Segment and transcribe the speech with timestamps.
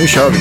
[0.00, 0.38] Nu kör vi.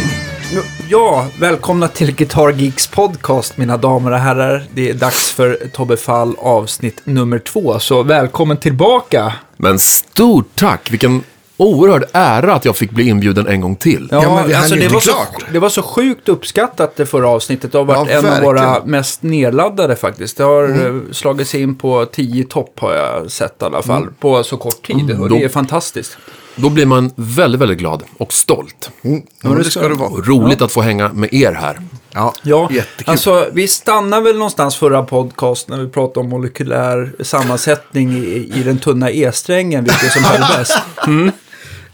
[0.89, 4.63] Ja, välkomna till Guitar Geeks podcast mina damer och herrar.
[4.73, 9.33] Det är dags för Tobbe Fall avsnitt nummer två, så välkommen tillbaka.
[9.57, 10.91] Men stort tack!
[10.91, 11.23] Vilken
[11.57, 14.07] oerhörd ära att jag fick bli inbjuden en gång till.
[14.11, 15.11] Ja, Ja, men alltså det, var så,
[15.51, 17.71] det var så sjukt uppskattat det förra avsnittet.
[17.71, 20.37] Det har varit Ja, en av våra mest nedladdade faktiskt.
[20.37, 21.05] Det har Mm.
[21.07, 24.01] eh, slagit sig in på 10 topp har jag sett i alla fall.
[24.01, 24.13] Mm.
[24.19, 25.19] På så kort tid.
[25.19, 26.17] och det är fantastiskt.
[26.61, 28.91] Då blir man väldigt, väldigt glad och stolt.
[29.03, 29.21] Mm.
[29.43, 30.09] Ja, det ska det vara.
[30.09, 31.81] Och roligt att få hänga med er här.
[32.11, 33.11] Ja, Ja, jättekul.
[33.11, 38.63] alltså vi stannar väl någonstans förra podcast när vi pratade om molekylär sammansättning i, i
[38.63, 40.77] den tunna E-strängen, vilket som höll bäst.
[41.07, 41.31] Mm.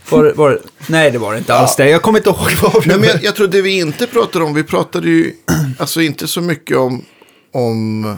[0.10, 1.90] Var, var, nej, det var det inte alls det.
[1.90, 4.46] Jag kommer inte ihåg vad vi Nej, men jag, jag tror det vi inte pratade
[4.46, 5.34] om, vi pratade ju
[5.80, 7.06] alltså inte så mycket om,
[7.54, 8.16] om,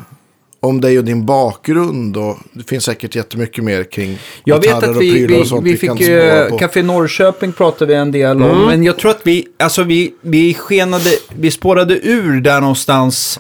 [0.60, 2.18] om dig och din bakgrund.
[2.18, 5.48] Och det finns säkert jättemycket mer kring Jag vet att och vi, prylar vi, och
[5.48, 6.58] sånt vi kan fick uh, på.
[6.58, 8.66] Café Norrköping pratade vi en del om.
[8.68, 13.40] Men jag tror att vi, alltså vi, vi skenade, vi spårade ur där någonstans.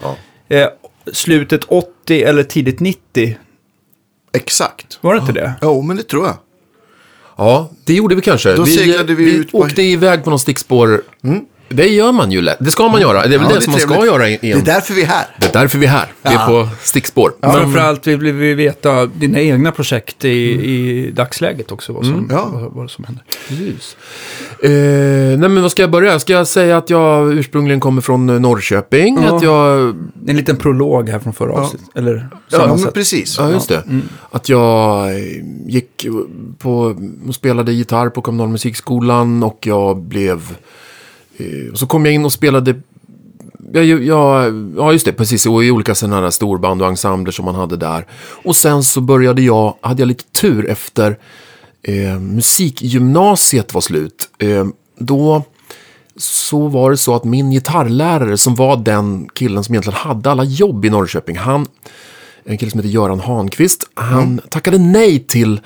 [0.49, 0.67] Eh,
[1.13, 3.37] slutet 80 eller tidigt 90.
[4.33, 4.99] Exakt.
[5.01, 5.53] Var det inte det?
[5.61, 6.37] Jo, men det tror jag.
[7.37, 8.55] Ja, det gjorde vi kanske.
[8.55, 11.01] Då seglade vi ut på- åkte iväg på någon stickspår.
[11.69, 12.57] Det gör man ju lätt.
[12.59, 13.27] Det ska man göra.
[13.27, 15.05] Det är väl Ja, det, som man ska göra i Det är därför vi är
[15.05, 15.25] här.
[15.39, 16.07] Det är därför vi är här.
[16.21, 17.31] Vi är på stickspår.
[17.39, 21.93] Ja, Framförallt vill vi veta dina egna projekt i, i dagsläget också.
[21.93, 22.49] Vad som, Ja.
[22.53, 23.23] vad, vad som händer.
[23.47, 23.97] Precis.
[24.63, 24.69] Eh,
[25.39, 26.19] nej, men vad ska jag börja?
[26.19, 29.19] Ska jag säga att jag ursprungligen kommer från eh, Norrköping?
[29.27, 29.35] Ja.
[29.35, 29.79] Att jag
[30.27, 31.87] En liten prolog här från förra avsnittet.
[31.95, 33.37] Eller Ja, men precis.
[33.39, 33.83] Ja, just det.
[34.31, 35.15] Att jag eh,
[35.67, 36.07] gick
[36.57, 36.95] på
[37.27, 40.39] och spelade gitarr på kommunala musikskolan och jag blev...
[41.37, 42.75] eh, Och så kom jag in och spelade...
[43.73, 45.45] Jag, jag, ja, just det, precis.
[45.45, 48.05] Och i olika sådana här storband och ensembler som man hade där.
[48.43, 51.17] Och sen så började jag, hade jag lite tur efter
[51.83, 54.29] eh, musikgymnasiet var slut.
[54.39, 54.65] Eh,
[54.99, 55.43] då
[56.17, 60.43] så var det så att min gitarrlärare som var den killen som egentligen hade alla
[60.43, 61.67] jobb i Norrköping, han,
[62.43, 65.59] en kille som heter Göran Hanqvist, han tackade nej till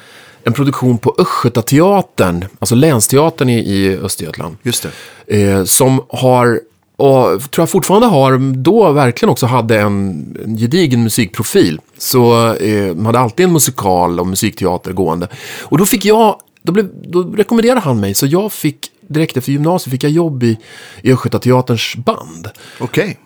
[0.44, 4.58] en produktion på Östgötateatern, alltså Länsteatern i, i Östergötland.
[4.64, 4.88] Just
[5.28, 5.42] det.
[5.42, 6.60] Eh, som har,
[6.96, 11.80] och tror jag fortfarande har, då verkligen också hade en, en gedigen musikprofil.
[11.98, 15.28] Så eh, de hade alltid en musikal och musikteater gående.
[15.62, 19.52] Och då fick jag, då, blev, då rekommenderade han mig, så jag fick direkt efter
[19.52, 20.58] gymnasiet fick jag jobb i,
[21.02, 22.48] i Östgötateaterns band.
[22.80, 23.20] Okej.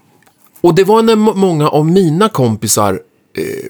[0.62, 3.00] Och det var när må- många av mina kompisar,
[3.38, 3.70] eh,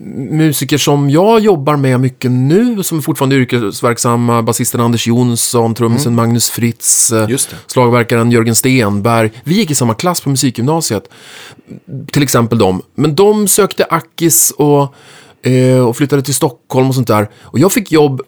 [0.00, 6.14] musiker som jag jobbar med mycket nu, som är fortfarande yrkesverksamma, basisten Anders Jonsson, trummisen
[6.14, 7.28] Magnus Fritz, eh,
[7.66, 9.30] slagverkaren Jörgen Stenberg.
[9.44, 11.08] Vi gick i samma klass på musikgymnasiet,
[12.12, 12.82] till exempel de.
[12.94, 14.94] Men de sökte Akis och,
[15.42, 17.28] eh, och flyttade till Stockholm och sånt där.
[17.42, 18.22] Och jag fick jobb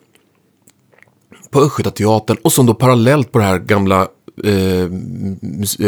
[1.50, 4.08] på Östgötateatern och så då parallellt på det här gamla
[4.44, 4.82] eh,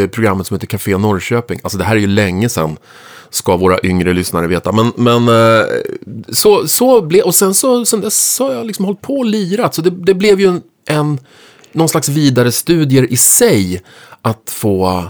[0.01, 1.59] eh, programmet som heter Café Norrköping.
[1.63, 2.77] Alltså det här är ju länge sedan,
[3.33, 4.71] ska våra yngre lyssnare veta.
[4.71, 5.65] Men, men eh,
[6.29, 9.25] så, så blev, och sen så, sen dess så har jag liksom hållit på och
[9.25, 9.75] lirat.
[9.75, 11.19] Så det, det blev ju en, en,
[11.71, 13.81] någon slags vidare studier i sig
[14.21, 15.03] att få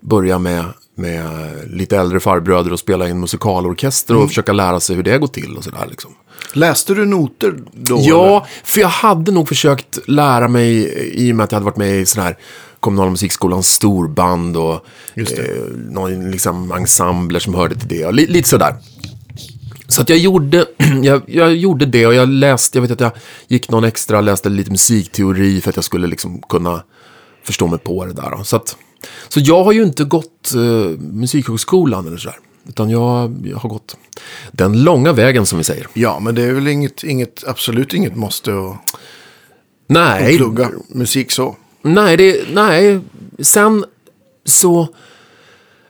[0.00, 0.64] börja med,
[0.94, 1.28] med
[1.66, 5.26] lite äldre farbröder och spela i en musikalorkester och försöka lära sig hur det går
[5.26, 6.10] till och sådär liksom.
[6.52, 7.98] Läste du noter då?
[8.00, 8.46] Ja, eller?
[8.64, 12.00] för jag hade nog försökt lära mig i och med att jag hade varit med
[12.00, 12.36] i sån här
[12.80, 15.44] kommunala musikskolans storband och Just eh,
[15.90, 18.74] någon liksom ensembler som hörde till det och li, lite sådär.
[19.88, 20.66] Så att jag gjorde,
[21.02, 23.12] jag, jag gjorde det och jag läste, jag vet att jag
[23.48, 26.82] gick någon extra, läste lite musikteori för att jag skulle liksom kunna
[27.44, 28.30] förstå mig på det där.
[28.30, 28.44] då.
[28.44, 28.76] Så, att,
[29.28, 30.60] så jag har ju inte gått eh,
[30.98, 32.38] musikhögskolan eller sådär.
[32.68, 33.96] Utan jag, jag har gått
[34.52, 35.86] den långa vägen som vi säger.
[35.94, 38.76] Ja, men det är väl inget, inget absolut inget måste att
[39.86, 41.56] Nej, plugga musik så.
[41.82, 43.00] Nej, det, nej.
[43.38, 43.84] Sen
[44.44, 44.88] så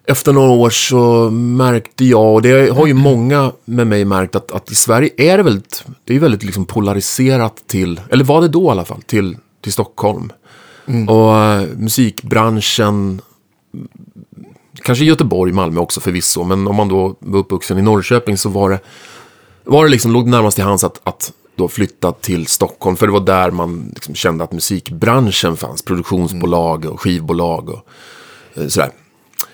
[0.07, 4.53] efter några år så märkte jag, och det har ju många med mig märkt, att,
[4.53, 8.49] att i Sverige är det väldigt, det är väldigt liksom polariserat till, eller var det
[8.49, 10.33] då i alla fall, till, till Stockholm.
[11.09, 13.21] Och eh, musikbranschen,
[14.83, 18.71] kanske Göteborg, Malmö också förvisso, men om man då var uppvuxen i Norrköping så var
[18.71, 18.81] det,
[19.65, 22.97] var det liksom, låg det närmast till hands att, att då flytta till Stockholm.
[22.97, 25.83] För det var där man liksom kände att musikbranschen fanns.
[25.83, 27.87] Produktionsbolag och skivbolag och
[28.55, 28.91] eh, sådär.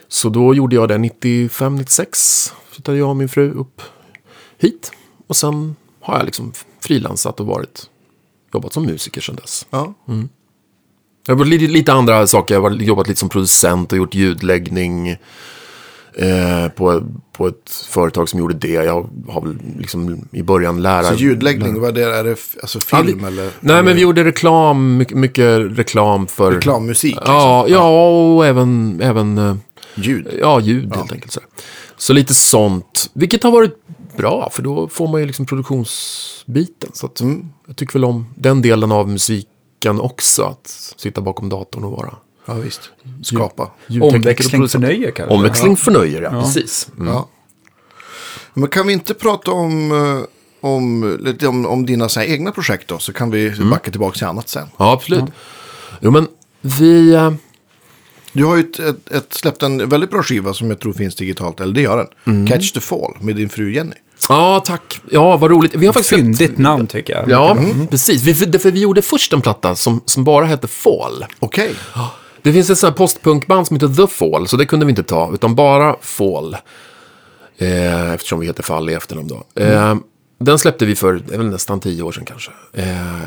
[0.09, 2.53] Så då gjorde jag det 95-96.
[2.71, 3.83] Flyttade jag och min fru upp
[4.59, 4.93] hit.
[5.27, 7.91] Och sen har jag liksom frilansat och varit,
[8.55, 9.67] jobbat som musiker sedan dess.
[9.71, 9.95] Ja.
[11.27, 12.55] Jag har varit lite, lite andra saker.
[12.55, 15.17] Jag har jobbat lite som producent och gjort ljudläggning.
[16.19, 17.03] Eh, på,
[17.33, 18.69] på ett företag som gjorde det.
[18.73, 21.05] Jag har väl liksom i början lära...
[21.05, 22.17] Så ljudläggning, vad är det?
[22.17, 23.51] Är det alltså Ja, film vi- eller?
[23.61, 26.53] Nej, men vi gjorde reklam, mycket, mycket reklam för...
[26.53, 27.15] Reklammusik?
[27.17, 27.35] Liksom.
[27.35, 29.57] Ja, ja och även, även eh,
[29.95, 30.29] Ljud?
[30.41, 31.33] ja, ljud helt enkelt.
[31.33, 31.41] Så,
[31.97, 33.77] så lite sånt, vilket har varit
[34.17, 36.91] bra, för då får man ju liksom produktionsbiten.
[36.93, 37.49] Så att, Mm.
[37.67, 42.15] jag tycker väl om den delen av musiken också, att sitta bakom datorn och vara
[42.47, 42.81] Ja, visst.
[43.23, 43.71] Skapa.
[44.01, 45.35] Omväxling förnöjer kanske.
[45.35, 46.31] Omväxling förnöjer, ja.
[46.43, 46.89] Precis.
[46.97, 47.09] Mm.
[47.13, 47.29] Ja.
[48.55, 52.53] Men kan vi inte prata om, eh, om, lite om, om dina så här egna
[52.53, 52.99] projekt då?
[52.99, 53.71] Så kan vi Mm.
[53.71, 54.69] backa tillbaka till annat sen.
[54.77, 55.25] Ja, absolut.
[56.01, 56.29] Jo, men
[56.61, 57.15] vi...
[57.15, 57.33] eh,
[58.33, 61.15] Du har ju ett, ett, ett, släppt en väldigt bra skiva som jag tror finns
[61.15, 61.61] digitalt.
[61.61, 62.07] Eller det gör den.
[62.35, 62.47] Mm.
[62.47, 63.95] Catch the Fall med din fru Jenny.
[64.29, 65.01] Ja, tack.
[65.11, 65.75] Ja, vad roligt.
[65.75, 66.15] Vi har faktiskt...
[66.15, 67.31] Fyndigt namn tycker jag.
[67.31, 67.57] Ja,
[67.91, 68.23] precis.
[68.23, 71.25] Vi, för, för vi gjorde först en platta som, som bara hette Fall.
[71.39, 71.75] Okej.
[72.47, 75.03] Det finns ett sånt här postpunkband som heter The Fall, så det kunde vi inte
[75.03, 76.57] ta, utan bara Fall.
[77.59, 79.63] Eh, eftersom vi heter Fall i efternamn då.
[79.63, 79.95] Eh,
[80.39, 82.51] Den släppte vi för det är väl nästan tio år sedan kanske.
[82.73, 83.23] Eh,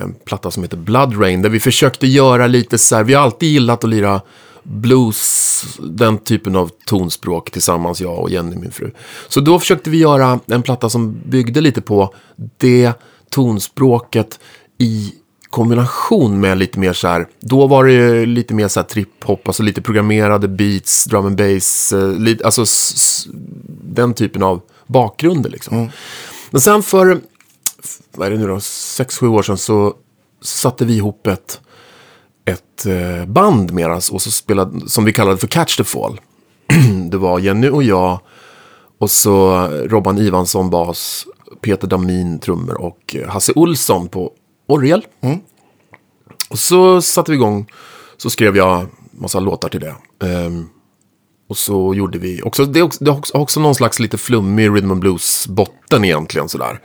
[0.00, 3.22] en platta som heter Blood Rain, där vi försökte göra lite så här, vi har
[3.22, 4.20] alltid gillat att lira
[4.62, 8.90] blues, den typen av tonspråk tillsammans, jag och Jenny, min fru.
[9.28, 12.14] Så då försökte vi göra en platta som byggde lite på
[12.58, 12.92] det
[13.30, 14.40] tonspråket
[14.78, 15.14] i
[15.50, 19.38] kombination med lite mer så här, då var det ju lite mer så här trip-hop,
[19.44, 22.64] alltså lite programmerade beats, drum and bass, eh, lite, alltså
[23.82, 25.90] den typen av bakgrunder liksom.
[26.50, 27.20] Men sen för,
[28.12, 29.94] vad är det nu då, sex, sju år sedan så
[30.42, 31.60] satte vi ihop ett,
[32.44, 36.20] ett eh, band med oss och så spelade, som vi kallade för Catch the Fall.
[37.10, 38.20] det var Jenny och jag
[38.98, 41.26] och så Robban Ivansson bas,
[41.60, 44.32] Peter Damin trummor och Hasse Olsson på
[44.70, 45.06] orgel.
[46.50, 47.66] Och så satte vi igång,
[48.16, 49.94] så skrev jag massa låtar till det.
[50.26, 50.66] Ehm,
[51.48, 54.70] och så gjorde vi, också, det, är också, det har också, någon slags lite flummig
[54.70, 56.80] rhythm and blues-botten egentligen sådär.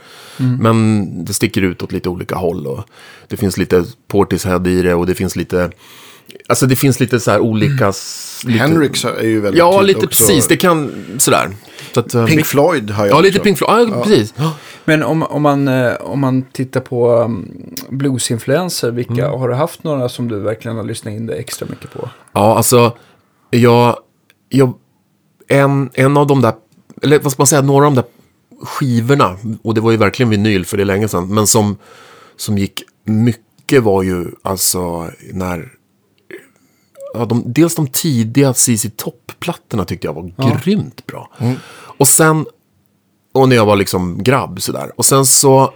[0.59, 2.83] Men det sticker ut åt lite olika håll och
[3.27, 5.71] det finns lite Portishead i det och det finns lite,
[6.47, 7.93] alltså det finns lite så här olika...
[8.43, 10.07] Lite, Henrik är ju väldigt Ja, lite också.
[10.09, 11.51] precis, det kan, sådär.
[11.95, 13.39] Så att, eh, Pink Floyd har jag Ja, lite.
[13.39, 14.33] Pink Floyd, ja, precis.
[14.85, 17.51] Men om, om, man, eh, om man tittar på um,
[17.89, 19.39] bluesinfluenser, vilka Mm.
[19.39, 22.09] har du haft några som du verkligen har lyssnat in dig extra mycket på?
[22.33, 22.97] Ja, alltså,
[23.49, 23.97] jag,
[24.49, 24.73] jag,
[25.47, 26.53] en, en av de där,
[27.01, 28.09] eller vad ska man säga, några av de där
[28.65, 31.77] skivorna, och det var ju verkligen vinyl för det är länge sedan, men som,
[32.35, 35.69] som gick mycket var ju alltså när,
[37.13, 41.31] ja, de, dels de tidiga CC Top-plattorna tyckte jag var grymt bra.
[41.39, 42.45] Och sen,
[43.33, 45.73] och när jag var liksom grabb sådär, och sen så,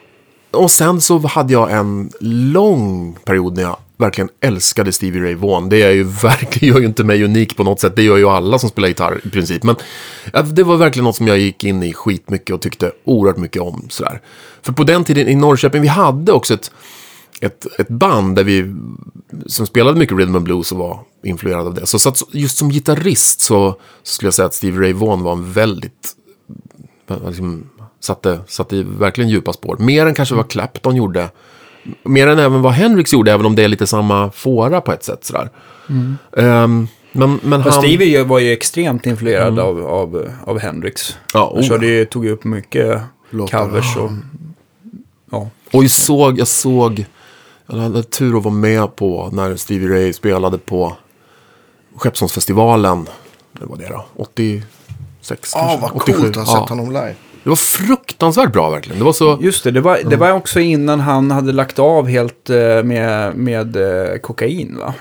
[0.51, 5.69] och sen så hade jag en lång period när jag verkligen älskade Stevie Ray Vaughan.
[5.69, 7.95] Det är ju verkligen, gör ju inte mig unik på något sätt.
[7.95, 9.63] Det gör ju alla som spelar gitarr i princip.
[9.63, 9.75] Men
[10.51, 13.86] det var verkligen något som jag gick in i skitmycket och tyckte oerhört mycket om.
[13.89, 14.21] Sådär.
[14.62, 16.71] För på den tiden i Norrköping, vi hade också ett,
[17.42, 18.76] ett, ett band där vi,
[19.46, 21.86] som spelade mycket rhythm and blues och var influerad av det.
[21.86, 23.72] Så, så just som gitarrist så,
[24.04, 26.16] så skulle jag säga att Stevie Ray Vaughan var en väldigt
[27.28, 27.70] liksom,
[28.00, 29.78] satte, satte verkligen djupa spår.
[29.80, 31.30] Mer än kanske vad Clapton gjorde.
[32.04, 35.04] Mer än även vad Hendrix gjorde, även om det är lite samma fåra på ett
[35.04, 35.26] sätt.
[35.26, 35.50] Sådär.
[36.38, 37.82] Ehm, men, men Och han...
[37.82, 41.18] Stevie var ju extremt influerad av, av, av Hendrix.
[41.34, 43.66] Ja, Han oh, körde ju, tog upp mycket Låtar.
[43.66, 44.12] covers och...
[45.31, 45.50] Ja.
[45.74, 47.06] Och jag såg, jag såg,
[47.78, 50.97] jag hade tur att vara med på när Stevie Ray spelade på
[51.95, 53.07] Skeppsholmsfestivalen.
[53.52, 55.78] Det var det då, 86 Ja, kanske?
[55.81, 56.21] vad 87.
[56.21, 56.61] coolt att ha Ja.
[56.61, 57.16] sett honom live.
[57.44, 58.99] Det var fruktansvärt bra verkligen.
[58.99, 59.38] Det var så...
[59.42, 63.35] Just det, det var, det var också innan han hade lagt av helt eh, med,
[63.35, 64.94] med eh, kokain va?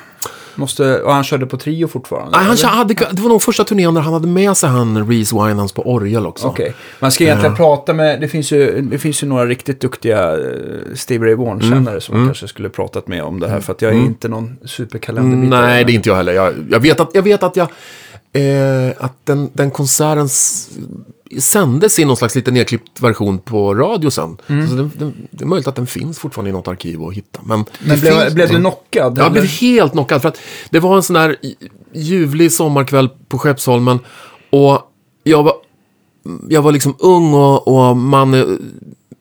[0.58, 2.30] Måste, och han körde på trio fortfarande?
[2.38, 2.68] Nej, han eller?
[2.68, 5.82] hade, det var nog första turnén där han hade med sig han Reese Winans på
[5.90, 6.46] orgel också.
[6.46, 10.32] Okej, man ska egentligen prata med, det finns, ju, det finns ju några riktigt duktiga
[10.32, 10.38] eh,
[10.94, 13.60] Steve Ray Vaughan-kännare som man kanske skulle pratat med om det här.
[13.60, 15.60] För att jag är inte någon superkalenderbitare.
[15.66, 16.32] Nej, det är inte jag heller.
[16.32, 17.68] Jag, jag vet att jag, vet att jag
[18.32, 20.70] eh, att den, den konserten s-
[21.40, 24.37] sändes i någon slags lite nedklippt version på radio sen.
[24.47, 27.40] Så det, det, det är möjligt att den finns fortfarande i något arkiv att hitta.
[27.44, 29.18] Men, Men blev, blev du knockad?
[29.18, 29.61] jag blev eller?
[29.61, 30.23] helt knockad.
[30.23, 30.38] För att
[30.70, 31.37] det var en sån här
[31.92, 33.99] ljuvlig sommarkväll på Skeppsholmen.
[34.50, 34.80] Och
[35.23, 35.52] jag var,
[36.49, 38.47] jag var liksom ung och, och man är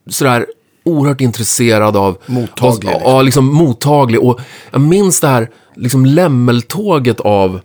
[0.10, 0.46] sådär
[0.84, 2.18] oerhört intresserad av...
[2.26, 3.12] Mottaglig, av- liksom.
[3.12, 4.24] Ja, liksom mottaglig.
[4.24, 4.40] Och
[4.72, 7.60] jag minns det här liksom lämmeltåget av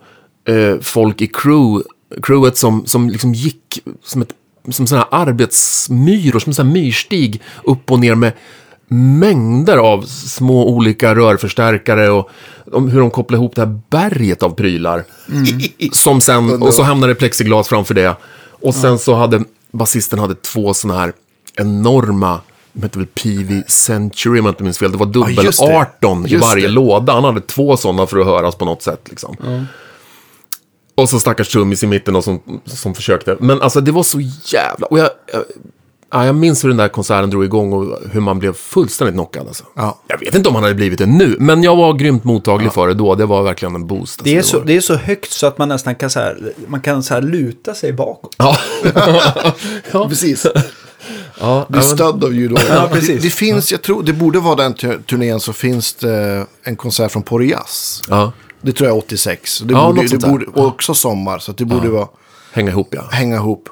[0.49, 1.85] eh, folk i crew,
[2.23, 4.33] crewet som, som liksom gick som ett
[4.71, 8.33] som sådana arbetsmyror, som en myrstig upp och ner med
[8.89, 12.31] mängder av små olika rörförstärkare och
[12.73, 15.05] om hur de kopplar ihop det här berget av prylar.
[15.93, 18.17] Som sen, och så hamnade plexiglas framför det.
[18.51, 21.13] Och sen så hade basisten hade två sådana här
[21.57, 22.41] enorma,
[22.73, 24.93] de hette väl PV Century om jag inte minns fel.
[24.93, 25.61] Det var dubbel det.
[25.61, 26.73] 18 i varje det.
[26.73, 27.13] låda.
[27.13, 29.01] Han hade två sådana för att höras på något sätt.
[29.11, 29.37] Liksom.
[30.95, 33.37] Och så stackars trummis i mitten och som, som försökte.
[33.41, 34.87] Men alltså det var så jävla...
[34.87, 35.45] Och jag, jag,
[36.13, 39.47] ja, jag minns hur den där konserten drog igång och hur man blev fullständigt knockad.
[39.47, 39.65] Alltså.
[39.77, 39.99] Ja.
[40.07, 42.89] Jag vet inte om han hade blivit det nu, men jag var grymt mottaglig för
[42.89, 43.15] det då.
[43.15, 44.21] Det var verkligen en boost.
[44.21, 46.53] Alltså, Det är, så, det är så högt så att man nästan kan, så här,
[46.67, 48.35] man kan så här luta sig bakåt.
[48.39, 48.57] Ja.
[50.09, 50.47] Precis.
[51.41, 52.57] ja, stud of you då.
[52.69, 53.09] Ja, precis.
[53.23, 56.77] Det, det finns, jag tror, det borde vara den tu- turnén så finns det en
[56.77, 58.03] konsert från Porjas.
[58.09, 58.33] ja.
[58.63, 59.61] Det tror jag är 86.
[59.61, 60.31] Det Ja, borde, något det sånt där.
[60.31, 62.09] borde, och också sommar, så att det borde vara
[62.53, 63.03] Hänga ihop ja.
[63.11, 63.69] hänga ihop.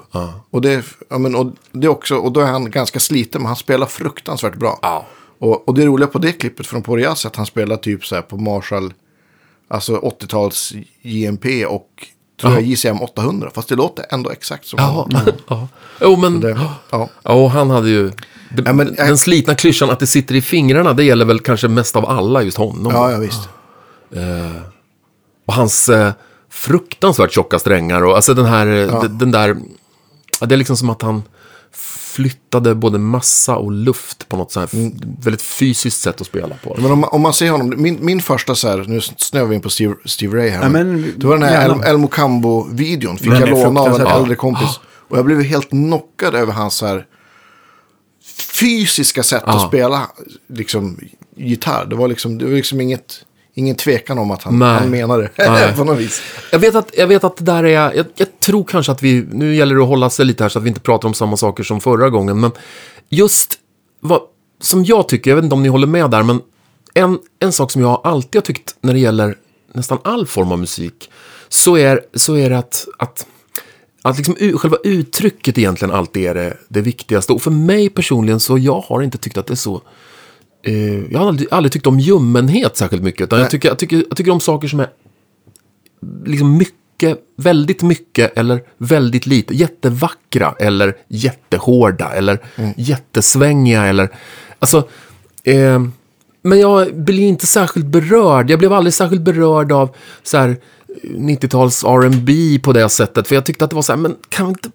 [0.50, 3.46] Och, det, ja, men, och det är också, och då är han ganska sliten, men
[3.46, 4.78] han spelar fruktansvärt bra.
[4.82, 5.06] Ja.
[5.38, 8.14] Och, och det roliga på det klippet från Porjas är att han spelar typ så
[8.14, 8.92] här på Marshall,
[9.68, 11.88] alltså 80-tals JMP och
[12.40, 13.50] tror jag JCM 800.
[13.54, 15.08] Fast det låter ändå exakt som Jaha.
[15.48, 15.68] ja.
[16.00, 16.40] Jo, men...
[16.40, 16.50] Det,
[16.90, 17.08] ja.
[17.22, 18.08] Ja, och han hade ju...
[18.56, 21.68] Det, Ja, men- den slitna klyschan att det sitter i fingrarna, det gäller väl kanske
[21.68, 22.92] mest av alla just honom.
[22.94, 23.48] ja, ja, visst.
[25.50, 26.12] Och hans eh,
[26.50, 29.56] fruktansvärt tjocka strängar och alltså den här, eh, d- den där,
[30.40, 31.22] ja, det är liksom som att han
[31.72, 34.92] flyttade både massa och luft på något så här f-
[35.22, 36.76] väldigt fysiskt sätt att spela på.
[36.78, 39.54] Men om, man- om man ser honom, min, min första så här, nu snöar vi
[39.54, 40.62] in på Steve, Steve Ray här.
[40.62, 41.64] Ja, men det var den här.
[41.70, 44.80] El, El Mocambo-videon, fick Den jag låna av en äldre kompis.
[45.08, 47.06] Och jag blev helt knockad över hans så här
[48.52, 49.68] fysiska sätt att Ja.
[49.68, 50.10] spela
[50.48, 50.98] liksom,
[51.36, 51.86] gitarr.
[51.86, 55.72] Det var liksom, det var liksom inget, ingen tvekan om att han, han menade det
[55.76, 56.22] på något vis.
[56.52, 59.26] Jag vet att, jag vet att det där är, jag, jag tror kanske att vi,
[59.32, 61.36] nu gäller det att hålla sig lite här så att vi inte pratar om samma
[61.36, 62.50] saker som förra gången, men
[63.08, 63.54] just
[64.00, 64.20] vad,
[64.60, 66.40] som jag tycker, jag vet inte om ni håller med där, men
[66.94, 69.36] en, en sak som jag alltid har tyckt när det gäller
[69.72, 71.10] nästan all form av musik,
[71.48, 73.26] så är, så är det att, att
[74.02, 77.32] att liksom själva uttrycket egentligen alltid är det, det viktigaste.
[77.32, 79.82] Och för mig personligen så jag har inte tyckt att det är så...
[80.62, 83.20] Eh, jag har aldrig, aldrig tyckt om ljummenhet särskilt mycket.
[83.20, 84.88] Utan jag tycker, jag, tycker, jag tycker om saker som är
[86.26, 89.54] liksom mycket, väldigt mycket eller väldigt lite.
[89.54, 92.38] Jättevackra eller jättehårda eller
[92.76, 94.08] jättesvängiga eller...
[94.58, 94.88] Alltså...
[95.44, 95.80] Eh,
[96.42, 98.50] men jag blir inte särskilt berörd.
[98.50, 100.56] Jag blev aldrig särskilt berörd av så här
[101.04, 103.28] 90-tals R&B på det sättet.
[103.28, 104.70] För jag tyckte att det var så här, men kan man inte,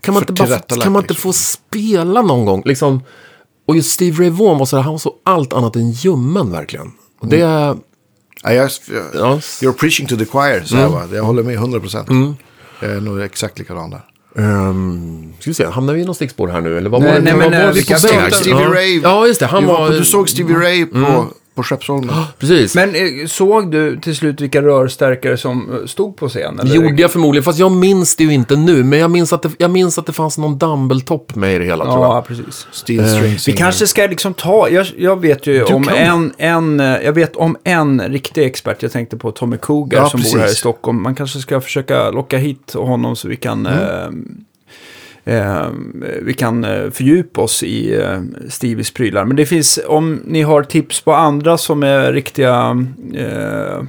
[0.00, 1.32] kan man inte, bara, kan man inte liksom.
[1.32, 2.62] få spela någon gång?
[2.64, 3.02] Liksom,
[3.70, 6.52] och just Steve Ray Vaughan var så här, han var så allt annat än ljummen
[6.52, 6.92] verkligen.
[7.20, 7.76] Och det, Ja,
[8.42, 8.70] jag, jag,
[9.14, 11.02] ja, you're preaching to the choir, så här, va?
[11.12, 12.08] Jag håller med 100 procent.
[12.80, 14.04] Jag är nog exakt likadan där.
[14.34, 16.78] Um, ska vi se, hamnar vi i något stickspår här nu?
[16.78, 17.86] Eller vad Nej, var, nej, vad men, var eh, vi vi
[18.30, 18.74] på Stevie ja.
[18.74, 19.00] Ray.
[19.00, 19.46] Ja, just det.
[19.46, 19.90] Han Du, var...
[19.90, 22.14] du såg Stevie Ray på, på Skeppsholmen.
[22.38, 22.74] Precis.
[22.74, 26.60] Men eh, såg du till slut vilka rörstärkare som eh, stod på scen?
[26.60, 26.74] Eller?
[26.74, 28.84] Gjorde jag förmodligen, fast jag minns det ju inte nu.
[28.84, 31.64] Men jag minns att det, jag minns att det fanns någon dumbbell-topp med i det
[31.64, 32.16] hela, tror jag.
[32.16, 32.66] Ja, precis.
[32.72, 33.58] Steel string Vi singer.
[33.58, 35.96] kanske ska liksom ta, jag, jag vet ju om kan.
[35.96, 40.08] en, en, eh, jag vet om en riktig expert, jag tänkte på Tommy Cougar Ja,
[40.08, 41.02] som bor här i Stockholm.
[41.02, 44.08] Man kanske ska försöka locka hit honom så vi kan, eh, eh,
[46.22, 49.24] vi kan eh, fördjupa oss i eh, Stevies prylar.
[49.24, 53.82] Men det finns, om ni har tips på andra som är riktiga eh,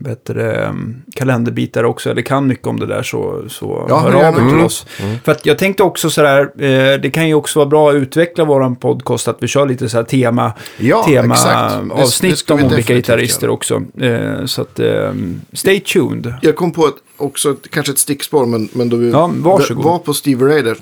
[0.00, 0.74] bättre
[1.14, 4.42] kalenderbitar också, eller kan mycket om det där, så, så Ja, hör av er till
[4.48, 4.64] Mm.
[4.64, 4.86] oss.
[5.24, 8.44] För att jag tänkte också sådär, eh, det kan ju också vara bra att utveckla
[8.44, 11.74] våran podcast, att vi kör lite så tema, Ja, tema exakt.
[11.74, 13.82] Det- det avsnitt om olika gitarrister också.
[14.00, 15.12] Eh, så att, eh,
[15.52, 16.34] stay tuned.
[16.42, 19.98] Jag kom på ett, också ett, kanske ett stickspår, men, men då vi Ja, var
[19.98, 20.74] på Stevie Ray där.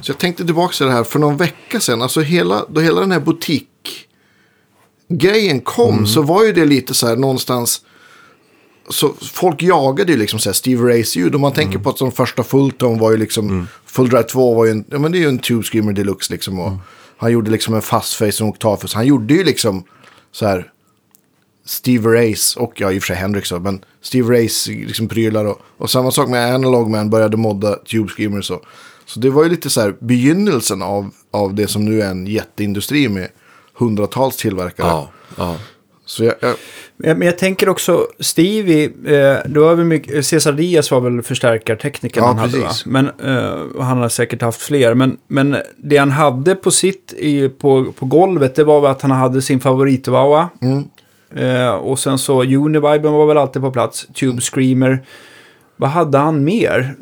[0.00, 2.02] Så jag tänkte tillbaka till det här för någon vecka sedan.
[2.02, 3.20] Alltså hela, då hela den här
[5.08, 6.06] butikgrejen kom Mm.
[6.06, 7.82] så var ju det lite så här någonstans.
[8.88, 11.34] Så folk jagade ju liksom så här Steve Rays ljud.
[11.34, 11.82] Om man tänker Mm.
[11.82, 13.68] på att som första Fulltone var ju liksom.
[13.86, 16.32] Full Drive 2 var ju en, ja men det är ju en Tube Screamer Deluxe
[16.32, 16.60] liksom.
[16.60, 16.78] Och Mm.
[17.16, 18.94] Han gjorde liksom en fast face och en oktavfus.
[18.94, 19.84] Han gjorde ju liksom
[20.32, 20.72] så här.
[21.64, 25.44] Steve Race och ja, i och för sig Hendrix då, men Steve Race liksom prylar
[25.44, 28.64] och, och samma sak med Analog Man började modda Tube Screamers och
[29.06, 32.26] så det var ju lite så här begynnelsen av, av det som nu är en
[32.26, 33.28] jätteindustri med
[33.78, 34.86] hundratals tillverkare.
[34.86, 35.56] Ja, ja.
[36.04, 36.54] Så jag, jag,
[37.04, 41.22] Ja, Men jag tänker också, Stevie, eh, då var vi mycket, Cesar Diaz var väl
[41.22, 42.66] förstärkarteknikern Ja, han hade va?
[42.66, 42.86] precis.
[42.86, 44.94] Men eh, han har säkert haft fler.
[44.94, 49.02] Men, men det han hade på sitt, i, på, på golvet, det var väl att
[49.02, 50.48] han hade sin favoritvaua.
[50.62, 50.84] Mm.
[51.36, 55.02] Eh, och sen så Univiben var väl alltid på plats, Tube Screamer.
[55.76, 56.94] Vad hade han mer?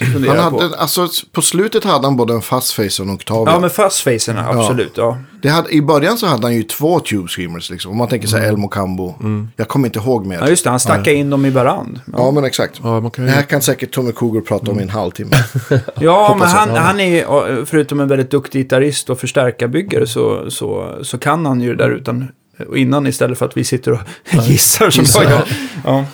[0.00, 0.60] Han på.
[0.60, 3.52] hade, alltså, på slutet hade han både en fast face och en Octavia.
[3.54, 4.92] Ja, med fastfacerna, absolut.
[4.96, 5.18] Ja.
[5.42, 7.70] det hade, I början så hade han ju två Tube Screamers.
[7.70, 7.90] Liksom.
[7.90, 9.14] Om man tänker sig Elmo Cambo.
[9.56, 10.38] Jag kommer inte ihåg mer.
[10.40, 10.70] ja, just det.
[10.70, 12.00] Han stackade in dem i varand.
[12.16, 12.80] Ja, men exakt.
[12.82, 15.36] Ja, man kan ju- Det här kan säkert Tommy Cougar prata om i en halvtimme.
[16.00, 21.18] Ja, men han, han är förutom en väldigt duktig gitarrist och förstärkarbyggare så, så, så
[21.18, 22.28] kan han ju det där utan
[22.68, 23.98] och innan istället för att vi sitter och
[24.48, 25.42] gissar som jag gör.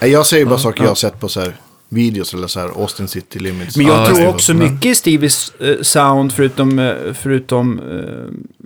[0.00, 0.06] Ja.
[0.06, 1.52] Jag säger bara saker jag har sett på så här
[1.88, 3.76] videos eller så här Austin City Limits.
[3.76, 7.80] Men jag Ja, tror också mycket i Stevies eh, sound, förutom, eh, förutom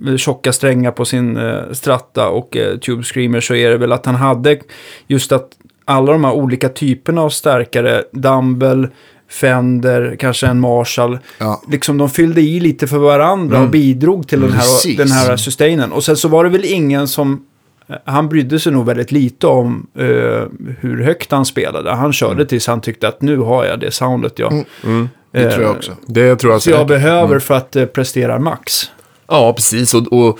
[0.07, 3.91] eh, tjocka strängar på sin eh, stratta och eh, Tube Screamer, så är det väl
[3.91, 4.59] att han hade
[5.07, 5.47] just att
[5.85, 8.89] alla de här olika typerna av stärkare, Dumble,
[9.29, 11.61] Fender, kanske en Marshall, Ja.
[11.71, 14.97] liksom de fyllde i lite för varandra och bidrog till den här, Precis.
[14.97, 15.91] den här sustainen.
[15.91, 17.37] Och sen så var det väl ingen som, eh,
[18.05, 20.05] han brydde sig nog väldigt lite om eh,
[20.79, 21.91] hur högt han spelade.
[21.91, 24.65] Han körde tills han tyckte att nu har jag det soundet jag,
[25.31, 25.91] Det tror jag eh, också.
[26.05, 28.91] Det tror jag så jag behöver för att eh, prestera max.
[29.27, 29.93] Ja, precis.
[29.93, 30.39] Och, och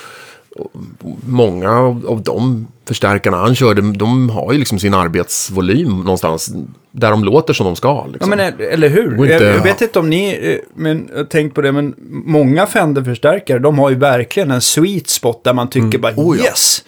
[1.27, 6.51] många av, av de förstärkarna han körde, de har ju liksom sin arbetsvolym någonstans
[6.91, 7.87] där de låter som de ska.
[7.87, 8.29] Ja, Liksom.
[8.29, 9.11] men eh, eller hur?
[9.11, 12.65] Inte- jag, jag vet inte om ni eh, men, har tänkt på det, men många
[12.65, 16.43] Fender-förstärkare, de har ju verkligen en sweet spot där man tycker bara Oh, ja.
[16.43, 16.83] yes.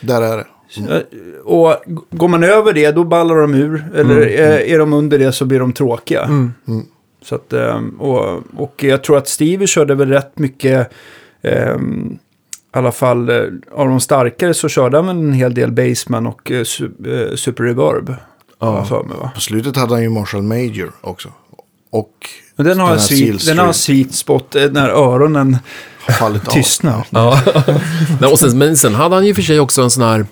[0.00, 0.44] Där är det.
[0.94, 1.00] Eh,
[1.44, 1.76] Och
[2.10, 3.84] går man över det, då ballar de ur.
[3.94, 6.50] Eller eh, är de under det så blir de tråkiga.
[7.24, 10.90] Så att, eh, och, och jag tror att Stevie körde väl rätt mycket,
[11.42, 12.18] ehm,
[12.74, 13.36] i alla fall eh,
[13.72, 16.64] av de starkare så körde han en hel del Baseman och eh, eh,
[17.36, 18.14] Super Reverb.
[18.60, 19.30] jag för mig, va?
[19.34, 21.28] På slutet hade han ju Marshall Major också.
[21.90, 22.14] Och
[22.56, 25.58] Men den har, Den sweet, den har sweet spot när öronen
[26.00, 27.06] har fallit tystnar.
[27.10, 27.40] Ja.
[28.20, 30.26] Nej, och sen, men sen hade han ju för sig också en sån här,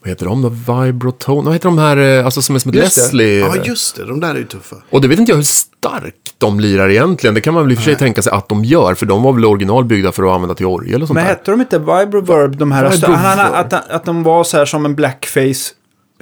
[0.00, 0.48] vad heter de då?
[0.48, 1.44] Vibrotone?
[1.44, 2.76] Vad heter de här, alltså som är som ett.
[2.76, 3.38] Leslie?
[3.38, 4.04] Ja, just det.
[4.04, 4.76] De där är ju tuffa.
[4.90, 7.34] Och det vet inte jag hur starkt de lirar egentligen.
[7.34, 9.22] Det kan man väl i och för sig tänka sig att de gör, för de
[9.22, 11.30] var väl originalbyggda för att använda till orgel och sånt Men där.
[11.30, 12.90] hette de inte Vibroverb, de här?
[12.90, 13.16] Vibroverb.
[13.18, 15.72] Han, han, att, att de var så här som en blackface.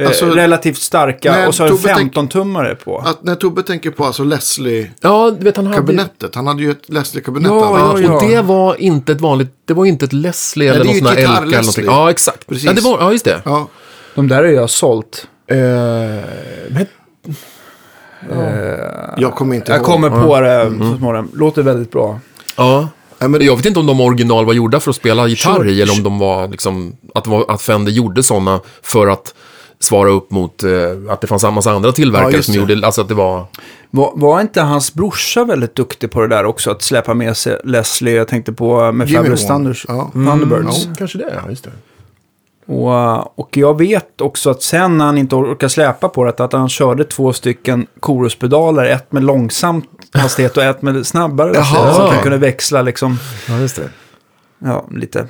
[0.00, 2.98] Eh, Alltså, relativt starka nej, och så en Tobbe tänk- 15-tummare på.
[2.98, 4.98] Att när Tobbe tänker på alltså Leslie-kabinettet.
[5.00, 6.08] Ja, du vet han hade...
[6.34, 7.48] Han hade ju ett Leslie-kabinett.
[7.52, 8.02] Ja, hade.
[8.02, 10.86] ja, Och det var inte ett vanligt, det var inte ett Leslie eller det är
[10.86, 11.84] någon ju sån här eller någonting.
[11.84, 12.46] Ja, exakt.
[12.46, 12.64] Precis.
[12.64, 13.42] Ja, det var, ja, just det.
[13.44, 13.68] Ja,
[14.14, 15.26] De där har jag sålt.
[15.50, 15.56] Eh,
[16.70, 16.86] men-
[19.16, 19.86] jag kommer inte Jag ihåg.
[19.86, 21.30] kommer på det så småningom.
[21.34, 22.20] Låter väldigt bra.
[22.56, 22.88] ja.
[23.20, 25.70] Nej, men Jag vet inte om de original var gjorda för att spela gitarr Sure.
[25.70, 29.34] i, eller om de var liksom, att, det var, att Fender gjorde sådana för att
[29.80, 30.70] svara upp mot eh,
[31.08, 32.72] att det fanns en massa andra Ja, tillverkare just som det.
[32.72, 33.46] gjorde, alltså att det var...
[33.90, 36.70] Var, var inte hans brorsa väldigt duktig på det där också?
[36.70, 39.48] Att släppa med sig Leslie, jag tänkte på eh, med Jimmy Fabulous Wong.
[39.58, 40.10] Thunders, Ja.
[40.12, 40.84] Thunderbirds.
[40.86, 41.70] Ja, kanske det, ja, just det.
[42.68, 46.40] Och, eh, och jag vet också att sen när han inte orkar släpa på det,
[46.40, 51.62] att han körde två stycken koruspedaler, ett med långsam hastighet och ett med snabbare Jaha,
[51.62, 51.94] hastighet.
[51.96, 53.16] Så att han kunde växla liksom,
[53.48, 53.88] Ja, just det.
[54.58, 55.26] ja, lite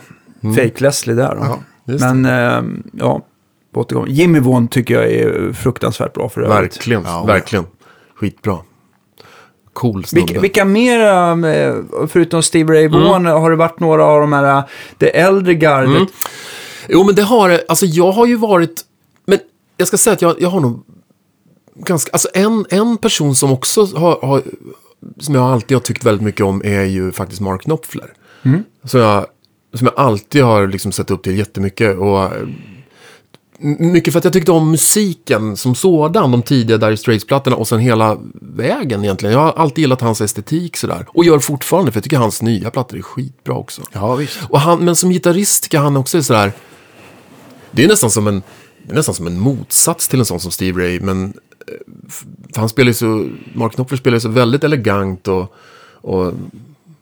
[0.57, 1.41] fake Leslie där då.
[1.45, 1.59] Ja,
[1.93, 3.21] just Men, eh, ja,
[3.75, 4.07] på återgång.
[4.09, 6.77] Jimmy Vaughan tycker jag är fruktansvärt bra för övrigt.
[6.77, 7.67] Verkligen, Ja, verkligen.
[8.21, 8.59] Skitbra.
[9.73, 10.05] Cool.
[10.13, 11.75] Vilka, vilka mer, eh,
[12.09, 14.65] förutom Steve Ray Vaughan, har det varit några av de här, eh,
[14.99, 16.09] det äldre gardet?
[16.89, 17.65] Jo, men det har det.
[17.69, 18.85] Alltså, jag har ju varit...
[19.27, 19.39] Men
[19.77, 20.85] jag ska säga att jag, jag har nog
[21.75, 22.13] ganska...
[22.13, 24.43] Alltså, en, en person som också har, har...
[25.21, 28.13] Som jag alltid har tyckt väldigt mycket om är ju faktiskt Mark Knopfler.
[28.85, 29.27] Som, jag,
[29.75, 31.99] som jag alltid har liksom sett upp till jättemycket.
[31.99, 32.31] Och,
[33.59, 37.79] mycket för att jag tyckte om musiken som sådan, de tidiga Dire Straits-plattorna och sen
[37.79, 39.33] hela vägen egentligen.
[39.33, 41.07] Jag har alltid gillat hans estetik sådär.
[41.09, 43.83] Och gör fortfarande, för jag tycker hans nya plattor är skitbra också.
[43.93, 44.39] Ja, visst.
[44.49, 46.53] Och han, men som gitarrist tycker jag han också är sådär...
[47.71, 48.43] Det är nästan som en,
[48.87, 51.01] nästan som en motsats till en sån som Steve Ray.
[51.01, 51.25] Men
[51.67, 51.75] eh,
[52.55, 53.29] han spelar ju så...
[53.55, 55.55] Mark Knopfler spelar ju så väldigt elegant och,
[55.93, 56.33] och,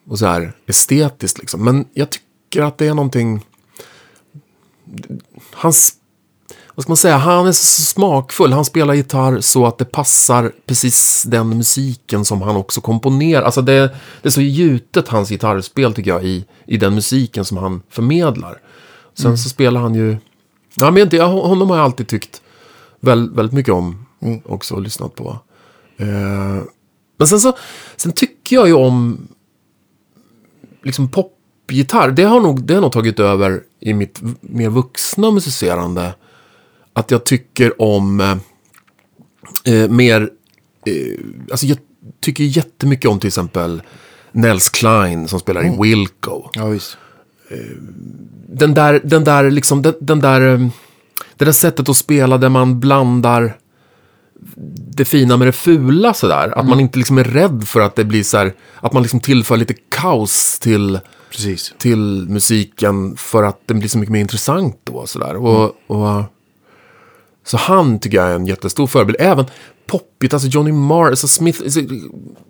[0.08, 1.64] och så här estetiskt liksom.
[1.64, 3.46] Men jag tycker att det är någonting...
[5.52, 5.94] Hans...
[6.74, 7.16] Vad ska man säga?
[7.16, 8.52] Han är så smakfull.
[8.52, 13.42] Han spelar gitarr så att det passar precis den musiken som han också komponerar.
[13.42, 13.80] Alltså det,
[14.22, 18.60] det är så gjutet hans gitarrspel tycker jag i, i den musiken som han förmedlar.
[19.14, 20.16] Sen så spelar han ju...
[20.76, 22.42] Ja, men jag, honom har jag alltid tyckt
[23.00, 24.06] väl, väldigt mycket om
[24.44, 25.38] också och lyssnat på.
[25.96, 26.62] Eh,
[27.16, 27.56] men sen så,
[27.96, 29.28] sen tycker jag ju om
[30.82, 32.10] liksom popgitarr.
[32.10, 36.14] Det har nog, det har nog tagit över i mitt mer vuxna musicerande.
[36.92, 40.30] Att jag tycker om eh, eh, mer,
[40.86, 41.18] eh,
[41.50, 41.78] alltså jag
[42.20, 43.82] tycker jättemycket om till exempel
[44.32, 46.98] Nels Klein som spelar i Wilco Ja, visst.
[48.48, 50.68] Den där, den där, liksom, den, den där, eh,
[51.36, 53.56] det där sättet att spela där man blandar
[54.88, 56.58] det fina med det fula sådär.
[56.58, 59.20] Att man inte liksom är rädd för att det blir så här, att man liksom
[59.20, 61.74] tillför lite kaos till, Precis.
[61.78, 65.06] till musiken för att den blir så mycket mer intressant då.
[65.06, 65.36] Sådär.
[65.36, 66.22] Och, och,
[67.44, 69.16] så han tycker jag är en jättestor förebild.
[69.20, 69.44] Även
[69.86, 71.62] poppigt, alltså Johnny Marr, alltså Smith.
[71.62, 71.80] Alltså,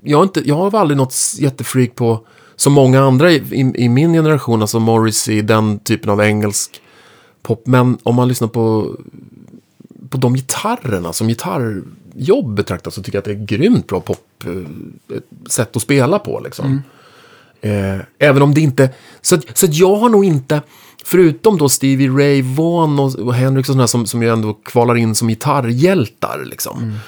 [0.02, 3.88] jag, har inte, jag har aldrig något jättefreak på, som många andra i, i, i
[3.88, 6.80] min generation, alltså Morrissey, den typen av engelsk
[7.42, 7.66] pop.
[7.66, 8.96] Men om man lyssnar på,
[10.08, 14.44] på de gitarrerna som gitarrjobb betraktas så tycker jag att det är grymt bra pop
[14.44, 14.52] eh,
[15.48, 16.40] sätt att spela på.
[16.44, 16.82] Liksom.
[17.60, 18.90] Eh, även om det inte...
[19.20, 20.62] Så, så jag har nog inte,
[21.04, 24.96] förutom då Stevie Ray Vaughan och, och Hendrix och sådana som, som ju ändå kvalar
[24.96, 26.98] in som gitarrhjältar, liksom.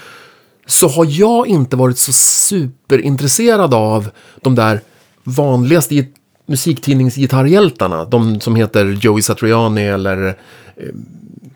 [0.67, 4.81] Så har jag inte varit så superintresserad av de där
[5.29, 6.13] vanligaste gi-
[6.47, 8.05] musiktidningsgitarrhjältarna.
[8.05, 10.27] De som heter Joey Satriani eller...
[10.77, 10.85] Eh,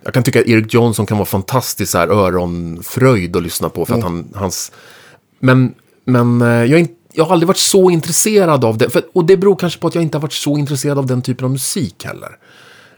[0.04, 3.86] jag kan tycka att Eric Johnson kan vara fantastisk så här öronfröjd att lyssna på.
[3.86, 4.72] För att han, hans...
[5.38, 8.90] Men, men eh, jag, jag har aldrig varit så intresserad av det.
[8.90, 11.22] För, och det beror kanske på att jag inte har varit så intresserad av den
[11.22, 12.28] typen av musik heller.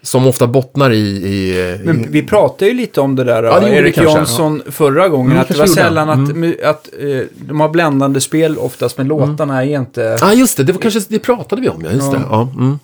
[0.04, 0.96] Som ofta bottnar i...
[0.98, 5.08] i, i Men vi pratade ju lite om det där, Ja, det Erik Jansson, förra
[5.08, 5.30] gången.
[5.32, 9.06] Mm, att det var sällan att, mu- att eh, de har bländande spel oftast, men
[9.08, 10.00] låtarna är inte...
[10.20, 10.64] Ja, ah, just det.
[10.64, 11.90] Det, var kanske, det pratade vi om, ja.
[11.92, 12.18] Just Ja.
[12.18, 12.24] det.
[12.30, 12.78] Ja, mm.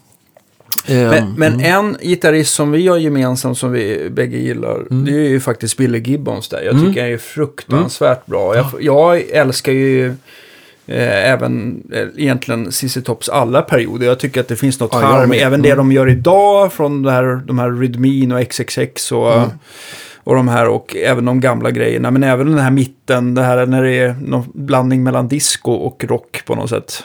[0.87, 5.05] Ehm, Men, men en gitarrist som vi har gemensamt som vi bägge gillar, Mm.
[5.05, 6.63] det är ju faktiskt Billy Gibbons där.
[6.63, 8.57] Jag tycker han är fruktansvärt bra.
[8.57, 10.15] Jag, jag älskar ju
[10.91, 14.07] eh, även eh, egentligen CC Tops alla perioder.
[14.07, 15.29] Jag tycker att det finns något Ja, charm.
[15.29, 15.39] med.
[15.39, 19.33] Även det de gör idag från det här, de här Rhythmin och XXX och,
[20.25, 22.11] och de här och även de gamla grejerna.
[22.11, 26.05] Men även den här mitten, det här när det är någon blandning mellan disco och
[26.05, 27.05] rock på något sätt.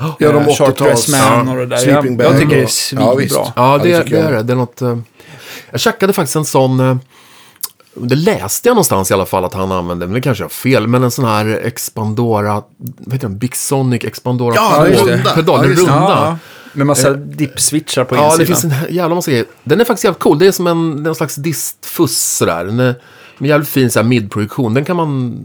[0.00, 1.06] Ja, de Eh, Sharp 80-tals.
[1.06, 1.76] Dress Man och det där.
[1.76, 3.14] Sleeping Jag, jag tycker det är svinbra.
[3.14, 3.20] Ja.
[3.30, 4.42] Ja, Ja, det, det det, jag är det.
[4.42, 4.82] Det är något...
[4.82, 4.98] eh,
[5.70, 7.00] Jag checkade faktiskt en sån...
[8.02, 10.48] eh, Det läste jag någonstans i alla fall att han använde, men det kanske är
[10.48, 10.86] fel.
[10.86, 12.62] Men en sån här Expandora,
[12.98, 13.38] vad heter den?
[13.38, 15.32] Big Sonic Expandora Ja, just det.
[15.34, 15.92] pedal, Ja, runda.
[15.92, 16.38] Ja,
[16.72, 18.38] med massa dip-switchar på Ja, insidan.
[18.38, 19.46] det finns en jävla massa grejer.
[19.64, 20.38] Den är faktiskt jävligt cool.
[20.38, 22.64] Det är som en, någon slags distfuss sådär.
[22.64, 22.94] Den är
[23.38, 24.74] med jävligt fin så här, midprojektion.
[24.74, 25.36] Den kan man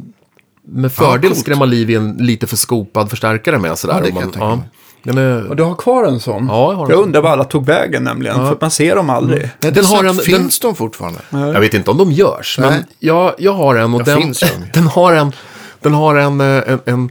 [0.68, 1.38] med fördel coolt.
[1.42, 3.78] skrämma liv i en lite för skopad förstärkare med.
[3.80, 4.70] Sådär, Ja, det kan man, jag tänka mig.
[5.04, 6.48] Den är, Och du har kvar en sån?
[6.48, 7.06] Ja, jag har en jag sån.
[7.06, 9.42] undrar var alla tog vägen nämligen, för att man ser dem aldrig.
[9.42, 11.20] Nej, Den den har en- den- Finns de fortfarande?
[11.30, 12.84] Jag vet inte om de görs, men Nej.
[13.00, 14.34] jag, jag har en och Jag den,
[14.74, 15.32] den har en,
[15.80, 17.10] den har en, eh, en, en,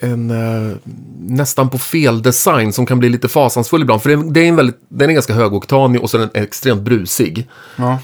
[0.00, 0.30] en
[0.70, 0.76] eh,
[1.20, 4.02] nästan på fel design som kan bli lite fasansfull ibland.
[4.02, 6.42] För det är, det är en väldigt, den är ganska högoktanig och så är den
[6.42, 7.48] extremt brusig.
[7.76, 7.98] Ja.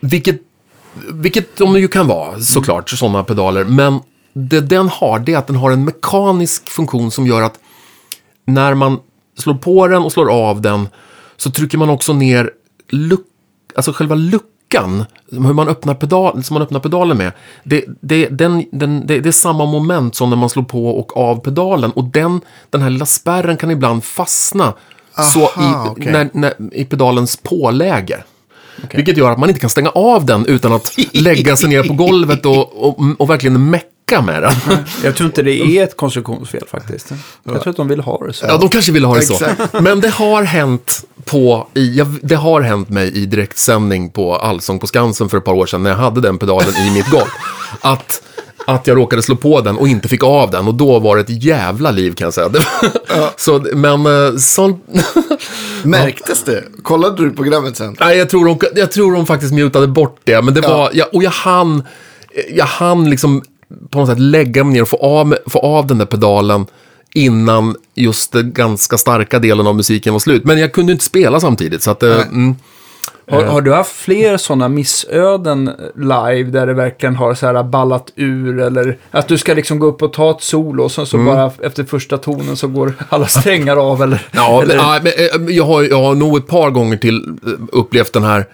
[0.00, 0.40] Vilket,
[1.12, 3.64] vilket de ju kan vara, såklart, sådana pedaler.
[3.64, 4.00] Men
[4.32, 7.58] det den har, det är att den har en mekanisk funktion som gör att
[8.44, 8.98] när man
[9.38, 10.88] slår på den och slår av den
[11.36, 12.50] så trycker man också ner
[12.90, 13.26] luck,
[13.74, 17.32] alltså själva luckan, hur man öppnar pedal, som man öppnar pedalen med.
[17.64, 21.16] Det, det, den, den, det, det är samma moment som när man slår på och
[21.16, 21.90] av pedalen.
[21.90, 24.74] Och den, den här lilla spärren kan ibland fastna
[25.32, 26.12] så i, Aha, okej.
[26.12, 28.24] när, när, i pedalens påläge.
[28.92, 31.94] Vilket gör att man inte kan stänga av den utan att lägga sig ner på
[31.94, 33.88] golvet och, och, och verkligen mecka
[34.22, 34.52] med den.
[35.04, 37.12] Jag tror inte det är ett konstruktionsfel faktiskt.
[37.44, 38.46] Jag tror att de vill ha det så.
[38.48, 39.34] Ja, de kanske ville ha det så.
[39.34, 39.80] Exakt.
[39.80, 44.78] Men det har hänt på, i, jag, det har hänt mig i direktsändning på Allsång
[44.78, 47.24] på Skansen för ett par år sedan när jag hade den pedalen i mitt golv.
[47.80, 48.22] Att,
[48.66, 51.22] att jag råkade slå på den och inte fick av den och då var det
[51.22, 52.48] ett jävla liv kan jag säga.
[52.48, 52.64] Det,
[53.36, 54.84] så, men eh, sånt...
[55.82, 56.64] Märktes det?
[56.82, 57.96] Kollade du programmet sen?
[58.00, 60.42] Nej, jag tror, de, jag tror de faktiskt mutade bort det.
[60.42, 60.76] Men det Ja.
[60.76, 61.82] var, jag, och jag hann,
[62.50, 63.42] jag hann liksom
[63.90, 66.66] på något sätt lägga mig ner och få av, få av den där pedalen
[67.14, 70.44] innan just den ganska starka delen av musiken var slut.
[70.44, 71.82] Men jag kunde inte spela samtidigt.
[71.82, 72.54] Så att, eh, mm,
[73.30, 78.12] Har, har du haft fler sådana missöden live där det verkligen har så här ballat
[78.16, 81.16] ur eller att du ska liksom gå upp och ta ett solo och sen så
[81.16, 81.34] Mm.
[81.34, 85.64] bara efter första tonen så går alla strängar av eller, ja, eller men, eh, jag,
[85.64, 88.46] har, jag har nog ett par gånger till eh, upplevt den här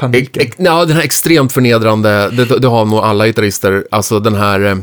[0.00, 0.42] paniken.
[0.42, 4.60] Ex, ja, den här extremt förnedrande, det, det har nog alla gitarrister, alltså den här
[4.60, 4.76] eh,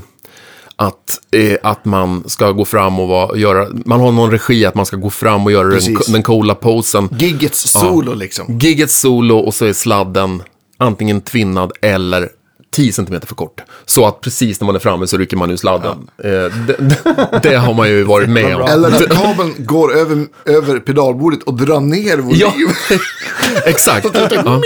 [0.76, 4.76] att, eh, att man ska gå fram och vara, göra, man har någon regi att
[4.76, 6.08] man ska gå fram och göra den, Precis.
[6.08, 7.10] den coola posen.
[7.12, 8.60] Giggets solo liksom.
[8.60, 10.44] Giggets solo och så är sladden
[10.78, 12.30] antingen tvinnad eller
[12.72, 13.62] 10 cm för kort.
[13.86, 16.10] Så att precis när man är framme så rycker man ur sladden.
[16.24, 18.62] Eh, det, det, det har man ju varit med om.
[18.62, 22.40] Eller att kabeln går över, över pedalbordet och drar ner volym.
[22.40, 22.54] Ja,
[23.66, 24.08] exakt.
[24.32, 24.62] Ja.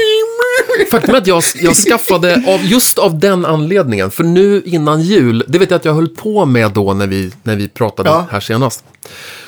[0.92, 5.44] Faktum är att jag, jag skaffade, av, just av den anledningen, för nu innan jul,
[5.48, 8.26] det vet jag att jag höll på med då när vi, när vi pratade Ja.
[8.32, 8.84] här senast.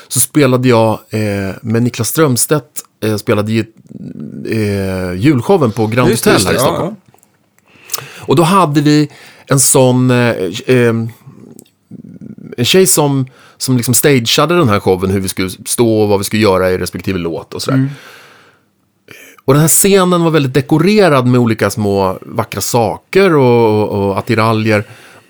[0.08, 1.20] Så spelade jag eh,
[1.62, 2.66] med Niklas Strömstedt,
[3.04, 3.58] eh, spelade i,
[4.50, 6.96] eh, julshowen på Grand Just Hotel just här i ja, Stockholm.
[7.96, 8.02] ja.
[8.26, 9.10] Och då hade vi
[9.46, 10.10] en sån...
[10.10, 10.34] Eh,
[10.66, 10.94] eh,
[12.56, 13.26] en tjej som,
[13.58, 16.70] som liksom stageade den här showen, hur vi skulle stå och vad vi skulle göra
[16.70, 17.88] i respektive låt och sådär.
[19.44, 24.18] Och den här scenen var väldigt dekorerad med olika små vackra saker och, och, och
[24.18, 24.84] attiraljer.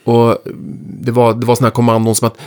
[0.04, 0.38] Och
[1.02, 2.38] det var, det var sådana här kommandon som att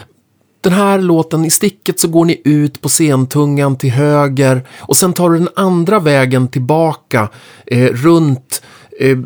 [0.61, 5.13] den här låten, i sticket så går ni ut på scentungan till höger och sen
[5.13, 7.29] tar du den andra vägen tillbaka
[7.65, 8.61] eh, runt
[8.99, 9.17] eh,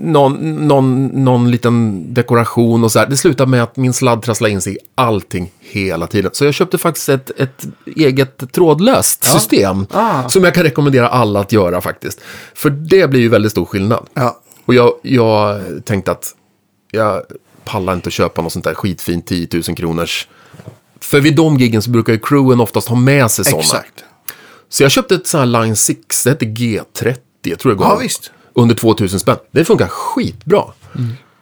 [0.00, 3.06] någon, någon, någon liten dekoration och så här.
[3.06, 6.30] Det slutar med att min sladd trasslar in sig i allting hela tiden.
[6.34, 10.28] Så jag köpte faktiskt ett, ett eget trådlöst system Ah.
[10.28, 12.20] som jag kan rekommendera alla att göra faktiskt.
[12.54, 14.06] För det blir ju väldigt stor skillnad.
[14.14, 14.40] Ja.
[14.64, 16.34] Och jag, jag tänkte att
[16.90, 17.22] jag
[17.64, 20.28] pallar inte att köpa något sånt där skitfint 10 000 kronors.
[21.00, 23.60] För vid de giggen så brukar ju crewen oftast ha med sig sådana.
[23.62, 24.04] Exakt.
[24.68, 27.88] Så jag köpte ett sånt här Line 6, det hette G30, jag tror jag gav.
[27.88, 28.32] Ja, visst.
[28.56, 29.36] Under 2000 spänn.
[29.50, 30.62] Det funkar skitbra.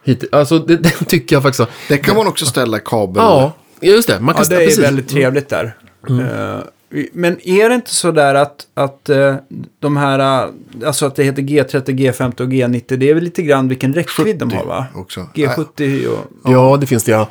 [0.03, 1.69] Hit, alltså det, det tycker jag faktiskt.
[1.89, 3.23] Det kan man också ställa kabel.
[3.23, 3.51] Ja,
[3.81, 4.19] just det.
[4.19, 4.83] Man Ja, kan det är precis.
[4.83, 5.77] väldigt trevligt där.
[6.09, 9.35] Eh, vi- men är det inte så där att, att eh,
[9.79, 10.49] de här, eh,
[10.87, 14.37] alltså att det heter G30, G50 och G90, det är väl lite grann vilken räckvidd
[14.37, 14.85] de har va?
[14.95, 15.27] också.
[15.35, 16.51] G70 och...
[16.51, 17.29] Ja, det finns det ja.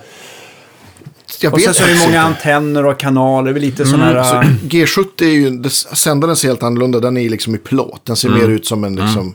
[1.41, 4.05] Jag Och vet sen så är det faktiskt många antenner och kanaler, är lite sådana
[4.05, 4.23] här...
[4.25, 7.01] Så eh, G70 är ju, sändaren ser helt annorlunda.
[7.01, 8.01] Den är liksom i plåt.
[8.05, 9.35] Den ser mer ut som en liksom...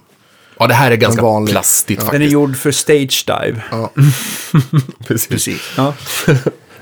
[0.59, 2.11] Ja, det här är ganska vanlig- plastigt Ja.
[2.11, 2.33] den är faktiskt.
[2.33, 3.63] gjord för stage dive.
[3.71, 3.91] Ja,
[5.07, 5.27] Precis.
[5.27, 5.61] precis.
[5.77, 5.93] Ja.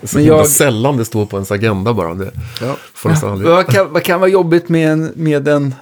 [0.04, 2.13] Så Men jag- sällan det står på ens agenda bara.
[2.13, 2.76] Det Ja.
[3.24, 3.50] aldrig.
[3.52, 5.76] Vad kan, vad kan vara jobbigt med en, med en...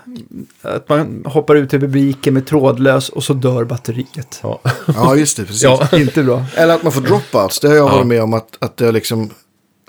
[0.61, 4.39] Att man hoppar ut i publiken med trådlös och så dör batteriet.
[4.43, 4.59] Ja.
[4.85, 5.45] ja, just det.
[5.45, 5.63] Precis.
[5.63, 5.87] Ja.
[5.93, 6.45] Inte bra.
[6.55, 7.59] Eller att man får dropouts.
[7.59, 7.95] Det har jag Ja.
[7.95, 9.29] varit med om att, att det har liksom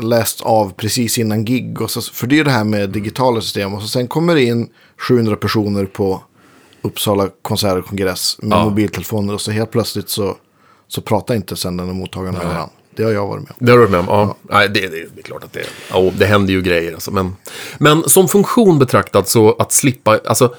[0.03, 1.81] läst av precis innan gig.
[1.81, 3.75] Och så, för det är det här med digitala system.
[3.75, 4.69] Och så sen kommer det in
[5.09, 6.23] 700 personer på
[6.87, 8.65] Uppsala konsert och kongress med Ja.
[8.65, 9.35] mobiltelefoner.
[9.35, 10.37] Och så helt plötsligt så,
[10.89, 12.71] så pratar inte sändaren och mottagaren med varandra.
[12.97, 13.57] Det har jag varit med om.
[13.67, 14.07] Det har du varit med om?
[14.09, 14.37] Ja.
[14.43, 16.93] Nej, det, det, det är klart att det, ja, det händer ju grejer.
[16.95, 17.11] Alltså.
[17.11, 17.37] Men,
[17.79, 20.55] men som funktion betraktat så att slippa, alltså,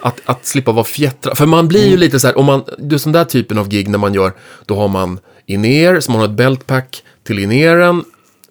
[0.00, 1.38] att, att slippa vara fjättrad.
[1.38, 3.88] För man blir ju lite så här, om man, är sån där typen av gig
[3.88, 4.32] när man gör,
[4.66, 8.04] då har man in-ear, så man har ett beltpack till in-earen,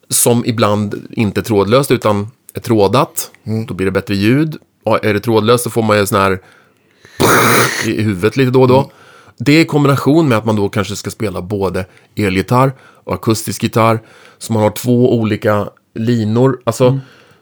[0.09, 3.31] som ibland inte är trådlöst utan är trådat.
[3.67, 4.57] Då blir det bättre ljud.
[4.83, 6.41] Och är det trådlöst så får man ju sån här
[7.85, 8.91] i huvudet lite då och då.
[9.37, 14.01] Det i kombination med att man då kanske ska spela både elgitarr och akustisk gitarr.
[14.37, 16.59] Så man har två olika linor.
[16.63, 16.99] Alltså,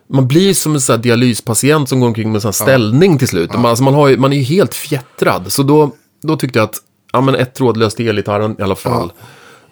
[0.08, 3.18] man blir som en sån här dialyspatient som går omkring med en sån här ställning
[3.18, 3.54] till slut.
[3.54, 5.52] Man, alltså, man, har man är ju helt fjättrad.
[5.52, 5.92] Så då,
[6.24, 6.78] då tyckte jag att
[7.14, 9.12] ja, men ett trådlöst elgitarren i alla fall.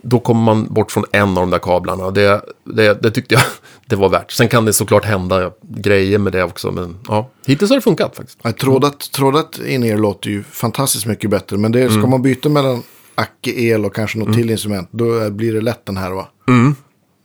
[0.06, 2.12] Då kommer man bort från en av de där kablarna.
[2.12, 3.44] Det, det, det tyckte jag
[3.86, 4.32] det var värt.
[4.32, 6.72] Sen kan det såklart hända grejer med det också.
[6.72, 8.40] Men ja, hittills har det funkat faktiskt.
[8.42, 11.58] Ja, trådat, trådat in er låter ju fantastiskt mycket bättre.
[11.58, 12.84] Men det, ska man byta mellan
[13.16, 14.90] Acke el och kanske något till instrument.
[14.92, 16.28] Då blir det lätt den här va.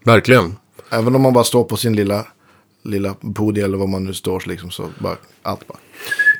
[0.05, 0.57] Verkligen.
[0.91, 2.27] Även om man bara står på sin lilla,
[2.85, 4.71] lilla podium eller vad man nu står liksom.
[4.71, 5.79] Så bara, allt bara.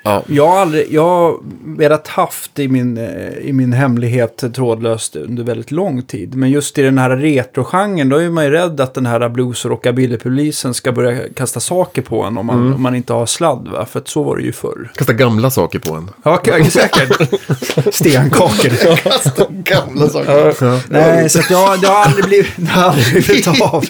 [0.02, 0.22] Ja.
[0.26, 5.44] Jag har aldrig, jag har velat haft i min, eh, i min hemlighet trådlöst under
[5.44, 6.34] väldigt lång tid.
[6.34, 9.64] Men just i den här retrogenren, då är man ju rädd att den här blues
[9.64, 13.68] och rockabillypolisen ska börja kasta saker på en om man, om man inte har sladd.
[13.72, 13.87] Va?
[13.87, 14.90] För att så var det ju förr.
[14.94, 16.11] Kasta gamla saker på en.
[16.22, 17.30] Ja, säkert.
[17.94, 19.62] Stenkakor.
[19.62, 20.92] Gamla saker.
[20.92, 23.84] Nej, så att jag, det har aldrig blivit, det har aldrig blivit av.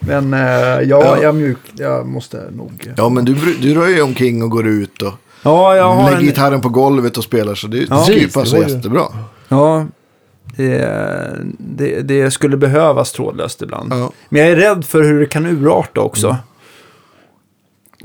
[0.00, 0.40] Men eh,
[0.88, 2.92] ja, jag, mjuk, jag måste nog...
[2.96, 5.12] Ja, men du, du rör ju omkring och går ut och
[5.44, 6.24] Ja, jag har lägger en...
[6.24, 7.54] gitarren på golvet och spelar.
[7.54, 9.02] Så det, Ja, det skulle ju passa jättebra.
[9.48, 9.86] Ja,
[10.56, 10.88] det,
[11.58, 13.92] det, det skulle behövas trådlöst ibland.
[13.92, 14.12] Ja.
[14.28, 16.36] Men jag är rädd för hur det kan urarta också.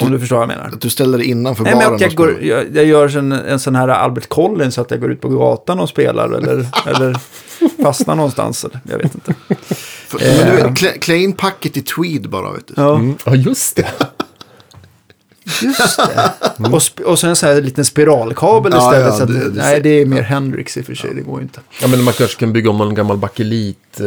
[0.02, 0.69] Om du förstår vad jag menar.
[0.73, 3.17] Att du ställer dig innanför Nej, men baren att jag, och går, jag, jag gör
[3.17, 6.30] en, en sån här Albert Collins, så att jag går ut på gatan och spelar.
[6.30, 7.17] Eller, eller
[7.84, 8.65] fastnar någonstans.
[8.65, 9.34] Eller, jag vet inte.
[10.08, 12.73] För, men du vet, klä, klä in packet i tweed bara vet du.
[12.78, 13.88] Ja, Ja, just det.
[15.62, 16.32] Just det.
[16.58, 19.08] Och, sp- och sen så här en liten spiralkabel Ja, istället.
[19.08, 21.10] ja, så att, det- det nej, det är mer Hendrix i och för sig.
[21.16, 21.60] Det går ju inte.
[21.82, 24.06] Ja, men man kanske kan bygga om någon gammal bakelit, eh,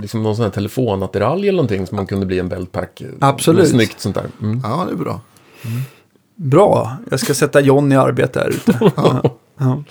[0.00, 3.02] liksom någon sån här telefonattiralj eller någonting som man kunde bli en beltpack.
[3.20, 3.68] Absolut.
[3.70, 4.24] Snyggt sånt där.
[4.42, 4.60] Mm.
[4.64, 5.20] Ja, det är bra.
[6.36, 8.78] Bra, jag ska sätta John i arbete här ute.
[8.96, 9.22] Ja.
[9.58, 9.82] Ja.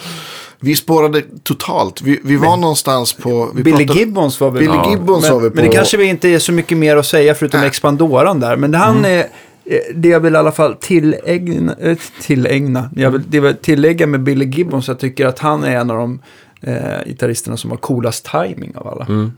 [0.59, 2.01] Vi spårade totalt.
[2.01, 3.51] Vi, vi var någonstans på...
[3.55, 4.89] Vi Billy pratade- Gibbons var vi Billy Ja.
[4.89, 5.55] Gibbons men, var vi på.
[5.55, 7.67] Men det kanske vi inte är så mycket mer att säga förutom Nej.
[7.67, 8.55] Expandoran där.
[8.57, 9.25] Men det han är...
[9.65, 13.55] eh, Det jag vill i alla fall tillägna, äh, tillägna jag vill, det jag vill
[13.55, 16.21] tillägga med Billy Gibbons, jag tycker att han är en av de
[16.61, 19.05] eh, gitarristerna som har coolast timing av alla.
[19.05, 19.31] Mm.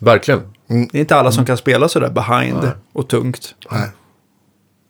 [0.00, 0.40] Verkligen.
[0.66, 3.54] Det är inte alla som kan spela sådär behind och tungt.
[3.70, 3.88] Nej.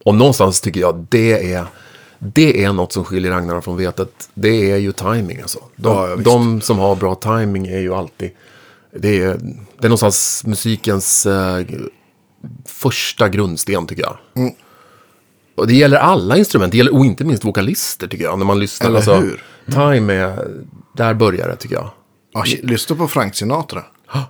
[0.04, 1.64] Och någonstans tycker jag det är
[2.18, 4.30] det är något som skiljer agnarna från vetet.
[4.34, 5.58] Det är ju timing alltså.
[5.76, 8.30] De, Ja, de som har bra timing är ju alltid...
[8.92, 9.38] Det är,
[9.78, 11.66] det är någonstans musikens eh,
[12.66, 14.16] första grundsten tycker jag.
[14.36, 14.52] Mm.
[15.54, 18.38] Och det gäller alla instrument, det gäller, och inte minst vokalister tycker jag.
[18.38, 18.88] När man lyssnar.
[18.88, 19.42] Eller alltså, hur?
[19.70, 20.48] Time är,
[20.96, 21.90] där börjar det tycker jag.
[22.32, 23.82] Ja, shit, lyssna på Frank Sinatra.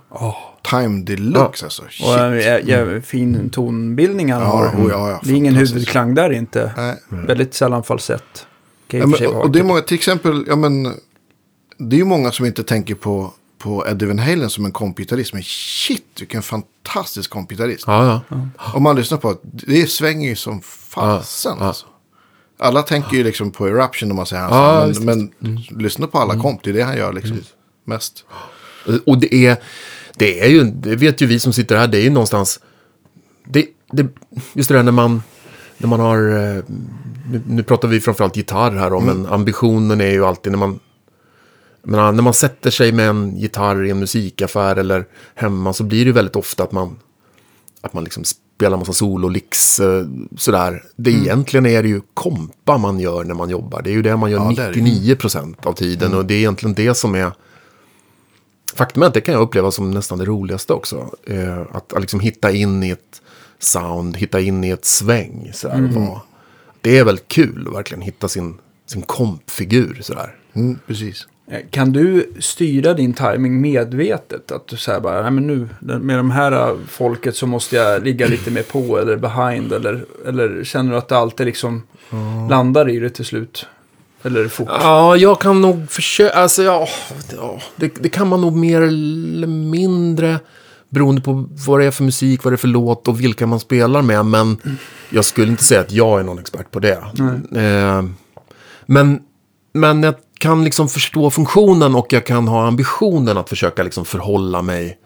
[0.69, 1.83] Time deluxe alltså.
[1.89, 2.07] Shit.
[2.07, 4.65] Och en jä- jä- fin tonbildning han Ja, har.
[4.67, 6.71] oh, ja, ja, det är ingen huvudklang där inte.
[6.77, 6.95] Nej.
[7.09, 8.45] Väldigt sällan falsett.
[8.91, 9.67] Ja, och men, vara och det är kul.
[9.67, 10.83] många, till exempel, ja men,
[11.77, 15.33] det är ju många som inte tänker på, på Eddie Van Halen som en kompgitarrist.
[15.33, 17.83] Men shit, vilken fantastisk kompgitarrist.
[17.87, 18.37] Ja, ja.
[18.73, 21.55] Om man lyssnar på det, det svänger ju som fasen.
[21.59, 21.67] Ja, ja.
[21.67, 21.85] Alltså.
[22.59, 25.55] Alla tänker ju liksom på Eruption om man säger hans Ja, namn, visst, men, men
[25.83, 27.39] lyssna på alla komp, det är det han gör liksom
[27.85, 28.25] mest.
[29.05, 29.57] Och det är,
[30.15, 32.59] det är ju, det vet ju vi som sitter här, det är ju någonstans,
[33.45, 34.07] det, det,
[34.53, 35.23] just det där när man,
[35.77, 36.63] när man har, eh,
[37.31, 40.79] nu, nu pratar vi framförallt gitarr här om, men ambitionen är ju alltid när man,
[41.91, 45.99] menar, när man sätter sig med en gitarr i en musikaffär eller hemma så blir
[45.99, 46.99] det ju väldigt ofta att man,
[47.81, 50.05] att man liksom spelar massa sololicks eh,
[50.37, 50.83] sådär.
[50.95, 53.81] Det egentligen är det ju kompa man gör när man jobbar.
[53.81, 55.15] Det är ju det man gör Ja, det är det ju.
[55.15, 57.31] 99% av tiden och det är egentligen det som är
[58.75, 61.15] Faktum är att det kan jag uppleva som nästan det roligaste också.
[61.27, 63.21] Eh, att, att liksom hitta in i ett
[63.59, 65.51] sound, hitta in i ett sväng.
[65.53, 66.21] Sådär, vara-
[66.81, 69.99] Det är väldigt kul att verkligen hitta sin, sin kompfigur.
[70.01, 70.35] Sådär.
[70.53, 71.27] Mm, precis.
[71.49, 74.51] Eh, Kan du styra din timing medvetet?
[74.51, 78.03] Att du säger bara, nej men nu med de här eh, folket så måste jag
[78.03, 79.73] ligga lite mer på eller behind.
[79.73, 81.83] Eller, eller känner du att det alltid liksom
[82.49, 83.65] landar i det till slut?
[84.23, 84.67] Eller fort?
[84.69, 86.87] Ja, jag kan nog försöka, alltså ja,
[87.35, 90.39] ja det, det kan man nog mer eller mindre
[90.89, 93.59] beroende på vad det är för musik, vad det är för låt och vilka man
[93.59, 94.25] spelar med.
[94.25, 94.57] Men
[95.09, 97.03] jag skulle inte säga att jag är någon expert på det.
[97.55, 98.03] Eh,
[98.85, 99.19] men,
[99.73, 104.61] men jag kan liksom förstå funktionen och jag kan ha ambitionen att försöka liksom förhålla
[104.61, 104.97] mig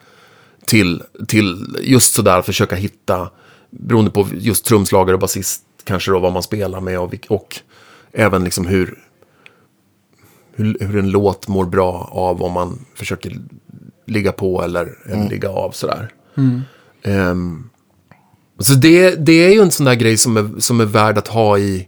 [0.65, 3.29] till, till just sådär, försöka hitta,
[3.69, 7.59] beroende på just trumslagare och basist, kanske då vad man spelar med och, och
[8.11, 8.99] även liksom hur,
[10.55, 13.37] hur, hur en låt mår bra av om man försöker
[14.05, 16.09] ligga på eller, eller ligga av sådär.
[17.03, 17.69] Ehm,
[18.59, 21.27] så det, det är ju en sån där grej som är, som är värd att
[21.27, 21.87] ha i,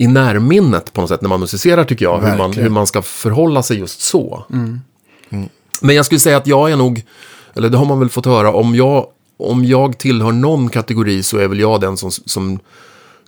[0.00, 2.20] i närminnet på något sätt när man musicerar tycker jag.
[2.20, 4.44] Hur man, hur man ska förhålla sig just så.
[5.80, 7.04] Men jag skulle säga att jag är nog,
[7.54, 11.38] eller det har man väl fått höra, om jag, om jag tillhör någon kategori så
[11.38, 12.58] är väl jag den som, som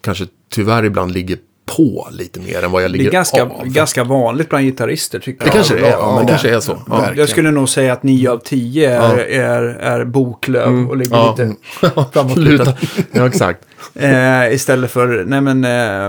[0.00, 1.38] kanske tyvärr ibland ligger
[1.76, 3.64] på lite mer än vad jag Det ligger är ganska, av.
[3.66, 5.52] ganska vanligt bland gitarrister tycker Det jag.
[5.54, 6.78] kanske det är, ja, det ja, kanske är så.
[6.88, 7.06] Ja.
[7.16, 11.54] Jag skulle nog säga att 9 av 10 är, är, är boklöv och ligger Mm.
[11.82, 11.90] Ja.
[11.90, 12.36] lite framåt.
[12.36, 12.74] Luta.
[13.12, 13.60] Ja, exakt.
[13.94, 16.06] Eh, istället för, nej men, eh,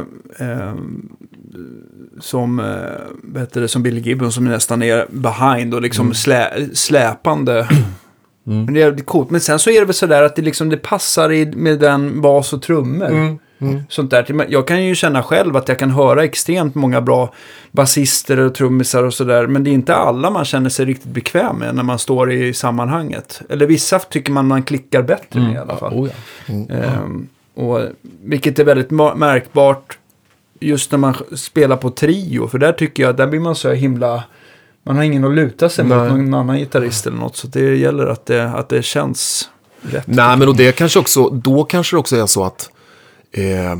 [0.49, 0.73] eh,
[2.19, 2.65] som, eh,
[3.23, 6.13] vad heter det, som Billy Gibbon som nästan är behind och liksom Mm.
[6.13, 7.67] slä, släpande.
[8.43, 9.29] Men det är coolt.
[9.29, 12.21] Men sen så är det väl sådär att det, liksom, det passar i, med den
[12.21, 13.07] bas och trummor.
[13.07, 13.37] Mm.
[13.89, 14.45] Sånt där.
[14.49, 17.33] Jag kan ju känna själv att jag kan höra extremt många bra
[17.71, 19.47] basister och trummisar och sådär.
[19.47, 22.53] Men det är inte alla man känner sig riktigt bekväm med när man står i
[22.53, 23.41] sammanhanget.
[23.49, 25.93] Eller vissa tycker man man klickar bättre med i alla fall.
[25.93, 26.09] Oh,
[26.45, 26.53] ja.
[26.75, 27.81] Ehm, och,
[28.23, 29.97] vilket är väldigt märkbart
[30.59, 32.47] just när man spelar på trio.
[32.47, 34.23] För där tycker jag, där blir man så himla...
[34.85, 37.35] Man har ingen att luta sig mot, någon annan gitarrist eller något.
[37.35, 39.49] Så det gäller att det, att det känns
[39.81, 40.07] rätt.
[40.07, 42.69] Nej, men och det kanske också, då kanske det också är så att,
[43.33, 43.77] eh,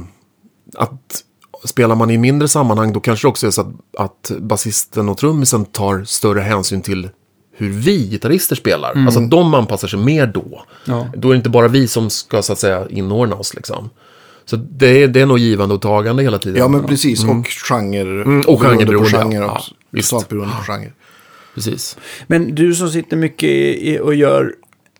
[0.76, 1.24] att
[1.66, 5.18] spelar man i mindre sammanhang då kanske det också är så att, att basisten och
[5.18, 7.10] trummisen tar större hänsyn till
[7.56, 8.94] hur vi gitarrister spelar.
[8.96, 10.64] Alltså att de anpassar sig mer då.
[10.86, 11.08] Ja.
[11.16, 13.90] Då är det inte bara vi som ska så att säga inordna oss liksom.
[14.46, 16.60] Så det är, det är nog givande och tagande hela tiden.
[16.60, 17.24] Ja, men precis.
[17.24, 18.02] Och genre.
[18.02, 19.62] Mm, och beroende genreberoende, ja.
[19.92, 20.92] genre Ja, beroende på genre.
[21.56, 21.98] Precis.
[22.28, 24.56] Men du som sitter mycket och gör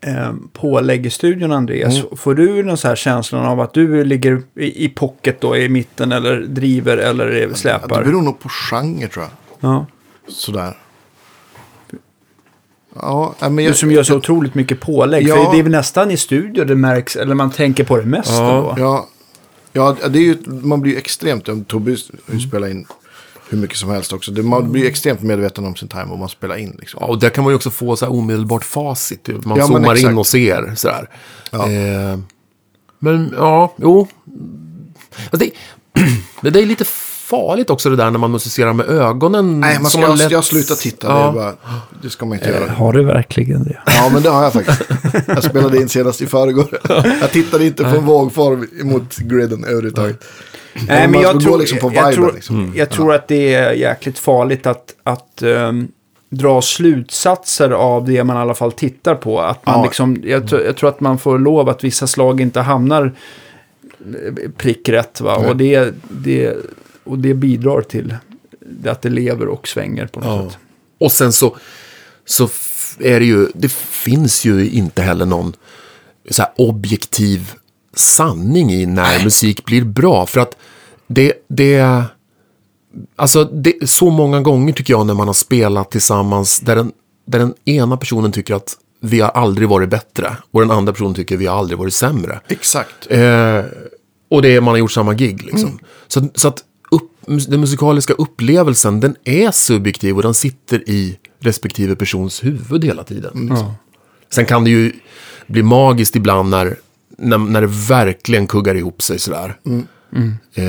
[0.06, 1.96] eh, pålägg i studion, Andreas.
[1.96, 2.16] Mm.
[2.16, 6.12] Får du någon så här känslan av att du ligger i, pocket då, i mitten
[6.12, 8.04] eller driver eller Ja, det släpar?
[8.04, 9.70] beror nog på genre tror jag.
[9.70, 9.86] Ja.
[10.28, 10.76] Sådär.
[12.94, 15.28] Ja, men jag, Du som gör så otroligt mycket pålägg.
[15.28, 15.36] Ja.
[15.44, 18.30] För det är väl nästan i studio det märks, eller man tänker på det mest
[18.30, 18.74] Ja.
[18.76, 18.82] då.
[18.82, 19.08] Ja,
[19.72, 21.96] ja det är ju, man blir ju extremt, ja, Tobbe
[22.32, 22.86] ju spelat in
[23.48, 24.32] hur mycket som helst också.
[24.32, 26.98] Man blir extremt medveten om sin time och man spelar in liksom.
[27.00, 29.28] Ja, och där kan man ju också få så här omedelbart facit.
[29.28, 29.40] ju.
[29.44, 31.10] Man Ja, zoomar in och ser sådär.
[31.50, 31.70] Ja.
[31.70, 32.18] Eh,
[32.98, 34.08] men ja, jo.
[35.30, 35.50] Alltså det,
[36.50, 36.84] det är lite
[37.24, 39.60] farligt också det där när man musicerar med ögonen.
[39.60, 41.06] Nej, man ska, lätt- jag har slutat titta.
[41.06, 41.26] Ja.
[41.26, 41.52] Det, bara,
[42.02, 42.70] det ska man inte göra.
[42.72, 43.78] Har du verkligen det?
[43.86, 44.82] Ja, men det har jag faktiskt.
[45.26, 46.78] Jag spelade in senast i förrgår.
[47.20, 50.24] Jag tittade inte på en vågform mot griden överhuvudtaget.
[50.74, 52.72] Nej, men man jag tror, liksom på jag, viben, tror, liksom.
[52.76, 55.88] jag tror att det är jäkligt farligt att, att ehm,
[56.30, 59.40] dra slutsatser av det man i alla fall tittar på.
[59.40, 59.84] Att man Ja.
[59.84, 63.12] liksom, jag, tror- jag tror att man får lov att vissa slag inte hamnar
[64.00, 65.20] eh, prickrätt.
[65.20, 65.38] Va?
[65.40, 65.50] Nej.
[65.50, 66.54] Och, det, det,
[67.04, 68.16] och det bidrar till
[68.86, 70.50] att det lever och svänger på något Ja.
[70.50, 70.58] sätt.
[71.00, 71.56] Och sen så,
[72.24, 72.48] så
[72.98, 75.52] är det ju, det finns ju inte heller någon
[76.30, 77.52] så objektiv
[77.96, 80.26] sanning i när musik blir bra.
[80.26, 80.56] För att
[81.06, 82.02] det, det,
[83.16, 86.92] alltså det, så många gånger tycker jag när man har spelat tillsammans där den,
[87.26, 91.14] där den ena personen tycker att vi har aldrig varit bättre och den andra personen
[91.14, 92.40] tycker vi har aldrig varit sämre.
[92.48, 93.06] Exakt.
[93.10, 93.60] Eh,
[94.30, 95.78] och det är, man har gjort samma gig liksom.
[96.08, 96.64] Så, så att
[97.26, 103.32] den musikaliska upplevelsen, den är subjektiv och den sitter i respektive persons huvud hela tiden.
[103.50, 103.72] liksom.
[104.34, 104.92] Sen kan det ju
[105.46, 106.76] bli magiskt ibland när,
[107.18, 109.56] när, när det verkligen kuggar ihop sig sådär.
[110.54, 110.64] Eh,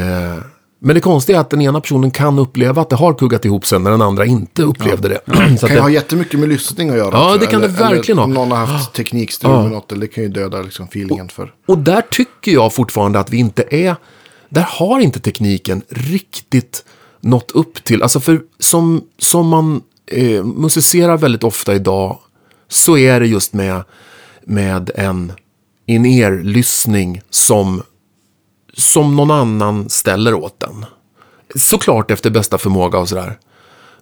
[0.80, 3.66] men det konstiga är att den ena personen kan uppleva att det har kuggat ihop
[3.66, 5.20] sig när den andra inte upplevde det.
[5.26, 7.10] så Det att kan ju det ha jättemycket med lyssning att göra.
[7.12, 7.40] Ja, också.
[7.40, 8.24] det kan det verkligen eller ha.
[8.24, 11.54] Om någon har haft teknikstrul med något, eller det kan ju döda liksom feelingen för.
[11.68, 13.96] Och där tycker jag fortfarande att vi inte är...
[14.50, 16.86] Där har inte tekniken riktigt
[17.22, 18.04] nått upp till...
[18.04, 22.20] Alltså för som, som man eh, musicerar väldigt ofta idag
[22.68, 23.84] så är det just med,
[24.44, 25.34] med en
[25.86, 27.84] in-ear-lyssning som,
[28.74, 30.86] som någon annan ställer åt den.
[31.56, 33.40] Såklart efter bästa förmåga och sådär.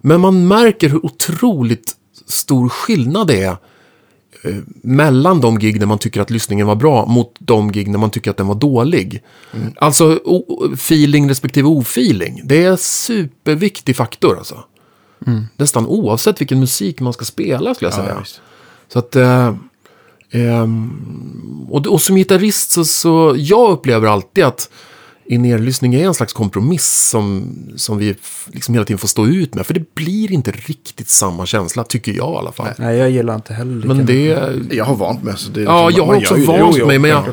[0.02, 3.58] Men man märker hur otroligt stor skillnad det är
[4.82, 8.10] mellan de gig där man tycker att lyssningen var bra mot de gig där man
[8.10, 9.24] tycker att den var dålig.
[9.76, 12.42] Alltså o- feeling respektive ofeeling.
[12.44, 14.64] Det är en superviktig faktor alltså.
[15.58, 18.20] Nästan oavsett vilken musik man ska spela skulle jag säga.
[18.20, 18.42] visst.
[18.88, 19.16] så att...
[19.16, 19.54] Eh,
[20.32, 24.70] ehm, och, och som gitarrist så, så jag upplever alltid att
[25.26, 28.16] in-ear-lyssning är en slags kompromiss som, som vi
[28.48, 29.66] liksom hela tiden får stå ut med.
[29.66, 32.68] För det blir inte riktigt samma känsla, tycker jag i alla fall.
[32.78, 35.34] Nej, jag gillar inte heller Men det, Jag har vant mig.
[35.38, 36.46] Så det är Ja, liksom- jag har också det.
[36.46, 37.24] vant mig, men jag,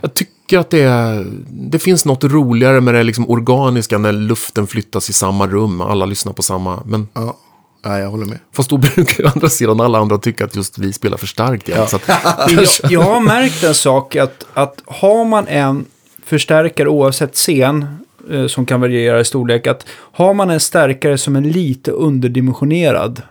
[0.00, 4.66] jag tycker att det, är, det finns något roligare med det liksom organiska när luften
[4.66, 6.82] flyttas i samma rum, alla lyssnar på samma.
[6.86, 7.36] Men Ja,
[7.84, 8.38] Nej, jag håller med.
[8.56, 11.68] fast då brukar ju andra sidan alla andra tycka att just vi spelar för starkt
[11.68, 11.88] igen.
[11.88, 12.08] Så att,
[12.48, 15.84] jag, jag har märkt en sak att, att har man en
[16.30, 17.86] förstärkare oavsett scen
[18.30, 23.22] eh, som kan variera i storlek, att har man en stärkare som är lite underdimensionerad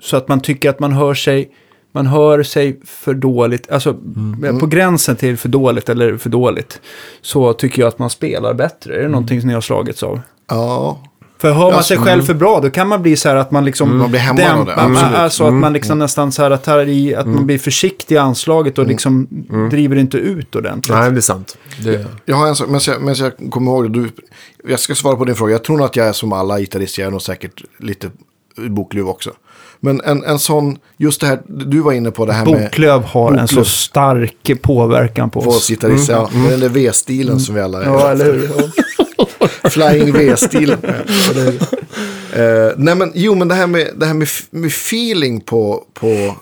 [0.00, 1.50] så att man tycker att man hör sig
[1.94, 3.96] man hör sig för dåligt, alltså
[4.60, 6.80] på gränsen till för dåligt eller för dåligt,
[7.20, 8.96] så tycker jag att man spelar bättre.
[8.96, 10.20] Är det någonting som ni har slagits av?
[10.48, 11.00] Ja,
[11.42, 13.64] För hör man sig själv för bra, då kan man bli så här att man
[13.64, 13.98] liksom...
[13.98, 15.02] Man blir dämpar- absolut.
[15.02, 15.14] Mm.
[15.14, 18.18] Alltså att man liksom nästan så här att, tar i, att man blir försiktig i
[18.18, 19.26] anslaget och liksom
[19.70, 20.96] driver inte ut ordentligt.
[20.96, 21.56] nej, det är sant.
[21.84, 24.00] Det, jag har en sak, men jag, men jag kommer ihåg det.
[24.00, 24.10] Du,
[24.68, 25.52] jag ska svara på din fråga.
[25.52, 27.02] Jag tror nog att jag är som alla gitarrister.
[27.02, 28.10] Jag är nog säkert lite
[28.68, 29.30] boklöv också.
[29.80, 32.62] Men en, en sån, just det här, du var inne på det här med...
[32.62, 35.56] Boklöv har en så stark påverkan på På oss.
[35.56, 36.30] oss gitarrister, ja.
[36.32, 37.86] Det är den där V-stilen som vi alla är.
[37.86, 38.50] Ja, eller hur?
[39.70, 40.78] Flying V-stilen.
[40.84, 46.36] uh, nej men, jo men det här med, det här med, med feeling på, på,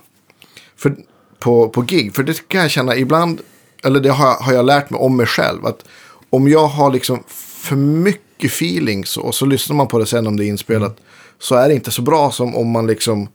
[0.77, 0.95] för,
[1.39, 2.15] på, på gig.
[2.15, 3.41] För det kan jag känna ibland,
[3.85, 5.67] eller det har, jag- har jag lärt mig om mig själv.
[5.67, 5.85] Att
[6.31, 7.23] om jag har liksom
[7.63, 10.97] för mycket feeling så, och så lyssnar man på det sen om det är inspelat.
[11.39, 13.29] Så är det inte så bra som om man liksom,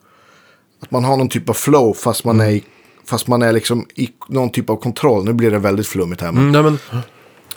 [0.81, 2.63] att man har någon typ av flow fast man är i
[3.07, 5.25] Fast man är liksom i någon typ av kontroll.
[5.25, 6.31] Nu blir det väldigt flummigt här.
[6.31, 7.01] Men mm, men,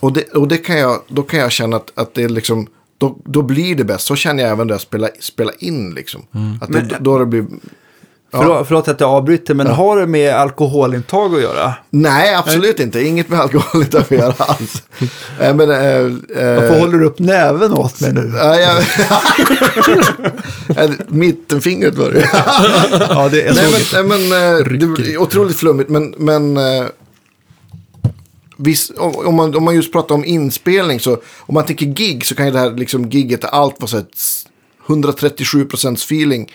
[0.00, 2.66] och, det, och det kan jag, då kan jag känna att, att det är liksom,
[2.98, 4.06] då, då blir det bäst.
[4.06, 6.22] Så känner jag även när jag spelar, spelar in liksom.
[6.60, 7.46] Att det, Men- då det blir...
[8.30, 8.38] Ja.
[8.38, 11.74] Förlåt, förlåt att jag avbryter, men har det med alkoholintag att göra?
[11.90, 13.02] Nej, absolut inte.
[13.02, 14.82] Inget med alkohol att göra alls.
[15.40, 16.12] äh, men, äh, äh,
[16.56, 18.32] Varför håller du upp näven åt mig nu?
[18.36, 18.82] ja, jag,
[20.84, 22.30] Äh, Mittenfingret var det.
[23.08, 25.90] Ja, det är Nej, men, nej, men äh, det är otroligt flummigt.
[25.90, 26.56] Men, men
[28.60, 32.34] Visst, om, man, om man just pratar om inspelning så, om man tänker gig så
[32.34, 34.06] kan ju det här liksom gigget, allt vara så här
[34.86, 36.52] 137% feeling.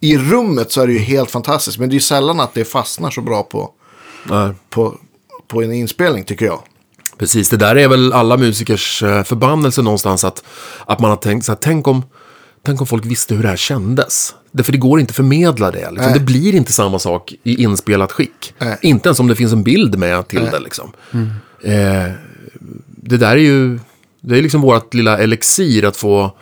[0.00, 2.64] I rummet så är det ju helt fantastiskt, men det är ju sällan att det
[2.64, 3.70] fastnar så bra på,
[4.24, 4.52] nej.
[4.70, 4.98] på,
[5.48, 6.62] på en inspelning tycker jag.
[7.18, 10.44] Precis, det där är väl alla musikers eh, förbannelse någonstans att,
[10.86, 12.02] att man har tänkt så här, tänk om,
[12.64, 14.34] tänk om folk visste hur det här kändes.
[14.52, 15.78] Därför det går inte att förmedla det.
[15.90, 15.96] Liksom.
[15.96, 16.12] Nej.
[16.14, 18.54] Det blir inte samma sak i inspelat skick.
[18.58, 18.78] Nej.
[18.82, 20.60] Inte ens om det finns en bild med till det.
[20.60, 20.92] Liksom.
[21.62, 22.12] Eh,
[22.86, 23.78] det där är ju,
[24.20, 26.32] det är liksom vårt lilla elixir att få,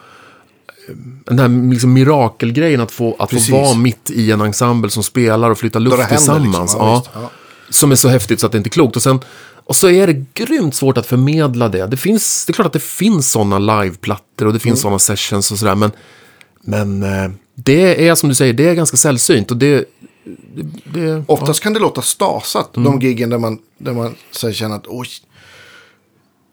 [1.24, 5.50] den här liksom mirakelgrejen att få, att få vara mitt i en ensemble som spelar
[5.50, 6.60] och flyttar luft händer tillsammans.
[6.60, 6.80] liksom.
[6.80, 7.04] ja.
[7.14, 7.30] Ja.
[7.70, 8.96] Som är så häftigt så att det inte är klokt.
[8.96, 9.20] Och sen,
[9.72, 11.86] Och så är det grymt svårt att förmedla det.
[11.86, 15.52] Det, finns, det är klart att det finns sådana liveplattor och det finns sådana sessions
[15.52, 15.74] och sådär.
[15.74, 15.90] Men,
[16.62, 19.50] men eh, det är som du säger, det är ganska sällsynt.
[19.50, 19.84] Och det,
[20.54, 20.66] det,
[21.00, 24.86] det, Oftast kan det låta stasat, de giggen där man, där man så känner att
[24.86, 25.06] oj,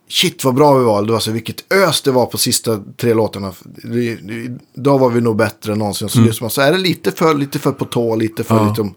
[0.09, 1.03] shit vad bra vi var.
[1.05, 3.53] Det var så, vilket ös det var på sista tre låtarna.
[3.63, 6.09] Det- det- Idag var vi nog bättre än någonsin.
[6.09, 8.67] Så, just, så är det lite för, lite för på tå, lite för, Ja.
[8.67, 8.93] liksom,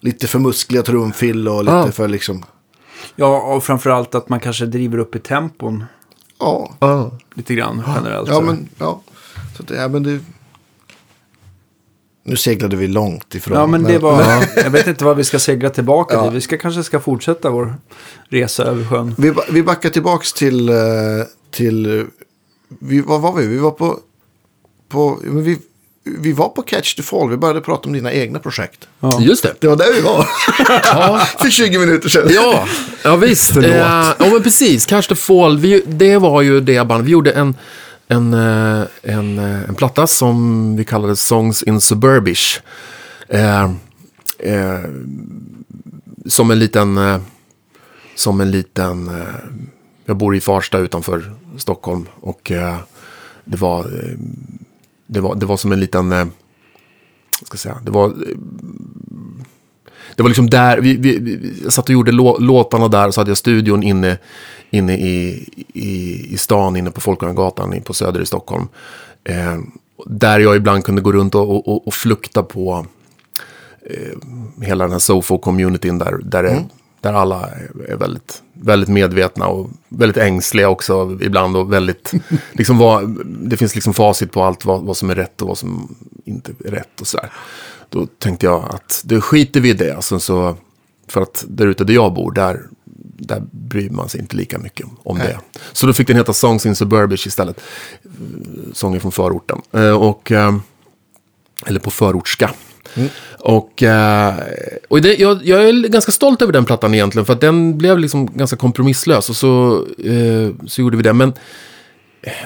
[0.00, 1.92] lite för muskliga trumfill och lite Ja.
[1.92, 2.44] för liksom,
[3.16, 5.84] Ja, och framförallt att man kanske driver upp i tempon
[6.38, 6.74] ja.
[6.80, 7.10] ja.
[7.34, 8.28] lite grann generellt.
[8.28, 8.40] Ja, så.
[8.40, 9.00] men, ja.
[9.56, 10.20] Så att, ja, men det...
[12.22, 13.58] Nu seglade vi långt ifrån.
[13.58, 14.22] Ja, men det var...
[14.56, 16.32] Jag vet inte vad vi ska segla tillbaka till.
[16.32, 17.74] Vi ska kanske ska fortsätta vår
[18.28, 19.14] resa över sjön.
[19.18, 20.68] Vi, vi backar tillbaks till...
[20.68, 20.76] eh,
[21.50, 22.06] till eh,
[22.68, 23.46] vi, vad var vi?
[23.46, 23.98] Vi var på...
[24.88, 25.58] på men vi,
[26.06, 27.30] vi var på Catch the Fall.
[27.30, 28.88] Vi började prata om dina egna projekt.
[29.00, 29.20] Ja.
[29.20, 29.54] Just det.
[29.60, 30.22] Det var där vi var.
[31.42, 32.28] För 20 minuter sedan.
[32.30, 32.68] Ja,
[33.04, 33.52] ja visst.
[33.52, 33.70] Förlåt.
[33.70, 34.86] Eh, ja, men precis.
[34.86, 37.04] Catch the Fall, vi, det var ju det band.
[37.04, 37.54] Vi gjorde en,
[38.08, 42.60] en, eh, en, eh, en platta som vi kallade Songs in Suburbish.
[43.28, 43.64] Eh,
[44.38, 44.80] eh,
[46.26, 46.98] som en liten...
[46.98, 47.20] Eh,
[48.14, 49.08] som en liten...
[49.08, 49.24] Eh,
[50.04, 52.06] jag bor i Farsta utanför Stockholm.
[52.20, 52.76] Och eh,
[53.44, 53.86] det var...
[55.06, 56.12] Det var, det var som en liten...
[56.12, 56.18] Eh,
[57.40, 57.78] vad ska jag säga?
[57.84, 58.14] Det var...
[60.16, 63.14] Det var liksom där, vi, vi, vi jag satt och gjorde lå, låtarna där och
[63.14, 64.18] så hade jag studion inne,
[64.70, 68.68] inne i, i, i stan, inne på Folkungagatan på Söder i Stockholm.
[69.24, 69.58] Eh,
[70.06, 72.86] där jag ibland kunde gå runt och, och, och flukta på
[73.90, 74.18] eh,
[74.66, 76.64] hela den här Sofo-communityn där, där, det- mm
[77.06, 77.48] där alla
[77.88, 82.12] är- väldigt, väldigt medvetna och väldigt ängsliga också ibland och väldigt,
[82.52, 85.58] liksom vad, det finns liksom facit på allt vad, vad som är rätt och vad
[85.58, 85.94] som
[86.24, 87.32] inte är rätt och sådär.
[87.90, 89.96] Då tänkte jag att det skiter vi i det.
[89.96, 90.56] Alltså, så,
[91.08, 92.62] för att där ute där jag bor, där,
[93.18, 95.26] där bryr man sig inte lika mycket om Nej.
[95.26, 95.58] det.
[95.72, 97.60] Så då fick den heta Songs in Suburbish istället.
[98.72, 99.60] Sånger från förorten.
[99.72, 100.56] Eh, Och, eh,
[101.66, 102.50] eller på förortska.
[103.38, 104.34] Och, eh,
[104.88, 107.26] och det, jag, jag är ganska stolt över den plattan egentligen.
[107.26, 109.30] För att den blev liksom ganska kompromisslös.
[109.30, 111.12] Och så, eh, så gjorde vi det.
[111.12, 111.32] Men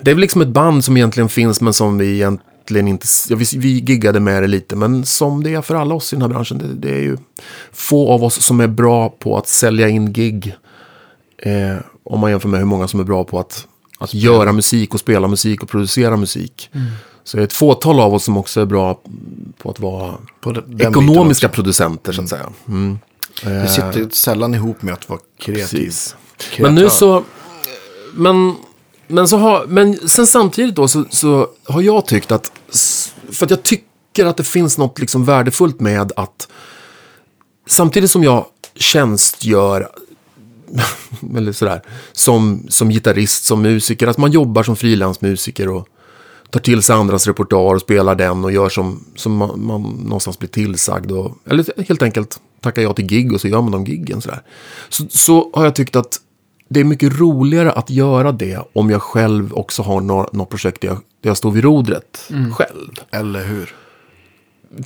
[0.03, 3.07] det är väl liksom ett band som egentligen finns men som vi egentligen inte...
[3.29, 6.17] Ja, vi, vi giggade med det lite men som det är för alla oss i
[6.17, 6.59] den här branschen.
[6.59, 7.17] Det, det är ju
[7.73, 10.57] få av oss som är bra på att sälja in gig.
[11.39, 13.67] Eh, om man jämför med hur många som är bra på att,
[13.99, 16.71] att göra musik och spela musik och producera musik.
[16.73, 16.87] Mm.
[17.25, 19.01] Så det är ett fåtal av oss som också är bra
[19.59, 22.53] på att vara På den- ekonomiska producenter så att säga.
[22.69, 22.99] Mm.
[23.43, 25.63] Det sitter sällan ihop med att vara kreativ.
[25.63, 26.17] Precis.
[26.39, 26.63] Kreatör.
[26.75, 27.25] Men nu så...
[28.15, 28.55] Men,
[29.07, 32.53] men, så har, men sen samtidigt då så, så har jag tyckt att...
[33.33, 36.49] För att jag tycker att det finns något liksom värdefullt med att...
[37.67, 39.89] Samtidigt som jag tjänstgör
[41.37, 45.89] eller sådär, som, som gitarrist, som musiker, att man jobbar som frilansmusiker och
[46.51, 50.39] tar till sig andras repertoar och spelar den och gör som, som man, man någonstans
[50.39, 51.13] blir tillsagd.
[51.13, 54.21] Och, eller helt enkelt tackar jag till gig och så gör man de giggen.
[54.21, 54.43] Sådär.
[54.89, 56.21] Så, så har jag tyckt att
[56.69, 60.81] det är mycket roligare att göra det om jag själv också har några, något projekt
[60.81, 62.91] där jag, där jag står vid rodret själv.
[63.11, 63.75] Eller hur?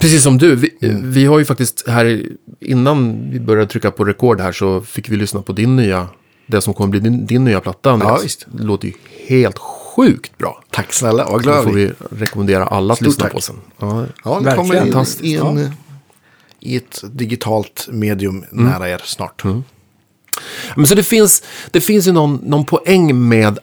[0.00, 0.70] Precis som du, vi,
[1.02, 2.26] vi har ju faktiskt här
[2.60, 6.08] innan vi började trycka på rekord här så fick vi lyssna på din nya,
[6.46, 7.98] det som kommer bli din, din nya platta.
[8.02, 8.46] Ja, visst.
[8.52, 8.94] Det låter ju
[9.28, 9.83] helt sjukt
[10.38, 10.62] bra.
[10.70, 13.32] Tack snälla, vad glad får vi rekommendera alla att Stort lyssna tack.
[13.32, 13.56] på sen.
[13.78, 14.56] Ja, Ja, det Verkligen.
[14.92, 15.70] kommer i, en,
[16.60, 19.44] i ett digitalt medium nära er snart.
[20.76, 23.58] Men så det finns, det finns ju någon, någon poäng med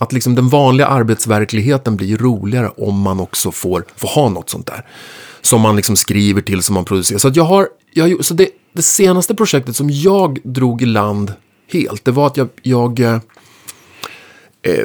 [0.00, 4.66] att liksom den vanliga arbetsverkligheten blir roligare om man också får, får ha något sånt
[4.66, 4.86] där.
[5.40, 7.18] Som man liksom skriver till, som man producerar.
[7.18, 11.32] Så, jag har, jag, så det, det senaste projektet som jag drog i land
[11.72, 13.14] helt, det var att jag, jag eh,
[14.62, 14.84] eh,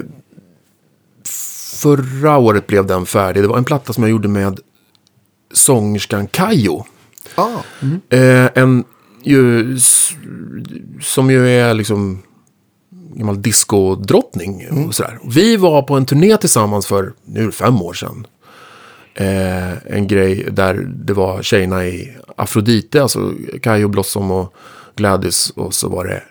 [1.77, 3.43] förra året blev den färdig.
[3.43, 4.59] Det var en platta som jag gjorde med
[5.53, 6.85] sångerskan Kajo.
[7.35, 7.47] Ah,
[8.09, 8.83] Eh, en
[9.23, 9.77] ju,
[11.01, 12.21] som ju är liksom
[13.13, 15.19] gammal discodrottning och sådär.
[15.23, 18.27] Vi var på en turné tillsammans för, nu är det fem år sedan.
[19.13, 20.73] Eh, en grej där
[21.05, 24.53] det var tjejerna i Afrodite, alltså Kajo Blossom och
[24.95, 25.49] Gladys.
[25.49, 26.23] Och så var det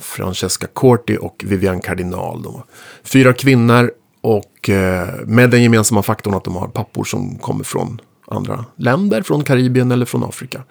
[0.00, 2.42] Francesca Corti och Vivian Cardinal.
[2.42, 2.64] De var
[3.02, 3.90] fyra kvinnor
[4.20, 9.22] och eh, med den gemensamma faktorn att de har pappor som kommer från andra länder,
[9.22, 10.62] från Karibien eller från Afrika.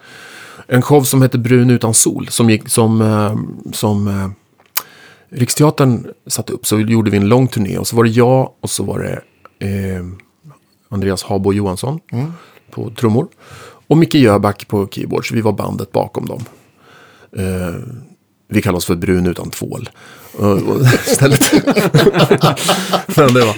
[0.68, 3.36] En show som heter Brun utan sol, som, gick, som, eh,
[3.74, 4.30] som eh,
[5.30, 6.68] Riksteatern satte upp.
[6.68, 9.22] Så gjorde vi en lång turné och så var det jag och så var det
[9.68, 10.06] eh,
[10.90, 12.00] Andreas Habo Johansson
[12.72, 13.28] på trummor.
[13.88, 16.46] Och Micke Jöback på keyboard, så vi var bandet bakom dem.
[17.38, 17.76] Eh,
[18.48, 19.90] vi oss för Brun utan tvål.
[21.08, 21.52] Istället.
[23.16, 23.56] men det var...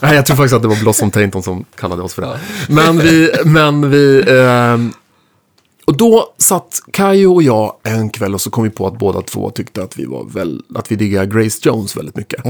[0.00, 2.38] Nej, jag tror faktiskt att det var Blossom Tainton som kallade oss för det.
[2.68, 5.01] Men vi, men vi, eh,
[5.84, 9.22] och då satt Kajo och jag en kväll och så kom vi på att båda
[9.22, 12.40] två tyckte att vi var väl, att vi diggade Grace Jones väldigt mycket.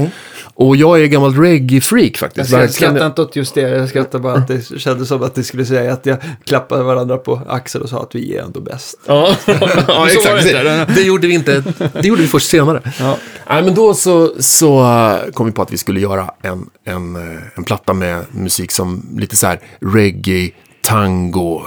[0.53, 2.51] Och jag är gammal reggae-freak faktiskt.
[2.51, 5.43] Jag skrattar inte åt just det, jag skrattar bara att det kändes som att det
[5.43, 8.95] skulle säga att jag klappade varandra på axeln och sa att vi är ändå bäst.
[9.05, 9.35] Ja,
[9.87, 10.43] ja exakt.
[10.43, 11.63] Det, det gjorde vi inte.
[11.93, 12.81] Det gjorde vi först senare.
[12.99, 13.17] Ja.
[13.49, 17.15] Nej, men då så, så eh, kom vi på att vi skulle göra en, en,
[17.15, 21.61] eh, en platta med musik som lite så här reggae, tango,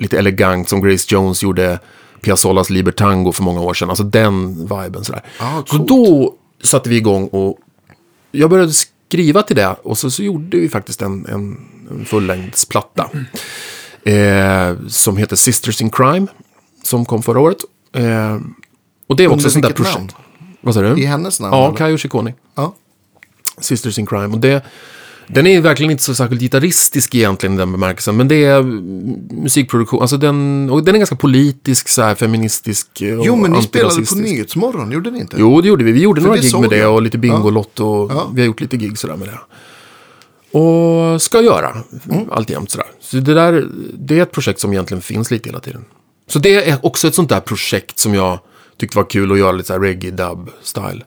[0.00, 1.78] lite elegant som Grace Jones gjorde
[2.20, 3.88] Piazzolas Libertango för många år sedan.
[3.90, 5.22] Alltså den viben sådär.
[5.38, 7.58] Ah, så då satte vi igång och
[8.32, 11.56] jag började skriva till det och så, så gjorde vi faktiskt en, en,
[11.90, 13.10] en fullängdsplatta.
[14.04, 16.26] Eh, som heter Sisters in Crime.
[16.82, 17.58] Som kom förra året.
[17.92, 18.38] Eh,
[19.06, 19.96] och det är också sånt där projekt.
[19.96, 20.10] namn?
[20.60, 21.02] Vad sa du?
[21.02, 21.56] I hennes namn?
[21.56, 21.74] Ja?
[21.76, 22.34] Kayo Ciccone.
[22.54, 22.74] ja.
[23.58, 24.26] Sisters in Crime.
[24.26, 24.64] Och det,
[25.34, 28.16] den är verkligen inte så särskilt gitarristisk egentligen i den bemärkelsen.
[28.16, 30.00] Men det är mm, musikproduktion.
[30.02, 32.86] Alltså den, och den är ganska politisk, så här, feministisk.
[33.18, 34.14] och Jo, men ni spelade på.
[34.14, 35.36] Nyhetsmorgon, gjorde ni inte?
[35.38, 35.92] Jo, det gjorde vi.
[35.92, 37.86] Vi gjorde För några gig med det och lite Bingolotto.
[37.86, 38.30] Och Ja.
[38.34, 39.38] Vi har gjort lite gig sådär med det.
[40.58, 41.76] Och ska göra
[42.10, 42.30] Mm.
[42.30, 42.86] alltjämt sådär.
[43.00, 45.84] Så det där, det är ett projekt som egentligen finns lite hela tiden.
[46.28, 48.38] Så det är också ett sånt där projekt som jag
[48.76, 51.02] tyckte var kul att göra lite såhär reggae-dub-style.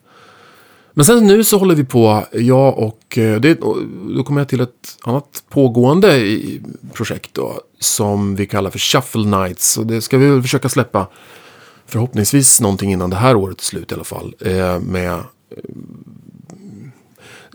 [0.93, 3.77] Men sen nu så håller vi på, jag och, eh, det, och
[4.17, 6.61] då kommer jag till ett annat pågående i-
[6.93, 9.77] projekt då, som vi kallar för Shuffle Nights.
[9.77, 11.07] Och det ska vi väl försöka släppa
[11.85, 14.35] förhoppningsvis någonting innan det här året är slut i alla fall.
[14.39, 15.11] Eh, med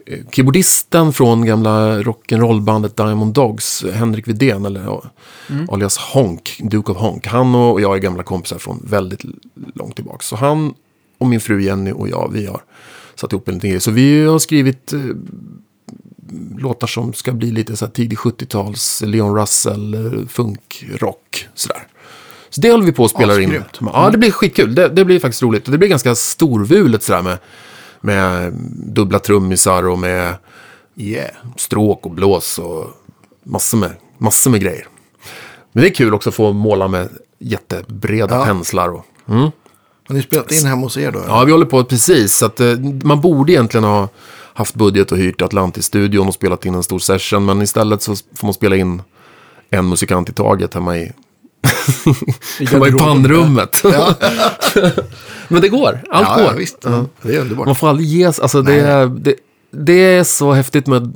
[0.07, 5.03] eh, keyboardisten från gamla rock'n'roll-bandet Diamond Dogs, Henrik Widén, eller ja,
[5.69, 7.27] alias Honk, Duke of Honk.
[7.27, 9.21] Han och jag är gamla kompisar från väldigt
[9.75, 10.19] långt tillbaka.
[10.23, 10.75] Så han
[11.19, 12.61] och min fru Jenny och jag, vi har
[13.21, 13.81] satt ihop en liten grej.
[13.81, 15.01] Så vi har skrivit eh,
[16.59, 21.87] låtar som ska bli lite så här tidig 70-tals Leon Russell, eh, funkrock, sådär.
[22.51, 23.49] Så det håller vi på och spelar in.
[23.49, 23.79] Asgrymt.
[23.93, 24.75] Ja, det blir skitkul.
[24.75, 25.65] Det, det blir faktiskt roligt.
[25.67, 27.39] Och det blir ganska storvulet sådär med,
[28.01, 28.53] med
[28.95, 30.35] dubbla trummisar och med
[31.01, 31.31] Yeah.
[31.57, 32.87] stråk och blås och
[33.45, 34.87] massor med, massor med grejer.
[35.73, 37.09] Men det är kul också att få måla med
[37.39, 38.45] jättebreda Ja.
[38.45, 38.89] penslar.
[38.89, 39.05] Och,
[40.09, 41.23] Har ni spelat in hemma hos er då?
[41.27, 42.37] ja, vi håller på precis.
[42.37, 44.09] Så att, eh, man borde egentligen ha
[44.55, 47.45] haft budget och hyrt Atlantis-studion och spelat in en stor session.
[47.45, 49.03] Men istället så får man spela in
[49.71, 51.13] en musikant i taget hemma i,
[52.71, 53.83] hemma i pannrummet.
[55.49, 56.01] men det går.
[56.11, 56.45] Allt ja, går.
[56.45, 56.81] ja, visst.
[57.23, 57.67] Det är underbart.
[57.67, 59.35] Man får aldrig ges, alltså det, är- det,
[59.71, 61.13] det är så häftigt med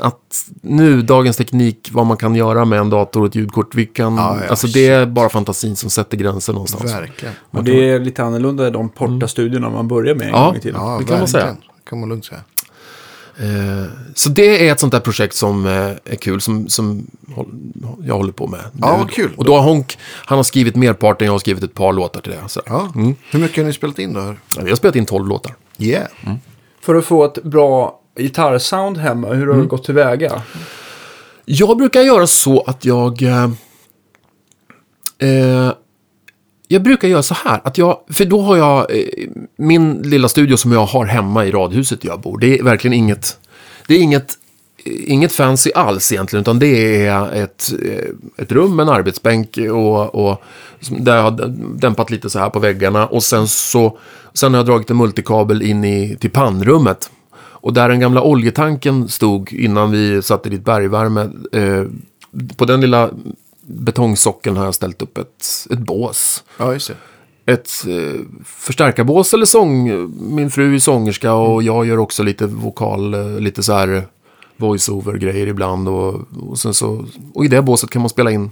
[0.00, 3.74] att nu, dagens teknik, vad man kan göra med en dator och ett ljudkort.
[3.74, 6.92] Vi kan, Ja, ja, alltså det är bara fantasin som sätter gränsen någonstans.
[6.94, 7.34] Verkligen.
[7.50, 10.44] Och det är lite annorlunda i de portastudierna man börjar med en Ja.
[10.46, 10.80] gång i tiden.
[10.80, 11.56] Ja, Det kan man säga.
[11.88, 12.40] kan man lugnt säga.
[13.38, 13.84] Eh,
[14.14, 17.06] så det är ett sånt där projekt som eh, är kul, som, som
[18.04, 18.60] jag håller på med.
[18.80, 18.98] Ja, nu.
[18.98, 19.30] vad kul.
[19.36, 22.32] Och då har Honk, han har skrivit merparten, jag har skrivit ett par låtar till
[22.32, 22.38] det.
[22.48, 22.60] Så.
[22.66, 22.92] Ja.
[23.30, 24.20] Hur mycket har ni spelat in då?
[24.56, 25.54] Ja, Vi har spelat in 12 låtar.
[25.78, 26.06] Yeah.
[26.80, 30.42] För att få ett bra gitarrsound hemma, hur har du gått tillväga?
[31.44, 33.22] Jag brukar göra så att jag...
[33.22, 33.50] Eh,
[35.18, 35.72] eh,
[36.68, 40.56] jag brukar göra så här, att jag, för då har jag eh, min lilla studio
[40.56, 42.38] som jag har hemma i radhuset där jag bor.
[42.38, 43.38] Det är verkligen inget,
[43.88, 44.34] det är inget,
[44.84, 50.14] inget fancy alls egentligen, utan det är ett, eh, ett rum med en arbetsbänk och,
[50.14, 50.42] och
[50.90, 53.06] där jag har dämpat lite så här på väggarna.
[53.06, 53.98] Och sen så,
[54.34, 57.10] sen har jag dragit en multikabel in i, till pannrummet.
[57.60, 61.84] Och där den gamla oljetanken stod innan vi satte dit bergvärme, eh,
[62.56, 63.10] på den lilla
[63.62, 66.44] betongsockeln har jag ställt upp ett, ett bås.
[66.58, 67.52] Ja, just det.
[67.52, 69.90] Ett eh, förstärkarbås eller sång.
[70.34, 74.04] Min fru är sångerska och jag gör också lite vokal, eh, lite så här
[74.56, 75.88] voice-over-grejer ibland.
[75.88, 77.04] Och, och, sen så,
[77.34, 78.50] och i det båset kan man spela in.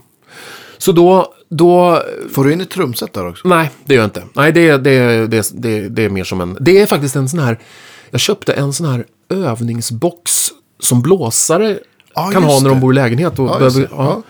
[0.79, 2.03] Så då, då
[2.33, 3.49] Får du in ett trumset där också?
[3.49, 4.23] Nej, det gör jag inte.
[4.33, 6.57] Nej, det, det, det, det, det är mer som en...
[6.61, 7.59] Det är faktiskt en sån här...
[8.11, 10.49] Jag köpte en sån här övningsbox
[10.79, 11.79] som blåsare
[12.15, 13.39] Ja, kan ha när de bor i lägenhet.
[13.39, 14.23] Och, just behöver.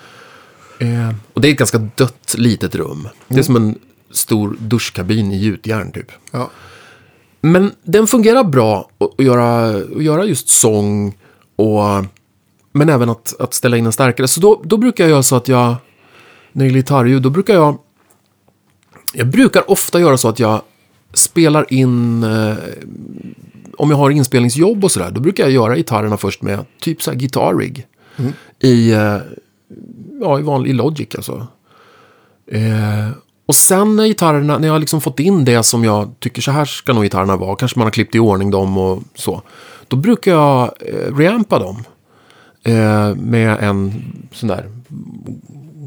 [0.78, 3.08] Eh, och det är ett ganska dött litet rum.
[3.28, 3.78] Det är som en
[4.10, 6.12] stor duschkabin i gjutjärn typ.
[6.30, 6.50] Ja.
[7.40, 11.16] Men den fungerar bra att göra, att göra just sång
[11.56, 12.04] och...
[12.72, 14.28] Men även att, att ställa in en starkare.
[14.28, 15.74] Så då, då brukar jag göra så att jag...
[16.52, 17.78] När det gäller gitarrljud, då brukar jag...
[19.12, 20.62] Jag brukar ofta göra så att jag
[21.14, 22.22] spelar in...
[22.22, 22.56] Eh,
[23.78, 27.10] om jag har inspelningsjobb och sådär, då brukar jag göra gitarrerna först med typ så
[27.10, 27.86] här gitarrig.
[28.62, 29.16] I, eh,
[30.20, 31.46] ja, i vanlig Logic alltså.
[32.52, 33.08] Eh,
[33.46, 36.50] Och sen när gitarrerna, när jag har liksom fått in det som jag tycker så
[36.50, 39.42] här ska nog gitarrerna vara, kanske man har klippt i ordning dem och så.
[39.88, 41.84] Då brukar jag eh, reampa dem.
[42.62, 44.02] Eh, med en
[44.32, 44.70] sån där,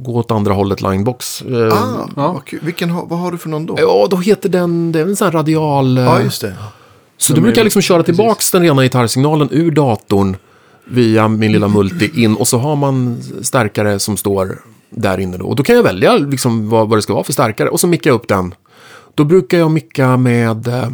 [0.03, 1.41] gå åt andra hållet linebox.
[1.41, 2.41] Eh, Ah, Ja.
[2.45, 2.59] kul.
[2.63, 3.75] Vilken, vad har du för någon då?
[3.79, 5.97] Ja, då heter den, det är en sån här radial...
[5.97, 6.55] eh, Ja, just det.
[7.21, 10.35] Så då brukar jag liksom köra tillbaks den rena gitarrsignalen ur datorn
[10.85, 15.45] via min lilla multi in och så har man stärkare som står där inne då.
[15.45, 17.87] Och då kan jag välja liksom vad, vad det ska vara för stärkare och så
[17.87, 18.53] mickar jag upp den.
[19.15, 20.67] Då brukar jag micka med...
[20.67, 20.89] Eh,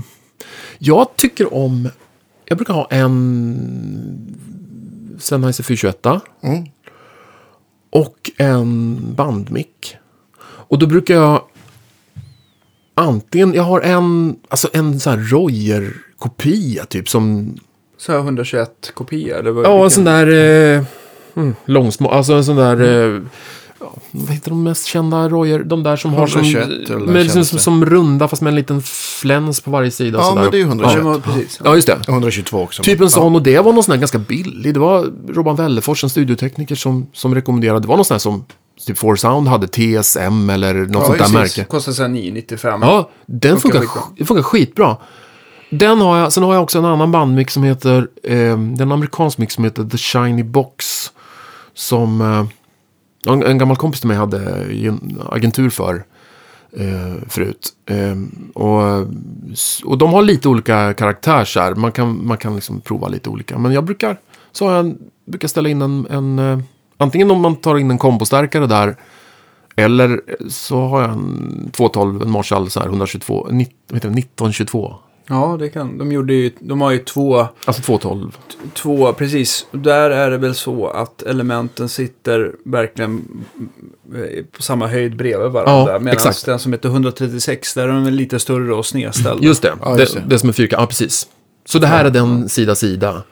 [0.77, 1.89] jag tycker om...
[2.45, 4.27] Jag brukar ha en
[5.19, 6.05] Sennheiser 421
[6.43, 6.65] Mm.
[7.89, 9.95] och en bandmick.
[10.41, 11.41] Och då brukar jag
[12.95, 15.19] antingen, jag har en, alltså en sån här
[16.21, 17.55] Royer-kopia typ som,
[17.97, 19.65] Så här 121 kopia eller vad?
[19.65, 20.83] ja en sån där eh,
[21.35, 23.21] mm, långsmå, alltså en sån där, eh,
[23.79, 27.13] ja, vad heter de mest kända Royer, de där som har som, 121 eller med,
[27.23, 28.81] liksom, känns som, som runda fast med en liten
[29.21, 30.19] fläns på varje sida.
[30.19, 30.41] Ja, sådär.
[30.41, 30.95] men det är ju Ja, 121.
[30.97, 31.61] det var precis.
[31.63, 31.99] Ja, just det.
[32.07, 32.83] 122 också.
[32.83, 34.73] Typ en sån och det var någon sån här ganska billig.
[34.73, 37.79] Det var Robban Wellefors, en studiotekniker som, som rekommenderade.
[37.79, 38.45] Det var någon sån här som
[38.87, 41.33] typ Four Sound hade TSM eller något Ja, sånt där precis.
[41.57, 41.63] märke.
[41.63, 42.81] Kostar så här 995.
[42.81, 43.81] Ja, den Funkar
[44.25, 44.97] funkar, skitbra.
[45.69, 48.81] Den har jag, sen har jag också en annan bandmix som heter, eh, det är
[48.81, 51.11] en amerikansk mix som heter The Shiny Box.
[51.73, 52.45] Som eh,
[53.33, 54.65] en, en gammal kompis till mig hade
[55.29, 56.03] agentur för
[56.71, 57.69] eh, förut.
[57.85, 58.15] Eh,
[58.53, 59.07] och,
[59.85, 61.75] och de har lite olika karaktär så här.
[61.75, 63.57] Man kan, man kan liksom prova lite olika.
[63.57, 64.19] Men jag brukar,
[64.51, 64.95] så jag
[65.25, 66.59] brukar ställa in en, en eh,
[66.97, 68.95] antingen om man tar in en kombostärkare där.
[69.75, 74.19] Eller så har jag en 212, en Marshall så här 122, 19, vad heter det,
[74.19, 74.95] 1922.
[75.29, 75.97] Ja, det kan.
[75.97, 78.37] De gjorde ju, de har ju två, Alltså 212.
[78.73, 79.65] två, precis.
[79.71, 83.27] Där är det väl så att elementen sitter verkligen
[84.15, 85.91] eh, på samma höjd bredvid varandra.
[85.93, 89.43] Ja, Medan den som heter 136, där är de lite större och snedställda.
[89.43, 90.23] Just det, Ja, det, just det.
[90.27, 90.39] det.
[90.39, 90.81] som är fyrkant.
[90.81, 91.27] Ja, precis.
[91.65, 93.23] Så det här är den sida sida.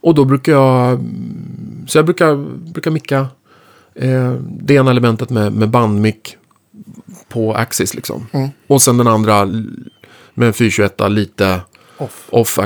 [0.00, 0.98] Och då brukar jag,
[1.86, 2.36] så jag brukar,
[2.72, 3.26] brukar micka
[3.94, 6.36] eh, det ena elementet med, med bandmick
[7.28, 8.26] på axis liksom.
[8.32, 8.48] Mm.
[8.66, 9.48] Och sen den andra
[10.38, 11.60] med en 421 lite
[11.96, 12.28] Off.
[12.30, 12.58] off.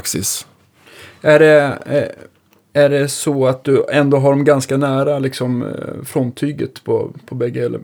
[1.20, 6.04] Är det, eh, är det så att du ändå har dem ganska nära liksom, eh,
[6.04, 7.64] fronttyget på, på bägge?
[7.64, 7.80] Eller,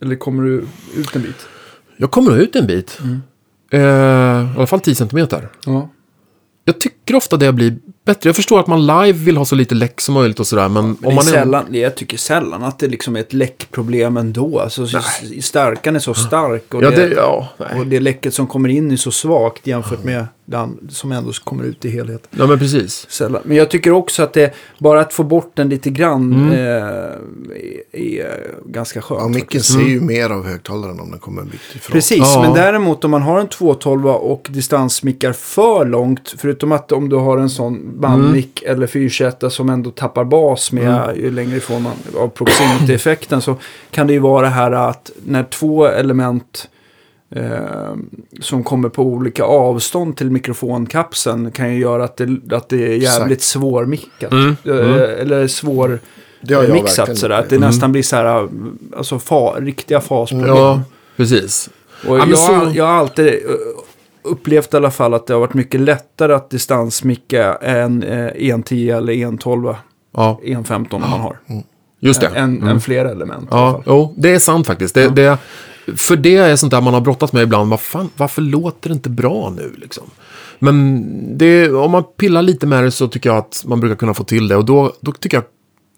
[0.00, 1.46] eller kommer du ut en bit?
[1.96, 2.98] Jag kommer ut en bit.
[3.70, 3.84] Eh, I
[4.56, 5.48] alla fall 10 centimeter.
[5.66, 5.88] Ja.
[6.64, 7.76] Jag tycker ofta det blir
[8.06, 8.28] bättre.
[8.28, 10.68] Jag förstår att man live vill ha så lite läck som möjligt och sådär.
[10.68, 11.30] Men, Men om är man är...
[11.30, 14.60] sällan, jag tycker sällan att det liksom är ett läckproblem ändå.
[14.60, 14.98] Alltså, så,
[15.40, 17.48] starkan är så stark och, Ja, det, det, ja,
[17.78, 21.64] och det läcket som kommer in är så svagt jämfört med den som ändå kommer
[21.64, 22.28] ut i helhet.
[22.30, 23.06] ja, men precis.
[23.10, 23.42] Sällan.
[23.44, 26.52] Men jag tycker också att det, bara att få bort den lite grann Mm.
[26.52, 26.58] eh,
[27.92, 29.20] är, är ganska skönt.
[29.20, 29.72] Ja, micken faktiskt.
[29.72, 31.92] ser ju mer av högtalaren om den kommer en bit ifrån.
[31.92, 32.42] Precis, Ja.
[32.42, 37.16] men däremot om man har en 212 och distansmickar för långt, förutom att om du
[37.16, 38.76] har en sån bandmick Mm.
[38.76, 43.56] eller 421 som ändå tappar bas med ju längre ifrån man av proximity-effekten så
[43.90, 46.68] kan det ju vara det här att när två element
[47.30, 47.94] eh,
[48.40, 52.96] som kommer på olika avstånd till mikrofonkapseln kan ju göra att det, att det är
[52.96, 54.32] jävligt svårmickat.
[54.32, 54.56] Mm.
[54.64, 54.94] Eh, Mm.
[55.20, 55.98] Eller svår
[56.40, 57.38] Det har jag mixat verkligen sådär.
[57.38, 58.48] Att det nästan blir så här,
[58.96, 60.56] alltså fa, riktiga fasproblem.
[60.56, 60.82] Ja,
[61.16, 61.70] precis.
[62.08, 63.32] Och Ja, jag, så- har- jag har alltid eh,
[64.26, 68.96] upplevt i alla fall att det har varit mycket lättare att distansmicka än eh, 1.10
[68.96, 69.74] eller 1.12,
[70.16, 71.38] Ja, 1.15 om man har.
[72.00, 72.26] just det.
[72.26, 72.68] Än, Mm.
[72.68, 74.94] än flera element Ja, jo, det är sant faktiskt.
[74.94, 75.38] Det, det,
[75.96, 77.70] för det är sånt där man har brottats med ibland.
[77.70, 80.04] Vad fan, varför låter det inte bra nu liksom?
[80.58, 81.04] Men
[81.38, 84.24] det, om man pillar lite med det så tycker jag att man brukar kunna få
[84.24, 84.56] till det.
[84.56, 85.44] Och då, då tycker jag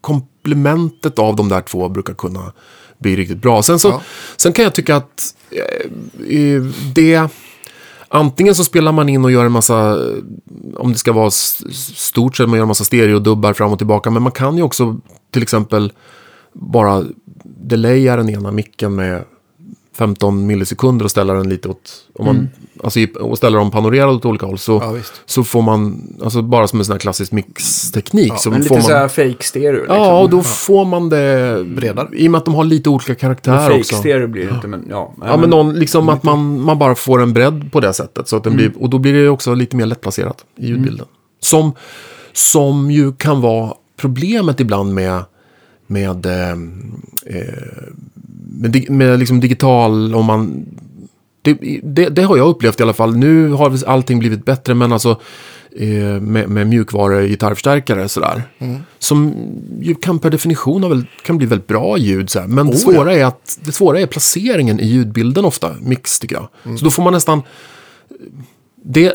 [0.00, 2.52] komplementet av de där två brukar kunna
[2.98, 3.62] bli riktigt bra.
[3.62, 4.02] Sen, så, Ja.
[4.36, 6.62] sen kan jag tycka att eh, eh,
[6.94, 7.28] det...
[8.08, 9.98] Antingen så spelar man in och gör en massa,
[10.76, 14.10] om det ska vara stort så man gör en massa stereodubbar fram och tillbaka.
[14.10, 14.96] Men man kan ju också
[15.30, 15.92] till exempel
[16.52, 17.04] bara
[17.44, 19.24] delaya den ena micken med
[19.94, 22.48] 15 millisekunder och ställa den lite åt, om man, mm
[22.84, 24.58] alltså, och ställa dem panorerade åt olika håll.
[24.58, 28.32] Så, Ja, så får man, alltså bara som en sån här klassisk mixteknik.
[28.36, 29.72] så Men får lite man, så här fake stereo.
[29.72, 29.96] Liksom.
[29.96, 32.08] Ja, och då får man det Bredare.
[32.12, 33.96] I och med att de har lite olika karaktär fake också.
[33.96, 35.14] stereo blir det inte, men ja.
[35.20, 38.28] Ja, men någon, liksom att man, man bara får en bredd på det sättet.
[38.28, 41.06] Så att den blir, och då blir det också lite mer lättplacerat i ljudbilden.
[41.40, 41.72] Som,
[42.32, 45.22] som ju kan vara problemet ibland med,
[45.86, 46.50] med, eh,
[47.26, 47.46] eh,
[48.50, 50.66] med, med liksom digital, om man...
[51.42, 53.16] Det, det, det har jag upplevt i alla fall.
[53.16, 55.20] Nu har allting blivit bättre, men alltså
[55.76, 58.42] eh, med, med mjukvaru-gitarrförstärkare sådär.
[58.58, 58.80] Mm.
[58.98, 59.34] Som
[59.80, 62.30] ju kan per definition väl, kan bli väldigt bra ljud.
[62.30, 62.46] Så här.
[62.46, 66.34] Men det, Oh, svåra är att, det svåra är placeringen i ljudbilden ofta, mix tycker
[66.34, 66.48] jag.
[66.64, 66.78] Mm.
[66.78, 67.42] Så då får man nästan...
[68.84, 69.14] Det,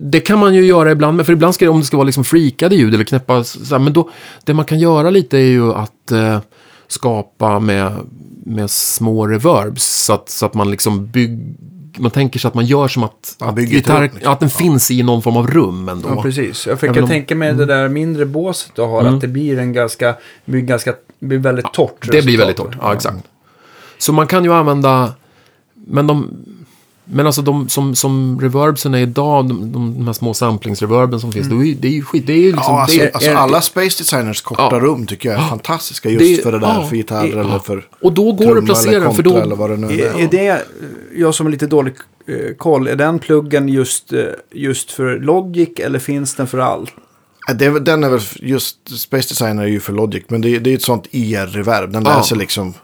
[0.00, 2.04] det kan man ju göra ibland, men för ibland ska det, om det ska vara
[2.04, 4.10] liksom freakade ljud eller knäppa, så här, men då,
[4.44, 6.38] det man kan göra lite är ju att eh,
[6.88, 7.92] skapa med,
[8.46, 9.84] med små reverbs.
[9.84, 11.54] Så att, så att man liksom bygger,
[11.98, 14.32] man tänker sig att man gör som att, Ja, att, gitarr, liksom.
[14.32, 16.08] att den finns i någon form av rum ändå.
[16.08, 16.66] Ja, precis.
[16.66, 20.14] Jag fick tänka mig det där mindre båset du har, att det blir en ganska,
[20.44, 21.90] blir ganska, blir väldigt torrt.
[22.00, 22.40] Det blir resultat.
[22.40, 23.24] väldigt torrt, ja exakt.
[23.98, 25.12] Så man kan ju använda,
[25.74, 26.30] men de,
[27.12, 31.32] men alltså de som, som reverbsen är idag, de, de, de här små samplingsreverben som
[31.32, 33.04] finns, det är ju- det är ju skit, det är ju liksom, Ja, alltså, det
[33.04, 34.78] är, alltså är- alla Space Designers korta Ja.
[34.80, 37.40] rum tycker jag är fantastiska just Det- för det där, ja, för gitarr ja.
[37.40, 39.76] eller för och då går det att placera eller den, för då, eller vad det
[39.76, 40.06] nu är.
[40.18, 40.62] Är, är det,
[41.16, 41.94] jag som är lite dålig
[42.28, 44.20] eh, koll, är den pluggen just, eh,
[44.52, 46.90] just för Logic eller finns den för allt?
[47.54, 50.70] Det den är väl just, Space Designer är ju för Logic, men det, är- det
[50.70, 51.92] är ett sånt IR-reverb.
[51.92, 52.16] Den Ja.
[52.16, 52.74] läser liksom,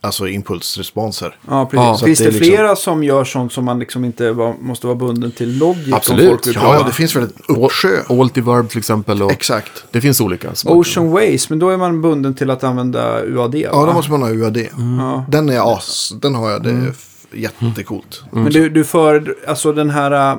[0.00, 1.36] alltså impulsresponser.
[1.48, 2.00] Ja, precis.
[2.00, 4.86] Ja, finns det, det liksom- flera som gör sånt som man liksom inte var, måste
[4.86, 5.94] vara bunden till Logic?
[5.94, 6.46] Absolut.
[6.46, 6.82] Ja, prova?
[6.86, 7.88] det finns väl ett uppsjö.
[8.08, 9.84] Altiverb till exempel, och Exakt.
[9.90, 10.48] det finns olika.
[10.64, 13.54] Ocean Ways, men då är man bunden till att använda UAD.
[13.54, 13.86] Ja, va?
[13.86, 14.56] då måste man ha UAD.
[14.98, 15.24] Ja.
[15.28, 16.92] Den är as, den har jag, det är
[17.32, 18.22] jättecoolt.
[18.30, 20.38] Men du, du för, alltså den här, äh,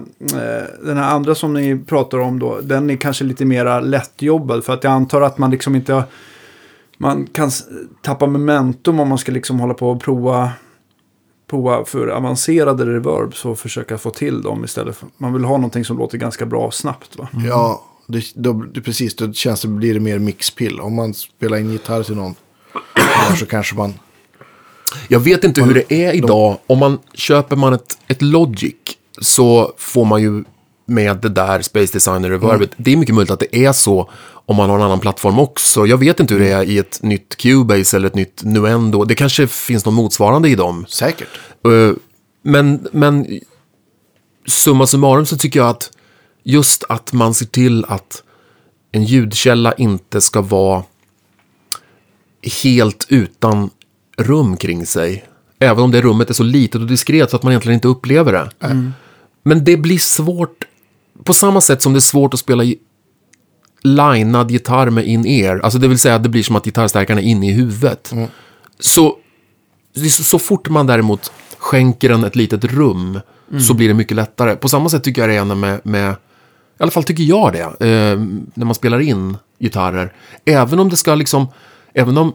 [0.86, 4.64] den här andra som ni pratar om då, den är kanske lite mera lättjobbad.
[4.64, 6.04] För att jag antar att man liksom inte, har-
[7.02, 7.52] man kan
[8.02, 10.52] tappa momentum om man ska liksom hålla på och prova,
[11.50, 14.98] prova för avancerade reverbs och försöka få till dem istället.
[14.98, 17.28] För, man vill ha någonting som låter ganska bra snabbt va?
[17.48, 20.80] Ja, det, då, det, precis, då känns det, blir det mer mixpill.
[20.80, 22.36] Om man spelar in gitarr till någon
[23.40, 23.94] så kanske man...
[25.08, 26.58] Jag vet inte hur det är idag.
[26.68, 28.76] Om man köper man ett, ett Logic
[29.22, 30.44] så får man ju
[30.86, 32.70] med det där Space Designer reverbet.
[32.78, 34.10] Det är mycket möjligt att det är så
[34.46, 35.86] om man har en annan plattform också.
[35.86, 39.04] Jag vet inte hur det är i ett nytt Cubase eller ett nytt Nuendo.
[39.04, 40.86] Det kanske finns någon motsvarande i dem.
[40.90, 41.28] Säkert.
[41.66, 41.96] Eh,
[42.44, 43.40] Men, men
[44.48, 45.92] summa summarum så tycker jag att
[46.44, 48.24] just att man ser till att
[48.92, 50.84] en ljudkälla inte ska vara
[52.64, 53.70] helt utan
[54.18, 55.26] rum kring sig.
[55.60, 58.34] Även om det rummet är så litet och diskret så att man egentligen inte upplever
[58.34, 58.50] det.
[59.44, 60.66] Men det blir svårt,
[61.24, 62.64] på samma sätt som det är svårt att spela
[63.84, 65.60] linad gitarr med in-ear.
[65.60, 68.14] Alltså det vill säga att det blir som att gitarrstärkaren är inne i huvudet.
[68.80, 69.18] Så,
[69.96, 73.20] så, så fort man däremot skänker den ett litet rum
[73.68, 74.56] så blir det mycket lättare.
[74.56, 76.16] På samma sätt tycker jag det är med, med
[76.82, 78.20] i alla fall tycker jag det, eh,
[78.54, 80.14] när man spelar in gitarrer.
[80.46, 81.48] Även om det ska liksom,
[81.94, 82.34] även om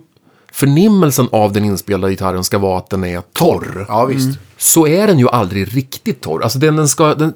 [0.56, 3.86] förnimmelsen av den inspelade gitarren ska vara att den är torr.
[3.88, 4.38] Ja, visst.
[4.56, 6.42] Så är den ju aldrig riktigt torr.
[6.42, 7.34] Alltså den, den ska, den,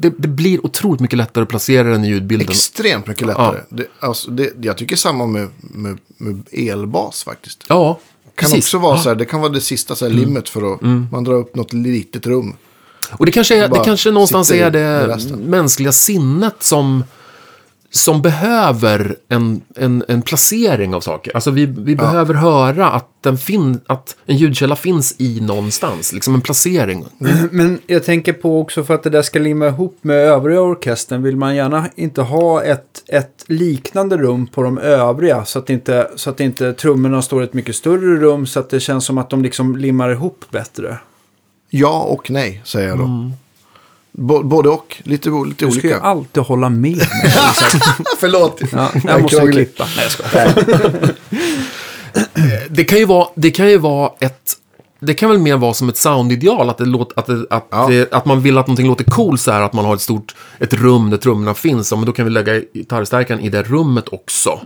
[0.00, 2.48] det, det blir otroligt mycket lättare att placera den i ljudbilden.
[2.48, 3.60] Extremt mycket lättare.
[3.68, 7.64] Det, alltså, det, jag tycker samma med, med, med elbas faktiskt.
[7.68, 8.00] Ja,
[8.34, 8.64] kan precis.
[8.64, 10.80] också vara så här, det kan vara det sista så här, limmet för att
[11.12, 12.56] man drar upp något litet rum.
[13.10, 17.04] Och det kanske, är, det kanske någonstans är det mänskliga sinnet som,
[17.90, 21.34] som behöver en, en, en placering av saker.
[21.34, 26.12] Alltså vi, vi behöver höra att, den fin, att en ljudkälla finns i någonstans.
[26.12, 27.04] Liksom en placering.
[27.50, 31.22] Men jag tänker på också för att det där ska limma ihop med övriga orkestern
[31.22, 36.10] vill man gärna inte ha ett, ett liknande rum på de övriga så att, inte,
[36.16, 39.18] så att inte trummorna står i ett mycket större rum så att det känns som
[39.18, 40.98] att de liksom limmar ihop bättre.
[41.70, 43.30] Ja och nej, säger jag då.
[44.12, 46.00] Bo- både och, lite, lite Du ska ju olika.
[46.00, 47.00] alltid hålla med mig.
[48.18, 48.60] Förlåt.
[48.72, 49.54] Ja, Jag jag måste krånglig.
[49.54, 49.86] klippa.
[49.96, 51.14] Nej, jag skojar.
[52.68, 54.52] Det kan ju vara, det kan ju vara ett...
[55.00, 57.86] Det kan väl mer vara som ett soundideal, att, det låter, att, det, att, Ja.
[57.90, 60.34] det, att man vill att någonting låter cool så här, att man har ett stort
[60.58, 61.90] ett rum där trummorna finns.
[61.90, 64.60] Ja, men då kan vi lägga gitarrstärkaren i det rummet också.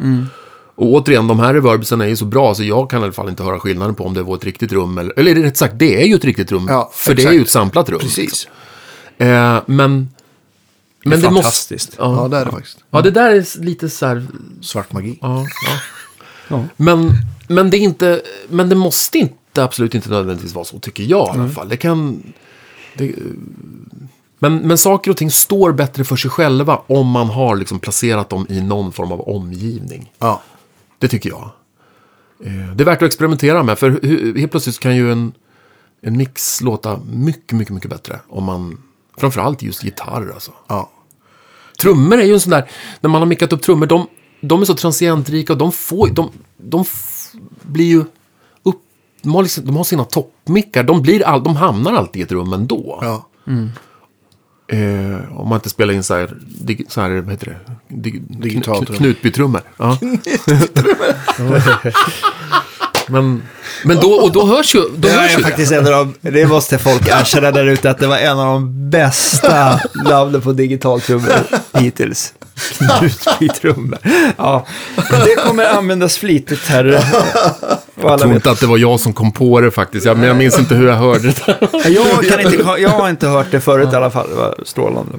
[0.75, 3.29] Och återigen, de här reverbsen är ju så bra så jag kan i alla fall
[3.29, 5.19] inte höra skillnaden på om det var ett riktigt rum eller...
[5.19, 6.67] Eller rätt sagt, det är ju ett riktigt rum.
[6.69, 7.37] Ja, för det är exakt.
[7.37, 7.99] ju ett samplat rum.
[8.01, 8.49] Precis.
[9.23, 10.09] Eh, men...
[11.05, 11.43] Men det, måste...
[11.43, 11.95] fantastiskt.
[11.99, 12.23] Ja.
[12.23, 12.85] Ja, det är det faktiskt.
[12.91, 14.27] ja, det där är lite så här...
[14.61, 15.19] Svart magi.
[15.21, 15.47] Ja,
[16.49, 16.65] ja.
[16.77, 17.11] Men,
[17.49, 21.37] men, det är inte, men det måste inte, absolut inte nödvändigtvis vara så, tycker jag
[21.37, 21.69] i alla fall.
[21.69, 22.23] Det kan...
[22.97, 23.15] Det,
[24.39, 28.29] men, men saker och ting står bättre för sig själva om man har liksom placerat
[28.29, 30.13] dem i någon form av omgivning.
[30.19, 30.43] Ja.
[30.99, 31.51] Det tycker jag.
[32.45, 33.91] Eh, Det är värt att experimentera med, för
[34.39, 35.33] helt plötsligt kan ju en,
[36.01, 38.21] en mix låta mycket, mycket, mycket bättre.
[38.29, 38.79] Om man,
[39.19, 40.53] framförallt just gitarr alltså.
[40.69, 40.91] ja.
[41.83, 44.07] Trummor är ju en sån där, när man har mickat upp trummor, de,
[44.41, 46.85] de är så transientrika och de får, de, de
[47.63, 48.01] blir ju
[48.63, 48.81] upp,
[49.23, 52.33] de har, liksom, de har sina toppmickar, de, blir all, de hamnar alltid i ett
[52.33, 52.99] rum ändå.
[53.03, 53.29] ja.
[54.69, 57.97] Eh, om man inte spelar in så här, dig, så här vad heter det?
[57.97, 58.97] Dig, Digitalt kn- rum.
[58.97, 59.61] Knutbytrummor.
[59.77, 59.99] Ja.
[63.07, 63.43] men,
[63.85, 66.31] men då, och då hörs ju, då Det hörs är ju faktiskt en av de,
[66.31, 70.53] det måste folk erkänna där ute, att det var en av de bästa namnen på
[70.53, 71.33] digitaltrummor
[71.73, 72.35] hittills.
[72.79, 73.99] Knutbytrummor.
[74.37, 74.67] Ja,
[75.25, 76.85] det kommer användas flitigt här.
[78.03, 80.07] Jag tror inte att det var jag som kom på det faktiskt.
[80.07, 81.59] Jag, men jag minns inte hur jag hörde det.
[81.89, 84.29] Jag, kan inte, jag har inte hört det förut i alla fall.
[84.29, 85.13] Det var strålande.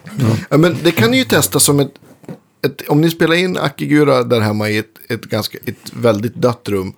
[0.49, 1.91] Ja, men det kan ni ju testa som ett,
[2.65, 6.69] ett om ni spelar in Akigura där hemma i ett, ett, ganska, ett väldigt dött
[6.69, 6.93] rum.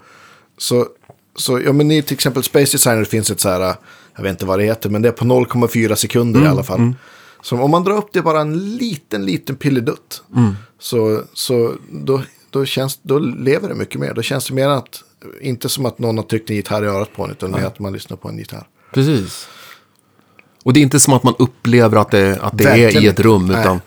[0.57, 0.87] Så,
[1.35, 3.75] så ja men i till exempel Space Designer finns ett så här,
[4.15, 6.93] jag vet inte vad det heter, men det är på 0,4 sekunder i alla fall.
[7.41, 10.23] Så om man drar upp det bara en liten, liten pilledutt.
[10.79, 14.13] Så, så då, då, känns, då lever det mycket mer.
[14.13, 15.03] Då känns det mer att,
[15.41, 17.79] inte som att någon har tryckt en gitarr i örat på en, utan mer att
[17.79, 18.67] man lyssnar på en gitarr.
[18.93, 19.47] Precis.
[20.63, 23.19] Och det är inte som att man upplever att det, att det är i ett
[23.19, 23.81] rum, utan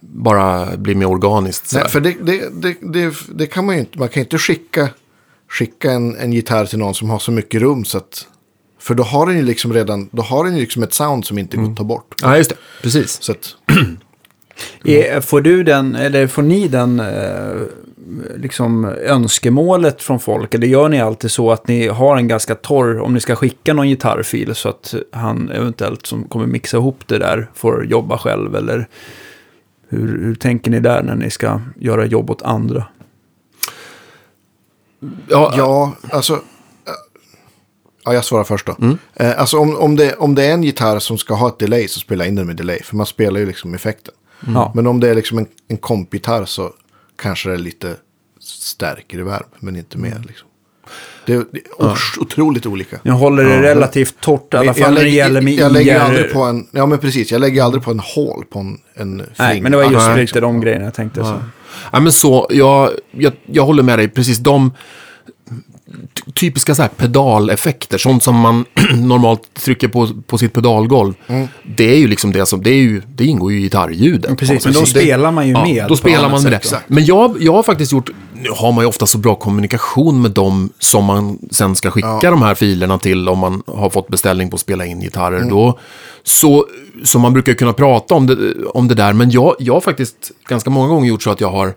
[0.00, 1.74] bara blir mer organiskt.
[1.74, 3.98] Nej, för det, det, det, det, det kan man ju inte.
[3.98, 4.88] Man kan ju inte skicka,
[5.58, 7.84] skicka en, en gitarr till någon som har så mycket rum.
[7.84, 8.26] Så att,
[8.80, 11.38] för då har den ju liksom redan, då har den ju liksom ett sound som
[11.38, 12.14] inte går att ta bort.
[12.22, 12.56] Ja, just det.
[12.82, 13.22] Precis.
[13.22, 13.56] Så att,
[14.84, 17.60] Är- Får du den, eller får ni den, eh,
[18.36, 20.54] liksom önskemålet från folk?
[20.54, 23.74] Eller gör ni alltid så att ni har en ganska torr, om ni ska skicka
[23.74, 28.56] någon gitarrfil så att han eventuellt som kommer mixa ihop det där får jobba själv?
[28.56, 28.88] Eller
[29.88, 32.84] hur, hur tänker ni där när ni ska göra jobb åt andra?
[35.28, 36.40] Ja, ja, alltså.
[38.04, 38.96] Ja, jag svarar först då.
[39.14, 41.88] Eh, alltså om, om, det, om det är en gitarr som ska ha ett delay
[41.88, 42.82] så spela in den med delay.
[42.82, 44.14] För man spelar ju liksom effekten.
[44.46, 44.72] Ja.
[44.74, 46.72] Men om det är liksom en, en kompgitarr så
[47.16, 47.96] kanske det är lite
[48.40, 49.46] stärker värme.
[49.58, 50.48] Men inte mer liksom.
[51.26, 52.96] Det är, det ot- otroligt olika.
[53.02, 56.00] Jag håller det relativt torrt i alla fall när det gäller med jag lägger IR.
[56.00, 59.16] aldrig på en, ja men precis, jag lägger aldrig på en hål på en, en
[59.16, 59.62] Nej, fling.
[59.62, 61.24] men det var just Ja, lite de grejerna jag tänkte.
[61.24, 61.34] Så.
[61.92, 64.08] Ja, men så, jag, jag, jag håller med dig.
[64.08, 64.72] Precis de
[66.14, 68.64] ty- typiska så här pedaleffekter, sånt som man
[68.94, 71.14] normalt trycker på, på sitt pedalgolv.
[71.26, 71.48] Mm.
[71.76, 74.38] Det är ju liksom det som, det, är ju, det ingår ju i gitarrljudet.
[74.38, 75.84] Precis, men då spelar man ju Ja, med.
[75.84, 76.60] då på spelar man med det.
[76.66, 76.94] sätt då.
[76.94, 80.30] Men jag, jag har faktiskt gjort, nu har man ju ofta så bra kommunikation med
[80.30, 84.50] dem som man sen ska skicka de här filerna till om man har fått beställning
[84.50, 85.50] på att spela in gitarrer.
[85.50, 85.78] Då,
[86.22, 86.66] så,
[87.04, 90.32] så man brukar kunna prata om det, om det där, men jag, jag har faktiskt
[90.48, 91.74] ganska många gånger gjort så att jag har,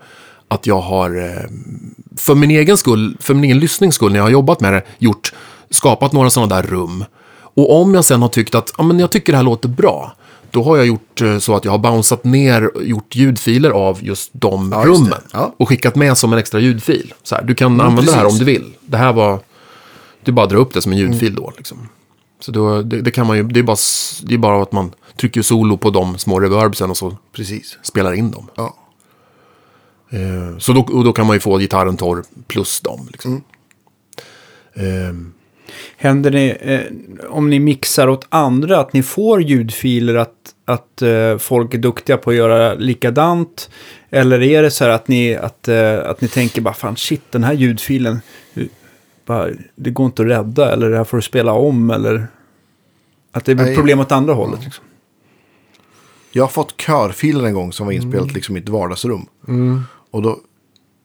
[0.48, 1.50] att jag har eh,
[2.18, 4.84] för min egen skull, för min egen lyssnings skull, när jag har jobbat med det,
[4.98, 5.34] gjort,
[5.70, 7.06] skapat några sådana där rum.
[7.40, 10.16] Och om jag sen har tyckt att, ja men jag tycker det här låter bra,
[10.58, 14.30] då har jag gjort eh, så att jag har bounceat ner, gjort ljudfiler av just
[14.34, 15.22] de Ja, just rummen.
[15.34, 15.54] Ja.
[15.58, 17.14] Och skickat med som en extra ljudfil.
[17.24, 18.40] Så här, du kan använda det här om precis.
[18.40, 18.74] du vill.
[18.86, 19.40] Det här var,
[20.24, 21.54] du bara drar upp det som en ljudfil då.
[21.58, 21.90] Liksom.
[22.40, 23.78] Så då, det, det kan man ju, det är, bara,
[24.24, 27.78] det är bara att man trycker solo på de små reverbsen och så Precis.
[27.84, 28.50] spelar in dem.
[28.56, 28.76] Ja.
[30.10, 33.08] Eh, Så då, och då kan man ju få gitarren torr plus dem.
[33.12, 33.44] Liksom.
[34.76, 35.34] Mm.
[35.34, 35.37] Eh,
[35.98, 36.82] Händer det, eh,
[37.30, 40.34] om ni mixar åt andra, att ni får ljudfiler att,
[40.66, 43.70] att eh, folk är duktiga på att göra likadant?
[44.10, 47.32] Eller är det så här att ni, att, eh, att ni tänker bara, fan shit,
[47.32, 48.22] den här ljudfilen,
[48.54, 48.64] eh,
[49.26, 52.28] bara, det går inte att rädda, eller det här får du spela om, eller...
[53.32, 53.76] Att det Nej.
[53.76, 54.64] problem åt andra hållet.
[54.64, 54.84] Liksom.
[56.32, 59.26] Jag har fått körfiler en gång som var inspelat liksom i ett vardagsrum.
[60.12, 60.40] Och då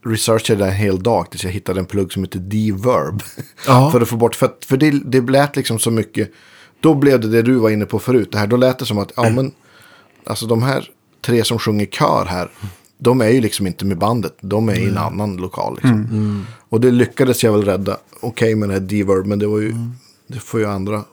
[0.05, 3.23] researchade en hel dag tills jag hittade en plugg som heter D-Verb.
[3.67, 3.91] Ja.
[3.93, 6.31] för att få bort, för, att- för det, det lät liksom så mycket.
[6.81, 8.29] Då blev det det du var inne på förut.
[8.33, 9.53] Det här, då lät det som att, ja men,
[10.25, 10.91] alltså de här
[11.27, 12.51] tre som sjunger kör här.
[12.99, 14.37] De är ju liksom inte med bandet.
[14.41, 16.47] De är i en annan lokal liksom.
[16.69, 17.97] Och det lyckades jag väl rädda.
[18.21, 19.75] Okej med den här D-Verb, men det var ju,
[20.27, 21.05] det får ju andra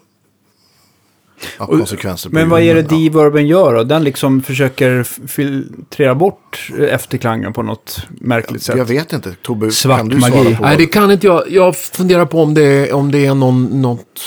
[1.60, 2.30] ja, konsekvenser.
[2.30, 2.98] på Men vad är det ja.
[2.98, 3.84] D-verben gör då?
[3.84, 8.78] Den liksom försöker filtrera bort efterklangen på något märkligt sätt.
[8.78, 10.32] Jag vet inte, Tobbe, Svart kan du magi.
[10.32, 11.44] svara på Nej, det kan inte jag.
[11.52, 14.22] Jag funderar på om det, om det är någon, något...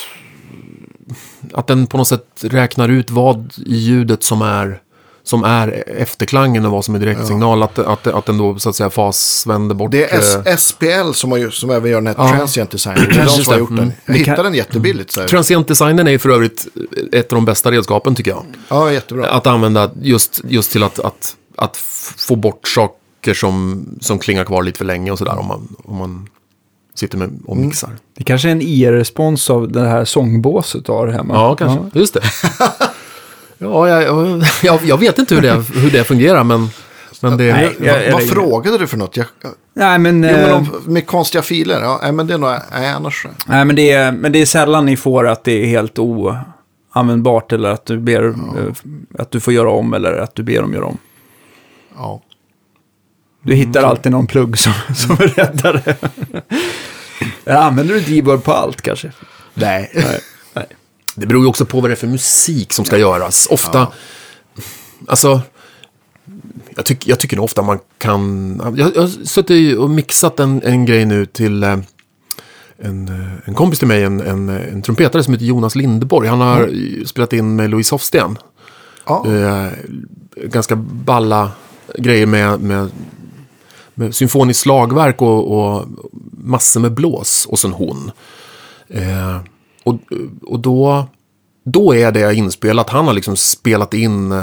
[1.52, 4.80] Att den på något sätt räknar ut vad i ljudet som är,
[5.24, 7.62] som är efterklangen och vad som är direktsignal.
[7.62, 9.90] Att, att, att den då så att säga fasvänder bort...
[9.90, 12.36] Det är S- eh, SPL som, har, ju- som även gör den här Ja.
[12.36, 12.94] transient design.
[13.10, 13.78] Det är de som har gjort den.
[13.78, 13.92] Mm.
[14.06, 15.12] Jag Det kan- hittade den jättebilligt.
[15.12, 15.28] Så här.
[15.28, 16.66] Transientdesignen är ju för övrigt
[17.12, 18.44] ett av de bästa redskapen tycker jag.
[18.68, 19.28] Ja, jättebra.
[19.30, 21.76] Att använda just, just till att, att, att
[22.16, 25.96] få bort saker som, som klingar kvar lite för länge och sådär om man, om
[25.96, 26.28] man
[26.94, 27.66] sitter med och Mm.
[27.68, 27.90] mixar.
[28.18, 31.34] Det kanske är en IR-respons av det här sångbåset du har hemma.
[31.34, 31.98] Ja, kanske.
[31.98, 32.20] Just det.
[33.62, 36.68] ja, jag, jag, jag, vet inte hur det, hur det fungerar, men,
[37.20, 37.52] men det...
[37.52, 39.16] Nej, jag- vad jag- vad frågade du för något?
[39.16, 39.26] Jag,
[39.74, 41.80] Nej, men, jo, eh, men om, med konstiga filer?
[41.80, 42.50] Ja, nej, men det är nog...
[42.72, 43.26] Nej, annars...
[43.46, 46.36] nej, men, det är, men det är sällan ni får att det är helt o...
[46.92, 48.34] användbart eller att du ber eh,
[49.18, 50.98] att du får göra om eller att du ber dem göra om.
[51.96, 52.22] Ja.
[53.42, 55.96] Du hittar alltid någon plugg som, som är räddare.
[57.58, 59.12] Använder du debug på allt kanske?
[59.54, 59.90] Nej.
[59.94, 60.20] Nej.
[61.14, 63.48] Det beror ju också på vad det är för musik som ska göras.
[63.50, 63.88] Ofta,
[65.06, 65.40] alltså,
[66.76, 68.60] jag, tyck, jag tycker nog ofta man kan...
[68.76, 71.76] Jag, jag har suttit och mixat en, en grej nu till eh,
[72.78, 76.28] en, eh, en kompis till mig, en, en, en trumpetare som heter Jonas Lindeborg.
[76.28, 78.38] Han har ju spelat in med Louise Hofsten.
[79.06, 79.26] Ja.
[79.26, 79.72] Eh,
[80.36, 81.50] ganska balla
[81.98, 82.90] grejer med, med,
[83.94, 85.86] med symfoniskt slagverk och, och
[86.32, 88.10] massor med blås och sen hon.
[88.88, 89.40] Eh,
[89.84, 89.96] och,
[90.42, 91.06] och då,
[91.64, 92.90] då är det inspelat.
[92.90, 94.42] Han har liksom spelat in eh,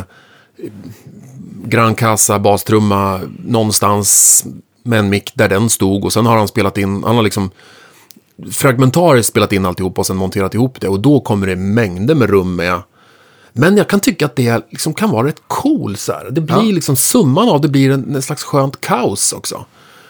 [1.65, 4.43] Gran Casa bastrumma någonstans
[4.83, 6.05] med en mick där den stod.
[6.05, 7.49] Och sen har han spelat in, han har liksom
[8.51, 10.87] fragmentariskt spelat in alltihop och sen monterat ihop det.
[10.87, 12.81] Och då kommer det mängder med rum med.
[13.53, 16.29] Men jag kan tycka att det liksom kan vara rätt cool så här.
[16.31, 16.61] Det blir Ja.
[16.61, 19.65] liksom summan av det blir en, en slags skönt kaos också.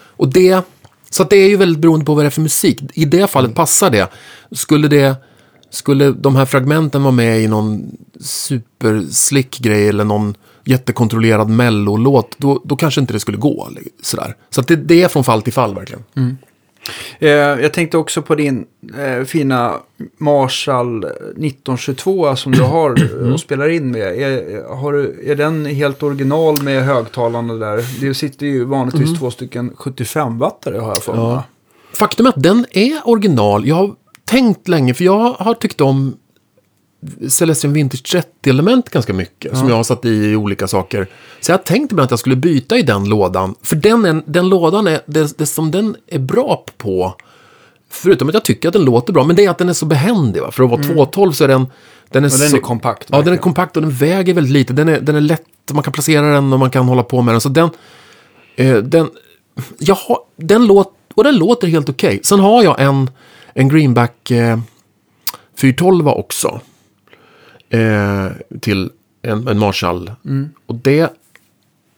[0.08, 0.62] Och det,
[1.10, 2.82] så det är ju väldigt beroende på vad det är för musik.
[2.94, 4.12] I det fallet passar det.
[4.52, 5.16] Skulle det,
[5.70, 12.62] skulle de här fragmenten vara med i någon superslick grej eller någon jättekontrollerad mellolåt, då,
[12.66, 13.70] då kanske inte det skulle gå.
[14.02, 14.36] Sådär.
[14.50, 16.04] Så att det, det är från fall till fall verkligen.
[17.20, 18.66] Eh, jag tänkte också på din
[19.00, 19.74] eh, fina
[20.18, 23.34] Marshall 1922 som du har Mm.
[23.34, 24.02] och spelar in med.
[24.22, 28.02] Är, har du, är den helt original med högtalarna där?
[28.02, 29.20] Det sitter ju vanligtvis Mm.
[29.20, 31.22] två stycken 75-wattare har jag för mig.
[31.22, 31.44] Ja.
[31.94, 33.68] Faktum är att den är original.
[33.68, 33.92] Jag har
[34.26, 36.16] tänkt länge, för jag har tyckt om
[37.30, 39.58] Celestion Vintage 30-element ganska mycket.
[39.58, 41.08] Som jag har satt i olika saker.
[41.40, 43.56] Så jag har tänkt ibland att jag skulle byta i den lådan.
[43.62, 47.16] För den, är, den lådan, är, det, det som den är bra på,
[47.90, 49.86] förutom att jag tycker att den låter bra, men det är att den är så
[49.86, 50.42] behändig.
[50.42, 50.52] Va?
[50.52, 51.68] För att vara 212 så är den...
[52.10, 53.38] Den är, Och den så, är kompakt, Ja, den är verkligen.
[53.44, 54.74] kompakt och den väger väldigt lite.
[54.74, 57.34] Den är, den är lätt, man kan placera den och man kan hålla på med
[57.34, 57.42] den.
[57.42, 57.70] Så den...
[58.56, 59.10] Eh, den
[59.78, 62.20] jag har, den låt, och den låter helt okej.
[62.24, 63.10] Sen har jag en,
[63.54, 64.60] en Greenback eh,
[65.58, 66.60] 412 också.
[67.70, 68.28] Eh,
[68.62, 68.90] till
[69.22, 70.12] en, en Marshall.
[70.66, 71.10] Och det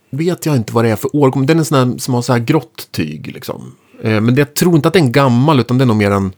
[0.10, 1.46] vet jag inte vad det är för årgång.
[1.46, 3.28] Den är sån här, som har så här grått tyg.
[3.34, 3.76] Liksom.
[4.04, 6.12] Eh, men det, jag tror inte att den är gammal, utan det är nog mer
[6.12, 6.34] en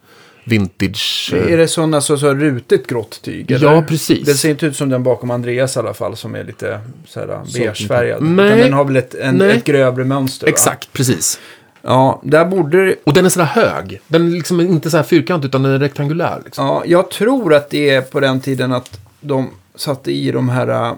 [0.45, 1.31] vintage.
[1.35, 3.51] eh, Är det sådana så, så rutigt grått tyg?
[3.51, 3.73] Eller?
[3.73, 4.25] Ja, precis.
[4.25, 7.19] Det ser inte ut som den bakom Andreas i alla fall som är lite så
[7.19, 8.23] här beigefärgad.
[8.23, 8.45] Nej.
[8.45, 10.47] Utan den har väl ett, en, ett grövre mönster.
[10.47, 10.51] va?
[10.51, 11.39] Exakt, precis.
[11.85, 14.01] Ja, där borde det- Och den är sådär hög.
[14.07, 16.41] Den är liksom inte så här fyrkantig, utan den är rektangulär.
[16.45, 16.65] Liksom.
[16.65, 20.69] Ja, jag tror att det är på den tiden att de satte i de här
[20.91, 20.93] uh,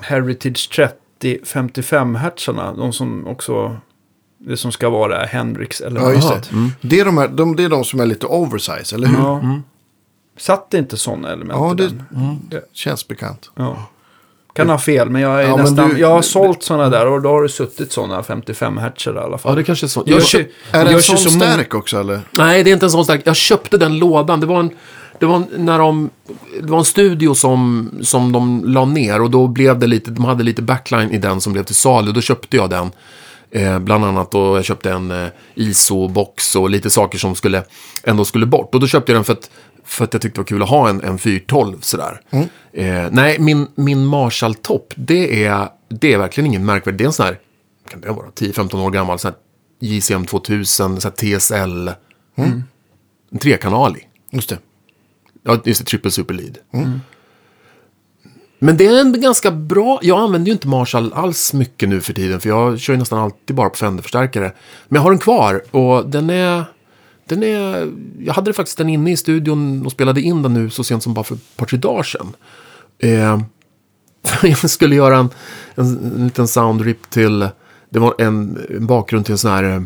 [0.00, 0.88] Heritage
[1.22, 2.72] 30-55 hertzarna.
[2.72, 3.76] De som också,
[4.38, 6.50] det som ska vara Hendrix eller Ja, just något.
[6.50, 6.88] det.
[6.88, 9.18] Det, är de här, de, det är de som är lite oversize, eller hur?
[9.18, 9.60] Ja.
[10.38, 12.38] Satt det inte sådana element Ja, i det den?
[12.48, 13.50] Det- känns bekant.
[13.54, 13.86] Ja.
[14.54, 17.06] Kan ha fel, men jag, är Ja, men nästan, du- jag har sålt sådana där
[17.06, 19.52] och då har det suttit sådana 55 hertzer i alla fall.
[19.52, 20.02] Ja, det kanske är så.
[20.06, 20.46] Jag Jag.
[20.80, 22.20] Är det en sån så stärk också, eller?
[22.38, 23.20] Nej, det är inte en sån stark.
[23.24, 24.40] Jag köpte den lådan.
[24.40, 24.70] Det var en,
[25.18, 26.10] det var en, när de,
[26.62, 30.24] det var en studio som, som de la ner och då blev det lite, de
[30.24, 32.12] hade lite backline i den som blev till salu.
[32.12, 32.90] Då köpte jag den.
[33.50, 37.62] Eh, bland annat och jag köpte en eh, ISO-box och lite saker som skulle,
[38.04, 38.74] ändå skulle bort.
[38.74, 39.50] Och då köpte jag den för att,
[39.84, 42.20] för att jag tyckte det var kul att ha en, en 412 sådär.
[42.72, 46.98] Eh, nej, min, min Marshall-topp, det är, det är verkligen ingen märkvärdig.
[46.98, 47.38] Det är en sån här,
[47.88, 49.38] kan det vara, 10-15 år gammal, sån här
[49.88, 51.90] JCM 2000, så här TSL.
[53.30, 54.08] En trekanalig.
[54.30, 54.58] Just det.
[55.42, 56.58] Ja, just det, triple super lead.
[58.58, 62.12] Men det är en ganska bra, jag använder ju inte Marshall alls mycket nu för
[62.12, 64.52] tiden, för jag kör ju nästan alltid bara på Fender-förstärkare.
[64.88, 66.64] Men jag har den kvar och den är,
[67.24, 70.84] den är, jag hade faktiskt den inne i studion och spelade in den nu så
[70.84, 72.36] sent som bara för ett par, tre dagar sedan.
[72.98, 73.40] Eh,
[74.42, 75.30] jag skulle göra en,
[75.74, 77.48] en, en liten soundrip till,
[77.90, 79.82] det var en, en bakgrund till en sån här eh,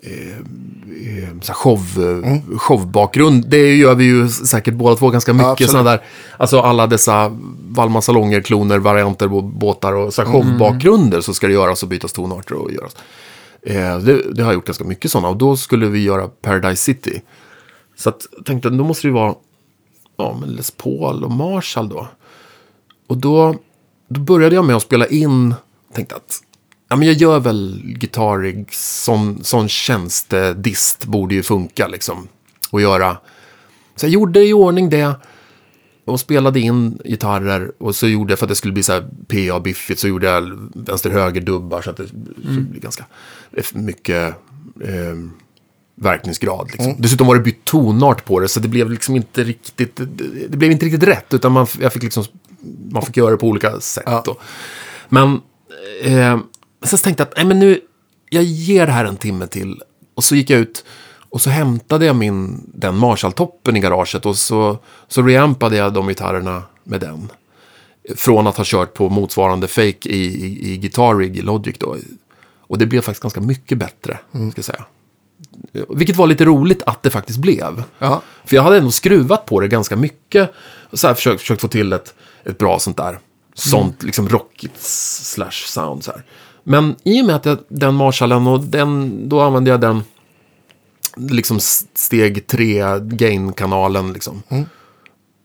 [0.00, 1.80] eh, så här show,
[2.24, 3.48] eh, showbakgrund.
[3.48, 5.48] Det gör vi ju säkert båda två ganska mycket.
[5.48, 5.70] absolut.
[5.70, 6.02] såna där,
[6.36, 7.36] alltså alla dessa
[7.68, 12.12] Valma Salonger, kloner, varianter, båtar och så här showbakgrunder så ska det göras och bytas
[12.12, 12.96] tonarter och göras.
[13.68, 16.82] Eh, det, det har jag gjort ganska mycket sådana och då skulle vi göra Paradise
[16.82, 17.22] City.
[17.96, 19.34] Så att, jag tänkte då måste det ju vara
[20.16, 22.08] ja, men Les Paul och Marshall då.
[23.06, 23.56] Och då,
[24.08, 25.54] då började jag med att spela in,
[25.94, 26.42] tänkte att
[26.88, 32.28] ja, men jag gör väl gitarrig, sån, sån tjänstedist borde ju funka liksom.
[32.70, 33.16] Och göra.
[33.96, 35.14] Så jag gjorde i ordning det.
[36.08, 37.72] Och spelade in gitarrer.
[37.78, 40.70] Och så gjorde jag, för att det skulle bli så här PA-biffigt, så gjorde jag
[40.74, 41.82] vänster-höger-dubbar.
[41.82, 42.08] Så att det
[42.42, 43.04] skulle bli ganska
[43.74, 44.34] mycket
[44.84, 45.14] eh,
[45.94, 46.68] verkningsgrad.
[46.72, 46.94] Liksom.
[46.98, 50.56] Dessutom var det bytt tonart på det, så det blev liksom inte riktigt, det, det
[50.56, 52.24] blev inte riktigt rätt, utan man, jag fick liksom,
[52.90, 54.04] man fick göra det på olika sätt.
[54.06, 54.22] Ja.
[54.24, 54.36] Då.
[55.08, 55.40] Men
[56.02, 56.38] eh,
[56.82, 57.80] sen tänkte jag att, nej men nu,
[58.30, 59.82] jag ger det här en timme till.
[60.14, 60.84] Och så gick jag ut
[61.30, 64.78] och så hämtade jag min, den Marshall-toppen i garaget och så,
[65.08, 67.30] så reampade jag de gitarrerna med den.
[68.16, 71.96] Från att ha kört på motsvarande fake i, i, i Guitar Rig i Logic då.
[72.60, 74.84] Och det blev faktiskt ganska mycket bättre, ska jag säga.
[75.88, 77.82] Vilket var lite roligt att det faktiskt blev.
[77.98, 78.22] Ja.
[78.44, 80.50] För jag hade ändå skruvat på det ganska mycket.
[80.90, 82.14] Och så här försökt, försökt få till ett,
[82.44, 83.18] ett bra sånt där.
[83.54, 86.24] Sånt liksom rockigt slash sound så här.
[86.62, 90.02] Men i och med att jag, den Marshallen och den, då använde jag den
[91.18, 94.42] liksom steg tre, gain-kanalen liksom.
[94.48, 94.64] Mm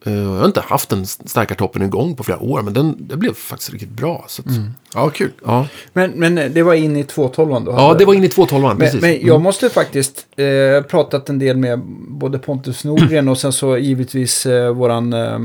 [0.03, 3.33] jag har inte haft den starka toppen igång på flera år, men den, det blev
[3.33, 4.25] faktiskt riktigt bra.
[4.27, 4.47] Så att,
[4.95, 5.31] Ja, kul.
[5.45, 5.67] ja.
[5.93, 7.71] Men, men det var in i 212 då?
[7.71, 9.01] ja, det var in i 212 Men, precis.
[9.01, 13.77] men jag måste faktiskt eh, pratat en del med både Pontus Norgren och sen så
[13.77, 15.39] givetvis eh, våran, eh,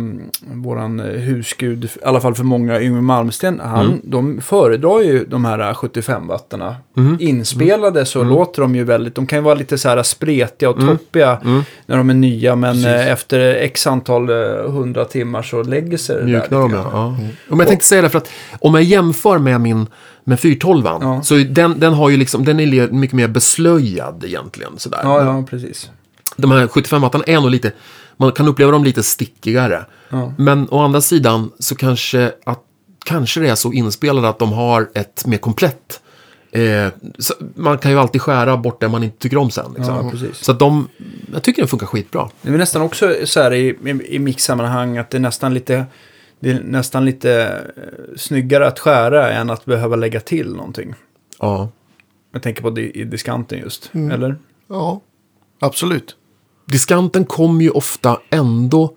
[0.55, 3.61] våran eh, husgud, i alla fall för många, Yngwie Malmsten.
[3.65, 4.01] Han, Mm.
[4.05, 6.75] De föredrar ju de här 75-wattarna.
[6.97, 7.17] Mm.
[7.21, 10.89] Inspelade så låter de ju väldigt, de kan ju vara lite så här spretiga Mm.
[10.89, 11.39] och toppiga
[11.87, 12.57] när de är nya.
[12.57, 16.73] Men eh, efter x antal eh, hundra timmar så lägger sig det Mjuknar där de,
[16.73, 16.91] ja.
[16.93, 17.17] ja.
[17.49, 18.31] Men jag tänkte säga det för att
[18.61, 19.87] om jag jämför med min
[20.25, 21.23] med 412 Ja.
[21.23, 24.73] så den, den har ju liksom, den är mycket mer beslöjad egentligen.
[24.79, 25.01] Sådär.
[25.03, 25.91] Ja, ja, precis.
[26.37, 27.73] De här 75 wattarna är nog lite,
[28.17, 29.85] man kan uppleva dem lite stickigare.
[30.09, 30.33] Ja.
[30.39, 32.63] Men å andra sidan så kanske, att,
[33.05, 36.01] kanske det är så inspelade att de har ett mer komplett
[36.53, 36.89] Eh,
[37.55, 39.73] man kan ju alltid skära bort det man inte tycker om sen.
[39.77, 39.95] Liksom.
[40.05, 40.37] Ja, precis.
[40.45, 40.89] Så att de,
[41.33, 42.29] jag tycker den funkar skitbra.
[42.43, 45.87] Det är nästan också så här i, i, i mixsammanhang att det är nästan lite,
[46.41, 50.95] det är nästan lite eh, snyggare att skära än att behöva lägga till någonting.
[51.39, 51.69] Ja.
[52.33, 54.11] Jag tänker på det i diskanten just, Mm.
[54.11, 54.37] eller?
[54.69, 55.01] Ja,
[55.61, 56.17] absolut.
[56.67, 58.97] Diskanten kom ju ofta ändå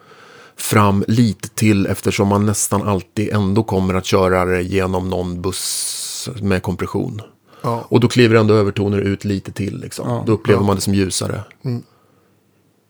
[0.58, 6.30] fram lite till eftersom man nästan alltid ändå kommer att köra det genom någon buss
[6.42, 7.22] med kompression.
[7.62, 7.86] Ja.
[7.90, 9.80] Och då kliver ändå övertoner ut lite till.
[9.80, 10.10] Liksom.
[10.10, 11.44] Ja, då upplever man det som ljusare.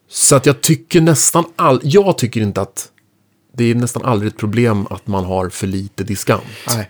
[0.08, 1.80] Så att jag tycker nästan all...
[1.84, 2.92] Jag tycker inte att
[3.54, 6.44] det är nästan aldrig ett problem att man har för lite diskant.
[6.76, 6.90] Nej.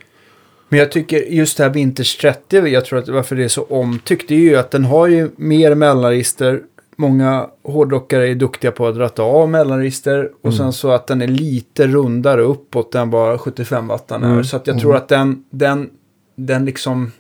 [0.70, 3.64] Men jag tycker just det här Vintage 30, jag tror att varför det är så
[3.64, 6.62] omtyckt, det är ju att den har ju mer mellanregister.
[6.96, 10.32] Många hårdrockare är duktiga på att ratta av mellanregister.
[10.42, 14.44] Och sen så att den är lite rundare uppåt än vad 75 wattan är.
[14.44, 15.90] Så att jag tror att den, den,
[16.36, 17.12] den liksom...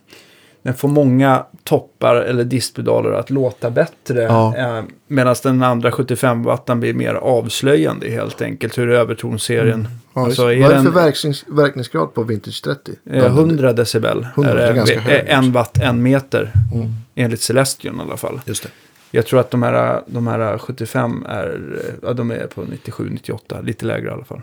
[0.64, 4.22] Den får många toppar eller distpedaler att låta bättre.
[4.22, 4.56] Ja.
[4.58, 8.78] Eh, Medan den andra 75 wattan blir mer avslöjande helt enkelt.
[8.78, 9.88] Hur övertonserien...
[10.14, 12.92] Ja, Alltså, Vad är det för verknings, verkningsgrad på Vintage 30?
[13.12, 16.52] Eh, 100 decibel 100, är det är ganska eh, en watt, en meter.
[17.16, 18.42] Enligt Celestion i alla fall.
[18.46, 18.70] Just det.
[19.12, 21.60] Jag tror att de här, de här 75 är,
[22.04, 24.42] ja, de är på 97-98, lite lägre i alla fall.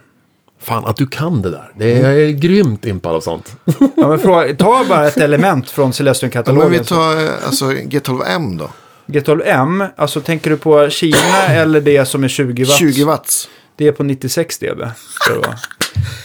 [0.60, 1.72] Fan, att du kan det där.
[1.76, 3.56] Det är, jag är grymt impad av sånt.
[3.97, 6.70] Ja, men fråga, ta bara ett element från Ja, men Celestion-katalogen.
[6.70, 8.70] vi tar eh, alltså, G12M då.
[9.06, 12.76] G12M, alltså tänker du på Kina eller det som är 20 watt?
[12.78, 13.48] 20 watts.
[13.76, 14.82] Det är på 96 dB.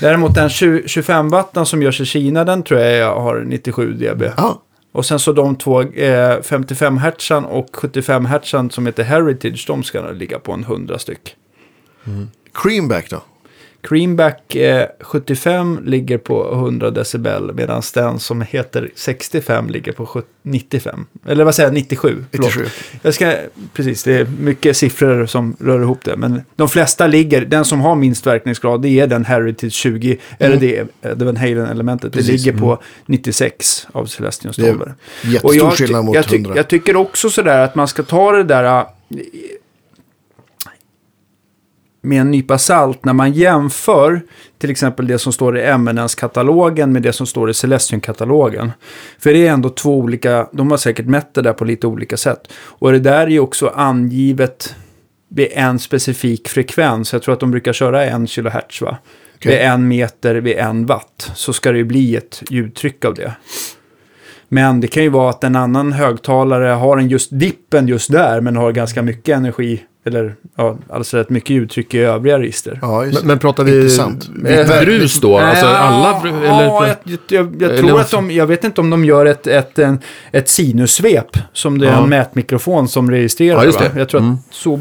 [0.02, 4.24] Däremot den 20 25 watten som görs i Kina, den tror jag har 97 dB.
[4.38, 4.62] Ja,
[4.94, 9.84] Och sen så de två eh, 55 hertzan och 75 hertzan som heter Heritage, de
[9.84, 11.36] ska ligga på en 100 styck.
[12.54, 13.22] Creamback då.
[13.88, 20.28] Creamback eh, 75 ligger på 100 decibel medan den som heter 65 ligger på 70
[20.46, 21.06] 95.
[21.28, 22.26] Eller vad säger jag, 97.
[22.32, 22.48] Förlåt.
[22.56, 22.70] 97.
[23.02, 23.34] Jag ska,
[23.74, 26.16] precis, det är mycket siffror som rör ihop det.
[26.18, 30.58] Men de flesta ligger, den som har minst verkningsgrad det är den Heritage 20, eller
[30.58, 32.14] det är eh, det Van Halen-elementet.
[32.14, 34.94] Det ligger på 96 av Celestions Det är stolbar.
[35.24, 36.54] jättestor Och jag, ty- skillnad mot jag, ty- 100.
[36.56, 38.86] jag tycker också sådär att man ska ta det där äh,
[42.06, 44.22] med en nypa salt när man jämför
[44.58, 48.72] till exempel det som står i Eminence-katalogen med det som står i Celestion-katalogen.
[49.20, 52.18] För det är ändå två olika, de har säkert mätt det där på lite olika
[52.18, 52.54] sätt.
[52.56, 54.76] Och det där är ju också angivet
[55.28, 57.14] vid en specifik frekvens.
[57.14, 58.98] Jag tror att de brukar köra en kilohertz va?
[59.36, 59.52] Okej.
[59.52, 61.32] Vid en meter, vid en watt.
[61.36, 63.34] Så ska det ju bli ett ljudtryck av det.
[64.50, 68.42] Men det kan ju vara att en annan högtalare har en just dippen just där,
[68.42, 72.80] men har ganska mycket energi, eller ja, alltså rätt mycket uttryck i övriga register.
[72.82, 74.30] Ja, just Men, men pratar vi Intressant.
[74.48, 75.38] eh, brus då?
[75.38, 78.48] Alltså Ja, alla bru- eller, ja, jag, jag, jag, jag eller- tror att de, jag
[78.48, 80.00] vet inte om de gör ett, ett, en,
[80.32, 82.04] ett sinussvep, som det är Ja.
[82.04, 83.58] en mätmikrofon som registrerar.
[83.60, 83.86] Ja, just va?
[83.94, 84.00] det.
[84.00, 84.34] Jag tror Mm.
[84.34, 84.80] att så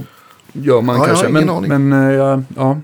[0.52, 1.28] gör man Ja, kanske.
[1.28, 1.68] men, aning.
[1.88, 2.80] men eh, ja, ja.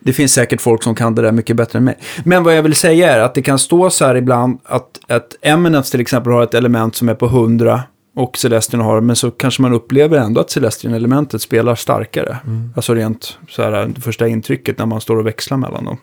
[0.00, 1.98] Det finns säkert folk som kan det där mycket bättre än mig.
[2.24, 5.36] Men vad jag vill säga är att det kan stå så här ibland att, att
[5.42, 7.82] Eminence till exempel har ett element som är på 100
[8.18, 12.38] och Celestion har, men så kanske man upplever ändå att Celestion-elementet spelar starkare.
[12.76, 15.96] Alltså rent så här, det första intrycket när man står och växlar mellan dem.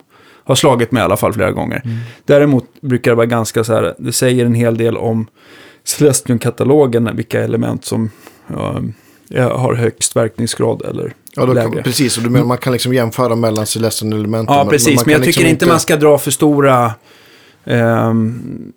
[0.44, 1.82] Har slagit mig i alla fall flera gånger.
[2.26, 5.28] Däremot brukar det vara ganska så här, det säger en hel del om
[5.84, 8.10] Celestion-katalogen, vilka element som
[9.28, 11.72] ja, har högst verkningsgrad eller Ja, då lägre.
[11.74, 12.18] kan, precis.
[12.18, 14.56] Och du menar man kan liksom jämföra mellan Celestion-elementen.
[14.56, 14.96] Ja, men- precis.
[14.96, 16.94] Men, kan jag liksom tycker inte man ska dra för stora
[17.66, 18.74] ehm,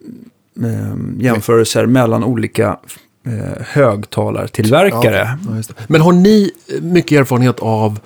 [1.18, 2.78] jämförelser mellan olika
[3.26, 5.38] eh, högtalartillverkare.
[5.48, 5.74] Ja, just det.
[5.86, 8.00] Men har ni eh, mycket erfarenhet av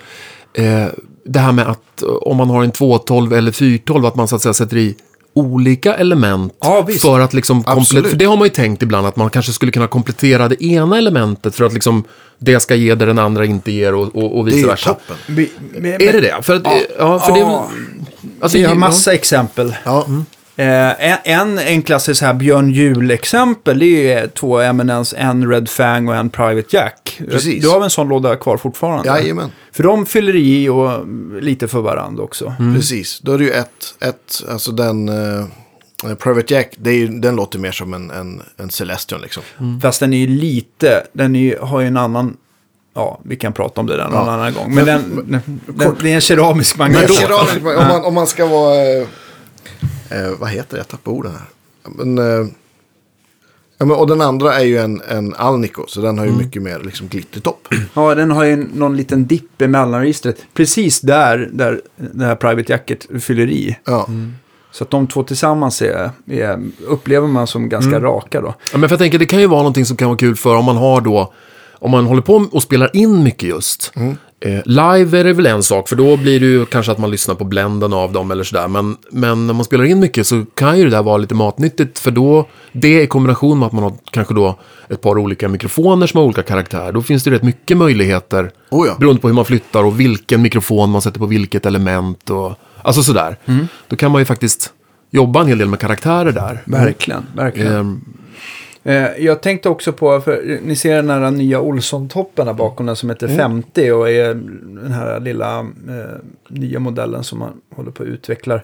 [0.54, 0.86] eh,
[1.24, 4.36] det här med att eh, om man har en 212 eller 412 att man så
[4.36, 4.96] att säga sätter i
[5.34, 8.06] olika element Ja, för att liksom komple- Absolut.
[8.10, 10.98] För det har man ju tänkt ibland att man kanske skulle kunna komplettera det ena
[10.98, 12.04] elementet för att liksom
[12.38, 14.88] det ska ge det den andra inte ger och, och, och Det är vice versa.
[14.90, 15.16] toppen.
[15.28, 16.42] Vi, vi, Är det det?
[16.42, 17.68] För att, ja, ja, för det är ja,
[18.40, 18.78] alltså, vi har ja.
[18.78, 19.74] massa exempel.
[19.84, 20.06] Ja,
[20.62, 25.68] Eh, en, en enklaste så här Björn Juhl-exempel det är ju två Eminence, en Red
[25.68, 27.20] Fang och en Private Jack.
[27.30, 27.62] Precis.
[27.62, 29.08] Du har väl en sån låda kvar fortfarande?
[29.08, 29.50] jajamän.
[29.72, 31.06] För de fyller i och
[31.42, 32.54] lite för varandra också.
[32.74, 33.20] Precis.
[33.20, 35.08] Då är det ju ett, ett alltså den...
[35.08, 35.46] eh,
[36.18, 39.42] Private Jack, det är ju, den låter mer som en, en, en Celestion liksom.
[39.82, 42.36] Fast den är ju lite, den är ju, har ju en annan,
[42.94, 44.32] ja vi kan prata om det där någon Ja.
[44.32, 44.74] annan gång.
[44.74, 47.10] Men, den, den, den, det är en keramisk Men magnet.
[47.64, 48.76] om, man, om man ska vara...
[50.12, 50.76] Eh, vad heter det?
[50.76, 51.48] Jag tappar orden här.
[51.82, 52.46] Men, eh,
[53.78, 56.62] ja, men, och den andra är ju en, en Alnico, så den har ju mycket
[56.62, 57.68] mer liksom, glittertopp.
[57.94, 60.36] Ja, den har ju någon liten dipp i mellanregistret.
[60.54, 63.78] Precis där, där det här Private Jacket fyller i.
[63.84, 64.08] Ja.
[64.72, 68.54] Så att de två tillsammans är, är, upplever man som ganska raka då.
[68.72, 70.56] Ja, men för jag tänker, det kan ju vara någonting som kan vara kul för
[70.56, 71.32] om man har då,
[71.72, 73.92] om man håller på och spelar in mycket just.
[73.96, 74.12] Eh,
[74.64, 77.34] live är det väl en sak, för då blir det ju kanske att man lyssnar
[77.34, 78.68] på bländen av dem eller sådär.
[78.68, 81.98] Men, men när man spelar in mycket så kan ju det där vara lite matnyttigt,
[81.98, 84.58] för då, det i kombination med att man har kanske då
[84.88, 88.50] ett par olika mikrofoner som har olika karaktär, då finns det rätt mycket möjligheter.
[88.70, 88.96] Oh ja.
[88.98, 92.52] Beroende på hur man flyttar och vilken mikrofon man sätter på vilket element och,
[92.82, 93.36] alltså sådär.
[93.88, 94.72] Då kan man ju faktiskt
[95.10, 96.62] jobba en hel del med karaktärer där.
[96.64, 97.72] Verkligen, verkligen.
[97.72, 98.21] Ehm, Eh,
[99.18, 103.28] jag tänkte också på, för ni ser den här nya Olsson-toppen bakom den som heter
[103.28, 104.34] 50 och är
[104.84, 105.64] den här lilla eh,
[106.48, 108.60] nya modellen som man håller på att utveckla.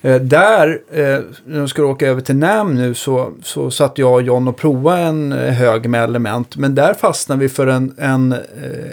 [0.00, 4.12] Eh, där, eh, när de skulle åka över till NAM nu så, så satt jag
[4.12, 6.56] och John och provade en eh, hög med element.
[6.56, 8.38] Men där fastnade vi för en, en, eh,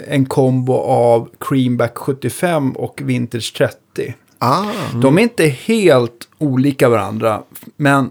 [0.08, 4.14] en kombo av Creamback 75 och Vintage 30.
[4.38, 4.64] Ah,
[5.02, 7.42] De är inte helt olika varandra,
[7.76, 8.10] men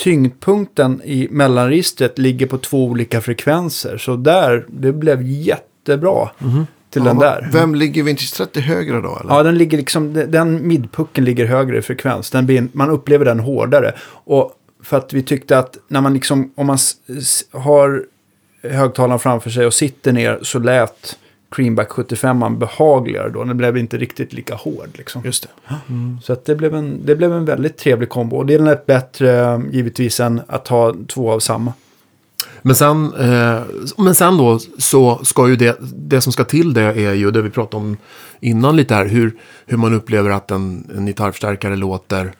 [0.00, 3.98] tyngdpunkten i mellanregistret ligger på två olika frekvenser.
[3.98, 6.30] Så där, det blev jättebra
[6.90, 7.48] till den där.
[7.52, 9.18] Vem ligger Vintage 30 högre då?
[9.20, 9.34] Eller?
[9.34, 12.30] Ja, den ligger liksom, den midpucken ligger högre i frekvens.
[12.30, 13.94] Den blir, man upplever den hårdare.
[14.10, 14.52] Och
[14.82, 16.78] för att vi tyckte att när man liksom, om man
[17.50, 18.04] har
[18.62, 21.18] högtalaren framför sig och sitter ner så lät
[21.50, 23.44] Creamback 75 behagligare då.
[23.44, 25.22] Den blev inte riktigt lika hård liksom.
[25.24, 25.74] Just det.
[26.22, 28.36] Så att det, blev en, det blev en väldigt trevlig kombo.
[28.36, 31.72] Och det är lätt bättre givetvis än att ha två av samma.
[32.62, 33.62] Men sen, eh,
[33.96, 37.42] men sen då så ska ju det, det som ska till det är ju det
[37.42, 37.96] vi pratade om
[38.40, 39.32] innan lite här, hur,
[39.66, 42.32] hur man upplever att en, en gitarrförstärkare låter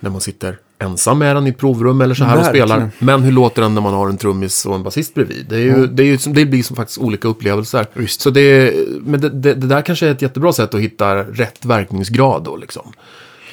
[0.00, 2.68] när man sitter ensam med den i ett provrum eller så här och Verkligen.
[2.68, 2.90] spelar.
[2.98, 5.46] Men hur låter den när man har en trummis och en basist bredvid?
[5.48, 7.86] Det, är ju, det, är ju, det blir som faktiskt olika upplevelser.
[7.92, 8.20] Visst.
[8.20, 11.64] Så det, men det, det, det där kanske är ett jättebra sätt att hitta rätt
[11.64, 12.92] verkningsgrad då liksom.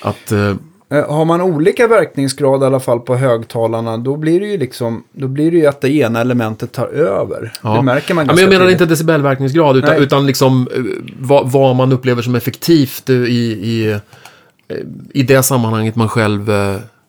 [0.01, 0.53] Att, eh,
[0.89, 5.03] Eh, Har man olika verkningsgrad i alla fall på högtalarna då blir det ju liksom
[5.11, 7.53] då blir det ju att det ena elementet tar över.
[7.61, 10.03] Det märker man ja, men Jag menar inte decibelverkningsgrad, utan, Nej.
[10.03, 10.81] utan liksom eh,
[11.19, 13.91] vad, vad man upplever som effektivt i, i,
[14.67, 14.77] eh,
[15.13, 16.51] i det sammanhanget man själv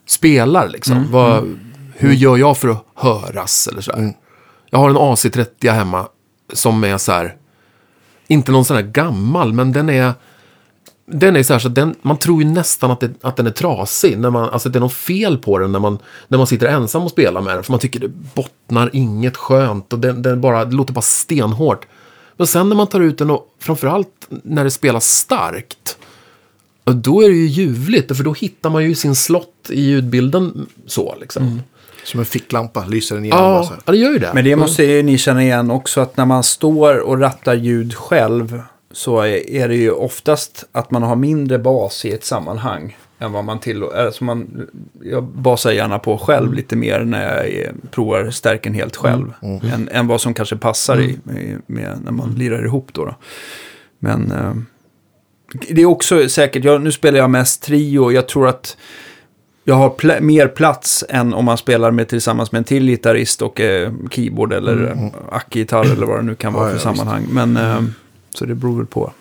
[0.09, 0.69] spelar.
[0.69, 0.97] Liksom.
[0.97, 1.59] Mm, Vad,
[1.97, 3.69] Hur gör jag för att höras?
[3.73, 4.13] Eller så här.
[4.71, 6.09] Jag har en AC30 hemma
[6.53, 7.37] som är så här,
[8.27, 10.13] inte någon sån här gammal, men den är
[11.11, 13.47] den är så här så att den, man tror ju nästan att, det, att den
[13.47, 14.19] är trasig.
[14.19, 15.99] När man, alltså att det är något fel på den när man,
[16.29, 17.63] när man sitter ensam och spelar med den.
[17.63, 21.87] För man tycker det bottnar inget skönt och den, den bara, det låter bara stenhårt.
[22.37, 25.99] Men sen när man tar ut den och framförallt när det spelas starkt.
[26.89, 30.67] Och Då är det ju ljuvligt, för då hittar man ju sin slott i ljudbilden
[30.87, 31.63] så liksom.
[32.05, 33.45] Som en ficklampa lyser den igenom.
[33.45, 33.75] Ja, alltså.
[33.85, 34.31] ja, det gör ju det.
[34.35, 37.95] Men det måste ju ni känna igen också att när man står och rattar ljud
[37.95, 38.63] själv
[38.93, 43.45] så är det ju oftast att man har mindre bas i ett sammanhang än vad
[43.45, 44.69] man till alltså man,
[45.03, 49.33] Jag basar gärna på själv lite mer när jag är, provar stärken helt själv.
[49.75, 53.05] Än, än vad som kanske passar i, i, med, när man lirar ihop då.
[53.05, 53.15] då.
[53.99, 54.55] Men eh,
[55.53, 58.13] det är också säkert, jag, nu spelar jag mest trio.
[58.13, 58.77] Jag tror att
[59.65, 63.43] jag har pl- mer plats än om man spelar med tillsammans med en till gitarrist
[63.43, 65.11] och eh, keyboard eller mm.
[65.33, 67.27] ackgitarr eller vad det nu kan vara Ja, för ja, sammanhang.
[67.31, 67.83] Men, eh,
[68.31, 69.13] så det beror väl på.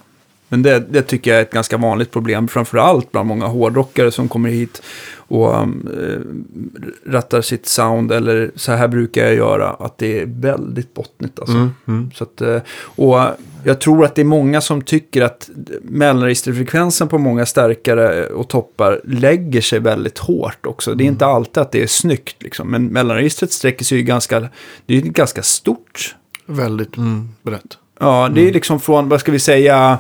[0.50, 4.30] Men det, det tycker jag är ett ganska vanligt problem, framförallt bland många hårdrockare som
[4.30, 4.82] kommer hit
[5.18, 10.26] och um, eh, rattar sitt sound, eller så här brukar jag göra, att det är
[10.26, 11.56] väldigt bottnigt alltså.
[11.56, 12.12] Mm, mm.
[12.16, 13.20] Så att, eh, och
[13.64, 15.50] jag tror att det är många som tycker att
[15.82, 20.94] mellanregisterfrekvensen på många stärkare och toppar lägger sig väldigt hårt också.
[20.96, 22.72] Det är inte alltid att det är snyggt, liksom.
[22.72, 24.48] men mellanregistret sträcker sig ju ganska,
[24.86, 26.16] det är ganska stort.
[26.46, 26.96] Väldigt
[27.42, 27.78] brett.
[28.00, 30.00] Ja, det är liksom från, vad ska vi säga,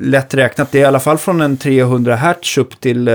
[0.00, 3.14] lätt räknat, det är i alla fall från en 300 hertz upp till eh,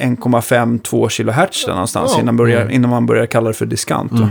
[0.00, 2.20] 1,5-2 kHz där någonstans Ja.
[2.20, 4.12] innan, börjar, innan man börjar kalla det för diskant.
[4.12, 4.28] va.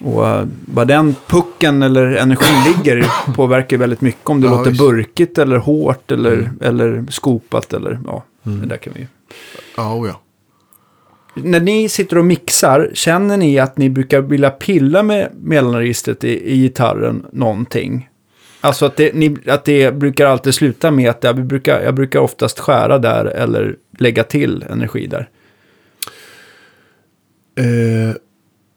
[0.00, 0.44] Och uh,
[0.74, 4.82] vad den pucken eller energin ligger påverkar väldigt mycket om det Ja, låter visst.
[4.82, 9.06] burkigt eller hårt eller, eller skopat eller ja, det där kan vi ju.
[9.76, 10.20] Ja, oh ja.
[11.34, 16.52] När ni sitter och mixar, känner ni att ni brukar vilja pilla med mellanregistret i,
[16.52, 18.08] i gitarren någonting?
[18.60, 22.20] Alltså att det, ni, att det brukar alltid sluta med att jag brukar, jag brukar
[22.20, 25.28] oftast skära där eller lägga till energi där.
[27.58, 28.14] Eh,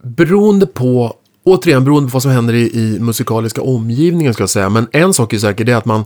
[0.04, 4.70] beroende på, återigen beroende på vad som händer i, i musikaliska omgivningen ska jag säga.
[4.70, 6.06] Men en sak är säker, det är att man,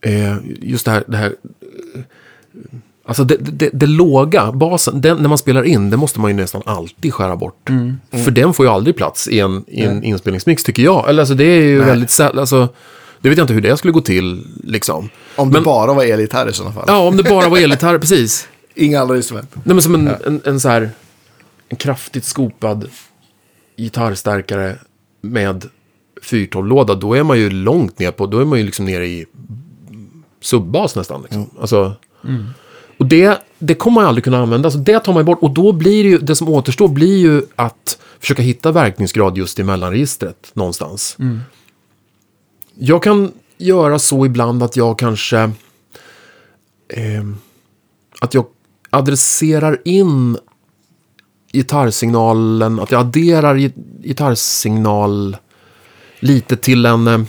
[0.00, 1.34] eh, just det här, det här
[1.94, 2.00] eh,
[3.04, 6.36] Alltså det, det, det låga, basen, den, när man spelar in, det måste man ju
[6.36, 7.70] nästan alltid skära bort.
[8.24, 11.08] För den får ju aldrig plats i en, i en inspelningsmix, tycker jag.
[11.08, 11.86] Eller alltså det är ju Nej.
[11.86, 12.68] väldigt sällan, alltså,
[13.20, 15.08] det vet jag inte hur det skulle gå till, liksom.
[15.36, 16.84] Om Men- det bara var elgitarr i sådana fall.
[16.86, 18.48] Ja, om det bara var elgitarr, precis.
[18.74, 19.50] Inga andra instrument.
[19.54, 20.90] Nej, men som en, en, en så här,
[21.68, 22.88] en kraftigt skopad
[23.76, 24.76] gitarrstärkare
[25.20, 25.64] med
[26.22, 29.26] 412-låda, då är man ju långt ner på, då är man ju liksom nere i
[30.40, 31.22] subbas nästan.
[31.22, 31.50] Liksom.
[31.60, 31.94] Alltså,
[32.98, 35.38] Och det, det kommer man ju aldrig kunna använda, så det tar man bort.
[35.42, 39.58] Och då blir det ju, det som återstår blir ju att försöka hitta verkningsgrad just
[39.58, 41.16] i mellanregistret någonstans.
[42.82, 45.50] Jag kan göra så ibland att jag kanske...
[46.88, 47.36] ehm,
[48.20, 48.46] att jag
[48.90, 50.38] adresserar in
[51.52, 55.36] gitarrsignalen, att jag adderar gi- gitarrsignal
[56.20, 57.20] lite till en, eh,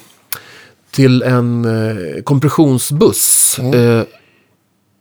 [0.91, 3.59] till en eh, kompressionsbuss.
[3.59, 4.03] Eh,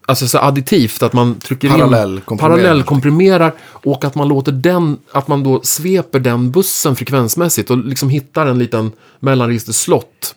[0.06, 2.56] alltså så additivt, att man trycker in Parallellkomprimerar.
[2.56, 8.08] parallellkomprimerar och att man låter den, att man då sveper den bussen frekvensmässigt och liksom
[8.08, 10.34] hittar en liten mellanregisterslott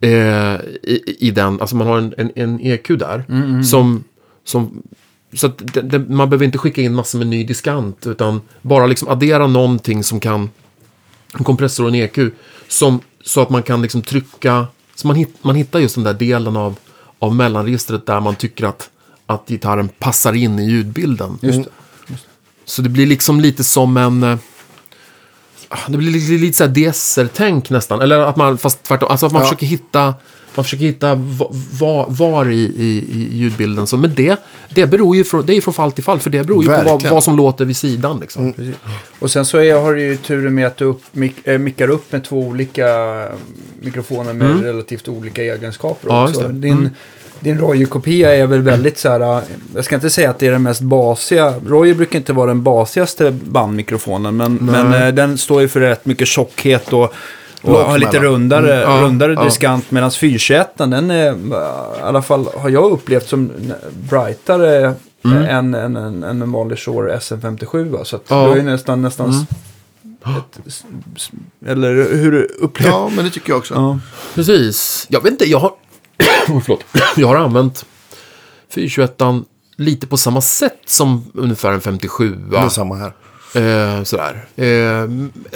[0.00, 3.24] eh, i, i den, alltså man har en, en, en EQ där
[3.62, 4.04] som,
[4.44, 4.82] som
[5.32, 8.86] så att det, det, man behöver inte skicka in massor med ny diskant utan bara
[8.86, 10.50] liksom addera någonting som kan
[11.38, 12.18] en kompressor och en EQ
[12.68, 16.14] som, så att man kan liksom trycka så man, hit, man hittar just den där
[16.14, 16.78] delen av,
[17.18, 18.90] av mellanregistret där man tycker att,
[19.26, 21.38] att gitarren passar in i ljudbilden.
[21.42, 21.70] Just det.
[22.64, 24.38] Så det blir liksom lite som en...
[25.68, 28.00] ah, Det blir lite, lite så här DSR-tänk nästan.
[28.00, 29.46] Eller att man, fast tvärtom, alltså att man Ja.
[29.46, 30.14] försöker hitta...
[30.54, 33.86] Man försöker hitta va- va, var i, i, i ljudbilden.
[33.86, 34.40] Så, men det,
[34.74, 36.18] det beror ju från, det är från fall till fall.
[36.18, 37.14] För det beror ju på vad, Verkligen.
[37.14, 38.20] vad som låter vid sidan.
[38.20, 38.54] Liksom.
[39.18, 41.90] Och sen så är, har du ju turen med att du upp, mik, äh, mickar
[41.90, 42.86] upp med två olika
[43.80, 46.40] mikrofoner med relativt olika egenskaper Ja, också.
[46.42, 46.90] just det.
[47.40, 49.42] Din, Roye-kopia är väl väldigt så här, äh,
[49.74, 52.62] jag ska inte säga att det är den mest basiga, Roye brukar inte vara den
[52.62, 57.12] basigaste bandmikrofonen, men, men äh, den står ju för rätt mycket tjockhet och
[57.62, 59.44] och har lite rundare, Mm, ja, rundare ja.
[59.44, 63.50] diskant medan 421 den är i alla fall har jag upplevt som
[64.10, 64.94] brightare
[65.24, 65.42] Mm.
[65.42, 67.90] än, än, än, än en vanlig Shure SM57.
[67.90, 68.04] Va?
[68.04, 68.50] Så att Ja.
[68.54, 69.26] du är nästan, nästan
[70.24, 70.36] Mm.
[70.38, 70.84] ett,
[71.66, 73.74] eller hur du upplever Ja, men det tycker jag också.
[73.74, 73.98] Ja.
[74.34, 75.06] Precis.
[75.10, 75.72] Jag vet inte, jag har...
[76.46, 76.84] Förlåt.
[77.16, 77.86] Jag har använt
[78.74, 79.22] 421
[79.76, 82.36] lite på samma sätt som ungefär en 57.
[82.50, 83.12] Det är samma här.
[83.54, 84.44] Eh, sådär.
[84.56, 85.08] Eh,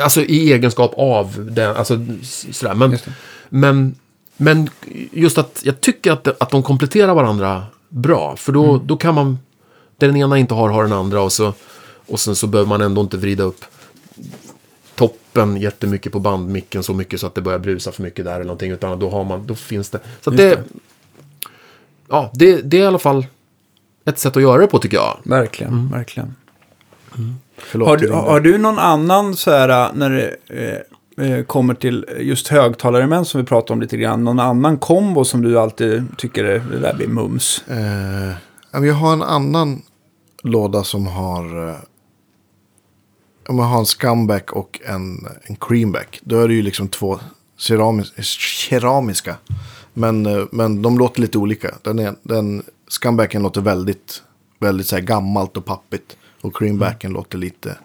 [0.03, 2.07] alltså i egenskap av den, alltså
[2.51, 2.75] sådär.
[2.75, 3.07] Men, Just
[3.49, 3.95] men,
[4.37, 4.71] men
[5.13, 8.37] just att jag tycker att, att de kompletterar varandra bra.
[8.37, 8.87] För då, Mm.
[8.87, 9.39] då kan man,
[9.99, 11.21] det den ena inte har, har den andra.
[11.23, 11.53] Och, så,
[12.07, 13.65] och sen så behöver man ändå inte vrida upp
[15.01, 18.45] toppen jättemycket på bandmicken så mycket så att det börjar brusa för mycket där eller
[18.45, 18.71] någonting.
[18.73, 20.01] Utan då, har man, då finns det.
[20.21, 20.63] Så det, det.
[22.09, 23.27] Ja, det, det är i alla fall
[24.05, 25.19] ett sätt att göra det på tycker jag.
[25.23, 25.91] Verkligen, Mm.
[25.91, 26.35] verkligen.
[27.57, 30.83] Förlåt, Har du, har du någon annan så här äh, när det
[31.17, 34.25] eh, kommer till just högtalarelement som vi pratade om lite grann.
[34.25, 37.65] Någon annan kombo som du alltid tycker är, det där blir mums.
[37.69, 39.83] Eh, jag har en annan
[40.43, 41.77] låda som har...
[43.51, 46.21] Om jag har en scumbag och en, en creamback.
[46.23, 47.19] Då är det ju liksom två
[47.59, 49.37] ceramis, keramiska.
[49.95, 51.75] Men, eh, men de låter lite olika.
[51.83, 54.23] Den, är, den scumbaggen låter väldigt
[54.61, 56.17] väldigt så här gammalt och pappigt.
[56.41, 57.77] Och creambacken låter lite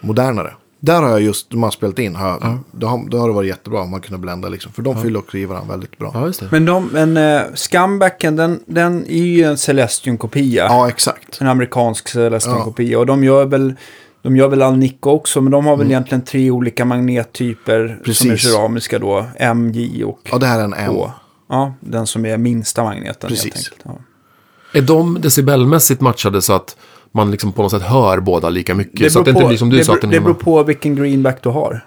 [0.00, 0.52] modernare.
[0.80, 3.34] Där har jag just, de har spelat in, har jag, då, har, då har det
[3.34, 4.72] varit jättebra om man kunde blända liksom.
[4.72, 6.10] För de fyller också i varandra väldigt bra.
[6.14, 6.48] Ja, just det.
[6.50, 10.64] Men, de, men uh, Scumbacken, den, den är ju en Celestion-kopia.
[10.64, 11.40] Ja, exakt.
[11.40, 12.98] En amerikansk Celestion-kopia.
[12.98, 13.74] Och de gör väl...
[14.22, 18.04] De gör väl Alnico också, men de har väl egentligen tre olika magnettyper som är
[18.04, 18.40] Precis.
[18.52, 19.26] keramiska då.
[19.54, 20.92] MJ och Ja, det här är en M.
[20.94, 21.10] K.
[21.48, 23.44] Ja, den som är minsta magneten Precis.
[23.44, 23.80] helt enkelt.
[23.84, 24.78] Ja.
[24.78, 26.76] Är de decibelmässigt matchade så att
[27.12, 29.12] man liksom på något sätt hör båda lika mycket?
[29.12, 30.62] så att det inte blir som du det, sa att beror- den det beror på
[30.62, 31.84] vilken greenback du har.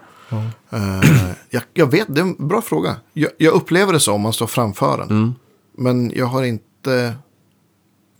[0.70, 0.80] Eh,
[1.50, 2.96] jag, jag vet, det är en bra fråga.
[3.14, 5.10] Jag, jag upplever det så om man står framför den.
[5.10, 5.34] Mm.
[5.78, 7.14] Men jag har inte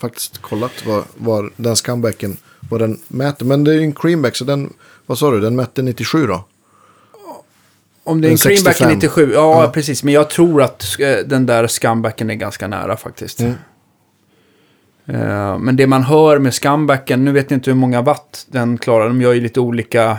[0.04, 2.38] faktiskt kollat vad, vad den skambacken,
[2.70, 3.46] vad den mäter.
[3.46, 4.74] Men det är ju en creamback, så den,
[5.06, 6.46] vad sa du, den mätte 97 då?
[8.04, 8.94] Om det är en En creamback 65.
[8.94, 10.04] 97, ja, precis.
[10.04, 10.86] Men jag tror att
[11.26, 13.40] den där scumbacken är ganska nära faktiskt.
[13.40, 13.54] Mm.
[15.06, 18.78] Eh, men det man hör med scumbacken, nu vet jag inte hur många watt den
[18.78, 19.08] klarar.
[19.08, 20.18] De gör ju lite olika,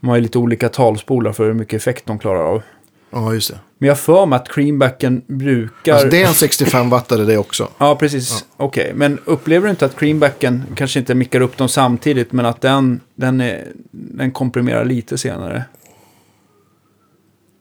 [0.00, 2.62] de har ju lite olika talspolar för hur mycket effekt de klarar av.
[3.10, 3.58] Ja, just det.
[3.78, 5.92] Men jag för mig att creambacken brukar...
[5.92, 7.68] Alltså det är en 65 wattare det också.
[7.78, 8.44] Ja, precis.
[8.56, 12.60] Okej, men upplever du inte att creambacken kanske inte mickar upp dem samtidigt, men att
[12.60, 15.64] den, den, är, den komprimerar lite senare?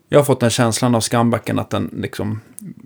[0.10, 2.40] Jag har fått den känslan av scumbacken att den liksom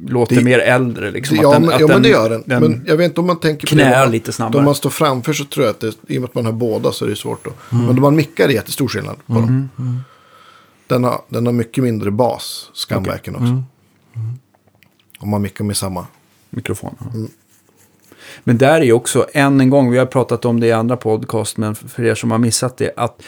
[0.07, 1.11] låter Det- mer äldre.
[1.11, 2.43] Liksom, ja, att den, men, ja, men den- det gör den.
[2.45, 4.09] den Men jag vet inte om man tänker på det.
[4.09, 4.59] lite snabbare.
[4.59, 6.51] Om man står framför så tror jag att det, i och med att man har
[6.51, 7.51] båda så är det svårt då.
[7.71, 7.85] Mm.
[7.85, 9.69] Men om man mickar är det jättestor skillnad på dem.
[10.91, 13.45] Den har, den har mycket mindre bas, scumbacken också.
[13.45, 13.63] Mm.
[15.19, 16.07] Om man mickar med samma.
[16.49, 16.95] mikrofon.
[16.99, 17.05] ja.
[18.43, 20.97] Men där är ju också, än en gång, vi har pratat om det i andra
[20.97, 23.23] podcast, men för er som har missat det, att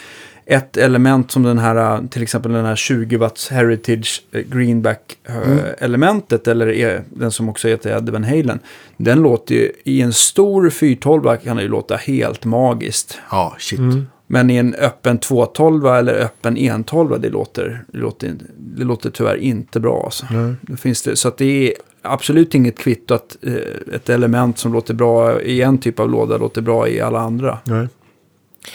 [0.46, 5.58] ett element som den här, till exempel den här 20 watts Heritage eh, Greenback eh,
[5.78, 8.58] elementet, eller är, den som också heter Eddie Van Halen,
[8.96, 13.18] den låter ju, i en stor 412 kan det ju låta helt magiskt.
[13.30, 13.80] Ja, shit.
[14.26, 19.36] Men i en öppen 212 eller öppen 112, det låter, det låter, det låter tyvärr
[19.36, 20.02] inte bra.
[20.04, 20.26] Alltså.
[20.60, 24.72] Det finns det, så att det är absolut inget kvitto att eh, ett element som
[24.72, 27.58] låter bra i en typ av låda låter bra i alla andra.
[27.64, 27.88] Nej.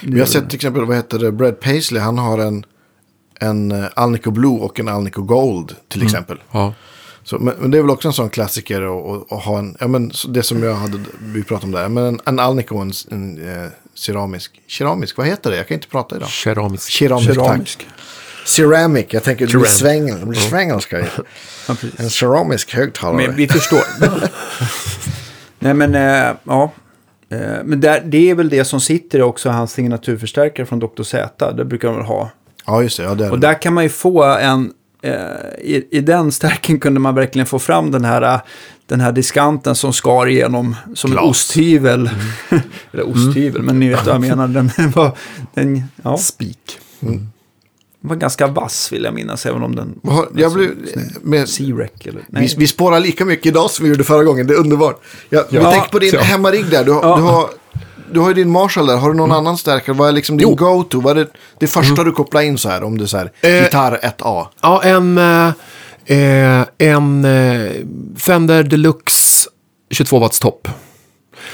[0.04, 2.66] Vi har sett till exempel, vad heter det, Brad Paisley, han har en,
[3.40, 6.38] en eh, Alnico Blue och en Alnico Gold till exempel.
[6.52, 6.74] Ja.
[7.24, 10.12] Så, men, men det är väl också en sån klassiker att, ha en, ja men
[10.28, 13.48] det som jag hade, vi pratade om där, men en, en Alnico och en, en
[13.48, 13.70] eh,
[14.00, 15.58] ceramisk, keramisk, vad heter det?
[15.58, 16.30] Jag kan inte prata idag.
[16.30, 16.90] Keramisk.
[16.90, 17.80] Keramisk, Keramisk.
[17.80, 17.88] tack.
[18.46, 20.40] Ceramic, jag tänker det blir svängel, det blir.
[21.68, 22.00] Ja, precis.
[22.00, 23.28] En ceramisk högtalare.
[23.28, 23.82] Men vi förstår.
[25.60, 26.72] Nej men, eh, ja.
[27.32, 31.04] Eh, men där, det är väl det som sitter också hans signaturförstärkare från Dr.
[31.04, 31.52] Z.
[31.52, 32.30] Det brukar de väl ha.
[32.66, 33.04] Ja, just det.
[33.04, 33.48] Ja, det Och det.
[33.48, 34.74] där kan man ju få en,
[35.62, 38.40] i, i den stärken kunde man verkligen få fram den här, eh,
[38.86, 41.30] den här diskanten som skar igenom som en Glas.
[41.30, 42.10] osthyvel.
[42.92, 44.48] Eller osthyvel, men ni vet vad jag menar.
[44.48, 45.12] Den var,
[45.54, 46.80] den, ja, Spik.
[48.02, 50.00] var ganska vass vill jag minnas, även om den
[50.36, 52.22] Jag blev, C-rec eller...
[52.28, 52.48] Nej.
[52.48, 54.48] vi, vi spårar lika mycket idag som vi gjorde förra gången.
[54.48, 55.02] Det är underbart.
[55.30, 55.72] Jag, vi Ja.
[55.72, 56.22] tänker på din Ja.
[56.22, 56.84] hemmarigg där.
[56.86, 57.16] Du, Ja.
[57.18, 57.50] du, har,
[58.14, 58.98] du har ju din Marshall där.
[58.98, 59.96] Har du någon annan stärkare?
[59.96, 61.00] Vad är liksom din go-to?
[61.02, 62.84] Vad är det, det första du kopplar in så här?
[62.84, 63.64] Om du så här, Eh.
[63.64, 64.48] gitarr 1A.
[64.62, 65.48] Ja, en, eh,
[66.06, 67.72] eh, en eh,
[68.18, 69.50] Fender Deluxe
[69.92, 70.68] 22 watts topp.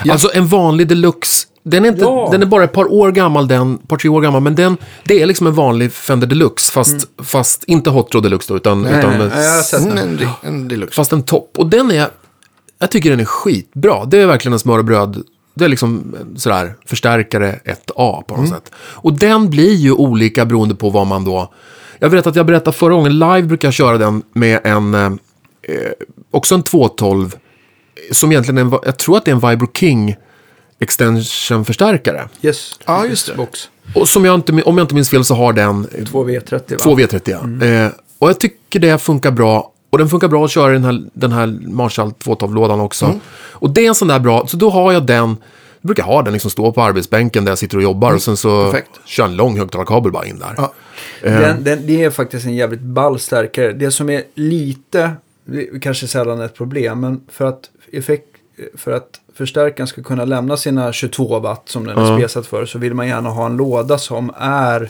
[0.09, 1.47] Alltså en vanlig Deluxe.
[1.63, 2.27] Den är, inte, Ja.
[2.31, 5.21] den är bara ett par år gammal, den, par tre år gammal, men den, det
[5.21, 8.99] är liksom en vanlig Fender Deluxe, fast, fast inte Hot Rod Deluxe då, utan, utan
[9.09, 9.97] nej, nej, Mm, den.
[9.97, 10.95] en, de- en deluxe.
[10.95, 11.51] fast en topp.
[11.57, 12.07] Och den är,
[12.79, 14.05] jag tycker den är skitbra.
[14.05, 15.23] Det är verkligen en smör och bröd.
[15.55, 18.71] Det är liksom eh, sådär förstärkare 1A på något sätt.
[18.77, 21.53] Och den blir ju olika beroende på vad man då...
[21.99, 25.05] Jag vet att jag berättade förra gången, live brukar jag köra den med en, eh,
[25.61, 25.91] eh,
[26.31, 27.35] också en 212,
[28.11, 30.15] som egentligen är en, jag tror att det är en Vibro King
[30.79, 32.29] extension-förstärkare.
[32.41, 32.79] Yes.
[32.85, 33.35] Ja, just det.
[33.35, 33.69] Box.
[33.95, 36.83] Och som jag inte, om jag inte minns fel så har den 2V30 va?
[36.83, 37.67] 2 V30 ja.
[37.67, 39.71] Eh, och jag tycker det funkar bra.
[39.95, 43.19] Och den funkar bra att köra i den här, den här Marshall 212-lådan också.
[43.51, 45.29] Och det är en sån där bra, så då har jag den,
[45.81, 48.37] jag brukar ha den liksom stå på arbetsbänken där jag sitter och jobbar och sen
[48.37, 48.89] så Perfekt.
[49.05, 50.53] kör en lång högtalarkabel bara in där.
[50.57, 50.73] Ja.
[51.21, 53.71] Den, den, det är faktiskt en jävligt ball stärkare.
[53.73, 55.11] Det som är lite,
[55.81, 58.25] kanske sällan ett problem, men för att, effekt,
[58.77, 62.17] för att förstärkaren ska kunna lämna sina 22 watt som den är Ja.
[62.17, 64.89] spesat för så vill man gärna ha en låda som är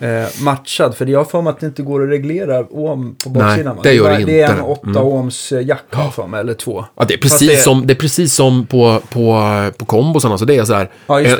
[0.00, 0.96] eh, matchad.
[0.96, 3.76] För jag har för mig att det inte går att reglera ohm på baksidan.
[3.76, 3.82] va?
[3.82, 4.62] det gör är det bara- Det är en inte.
[4.62, 5.02] 8 Mm.
[5.02, 6.84] ohms eh, jack har för mig, eller två.
[6.96, 9.42] Ja, det är precis, det- Som, det är precis som på, på,
[9.78, 11.36] på kombosarna, alltså det är så här, Ja, eh,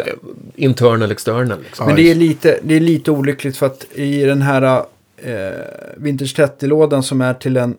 [0.54, 1.58] internal, external.
[1.64, 1.86] Liksom.
[1.86, 4.62] Men det är, lite, det är lite olyckligt för att i den här
[5.22, 5.32] eh,
[5.96, 7.74] Vintage 30-lådan som är till en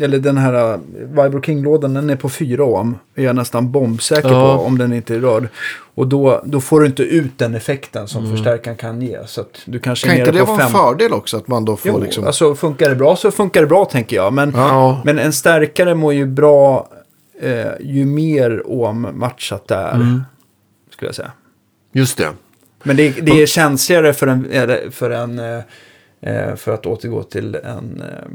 [0.00, 2.98] eller den här eh, Vibro King-lådan, den är på 4 ohm.
[3.14, 4.56] Är jag nästan bombsäker Ja.
[4.56, 5.48] på om den inte är rörd.
[5.94, 9.18] Och då, då får du inte ut den effekten som förstärkaren kan ge.
[9.26, 10.70] Så att du kanske Kan inte det vara en 5.
[10.70, 11.36] fördel också?
[11.36, 12.24] Att man då får Jo, liksom...
[12.26, 14.32] alltså funkar det bra så funkar det bra tänker jag.
[14.32, 15.00] Men, Ja.
[15.04, 16.88] men en stärkare mår ju bra
[17.40, 19.94] eh, ju mer ohm matchat det är.
[19.94, 20.22] Mm.
[20.92, 21.32] Skulle jag säga.
[21.92, 22.28] Just det.
[22.82, 24.46] Men det, det är känsligare för en,
[24.92, 25.60] för en, eh,
[26.20, 28.28] eh, för att återgå till en, eh,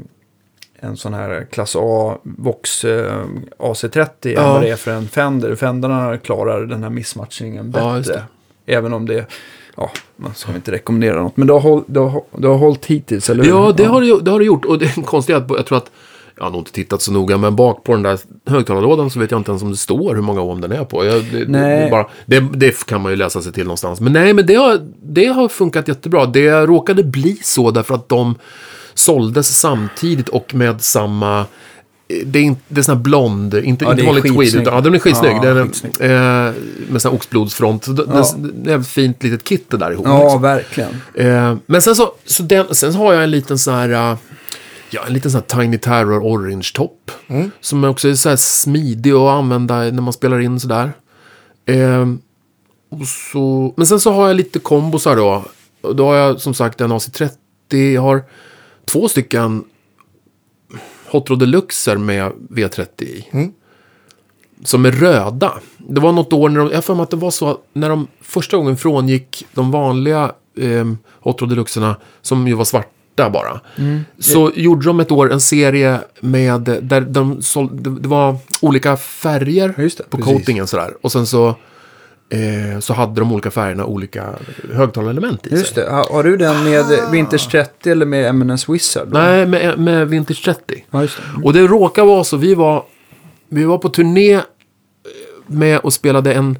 [0.82, 3.24] en sån här klass A Vox eh,
[3.58, 4.52] AC30 än Ja.
[4.52, 5.54] vad det är för en Fender.
[5.54, 8.22] Fenderna klarar den här missmatchningen Ja, bättre.
[8.66, 9.26] Även om det,
[9.76, 11.36] ja, man ska inte rekommendera något.
[11.36, 13.50] Men det har, håll, det har, det har hållit hittills, eller hur?
[13.50, 14.64] Ja, det har det, har det gjort.
[14.64, 15.90] Och det är konstigt att jag tror att,
[16.36, 19.30] jag har nog inte tittat så noga, men bak på den där högtalarlådan så vet
[19.30, 21.04] jag inte ens om det står hur många ohm den är på.
[21.04, 21.76] Jag, det, Nej.
[21.78, 24.00] Det, är bara, det, det kan man ju läsa sig till någonstans.
[24.00, 26.26] Men nej, men det har, det har funkat jättebra.
[26.26, 28.34] Det råkade bli så därför att de
[28.94, 31.46] såldes samtidigt och med samma...
[32.24, 34.80] Det är, inte, det är sån här blond, inte, Ja, inte vanlig tweed, utan ja,
[34.80, 35.32] den är skitsnygg.
[35.36, 35.94] Ja, den är, skitsnygg.
[36.00, 36.52] eh,
[36.88, 37.84] med sån här oxblodsfront.
[37.84, 38.26] Så Ja.
[38.54, 40.06] det är ett fint litet kit det där ihop.
[40.06, 40.42] Ja, liksom.
[40.42, 40.90] verkligen.
[41.14, 44.16] Eh, men sen så, så den, sen har jag en liten sån här, eh,
[44.90, 47.10] ja en liten sån här Tiny Terror Orange topp.
[47.60, 50.92] Som också är så här smidig att använda när man spelar in sådär.
[51.66, 52.06] Eh,
[52.90, 55.44] och så, men sen så har jag lite kombosar då.
[55.94, 57.30] Då har jag som sagt en AC30,
[57.94, 58.22] jag har
[58.84, 59.64] två stycken
[61.06, 63.26] Hot Rod Deluxer med V30 i.
[64.64, 65.52] Som är röda.
[65.78, 68.06] Det var något år när de, jag för mig att det var så när de
[68.20, 70.84] första gången frångick de vanliga eh,
[71.20, 73.60] Hot Rod Deluxerna som ju var svarta bara.
[74.18, 78.96] Så gjorde de ett år en serie med, där de såld, det, det var olika
[78.96, 80.32] färger Just det, på precis.
[80.32, 80.94] coatingen sådär.
[81.00, 81.54] Och sen så,
[82.32, 84.34] eh, så hade de olika färgerna olika
[84.72, 85.58] högtalarelement i sig.
[85.58, 85.90] Just det.
[85.90, 89.08] Har, har du den med Vintage 30 eller med Eminence Wizard?
[89.08, 89.18] då?
[89.18, 90.84] Nej, med, med Vintage 30.
[90.90, 91.44] Ja, just det.
[91.44, 92.84] Och det råkar vara så, vi var,
[93.48, 94.42] vi var på turné eh,
[95.46, 96.58] med och spelade en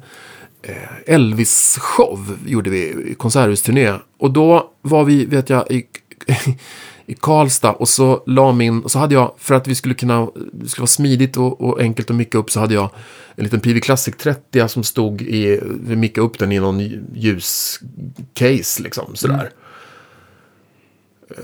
[0.61, 3.93] eh, Elvis-show, gjorde vi, konserthusturné.
[4.17, 5.85] Och då var vi, vet jag, i,
[7.05, 10.27] i Karlstad och så la min, och så hade jag, för att vi skulle kunna,
[10.35, 12.89] det skulle vara smidigt och, och enkelt att micka upp så hade jag
[13.35, 16.79] en liten PV Classic 30 som stod i, vi mickade upp den i någon
[17.13, 19.49] ljuscase liksom, sådär.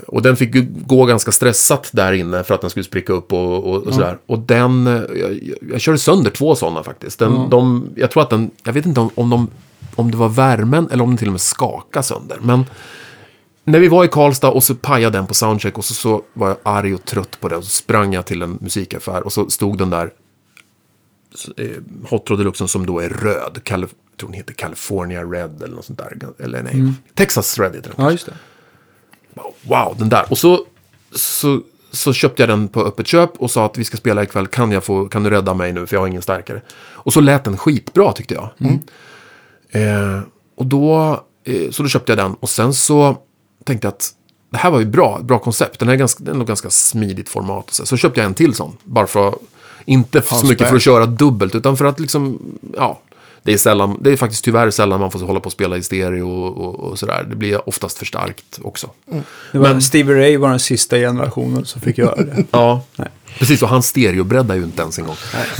[0.06, 0.54] Och den fick
[0.86, 4.18] gå ganska stressat där inne för att den skulle spricka upp och, och, och sådär.
[4.26, 7.18] Och den, jag, jag, körde sönder två sådana faktiskt.
[7.18, 9.48] Den, de, jag tror att den, jag vet inte om, om, de,
[9.96, 12.38] om det var värmen eller om den till och med skakade sönder.
[12.42, 12.64] Men
[13.70, 16.48] när vi var i Karlstad och så pajade den på soundcheck och så, så var
[16.48, 17.56] jag arg och trött på det.
[17.56, 20.12] Och så sprang jag till en musikaffär och så stod den där
[21.56, 21.66] eh,
[22.08, 23.60] Hot Rod Deluxen som då är röd.
[23.64, 26.18] Calif- jag tror den heter California Red eller något sånt där.
[26.38, 28.04] Eller nej, Texas Red heter den.
[28.04, 28.34] Ja, just det.
[29.62, 30.24] Wow, den där.
[30.30, 30.66] Och så,
[31.12, 31.60] så,
[31.90, 34.46] så köpte jag den på öppet köp och sa att vi ska spela ikväll.
[34.46, 36.62] Kan, jag få, kan du rädda mig nu för jag har ingen starkare.
[36.80, 38.50] Och så lät den skitbra tyckte jag.
[39.68, 40.20] Eh,
[40.56, 43.18] och då, eh, så då köpte jag den och sen så
[43.64, 44.14] tänkte att
[44.50, 45.78] det här var ju bra, bra koncept.
[45.78, 47.68] Den är ganska, den är ganska smidigt format.
[47.68, 47.86] Och så.
[47.86, 48.76] så köpte jag en till sån.
[48.84, 49.34] Bara för att,
[49.84, 52.38] inte så mycket för att köra dubbelt, utan för att liksom,
[52.76, 53.00] ja.
[53.42, 55.82] Det är, sällan, det är faktiskt tyvärr sällan man får hålla på och spela i
[55.82, 57.26] stereo och, och, och sådär.
[57.30, 58.90] Det blir oftast för starkt också.
[59.52, 62.44] Det var, Stevie Ray var den sista generationen som fick göra det.
[62.50, 63.08] Ja, Nej.
[63.38, 63.62] Precis.
[63.62, 65.16] Och hans stereobredd är ju inte ens en gång.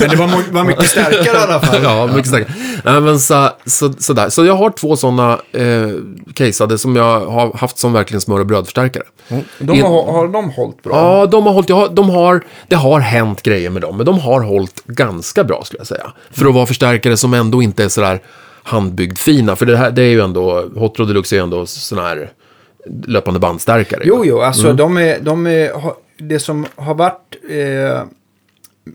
[0.00, 1.80] Men det var, var mycket starkare i alla fall.
[1.82, 2.54] ja, mycket starkare.
[2.84, 4.28] Nej, men så, så, sådär.
[4.28, 5.88] Så jag har två sådana eh,
[6.34, 9.02] caseade som jag har haft som verkligen smör och brödförstärkare.
[9.58, 10.96] De har, har de hållit bra?
[10.96, 14.18] Ja, de har hållit, har, de har, det har hänt grejer med dem, men de
[14.18, 16.12] har hållit ganska bra skulle jag säga.
[16.30, 18.20] För att vara förstärkare som ändå inte är sådär
[18.62, 19.56] handbyggd fina.
[19.56, 22.30] För det här, det är ju ändå, Hot Rod Deluxe är ju ändå sån här
[23.06, 24.02] löpande bandstärkare.
[24.04, 25.70] Jo, jo, alltså de är, de är,
[26.18, 28.02] det som har varit eh,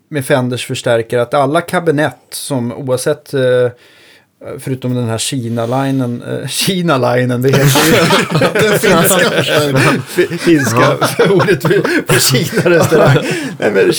[0.09, 3.41] med Fenders förstärkare, att alla kabinett som oavsett, eh,
[4.59, 7.91] förutom den här Kina-linen, eh, Kina-linen, det heter ju
[8.69, 9.29] den finska,
[10.37, 10.97] finska
[11.33, 13.17] ordet för- Kina-restaurang.
[13.59, 13.89] Nej, men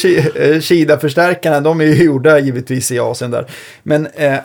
[0.55, 3.47] eh, Kina-förstärkarna, de är ju gjorda givetvis i Asien där.
[3.83, 4.39] Men eh,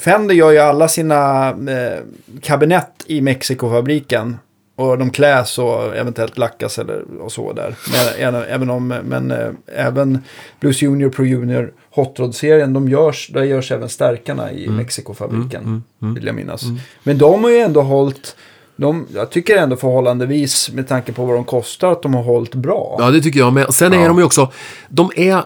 [0.00, 1.98] Fender gör ju alla sina eh,
[2.42, 4.36] kabinett i Mexikofabriken.
[4.76, 7.74] Och de kläs och eventuellt lackas eller och så där.
[8.18, 10.18] Men, även om, men eh, även
[10.60, 15.82] Blues Junior, Pro Junior, Hot Rod-serien, de görs, där görs även stärkarna i Mexikofabriken.
[15.98, 16.62] Vill jag minnas.
[17.02, 18.36] Men de har ju ändå hållit,
[18.76, 22.54] de, jag tycker ändå förhållandevis med tanke på vad de kostar, att de har hållit
[22.54, 22.96] bra.
[22.98, 23.74] Ja, det tycker jag med.
[23.74, 24.52] Sen är de ju också,
[24.88, 25.42] de är,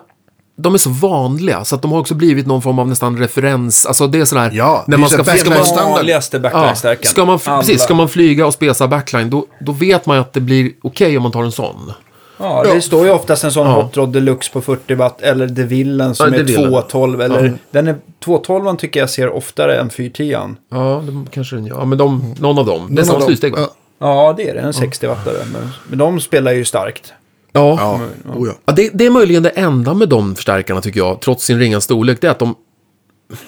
[0.60, 3.86] de är så vanliga så att de har också blivit någon form av nästan referens.
[3.86, 5.51] Alltså det är sådär, Ja, när det är man ska, ska
[5.85, 7.10] man vanligaste ja, backline-stärkan.
[7.10, 10.32] ska man, precis, ska man flyga och spesa backline, då, då vet man ju att
[10.32, 11.93] det blir okej om man tar en sån.
[12.40, 12.80] Ja, det Ja.
[12.80, 13.82] står ju oftast en sån Ja.
[13.82, 16.70] Hot Rod Deluxe på 40 watt eller DeVillen som Ja, är DeVillen.
[16.70, 17.20] 212.
[17.20, 20.36] Eller, den är, 212 tycker jag ser oftare än 410.
[20.70, 22.86] Ja, de, kanske den Ja, men de, någon av dem.
[22.94, 23.59] Det är samma slutsteg va?
[23.60, 23.68] Ja.
[24.01, 24.60] Ja, det är det.
[24.60, 25.35] En 60 wattare.
[25.52, 27.12] Men, men de spelar ju starkt.
[27.59, 27.76] Ja.
[28.24, 28.55] Ja, oh, ja.
[28.64, 31.80] Ja, det, det är möjligen det enda med de förstärkarna tycker jag, trots sin ringa
[31.80, 32.55] storlek, det är att de,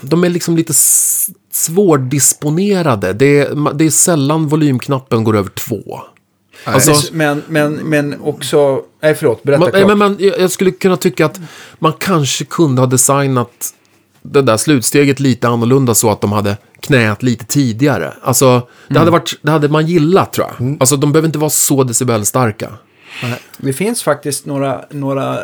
[0.00, 0.72] de är liksom lite
[1.52, 3.12] svårdisponerade.
[3.12, 6.00] Det är, det är sällan volymknappen går över två.
[6.64, 8.82] Alltså, Men, men, men också...
[9.02, 9.42] Nej, förlåt.
[9.42, 9.86] Berätta man, klart.
[9.86, 11.40] men man, jag skulle kunna tycka att
[11.78, 13.74] man kanske kunde ha designat
[14.22, 18.12] det där slutsteget lite annorlunda så att de hade knät lite tidigare.
[18.22, 20.76] Alltså, det, hade, varit, det hade man gillat tror jag.
[20.80, 22.68] Alltså, de behöver inte vara så decibelstarka.
[23.58, 25.38] Det finns faktiskt några, några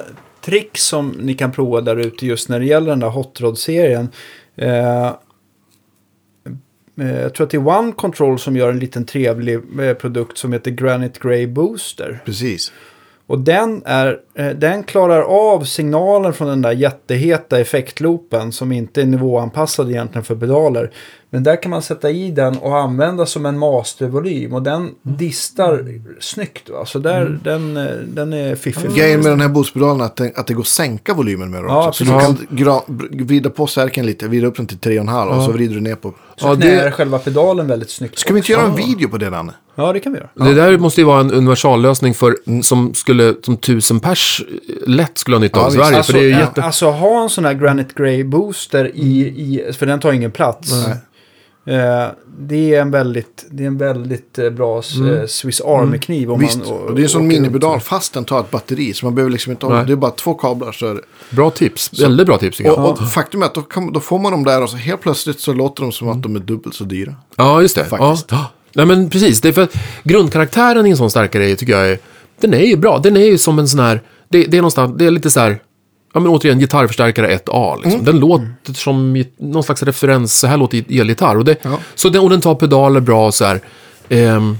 [0.46, 4.08] trick som ni kan prova där ute just när det gäller den där Hot Rod-serien.
[4.56, 5.12] Eh, eh,
[6.96, 10.52] jag tror att det är One Control som gör en liten trevlig eh, produkt som
[10.52, 12.20] heter Granite Grey Booster.
[12.24, 12.72] Precis.
[13.28, 14.20] Och den, är,
[14.54, 20.36] den klarar av signalen från den där jätteheta effektloopen som inte är nivåanpassad egentligen för
[20.36, 20.90] pedaler.
[21.36, 26.00] Men där kan man sätta i den och använda som en mastervolym och den distar
[26.20, 26.70] snyggt.
[26.70, 26.86] Va?
[26.86, 28.94] Så där, den, eh, den är fiffig.
[28.94, 31.60] Grejen med den här boostpedalen är att, den, att det går att sänka volymen med
[31.62, 32.04] den Ja, också.
[32.04, 32.80] Så du kan gra,
[33.10, 36.14] vrida på särken lite, vrida upp den till 3,5 och så vrider du ner på.
[36.36, 38.18] Så Ja, knär det- själva pedalen väldigt snyggt.
[38.18, 38.62] Ska vi inte också.
[38.62, 39.52] göra en video på det Danne?
[39.74, 40.48] Ja, det kan vi göra.
[40.52, 44.42] Det där måste ju vara en universallösning för, som, skulle, som tusen pers
[44.86, 45.72] lätt skulle ha nytta av Ja, i.
[45.72, 45.96] Sverige.
[45.96, 46.62] Alltså, för det är eh, jätte...
[46.62, 50.72] alltså ha en sån här Granite Grey Booster i, i, för den tar ingen plats.
[50.72, 50.92] Eh,
[52.38, 56.32] det är en väldigt, det är en väldigt eh, bra eh, Swiss Army-kniv.
[56.32, 58.92] Om Visst, man, och det är en sån minipedal fast den tar ett batteri.
[58.92, 60.72] Så man behöver liksom inte ha, det är bara två kablar.
[60.72, 61.00] Så är det.
[61.30, 62.00] Bra tips.
[62.02, 62.60] Väldigt bra tips.
[62.60, 65.00] Och, och faktum är att då, kan, då får man dem där och så helt
[65.00, 67.14] plötsligt så låter de som att de är dubbelt så dyra.
[67.36, 67.84] Ja, just det.
[67.84, 68.26] Faktiskt.
[68.30, 68.50] Ja.
[68.72, 69.40] Nej, men precis.
[69.40, 69.74] Det är för att
[70.04, 71.98] grundkaraktären i en sån starkare tycker jag är...
[72.40, 72.98] Den är ju bra.
[72.98, 74.02] Den är ju som en sån här...
[74.28, 74.98] Det, det är någonstans...
[74.98, 75.58] Det är lite så här...
[76.16, 77.82] Ja, men återigen, gitarrförstärkare 1A.
[77.84, 78.04] Liksom.
[78.04, 80.38] Den låter som någon slags referens.
[80.38, 81.36] Så här låter elgitarr.
[81.36, 81.78] Och, det, Ja.
[81.94, 83.60] så den, och den tar pedaler bra så här.
[84.08, 84.52] Eh,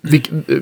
[0.00, 0.56] vilk, eh,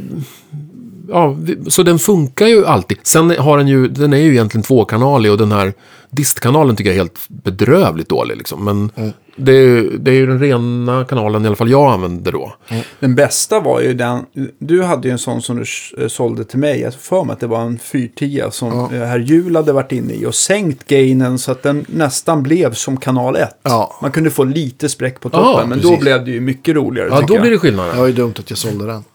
[1.08, 1.36] ja,
[1.68, 2.98] så den funkar ju alltid.
[3.02, 5.72] Sen har den ju, den är ju egentligen tvåkanalig och den här
[6.10, 8.36] distkanalen tycker jag är helt bedrövligt dålig.
[8.36, 8.64] Liksom.
[8.64, 12.32] Men det, är, ju- det är ju den rena kanalen i alla fall jag använder
[12.32, 12.52] då.
[13.00, 14.24] Den bästa var ju den,
[14.58, 15.64] du hade ju en sån som du
[16.02, 16.80] eh, sålde till mig.
[16.80, 18.96] Jag för mig att det var en 410 som Ja.
[18.96, 22.72] eh, herr Hjul hade varit inne i och sänkt gainen så att den nästan blev
[22.74, 23.48] som kanal 1.
[23.62, 23.98] Ja.
[24.02, 27.08] Man kunde få lite spräck på toppen, Ja, men då blev det ju mycket roligare.
[27.12, 27.40] Ja, då jag.
[27.42, 27.94] blir det skillnad.
[27.94, 29.04] Det var ju dumt att jag sålde den.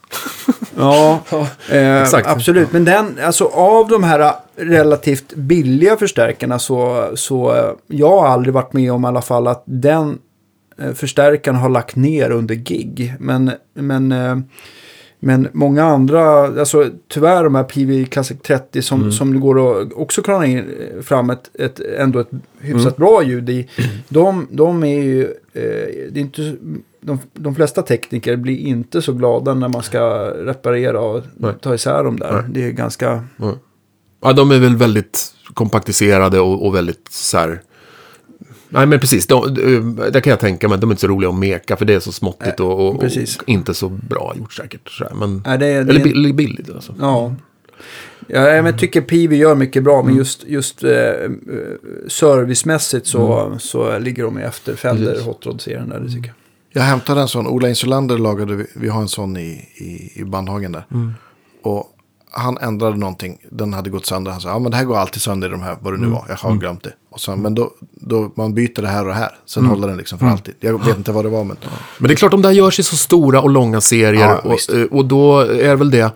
[0.77, 1.19] Ja,
[1.71, 2.27] eh, exakt.
[2.27, 2.71] absolut.
[2.71, 8.53] Men den, alltså av de här relativt billiga förstärkarna så, så eh, jag har aldrig
[8.53, 10.19] varit med om i alla fall att den
[10.77, 13.13] eh, förstärkaren har lagt ner under gig.
[13.19, 14.37] Men, men, eh,
[15.19, 19.93] men många andra, alltså tyvärr de här PV Classic 30 som, som det går att
[19.93, 20.65] också krana in
[21.03, 23.69] fram ett, ett, ändå ett hyfsat bra ljud i.
[24.09, 26.55] De, de är ju, det är inte,
[27.01, 31.53] de, de flesta tekniker blir inte så glada när man ska reparera och Nej.
[31.61, 32.33] ta isär dem där.
[32.33, 32.43] Nej.
[32.49, 33.23] Det är ganska...
[34.21, 37.61] Ja, de är väl väldigt kompaktiserade och, och väldigt så här...
[38.69, 39.27] Nej, men precis.
[39.27, 40.77] De, de, där kan jag tänka mig.
[40.77, 43.37] De är inte så roliga att meka för det är så småttigt och, och, precis.
[43.37, 44.89] och inte så bra gjort säkert.
[44.91, 45.13] Så här.
[45.15, 46.95] Men, Nej, det, är- det, eller är- billigt, billigt alltså.
[46.99, 47.35] Ja.
[48.27, 51.29] Ja, men jag tycker Pivi gör mycket bra, men just, just eh, eh,
[52.07, 55.21] servicemässigt så, så ligger de efter Fender.
[55.21, 56.35] Hot Rod-serien där, det tycker jag.
[56.81, 60.23] Jag hämtade en sån, Ola Insulander lagade, vi- vi har en sån i, i, i
[60.23, 60.83] bandhagen där.
[61.61, 61.94] Och
[62.37, 64.31] han ändrade någonting, den hade gått sönder.
[64.31, 66.07] Han sa, ja men det här går alltid sönder i de här, vad det nu
[66.07, 66.25] var.
[66.29, 66.93] Jag har glömt det.
[67.09, 69.31] Och så, men då, då, man byter det här och det här.
[69.45, 70.53] Sen håller den liksom för alltid.
[70.59, 71.57] Jag vet inte vad det var, men...
[71.97, 74.13] Men det är klart, de där görs i så stora och långa serier.
[74.13, 76.11] Ja, och, eh, och då är väl det...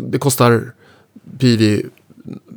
[0.00, 0.72] Det kostar
[1.38, 1.86] Pivi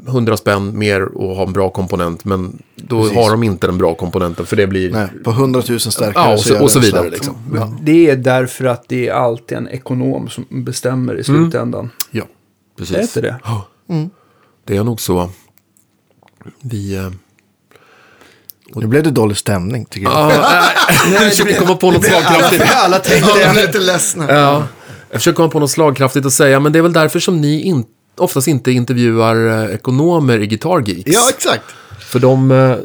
[0.08, 2.26] 100 spänn mer att ha en bra komponent.
[2.26, 3.18] Men då Precis.
[3.18, 4.46] har de inte den bra komponenten.
[4.46, 4.92] För det blir...
[4.92, 7.36] Nej, på 100 000 starkare Ja, och så- och så det vidare, liksom.
[7.56, 7.78] Ja.
[7.82, 11.90] Det är därför att det är alltid en ekonom som bestämmer i slutändan.
[12.12, 12.24] Ja,
[12.78, 12.96] precis.
[12.96, 13.36] Det är inte det?
[13.44, 13.68] Ja.
[14.66, 15.30] Det är nog så.
[16.62, 16.96] Vi...
[16.96, 17.10] Eh...
[18.76, 20.32] Nu blev det dålig stämning, tycker jag.
[20.32, 22.64] jag försöker komma på något slagkraftigt.
[22.76, 24.26] Alla tänkte Jag är lite ledsna.
[24.34, 24.64] Ja.
[25.12, 27.62] Jag försöker komma på något slagkraftigt att säga, men det är väl därför som ni
[27.62, 27.86] in,
[28.18, 31.04] oftast inte intervjuar eh, ekonomer i Guitar Geeks.
[31.14, 31.64] Ja, exakt.
[32.00, 32.76] För de eh,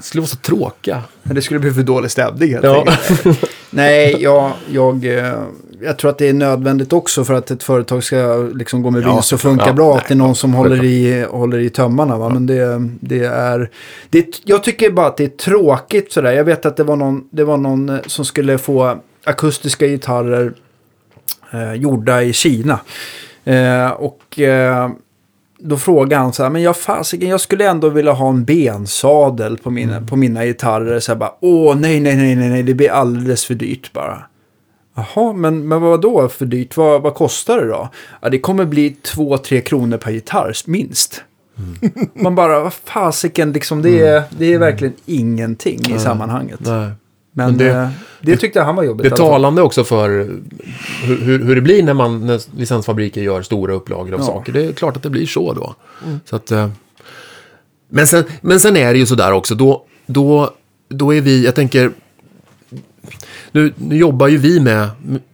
[0.00, 1.02] skulle vara så tråkiga.
[1.22, 2.84] Men det skulle bli för dålig stämning helt Ja.
[2.88, 3.44] enkelt.
[3.70, 5.34] Nej, jag, jag, eh,
[5.80, 9.02] jag tror att det är nödvändigt också för att ett företag ska liksom gå med
[9.02, 9.90] Ja, vinst och funka ja, bra.
[9.90, 12.18] nej, att det är någon som håller i, håller i tömmarna.
[12.18, 12.28] Va?
[12.28, 13.70] Men det, det är...
[14.10, 16.32] Det, jag tycker bara att det är tråkigt sådär.
[16.32, 20.52] Jag vet att det var någon, det var någon eh, som skulle få akustiska gitarrer
[21.52, 22.80] eh, gjorda i Kina.
[23.48, 24.90] Eh, och eh,
[25.58, 29.58] då frågade han så här, men jag fasiken, jag skulle ändå vilja ha en bensadel
[29.58, 31.00] på mina, på mina gitarrer.
[31.00, 34.22] Så jag bara, åh nej, nej, nej, nej, nej, det blir alldeles för dyrt bara.
[34.94, 36.76] Jaha, men, men vad då för dyrt?
[36.76, 37.88] Vad, vad kostar det då?
[38.20, 41.22] Ja, det kommer bli 2-3 kronor per gitarr, minst.
[42.14, 46.60] Man bara, vad fasiken, liksom, det, är, det är verkligen ingenting i sammanhanget.
[46.60, 46.90] Nej.
[47.38, 47.64] Men, Men det-
[48.20, 49.02] det, det tyckte han var jobbigt.
[49.02, 50.08] Det är talande också för
[51.04, 54.26] hur, hur, hur det blir när, man, när licensfabriker gör stora upplagor av Ja.
[54.26, 54.52] saker.
[54.52, 55.74] Det är klart att det blir så då.
[56.24, 56.68] Så att, eh,
[57.90, 60.50] men, sen, men sen är det ju sådär också, då, då,
[60.88, 61.90] då är vi, jag tänker,
[63.52, 64.88] nu, nu jobbar ju vi med,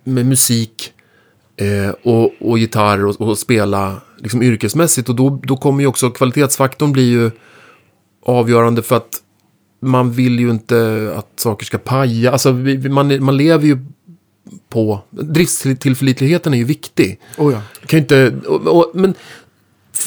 [0.04, 0.92] med musik
[1.56, 6.10] eh, och, och gitarr och, och spela liksom yrkesmässigt och då, då kommer ju också
[6.10, 7.30] kvalitetsfaktorn bli ju
[8.26, 9.20] avgörande för att
[9.84, 12.32] man vill ju inte att saker ska paja.
[12.32, 12.52] Alltså,
[12.90, 13.78] man, man lever ju
[14.68, 15.00] på...
[15.10, 17.20] Driftstillförlitligheten är ju viktig.
[17.38, 17.62] Oh ja.
[17.86, 19.14] Kan inte, och, och, men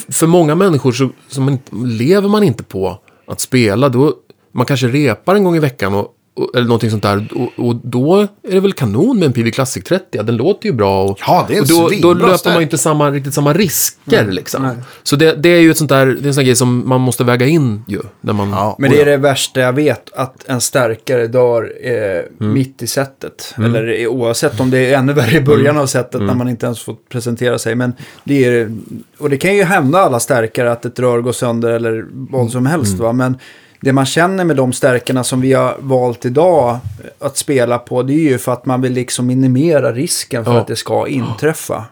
[0.08, 3.88] för många människor så, så man, lever man inte på att spela.
[3.88, 4.14] Då,
[4.52, 6.14] man kanske repar en gång i veckan och,
[6.54, 7.28] eller någonting sånt där.
[7.34, 8.16] Och, och då
[8.48, 10.22] är det väl kanon med en PV Classic 30.
[10.22, 11.02] Den låter ju bra.
[11.04, 14.26] Och, Ja, det är och då, då löper man ju inte samma, riktigt samma risker.
[14.30, 14.62] liksom.
[14.62, 14.76] nej.
[15.02, 17.00] Så det, det är ju ett sånt där, det är en sån grej som man
[17.00, 18.00] måste väga in ju.
[18.20, 18.76] När man, Ja.
[18.78, 21.92] Men det är det värsta jag vet, att en stärkare dör eh,
[22.40, 22.52] Mm.
[22.52, 23.54] mitt i sättet.
[23.56, 26.66] Eller eh, oavsett om det är ännu värre i början av sättet när man inte
[26.66, 27.74] ens får presentera sig.
[27.74, 27.92] Men
[28.24, 28.76] det är,
[29.18, 32.66] och det kan ju hända alla stärkare att ett rör går sönder eller vad som
[32.66, 32.98] helst.
[32.98, 33.12] Va?
[33.12, 33.38] Men
[33.80, 36.78] det man känner med de stärkarna som vi har valt idag
[37.18, 40.60] att spela på, det är ju för att man vill liksom minimera risken för Ja.
[40.60, 41.84] att det ska inträffa.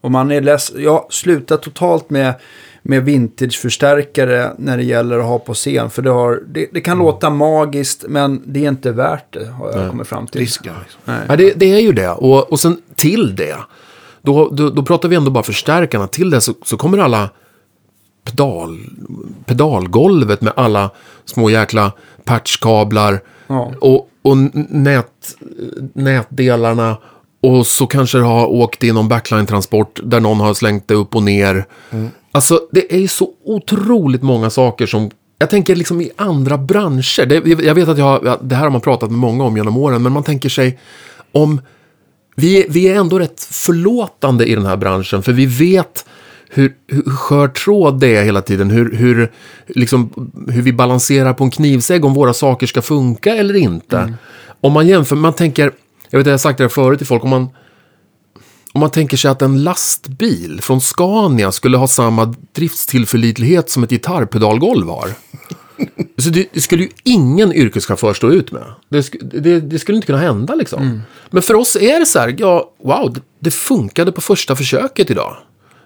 [0.00, 2.34] Och man är less, jag slutar totalt med,
[2.82, 5.90] med vintageförstärkare när det gäller att ha på scen.
[5.90, 9.72] För det, har, det, det kan låta magiskt, men det är inte värt det, har
[9.72, 10.40] jag kommit fram till.
[10.40, 10.74] Risken.
[10.82, 11.00] Liksom.
[11.04, 11.20] Nej.
[11.28, 12.08] Ja, det, det är ju det.
[12.10, 13.56] Och, och sen till det,
[14.22, 16.06] då, då, då pratar vi ändå bara förstärkarna.
[16.06, 17.30] Till det så, så kommer alla
[18.24, 18.78] pedal,
[19.44, 20.90] pedalgolvet med alla
[21.24, 21.92] små jäkla
[22.24, 23.72] patchkablar Ja.
[23.80, 24.36] och, och
[24.70, 25.36] nät,
[25.94, 26.96] nätdelarna.
[27.42, 31.14] Och så kanske det har åkt i någon backline-transport där någon har slängt det upp
[31.14, 31.64] och ner.
[32.32, 35.10] Alltså, det är ju så otroligt många saker som...
[35.38, 37.26] Jag tänker liksom i andra branscher.
[37.26, 39.76] Det, jag vet att jag, har- det här har man pratat med många om genom
[39.76, 40.78] åren, men man tänker sig
[41.32, 41.60] om...
[42.36, 46.06] Vi, vi är ändå rätt förlåtande i den här branschen, för vi vet
[46.48, 48.70] hur, hur skör tråd det är hela tiden.
[48.70, 49.32] Hur, hur,
[49.66, 54.14] liksom, hur vi balanserar på en knivsägg om våra saker ska funka eller inte.
[54.60, 55.72] Om man jämför, man tänker,
[56.10, 57.48] jag vet jag har sagt det här förut till folk, om man,
[58.72, 63.90] om man tänker sig att en lastbil från Scania skulle ha samma driftstillförlitlighet som ett
[63.90, 65.08] gitarrpedalgolv har.
[66.18, 68.64] Så det, skulle ju ingen yrkeschaufför stå ut med.
[68.88, 71.02] Det, det, det skulle inte kunna hända liksom.
[71.30, 75.10] Men för oss är det så här, ja, wow, det, det funkade på första försöket
[75.10, 75.36] idag.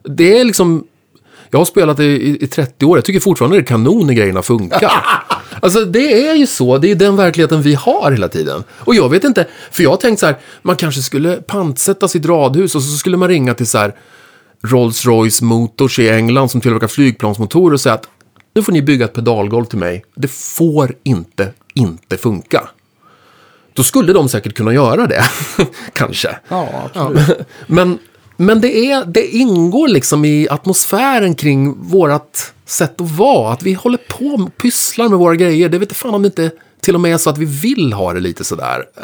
[0.09, 0.85] Det är liksom,
[1.51, 4.15] jag har spelat det i, i 30 år, jag tycker fortfarande det är kanon när
[4.15, 4.93] grejerna funkar.
[5.63, 8.65] Alltså det är ju så, det är den verkligheten vi har hela tiden.
[8.71, 12.27] Och jag vet inte, för jag har tänkt så här, man kanske skulle pantsätta sitt
[12.27, 13.95] radhus och så skulle man ringa till så här
[14.63, 18.09] Rolls-Royce Motors i England som tillverkar flygplansmotorer och säga att
[18.55, 20.05] nu får ni bygga ett pedalgolv till mig.
[20.15, 22.69] Det får inte, inte funka.
[23.73, 25.23] Då skulle de säkert kunna göra det,
[25.93, 26.39] kanske.
[26.49, 27.39] Ja, absolut.
[27.67, 27.99] Men,
[28.41, 33.53] men det, är, det ingår liksom i atmosfären kring vårt sätt att vara.
[33.53, 35.69] Att vi håller på och pysslar med våra grejer.
[35.69, 36.51] Det vet inte fan om det inte
[36.81, 38.85] till och med är så att vi vill ha det lite sådär.
[38.97, 39.03] Eh,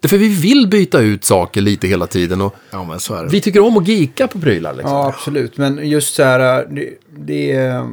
[0.00, 2.40] Det är för vi vill byta ut saker lite hela tiden.
[2.40, 3.28] Och Ja, men så är det.
[3.30, 4.72] vi tycker om att geeka på prylar.
[4.74, 4.92] Liksom.
[4.96, 5.58] Ja, absolut.
[5.58, 6.88] Men just så här, det,
[7.26, 7.88] det är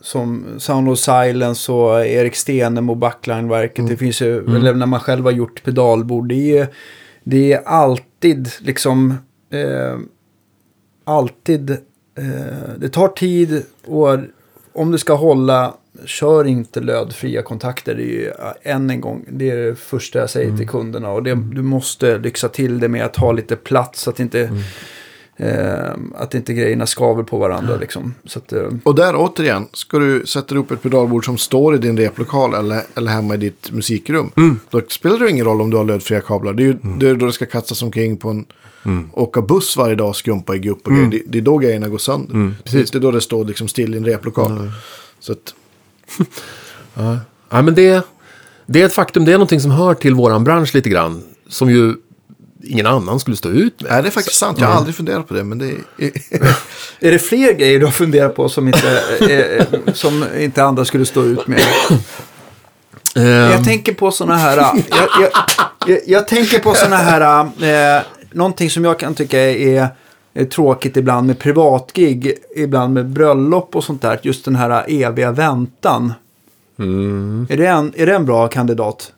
[0.00, 3.88] som Sound of Silence och Erik Stenemo, Backline-verket.
[3.88, 6.28] Det finns ju, eller när man själv har gjort pedalbord.
[6.28, 6.68] Det är,
[7.24, 9.14] det är alltid liksom,
[9.54, 9.98] eh,
[11.04, 14.18] alltid, eh, det tar tid och
[14.72, 15.74] om det ska hålla,
[16.04, 17.94] kör inte lödfria kontakter.
[17.94, 21.10] Det är ju, ja, än en gång, det är det första jag säger till kunderna.
[21.10, 24.50] Och det, du måste lyxa till det med att ha lite plats så att inte
[25.36, 28.14] Eh, att inte grejerna skaver på varandra liksom.
[28.24, 31.78] Så att, eh, Och där återigen, ska du sätta upp ett pedalbord som står i
[31.78, 34.30] din replokal eller, eller hemma i ditt musikrum.
[34.70, 36.52] Då spelar det ingen roll om du har lödfria kablar.
[36.52, 38.44] Det är ju det är då det ska kastas omkring på en...
[39.12, 41.08] Åka buss varje dag och skumpa i gupp och grejer.
[41.10, 42.54] Det, det är då grejerna går sönder.
[42.64, 42.90] Precis.
[42.90, 44.72] Det är då det står liksom still i en replokal.
[45.20, 45.54] Så att,
[47.50, 48.06] Ja, men det,
[48.66, 49.24] det är ett faktum.
[49.24, 51.22] Det är någonting som hör till våran bransch lite grann.
[51.48, 51.94] Som ju
[52.66, 53.92] ingen annan skulle stå ut med.
[53.92, 54.58] nej, det är faktiskt sant.
[54.60, 56.10] Jag har aldrig funderat på det, men det är...
[57.00, 61.06] är det fler grejer du har funderat på som inte, eh, som inte andra skulle
[61.06, 61.60] stå ut med?
[63.16, 64.56] Ehm, Jag tänker på sådana här...
[64.56, 64.82] Jag,
[65.20, 65.30] jag,
[65.86, 67.44] jag, jag tänker på sådana här...
[67.96, 68.02] Eh,
[68.34, 69.88] någonting som jag kan tycka är
[70.34, 74.20] är tråkigt ibland med privatgig, ibland med bröllop och sånt där.
[74.22, 76.12] Just den här eviga väntan.
[76.78, 77.46] Mm.
[77.50, 79.12] Är, det en, är det en bra kandidat?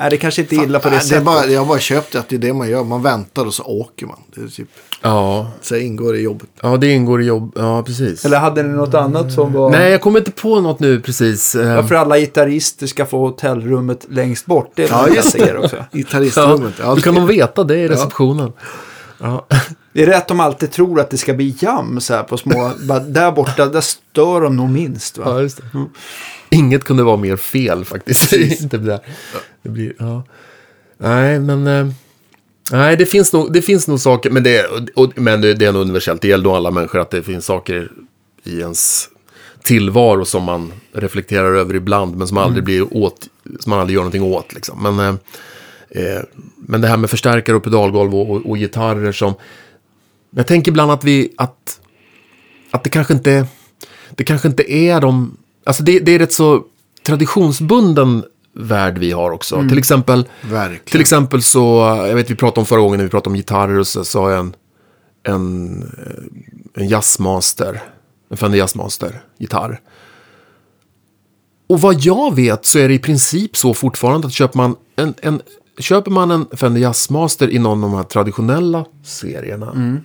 [0.00, 1.24] Är det kanske inte illa på det Nej, det är sättet?
[1.24, 2.84] bara, jag har bara köpt att det är det man gör.
[2.84, 4.16] Man väntar och så åker man.
[4.34, 4.68] Det är typ,
[5.02, 6.48] Ja, så ingår i jobbet.
[6.62, 7.52] ja, det ingår i jobb.
[7.56, 8.24] Ja, precis.
[8.24, 9.70] Eller hade ni något annat som var...
[9.70, 11.54] Nej, jag kommer inte på något nu precis.
[11.54, 14.72] Varför alla gitarrister ska få hotellrummet längst bort.
[14.74, 15.76] Det är Ja, ja, just klassiker också.
[15.92, 16.74] Gitarristrummet.
[16.80, 18.52] Ja, Då kan de veta det i receptionen.
[18.56, 18.64] Ja.
[19.92, 22.36] Det är rätt att de alltid tror att det ska bli jam så här på
[22.36, 22.72] små...
[22.88, 25.18] bara där borta, där stör de nog minst.
[25.18, 25.24] Va?
[25.26, 25.86] Ja, just det.
[26.50, 28.30] Inget kunde vara mer fel faktiskt.
[28.70, 29.00] det där.
[29.62, 30.22] Det blir, ja.
[30.98, 31.66] Nej, men...
[31.66, 31.86] eh,
[32.72, 35.72] Nej, det finns nog, det finns nog saker, men, det, och, men det, det är
[35.72, 36.22] nog universellt.
[36.22, 37.90] Det gäller nog alla människor att det finns saker
[38.44, 39.08] i ens
[39.62, 43.28] tillvaro som man reflekterar över ibland, men som aldrig blir åt,
[43.60, 44.54] som man aldrig gör någonting åt.
[44.54, 44.96] Liksom.
[44.96, 45.18] Men,
[45.90, 46.22] eh,
[46.56, 49.34] men det här med förstärkare och pedalgolv och, och, och gitarrer som...
[50.30, 51.80] Jag tänker ibland att vi, att,
[52.70, 53.46] att det kanske inte,
[54.10, 56.64] det kanske inte är de, alltså det, det är rätt så
[57.02, 59.68] traditionsbunden värld vi har också.
[59.68, 60.84] Till exempel, Verkligen.
[60.84, 61.60] till exempel så,
[62.08, 64.30] jag vet vi pratade om förra gången när vi pratade om gitarrer och så sa
[64.30, 64.54] jag en,
[65.22, 65.84] en,
[66.74, 67.82] en jazzmaster,
[68.30, 69.80] en Fender Jazzmaster gitarr.
[71.66, 75.14] Och vad jag vet så är det i princip så fortfarande att köper man en,
[75.22, 75.42] en,
[75.80, 80.00] köper man en Fender Jazzmaster i någon av de här traditionella serierna.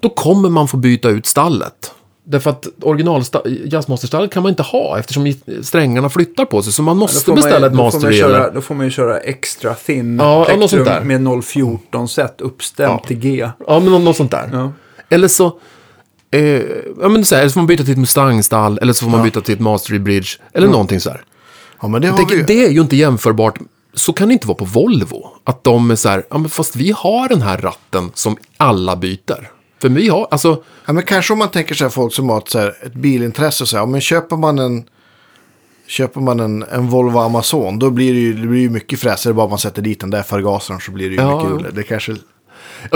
[0.00, 1.92] Då kommer man få byta ut stallet.
[2.26, 3.22] Därför att original
[3.64, 5.32] Jazzmaster-stallet kan man inte ha eftersom
[5.62, 6.72] strängarna flyttar på sig.
[6.72, 8.50] Så man måste man- beställa ett då får master köra.
[8.50, 11.00] Då får man ju köra extra thin Ja, ja, något sånt där.
[11.04, 13.06] med 014 set uppstämt Ja.
[13.08, 13.48] till G.
[13.66, 14.48] Ja, men något, sånt där.
[14.52, 14.72] Ja.
[15.08, 15.58] Eller så...
[16.30, 16.40] Eh,
[17.00, 18.78] ja, men så här, eller så får man byta till ett Mustang-stall.
[18.82, 20.28] Eller så får man byta till ett Mastery Bridge.
[20.52, 21.24] Eller någonting så här.
[21.82, 22.42] Ja, men det har vi ju.
[22.42, 23.58] det är ju inte jämförbart.
[23.94, 25.26] Så kan det inte vara på Volvo.
[25.44, 28.96] Att de är så här, ja men fast vi har den här ratten som alla
[28.96, 29.50] byter.
[29.80, 32.48] För vi har, alltså, Ja, men kanske om man tänker sig folk som har ett,
[32.48, 33.66] så här, ett bilintresse.
[33.66, 34.84] Så här, ja, men köper man en,
[35.86, 37.78] köper man en, en Volvo Amazon.
[37.78, 39.34] Då blir det ju, det blir ju mycket fräsigare.
[39.34, 41.36] Bara man sätter dit den där förgasaren så blir det ju Ja.
[41.36, 41.72] mycket roligare.
[41.74, 42.16] Det kanske...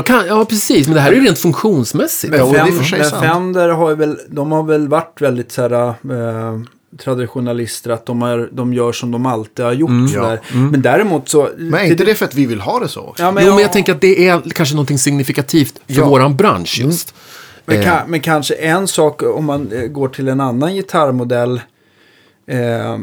[0.05, 2.35] kan, ja precis, men det här är ju rent funktionsmässigt.
[2.37, 3.20] Ja, och det är Fem- för sig men.
[3.20, 6.61] Fender har ju väl, de har väl varit väldigt så här, eh,
[6.99, 7.91] traditionalister.
[7.91, 9.91] Att de, är, de gör som de alltid har gjort.
[9.91, 10.09] Mm.
[10.09, 10.41] sådär.
[10.53, 11.49] Men däremot så...
[11.57, 13.15] Men är inte det för att vi vill ha det så?
[13.19, 16.09] Ja, men, jo, men jag- jag tänker att det är kanske någonting signifikativt för Ja.
[16.09, 17.15] våran bransch just.
[17.66, 17.87] Men, Eh.
[17.87, 21.61] ka- men kanske en sak om man eh, går till en annan gitarrmodell.
[22.47, 22.99] Eh,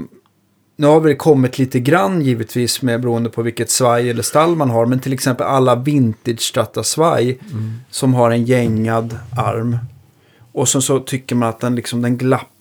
[0.77, 4.69] nu har det kommit lite grann givetvis med beroende på vilket svaj eller stall man
[4.69, 4.85] har.
[4.85, 7.39] Men till exempel alla vintage Strata-svaj
[7.89, 9.77] som har en gängad arm.
[10.51, 12.17] Och sen så tycker man att den, liksom, den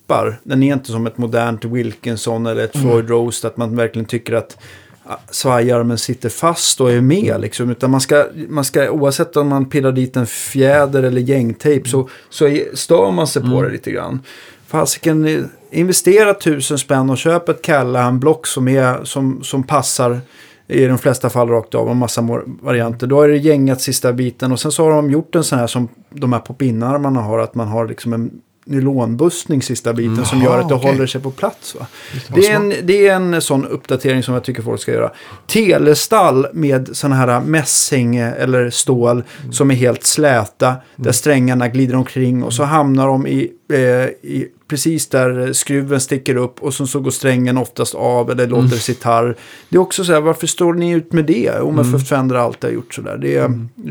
[0.06, 0.40] glappar.
[0.42, 3.46] Den är inte som ett modernt Wilkinson eller ett Floyd Rose.
[3.46, 4.56] Att man verkligen tycker att
[5.04, 7.40] ah, svajarmen sitter fast och är med.
[7.40, 7.70] Liksom.
[7.70, 12.08] Utan man ska, man ska, oavsett om man pillar dit en fjäder eller gängtejp så,
[12.30, 14.20] så är, stör man sig på det lite grann.
[14.66, 20.20] Fasiken, eh, investera tusen spänn och köp ett Callahan-block som, är, som, som passar
[20.68, 22.28] i de flesta fall rakt av och massa
[22.62, 23.06] varianter.
[23.06, 25.66] Då är det gängat sista biten och sen så har de gjort en sån här
[25.66, 27.38] som de här pop-in-armarna har.
[27.38, 28.30] Att man har liksom en
[28.64, 30.90] nylonbussning sista biten som Jaha, gör att det okej.
[30.90, 31.74] håller sig på plats.
[31.74, 31.86] Va?
[32.28, 35.10] Det, är en, det är en sån uppdatering som jag tycker folk ska göra.
[35.46, 39.22] Telestall med såna här mässing eller stål
[39.52, 40.74] som är helt släta.
[40.96, 46.36] Där strängarna glider omkring och så hamnar de i, eh, i precis där skruven sticker
[46.36, 49.36] upp och så, så går strängen oftast av eller låter sitarr.
[49.68, 51.52] Det är också så här, varför står ni ut med det?
[51.58, 53.16] Jo, men för Fender alltid har gjort så där.
[53.16, 53.44] Det är,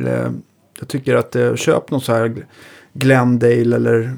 [0.08, 0.32] eh,
[0.80, 2.45] jag tycker att eh, köp något så här
[2.94, 4.15] Glendale eller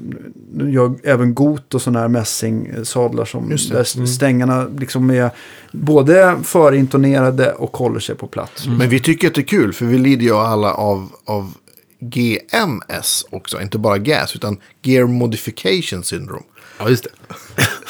[0.52, 3.76] gör även Got och sådana här mässingsadlar som Just det.
[3.76, 5.30] där strängarna liksom är
[5.72, 8.66] både förintonerade och håller sig på plats.
[8.66, 11.54] Men vi tycker att det är kul för vi lider ju alla av, av
[12.00, 13.60] GMS också.
[13.62, 16.44] Inte bara gas utan Gear Modification Syndrome.
[16.78, 17.10] Ja, just det.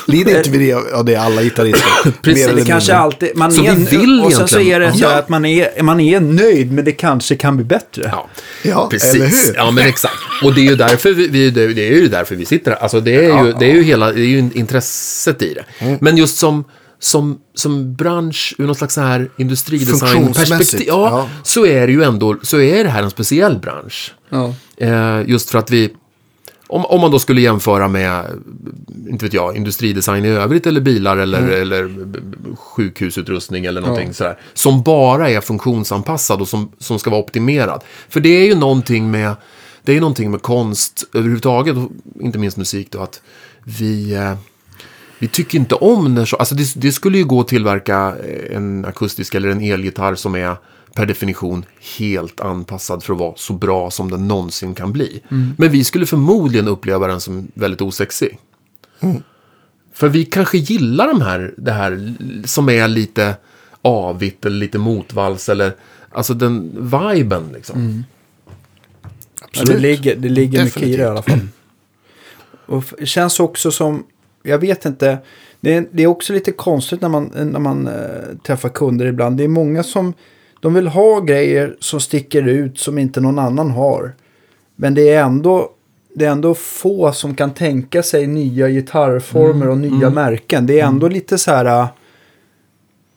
[0.12, 2.12] Lider inte vi det av det alla gitarrister?
[2.22, 2.96] Precis, Det kanske mindre.
[2.98, 5.18] alltid, man Så är, vi vill och sen så egentligen- är det så Ja.
[5.18, 8.02] att man är, man är nöjd men det kanske kan bli bättre.
[8.12, 8.28] Ja,
[8.62, 9.14] Ja, precis.
[9.14, 9.54] eller hur?
[9.56, 10.14] Ja, men exakt.
[10.44, 12.78] Och det är ju därför vi, vi, det är ju därför vi sitter här.
[12.78, 15.64] Alltså det är ju, det är ju hela, det är ju intresset i det.
[15.84, 15.98] Mm.
[16.00, 16.64] Men just som,
[17.00, 21.28] som, som bransch, ur något slags så här industridesignperspektiv, ja, ja.
[21.42, 24.14] så är det ju ändå, så är det här en speciell bransch.
[24.30, 24.54] Ja.
[24.76, 25.90] Eh, just för att vi,
[26.66, 28.24] om, om man då skulle jämföra med,
[29.08, 31.62] inte vet jag, industridesign i övrigt eller bilar eller, Mm.
[31.62, 31.90] eller
[32.56, 34.38] sjukhusutrustning eller någonting sådär.
[34.54, 37.84] Som bara är funktionsanpassad och som, som ska vara optimerad.
[38.08, 39.36] För det är ju någonting med,
[39.82, 41.90] det är ju någonting med konst överhuvudtaget, och
[42.20, 43.22] inte minst musik då, att
[43.64, 44.14] vi...
[44.14, 44.34] Eh,
[45.18, 48.14] vi tycker inte om när så, alltså det, det skulle ju gå att tillverka
[48.50, 50.56] en akustisk eller en elgitarr som är
[50.96, 51.64] per definition
[51.98, 55.22] helt anpassad för att vara så bra som den någonsin kan bli.
[55.58, 58.38] Men vi skulle förmodligen uppleva den som väldigt osexig.
[59.92, 62.14] För vi kanske gillar de här, det här
[62.44, 63.36] som är lite
[63.82, 65.74] avigt eller lite motvalls eller
[66.10, 68.04] alltså den viben liksom.
[69.52, 71.40] Ja, det ligger, det ligger mycket i det i alla fall.
[72.66, 74.04] Och det känns också som,
[74.42, 75.18] jag vet inte,
[75.60, 79.36] det är, det är också lite konstigt när man, när man eh, träffar kunder ibland.
[79.36, 80.14] Det är många som,
[80.66, 84.12] de vill ha grejer som sticker ut som inte någon annan har.
[84.76, 85.70] Men det är ändå,
[86.14, 90.66] det är ändå få som kan tänka sig nya gitarrformer och nya märken.
[90.66, 91.64] Det är ändå lite så här...
[91.64, 91.86] äh,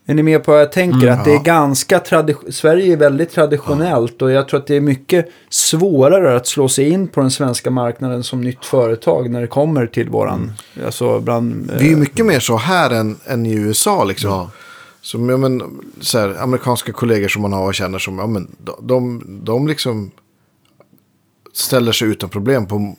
[0.06, 1.08] Är ni med på vad jag tänker?
[1.08, 2.52] att det är ganska tradition...
[2.52, 6.90] Sverige är väldigt traditionellt och jag tror att det är mycket svårare att slå sig
[6.90, 10.52] in på den svenska marknaden som nytt företag när det kommer till våran...
[10.86, 11.72] Alltså bland...
[11.80, 14.30] Vi är ju eh, mycket mer så här än, än i USA liksom.
[14.30, 14.50] Ja.
[15.10, 18.56] Som, ja, men, så här, amerikanska kollegor som man har och känner som, ja men
[18.58, 20.12] de, de, de liksom
[21.54, 22.96] ställer sig utan problem på,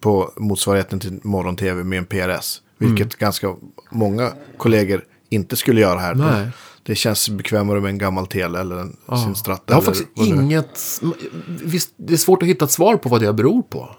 [0.00, 2.62] på motsvarigheten till morgon-tv med en PRS.
[2.78, 3.16] Vilket Mm.
[3.18, 3.54] ganska
[3.90, 6.14] många kollegor inte skulle göra här.
[6.14, 6.48] Nej.
[6.82, 9.62] Det känns bekvämare med en gammal tele eller en, sin Strat.
[9.66, 11.02] Jag har faktiskt inget...
[11.46, 13.96] Visst, det är svårt att hitta ett svar på vad det beror på.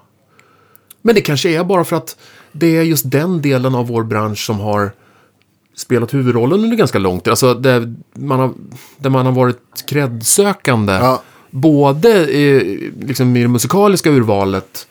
[1.02, 2.16] Men det kanske är bara för att
[2.52, 4.92] det är just den delen av vår bransch som har
[5.78, 7.30] spelat huvudrollen under ganska lång tid.
[7.30, 8.52] Alltså där man har,
[8.96, 10.92] där man har varit kredsökande.
[10.92, 11.22] Ja.
[11.50, 14.88] Både i, liksom, i det musikaliska urvalet.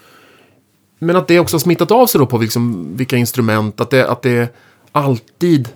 [0.99, 3.81] Men att det också har smittat av sig då på liksom, vilka instrument.
[3.81, 4.55] Att det, att det
[4.91, 5.69] alltid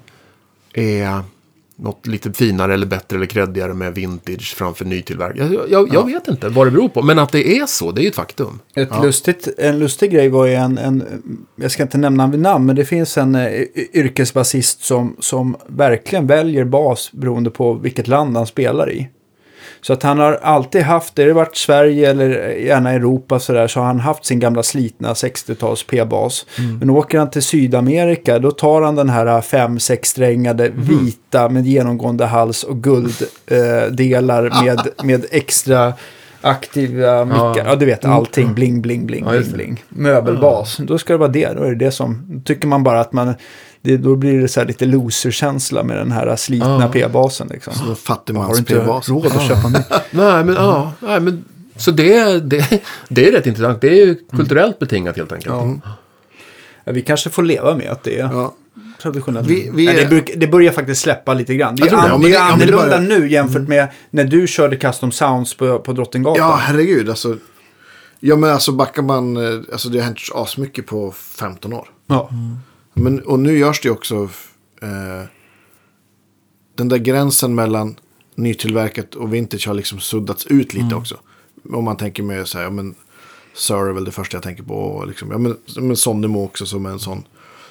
[0.74, 1.24] är
[1.82, 5.54] något lite finare eller bättre eller creddigare med vintage framför nytillverkning.
[5.54, 8.02] Jag, jag, jag vet inte vad det beror på, men att det är så, det
[8.02, 8.60] är ju ett faktum.
[8.76, 11.04] Ett lustigt, en lustig grej var ju en, en,
[11.56, 13.52] jag ska inte nämna vid namn, men det finns en eh,
[13.94, 19.10] yrkesbasist som, som verkligen väljer bas beroende på vilket land han spelar i.
[19.82, 23.80] Så att han har alltid haft, det har varit Sverige eller gärna Europa sådär, så
[23.80, 26.46] har han haft sin gamla slitna 60-tals P-bas.
[26.80, 32.26] Men åker han till Sydamerika, då tar han den här 5-6 strängade vita med genomgående
[32.26, 35.94] hals och gulddelar eh, delar med, med extra
[36.42, 37.66] aktiva mickar.
[37.66, 38.54] Ja, du vet allting.
[38.54, 39.84] Bling, bling, bling, Ja, bling, bling.
[39.90, 40.78] Möbelbas.
[40.78, 41.54] Då ska det vara det.
[41.54, 43.34] Då är det det som, tycker man bara att man,
[43.82, 46.90] det, då blir det så här lite loser-känsla med den här slitna Ja.
[46.94, 47.74] P-basen liksom.
[47.74, 47.84] Så
[48.34, 49.80] Har du inte råd att köpa ny?
[50.12, 51.46] Nej, men ja, nej, men
[51.76, 53.82] så det, det, det är rätt intressant.
[53.82, 55.56] Det är ju kulturellt betingat helt enkelt.
[55.56, 55.94] Ja.
[56.84, 58.54] Ja, vi kanske får leva med att det är Ja.
[59.02, 59.48] traditionellt.
[59.48, 61.76] Vi- vi Nej, är- det, bruk, det börjar faktiskt släppa lite grann.
[61.76, 64.24] Det är, an, det det- är ja, men det annorlunda börjar- nu jämfört med när
[64.24, 66.38] du körde Custom Sounds på, på Drottninggatan.
[66.50, 67.10] Ja, herregud.
[67.10, 67.38] Alltså,
[68.20, 69.38] ja, men alltså backar man...
[69.38, 71.88] eh, Alltså det har hänt asmycket på 15 år.
[72.08, 72.30] Ja.
[72.94, 74.30] Men, och nu görs det också...
[74.82, 75.24] Eh,
[76.76, 77.96] den där gränsen mellan
[78.36, 81.20] nytillverkat och vintage har liksom suddats ut lite också.
[81.70, 82.96] Om man tänker med så här, ja men...
[83.54, 84.76] Sir är väl det första jag tänker på.
[84.76, 87.24] Och liksom, ja men, men Sonnemo också som är en sån...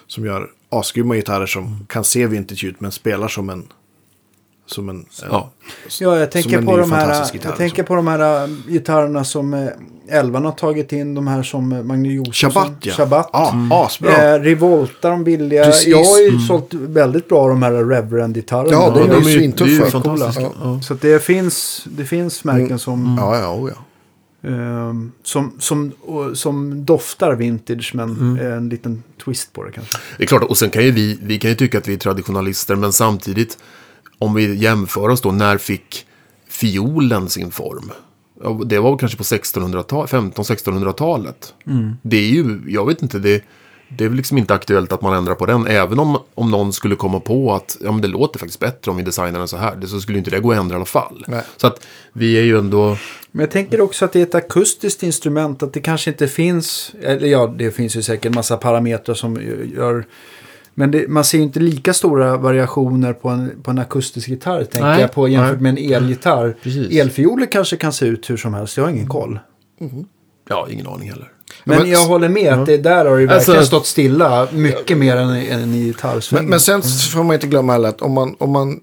[0.07, 3.67] Som gör asgrymma gitarrer som kan se vintage ut men spelar som en...
[4.71, 5.05] Som en...
[5.31, 5.51] Ja.
[6.01, 7.85] Ja, jag tänker, en på de, här, gitarr, jag tänker liksom.
[7.85, 9.69] på de här gitarrerna som äh,
[10.09, 11.15] Elvan har tagit in.
[11.15, 12.51] De här som äh, Magnus Josefsson.
[12.51, 12.93] Shabbat ja.
[12.93, 13.31] Shabbat.
[13.33, 14.35] Ja, asbra.
[14.35, 15.65] Eh, Revolta, de billiga.
[15.65, 15.87] Precis.
[15.89, 18.73] Jag har ju sålt väldigt bra de här Reverend-gitarrerna.
[18.73, 19.65] Ja, de de är ju- svintuffa.
[19.65, 20.03] det är ju Coola.
[20.17, 20.43] fantastiska.
[20.43, 20.51] Ja.
[20.63, 20.81] Ja.
[20.83, 24.49] Så att det finns, det finns märken som, Ja, ja, oh, ja.
[24.51, 25.93] ehm, som, som,
[26.35, 28.53] som doftar vintage men Mm.
[28.53, 29.99] en liten twist på det kanske.
[30.19, 31.99] Det är klart, och sen kan ju vi, vi kan ju tycka att vi är
[31.99, 33.59] traditionalister, men samtidigt,
[34.21, 36.07] om vi jämför oss då, när fick
[36.49, 37.91] fiolen sin form?
[38.67, 41.55] Det var kanske på 1600-talet, 15-1600-talet.
[42.03, 43.43] Det är ju, jag vet inte, det,
[43.89, 45.67] det är väl liksom inte aktuellt att man ändrar på den.
[45.67, 48.97] Även om, om någon skulle komma på att ja, men det låter faktiskt bättre om
[48.97, 49.77] vi designar den så här.
[49.77, 51.25] Det, så skulle inte det gå att ändra i alla fall.
[51.29, 51.43] Nej.
[51.57, 52.97] Så att vi är ju ändå...
[53.31, 55.63] Men jag tänker också att det är ett akustiskt instrument.
[55.63, 59.41] Att det kanske inte finns, eller ja, det finns ju säkert en massa parametrar som
[59.77, 60.05] gör...
[60.81, 64.65] Men det, man ser ju inte lika stora variationer på en, på en akustisk gitarr,
[64.65, 65.73] tänker Nej, jag, på jämfört nej.
[65.73, 66.57] med en elgitarr.
[66.63, 66.99] Precis.
[67.01, 69.39] Elfioler kanske kan se ut hur som helst, jag har ingen koll.
[70.49, 71.33] Ja, ingen aning heller.
[71.65, 74.99] Men, men- jag håller med att det där har ju verkligen Alltså- stått stilla mycket
[74.99, 76.45] mer än, än i gitarrsvängen.
[76.45, 76.83] Men, men sen
[77.13, 78.81] får man inte glömma heller att om man, om man,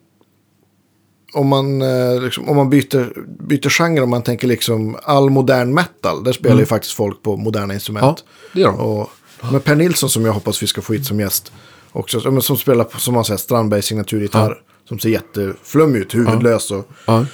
[1.34, 3.14] om man, eh, liksom, om man byter,
[3.48, 7.38] byter genre, om man tänker liksom all modern metal, där spelar ju faktiskt folk på
[7.38, 8.24] moderna instrument.
[8.28, 8.80] Ja, det gör de.
[8.80, 9.10] Och,
[9.52, 11.52] men Per Nilsson som jag hoppas vi ska få hit som gäst
[11.91, 14.61] också, ja, men som spelar på, som man säger, Strandbergs signaturgitarr.
[14.88, 17.26] Som ser jätteflummig ut, huvudlös och Ja.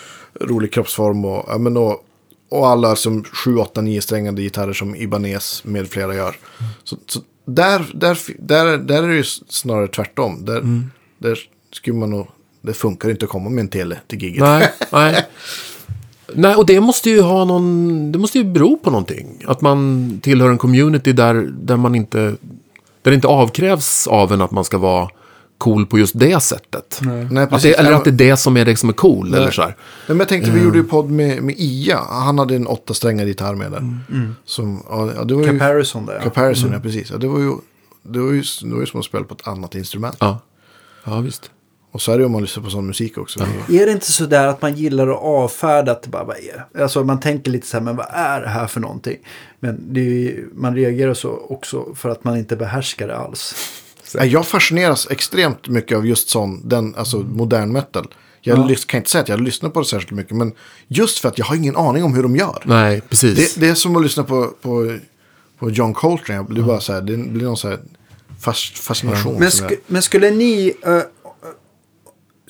[0.42, 1.26] rolig kroppsform.
[1.26, 2.06] Och, ja, men och,
[2.50, 6.36] och alla som 7, 8, 9 strängade gitarrer som Ibanez med flera gör.
[6.84, 10.46] Så, så där, där, där, där är det ju snarare tvärtom.
[10.46, 10.82] Där,
[11.18, 11.40] där
[11.72, 12.28] skulle man nog
[12.66, 14.40] det funkar inte att komma med en tele till giget.
[14.40, 15.26] Nej, nej.
[16.36, 18.12] Nej, och det måste ju ha någon...
[18.12, 19.44] Det måste ju bero på någonting.
[19.48, 22.36] Att man tillhör en community där, där man inte...
[23.04, 25.10] Där det inte avkrävs av en att man ska vara
[25.58, 27.00] cool på just det sättet.
[27.02, 29.30] Nej, Att det, eller att det är det som är det som är cool.
[29.30, 29.40] Nej.
[29.40, 29.70] Eller så här.
[29.70, 29.76] Nej,
[30.08, 32.00] men jag tänkte, vi gjorde ju podd med, med Ia.
[32.10, 33.78] Han hade en åtta strängad gitarr med där.
[33.78, 34.36] Mm.
[34.46, 35.48] Som, ja, ja, det var ju...
[35.48, 36.14] Comparison där.
[36.14, 36.22] Ja.
[36.22, 37.12] Comparison, ja precis.
[37.12, 37.54] Ja, det var ju...
[38.04, 40.16] Det var, ju, det var ju som att spela på ett annat instrument.
[40.20, 40.40] Ja.
[41.04, 41.52] ja, visst.
[41.94, 43.40] Och så är det om man lyssnar på sån musik också.
[43.68, 46.38] Det är- det inte så där att man gillar att avfärda att det bara vad
[46.38, 46.84] är det?
[46.84, 49.18] Alltså man tänker lite så här, men vad är det här för någonting?
[49.60, 53.56] Men det är ju, man reagerar så också för att man inte behärskar det alls.
[54.16, 58.08] Ja, Jag fascineras extremt mycket av just sån, den, alltså modern metal.
[58.42, 58.76] Jag Ja.
[58.88, 60.52] kan inte säga att jag lyssnar på det särskilt mycket, men
[60.88, 62.62] just för att jag har ingen aning om hur de gör.
[62.66, 63.54] Nej, precis.
[63.54, 64.98] Det, det är som att lyssna på, på,
[65.60, 66.46] på John Coltrane.
[66.50, 67.80] Det, är bara så här, det blir någon så här
[68.40, 69.36] fas, fascination.
[69.40, 70.74] Men, sk- men skulle ni...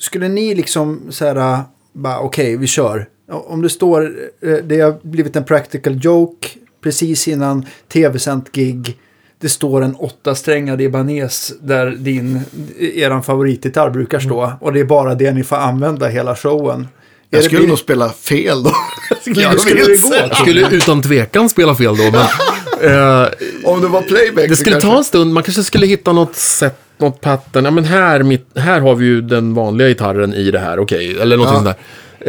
[0.04, 1.36] skulle ni liksom så här...
[1.36, 1.60] eh,
[1.92, 3.06] bara okej, vi kör.
[3.30, 4.02] Om det står...
[4.42, 6.48] eh, det har blivit en practical joke
[6.82, 8.98] precis innan tv-sänt gig.
[9.40, 12.40] Det står en åttasträngad Ibanez där din,
[12.78, 14.52] eran favoritgitarr brukar stå.
[14.60, 16.80] Och det är bara det ni får använda hela showen.
[16.80, 16.86] Är
[17.30, 18.72] jag det- skulle blir- nog spela fel då.
[19.20, 20.14] skulle Ja, jag skulle det gå?
[20.14, 22.14] Jag skulle utan tvekan spela fel då, men...
[23.22, 23.28] eh,
[23.64, 24.48] Om det var playback.
[24.48, 25.32] det skulle kanske- ta en stund.
[25.32, 27.64] Man kanske skulle hitta något sätt, något pattern.
[27.64, 31.20] Ja, men här, mitt, här har vi ju den vanliga gitarren i det här, okej.
[31.20, 31.52] Eller något Ja.
[31.52, 31.76] sånt där.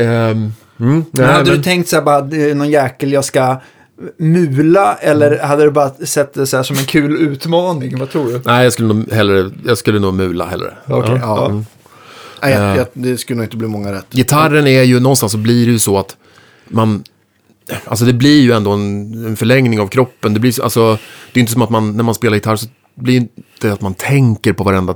[0.03, 3.25] Ehm, mm, Men hade men- du tänkt så här bara, det är någon jäkel jag
[3.25, 3.61] ska
[4.17, 4.95] mula?
[4.95, 7.99] Eller hade du bara sett det så här som en kul utmaning?
[7.99, 8.41] Vad tror du?
[8.45, 10.73] Nej, jag skulle nog hellre, jag skulle nog mula hellre.
[10.87, 11.17] Okej.
[11.21, 11.45] Ja.
[11.45, 11.65] Mm.
[12.41, 12.77] Nej, jag, Eh.
[12.77, 14.05] jag, det skulle nog inte bli många rätt.
[14.11, 16.15] Gitarren är ju, någonstans så blir det ju så att
[16.67, 17.03] man...
[17.85, 20.33] Alltså det blir ju ändå en, en förlängning av kroppen.
[20.33, 20.97] Det blir så- alltså,
[21.33, 23.93] det är inte som att man, när man spelar gitarr så blir inte att man
[23.93, 24.95] tänker på varenda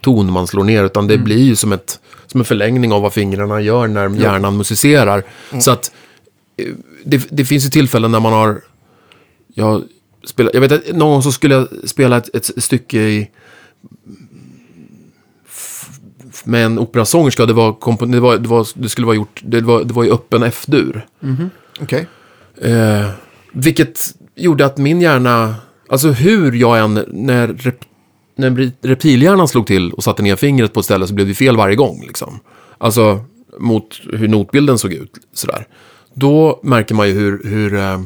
[0.00, 0.84] ton man slår ner.
[0.84, 4.56] Utan det blir ju som, ett, som en förlängning av vad fingrarna gör när hjärnan
[4.56, 5.22] musicerar.
[5.60, 5.92] Så att
[6.56, 6.72] eh,
[7.04, 8.60] det, det finns ju tillfällen när man har...
[9.54, 9.82] Jag,
[10.24, 13.30] spelar, jag vet att någon gång så skulle jag spela ett, ett stycke i
[16.44, 17.46] med en operasångerska.
[17.46, 20.04] Det, var, kompo- det, var, det, var, det skulle vara gjort, det var, det var
[20.04, 21.06] i öppen F-dur.
[21.80, 22.06] Okej.
[22.60, 23.08] Eh,
[23.52, 25.54] vilket gjorde att min hjärna,
[25.88, 27.80] alltså hur jag än, när, rep,
[28.36, 31.56] när reptilhjärnan slog till och satte ner fingret på ett ställe så blev det fel
[31.56, 32.04] varje gång.
[32.06, 32.40] Liksom.
[32.78, 33.24] Alltså
[33.58, 35.12] mot hur notbilden såg ut.
[35.32, 35.66] Sådär.
[36.14, 38.00] Då märker man ju hur, hur, eh,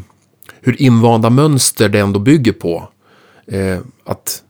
[0.60, 2.88] hur invanda mönster det ändå bygger på.
[3.46, 4.42] Eh, att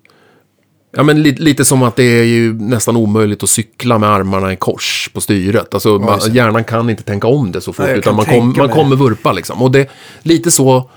[0.93, 4.53] Ja, men li lite som att det är ju nästan omöjligt att cykla med armarna
[4.53, 5.75] i kors på styret.
[5.75, 8.69] Alltså, man, hjärnan kan inte tänka om det så fort, Nej, utan man, kom, man
[8.69, 9.63] kommer vurpa liksom.
[9.63, 9.91] Och det,
[10.23, 10.91] lite, så,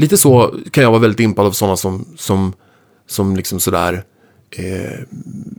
[0.00, 2.52] lite så kan jag vara väldigt impad av sådana som, som,
[3.06, 4.04] som liksom sådär,
[4.56, 5.00] eh,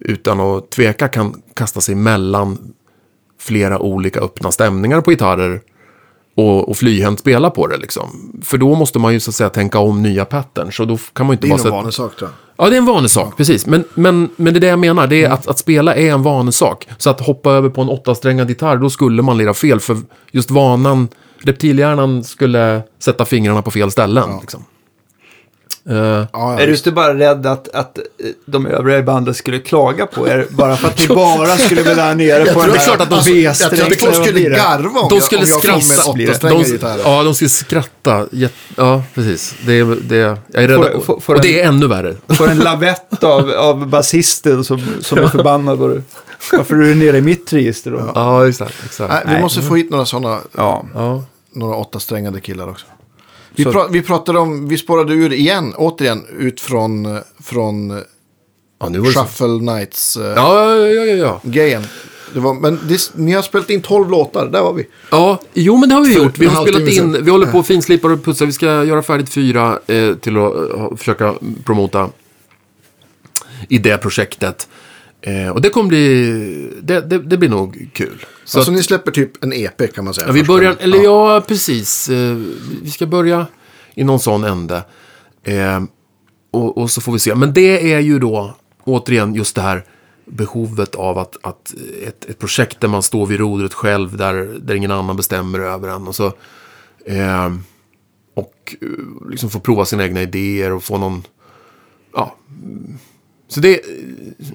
[0.01, 2.73] utan att tveka kan kasta sig mellan
[3.39, 5.61] flera olika öppna stämningar på gitarrer
[6.35, 8.39] och, och flyhänt spela på det liksom.
[8.43, 10.80] För då måste man ju så att säga tänka om nya patterns.
[10.80, 11.76] Och då kan man ju inte Det är bara sätta...
[11.76, 12.65] vanesak tror jag.
[12.65, 13.65] Ja, det är en vanesak, precis.
[13.65, 16.23] Men, men, men det är det jag menar, det är att, att spela är en
[16.23, 16.88] vanesak.
[16.97, 19.80] Så att hoppa över på en åttasträngad gitarr, då skulle man lira fel.
[19.80, 19.97] För
[20.31, 21.07] just vanan,
[21.43, 24.30] reptilhjärnan skulle sätta fingrarna på fel ställen.
[24.41, 24.65] Liksom.
[25.89, 28.03] Eh, Ja, ja, Är du inte bara rädd att, att eh,
[28.45, 30.47] de övriga i bandet skulle klaga på er?
[30.49, 33.09] Bara för att ni bara skulle vilja ha nere på den det är klart att
[33.09, 33.77] de- B-strängen?
[33.89, 36.09] Jag tror att Vad skulle garva om de jag, skulle om jag kom med skratta.
[36.11, 36.99] åtta strängar De, gitarr.
[37.03, 38.26] ja, de skulle skratta.
[38.76, 39.55] Ja, precis.
[39.65, 40.77] Det är, det jag är rädd.
[40.77, 42.15] Får- får- får och en- det är ännu värre.
[42.27, 45.77] Får en lavett av, av basisten som, som är förbannad.
[45.77, 46.03] Var du,
[46.51, 48.11] varför är du nere i mitt register då?
[48.15, 48.76] Ja, exakt.
[48.85, 49.13] exakt.
[49.13, 49.41] Nej, vi Nej.
[49.41, 50.85] måste få hit några sådana, Ja.
[50.93, 51.23] Ja.
[51.53, 52.85] några åtta strängade killar också.
[53.55, 57.97] Vi, Så- pra, vi pratade om, vi spårade ur igen, återigen, ut från, från eh,
[58.80, 59.19] ja, nu var det så.
[59.19, 61.39] Shuffle Nights eh, Ja, ja, ja, ja, ja.
[61.43, 61.84] grejen.
[62.34, 64.88] Det var, men det, ni har spelat in 12 låtar, där var vi.
[65.11, 66.38] Ja, jo men det har vi gjort.
[66.38, 68.45] Vi en har spelat halvtimme in, vi håller på och finslipar och putsar.
[68.45, 71.34] Vi ska göra färdigt fyra eh, till att eh, försöka
[71.65, 72.09] promota
[73.69, 74.68] i det projektet.
[75.22, 78.26] Eh, och det kommer bli, det, det, det blir nog kul.
[78.43, 80.27] Så alltså att, ni släpper typ en EP kan man säga.
[80.27, 82.10] ja, vi börjar, eller ja, precis.
[82.10, 82.35] Eh,
[82.81, 83.48] vi ska börja
[83.95, 84.84] i någon sån ände.
[85.43, 85.84] Eh,
[86.52, 87.35] och, och så får vi se.
[87.35, 89.84] Men det är ju då, återigen, just det här
[90.26, 91.73] behovet av att, att
[92.07, 95.89] ett, ett projekt där man står vid rodret själv, där, där ingen annan bestämmer över
[95.89, 96.07] en.
[96.07, 96.26] Och, så,
[97.06, 97.53] eh,
[98.34, 101.23] och eh, liksom få prova sina egna idéer och få någon...
[102.14, 102.35] Ja.
[103.51, 103.79] Så det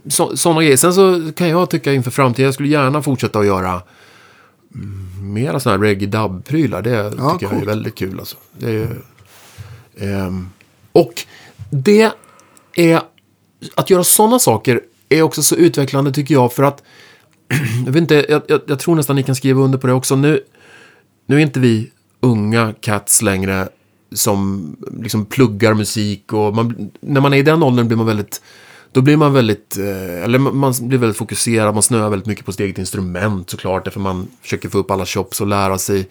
[0.09, 0.77] så, sådana grejer.
[0.77, 3.83] Sen så kan jag tycka inför framtiden, jag skulle gärna fortsätta att göra
[4.75, 6.83] mm, mera sådana här reggae dub-prylar.
[6.83, 7.69] Det Ja, tycker jag är coolt.
[7.69, 8.37] väldigt kul alltså.
[8.59, 8.97] Det är,
[9.99, 10.49] ehm,
[10.93, 11.13] och
[11.71, 12.11] det
[12.77, 13.01] är,
[13.75, 16.83] att göra sådana saker är också så utvecklande tycker jag för att
[17.87, 20.17] jag vet inte, jag, jag, jag tror nästan ni kan skriva under på det också.
[20.17, 20.41] Nu,
[21.27, 21.91] nu är inte vi
[22.21, 23.69] unga cats längre
[24.15, 24.67] som
[25.01, 28.43] liksom pluggar musik och man, när man är i den åldern blir man väldigt
[28.93, 32.53] då blir man väldigt, eh, eller man- blir väldigt fokuserad, man snöar väldigt mycket på
[32.53, 36.09] sitt eget instrument såklart, därför man försöker få upp alla chops och lära sig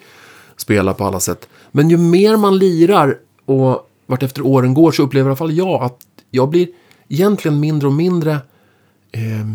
[0.58, 1.48] spela på alla sätt.
[1.72, 5.58] Men ju mer man lirar och vart efter åren går så upplever i alla fall
[5.58, 5.98] jag att
[6.32, 6.68] jag blir
[7.10, 8.32] egentligen mindre och mindre
[9.12, 9.48] eh,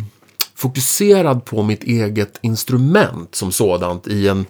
[0.55, 4.47] fokuserad på mitt eget instrument som sådant i en,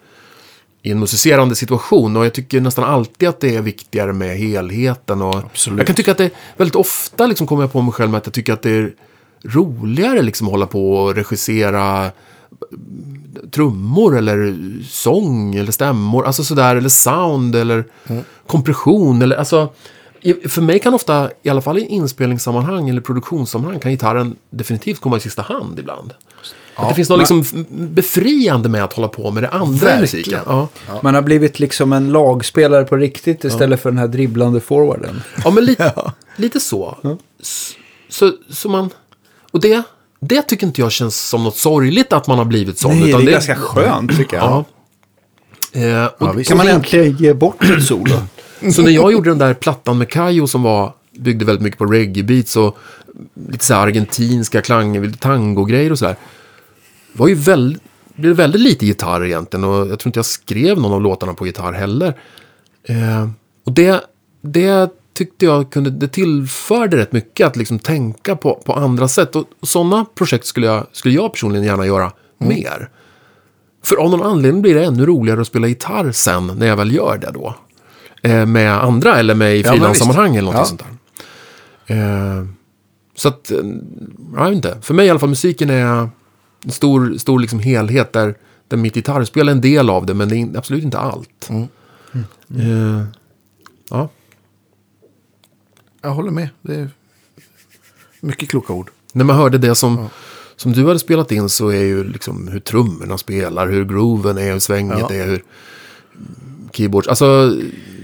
[0.83, 2.17] i en musicerande situation.
[2.17, 5.23] Och jag tycker nästan alltid att det är viktigare med helheten.
[5.23, 5.79] Och Absolut.
[5.79, 8.27] Jag kan tycka att det väldigt ofta liksom kommer jag på mig själv med att
[8.27, 8.93] jag tycker att det är
[9.43, 12.11] roligare liksom att hålla på och regissera
[13.51, 14.57] trummor eller
[14.89, 17.85] sång eller stämmor, alltså sådär, eller sound eller
[18.47, 19.73] kompression eller alltså
[20.49, 25.17] för mig kan ofta, i alla fall i inspelningssammanhang eller produktionssammanhang, kan gitarren definitivt komma
[25.17, 26.15] i sista hand ibland.
[26.75, 29.79] Att det finns något liksom f- befriande med att hålla på med det andra i
[29.79, 30.01] Verkligen.
[30.01, 30.39] musiken.
[30.47, 30.69] Ja.
[31.03, 35.23] Man har blivit liksom en lagspelare på riktigt istället för den här dribblande forwarden.
[35.45, 35.95] Ja, men lite,
[36.37, 36.97] lite så.
[38.09, 38.33] Så.
[38.49, 38.91] Så man...
[39.53, 39.83] Och det,
[40.21, 43.01] det tycker inte jag känns som något sorgligt att man har blivit sån.
[43.01, 44.45] Nej, det är ganska skönt tycker jag.
[44.45, 44.65] Ja.
[45.81, 46.45] Eh, och, Ja.
[46.45, 48.15] Kan man äntligen ge bort ett solo?
[48.75, 51.85] Så när jag gjorde den där plattan med Kayo som var, byggde väldigt mycket på
[51.87, 52.79] reggae-beats och
[53.51, 56.17] lite så argentinska klanger, tango-grejer och sådär.
[57.13, 57.83] Var ju väldigt,
[58.15, 61.47] blev väldigt lite gitarr egentligen och jag tror inte jag skrev någon av låtarna på
[61.47, 62.19] gitarr heller.
[62.85, 63.29] Eh,
[63.67, 64.05] och det,
[64.43, 69.37] det tyckte jag kunde, det tillförde rätt mycket att liksom tänka på, på andra sätt.
[69.37, 72.89] Och, och sådana projekt skulle jag, skulle jag personligen gärna göra mer.
[73.85, 76.95] För av någon anledning blir det ännu roligare att spela gitarr sen när jag väl
[76.95, 77.55] gör det då.
[78.23, 80.65] Eh, med andra eller med i frilanssammanhang eller något Ja.
[80.65, 80.83] sånt
[81.87, 81.97] där.
[81.97, 82.47] Eh,
[83.17, 83.59] så att, eh,
[84.37, 84.79] jag vet inte.
[84.83, 86.09] För mig i alla fall, musiken är
[86.65, 88.35] en stor, stor liksom helhet där,
[88.69, 91.49] där mitt gitarrspel är en del av det, men det är absolut inte allt.
[91.51, 91.69] Mm.
[92.59, 93.05] Eh,
[93.91, 94.09] ja.
[96.03, 96.49] Jag håller med.
[96.63, 96.89] Det är
[98.21, 98.91] mycket kloka ord.
[99.13, 100.09] När man hörde det som,
[100.57, 104.53] som du hade spelat in så är ju liksom hur trummorna spelar, hur grooven är,
[104.53, 105.13] hur svänget Ja.
[105.13, 105.43] är, hur
[106.73, 107.57] keyboards, alltså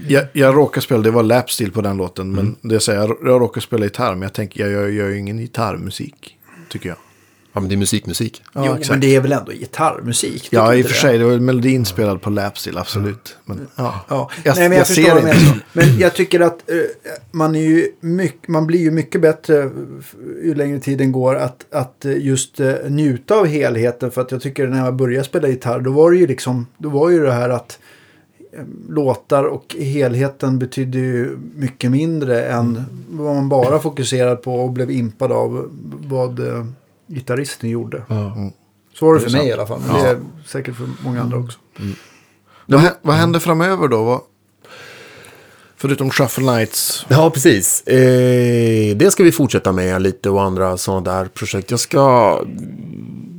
[0.07, 2.31] Jag, jag råkar spela, det var lapstil på den låten.
[2.31, 2.55] Men Mm.
[2.61, 4.11] det jag säger, jag, jag råkar spela gitarr.
[4.13, 6.37] Men jag tänker, jag gör, gör ju ingen gitarrmusik.
[6.69, 6.97] Tycker jag.
[7.57, 8.43] Ja, men det är musikmusik.
[8.53, 8.89] Ja, jo, exakt.
[8.89, 10.47] men det är väl ändå gitarrmusik?
[10.51, 10.99] Ja, i och för det?
[10.99, 11.17] sig.
[11.17, 13.37] Det var melodin spelad på lapstil, absolut.
[13.45, 14.05] Men, ja.
[14.07, 15.59] Ja, Jag- Nej, men jag, jag ser det inte.
[15.73, 16.77] Men jag tycker att eh,
[17.31, 19.69] man, är ju mycket, man blir ju mycket bättre
[19.99, 24.11] f- ju längre tiden går att, att eh, just eh, njuta av helheten.
[24.11, 26.89] För att jag tycker när jag började spela gitarr då var det ju liksom, då
[26.89, 27.79] var ju det här att
[28.53, 28.59] eh,
[28.89, 34.91] låtar och helheten betydde ju mycket mindre än vad man bara fokuserade på och blev
[34.91, 35.69] impad av
[36.07, 36.65] vad eh,
[37.07, 38.03] gitarristen gjorde.
[38.93, 39.79] Så var det för Det mig i alla fall.
[39.87, 41.59] Men det är säkert för många andra också.
[42.65, 44.03] Vad, hä- vad händer framöver då?
[44.03, 44.21] Vad,
[45.77, 47.05] förutom Shuffle Nights.
[47.09, 47.87] Ja, precis.
[47.87, 51.71] Eh, det ska vi fortsätta med lite och andra sådana där projekt.
[51.71, 52.41] Jag ska...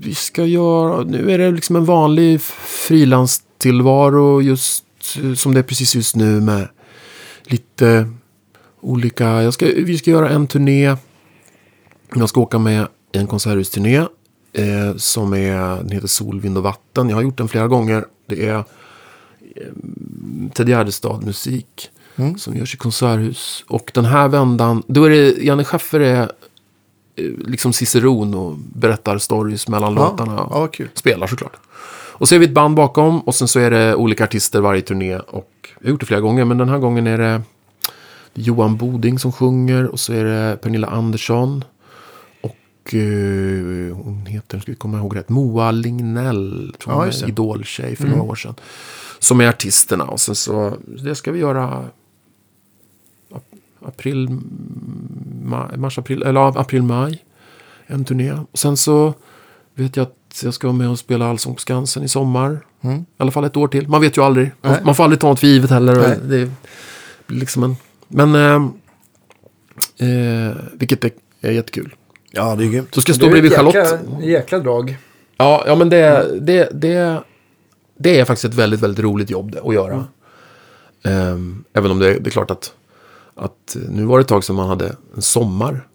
[0.01, 1.03] Vi ska göra...
[1.05, 4.85] Nu är det liksom en vanlig frilanstillvaro just
[5.23, 6.69] eh, som det är precis just nu med
[7.45, 8.11] lite
[8.81, 9.43] olika...
[9.43, 10.97] Jag ska, vi ska göra en turné.
[12.15, 13.97] Jag ska åka med i en konserthusturné
[14.53, 17.09] eh, som är, den heter Sol, vind och vatten.
[17.09, 18.05] Jag har gjort den flera gånger.
[18.27, 18.65] Det är eh,
[20.55, 21.91] Ted Gärdestad musik
[22.37, 23.65] som görs i konserthus.
[23.69, 26.23] Och den här vändan, då är det, Janne Schaffer är
[27.17, 30.47] eh, liksom ciceron och berättar stories mellan låtarna.
[30.51, 30.89] ja, kul.
[30.95, 31.57] Spelar såklart.
[32.19, 34.83] Och så är vi ett band bakom och sen så är det olika artister varje
[34.83, 35.19] turné.
[35.19, 37.43] Och jag har gjort det flera gånger, men den här gången är det
[38.35, 41.65] Johan Boding som sjunger och så är det Pernilla Andersson.
[42.95, 47.29] Eh, hon heter, ska vi komma ihåg rätt, Moa Lignell, tror Ja, jag, det.
[47.29, 48.55] idoltjej för några år sedan.
[49.19, 51.85] Som är artisterna och sen så, det ska vi göra
[53.31, 54.39] ap- april,
[55.45, 57.25] maj, mars, april, eller ja, april, maj.
[57.87, 58.33] En turné.
[58.53, 59.15] Och sen så
[59.75, 62.61] vet jag att jag ska vara med och spela Allsång på Skansen i sommar.
[62.81, 62.99] Mm.
[63.01, 63.89] I alla fall ett år till.
[63.89, 64.51] Man vet ju aldrig.
[64.61, 65.95] Man, man får aldrig ta något för givet heller.
[65.95, 66.51] Det
[67.27, 67.77] blir liksom en...
[68.09, 68.35] Men...
[68.35, 71.11] Eh, eh, vilket är,
[71.41, 71.95] är jättekul.
[72.39, 72.95] Ja, det är grymt.
[72.95, 73.75] Så ska stå bredvid ett Charlotte.
[73.75, 74.97] Jäkla, jäkla drag.
[75.37, 77.23] Ja, ja men det, det, det,
[77.99, 80.07] det är faktiskt ett väldigt, väldigt roligt jobb att göra.
[81.05, 82.73] Ehm, även om det, det är klart att,
[83.35, 85.87] att nu var det ett tag sedan man hade en sommar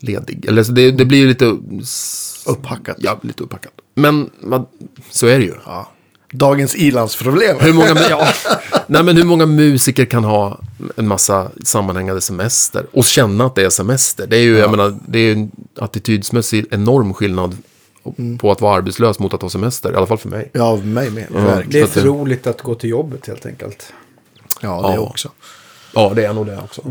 [0.00, 0.46] ledig.
[0.48, 1.56] Eller så det, det blir ju lite...
[2.46, 2.96] Upphackat.
[2.98, 3.72] Ja, lite upphackat.
[3.94, 4.66] Men man,
[5.10, 5.54] så är det ju.
[5.66, 5.90] Ja.
[6.32, 7.56] Dagens ilandsproblem.
[7.60, 8.28] Hur många, ja,
[8.86, 10.58] nej, men hur många musiker kan ha
[10.96, 14.26] en massa sammanhängande semester och känna att det är semester?
[14.26, 17.56] Det är ju, jag menar, det är ju en attitydsmässig enorm skillnad
[18.38, 19.92] på att vara arbetslös mot att ha semester.
[19.92, 20.50] I alla fall för mig.
[20.52, 21.26] Ja, mig med.
[21.32, 21.86] Det är Verkligen.
[21.86, 23.92] Det- för roligt att gå till jobbet helt enkelt.
[24.60, 25.00] Ja, det Ja.
[25.00, 25.28] också.
[25.94, 26.82] Ja, det är nog det också.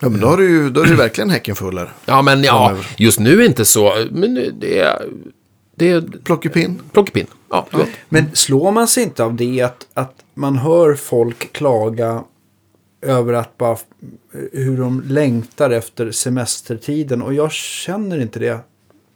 [0.00, 1.92] Ja, men då har du ju då är du verkligen häcken full här.
[2.06, 4.06] Ja, men ja, just nu inte så.
[4.10, 5.02] Men det är...
[5.82, 6.82] Det är Plockepinn.
[6.92, 7.26] plockepinn.
[7.50, 7.88] Ja, vet.
[8.08, 12.24] Men slår man sig inte av det att, att man hör folk klaga
[13.00, 13.76] över att bara
[14.52, 18.58] hur de längtar efter semestertiden och jag känner inte det.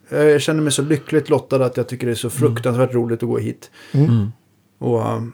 [0.09, 3.29] Jag känner mig så lyckligt lottad att jag tycker det är så fruktansvärt roligt att
[3.29, 3.71] gå hit.
[4.79, 5.33] Och, um,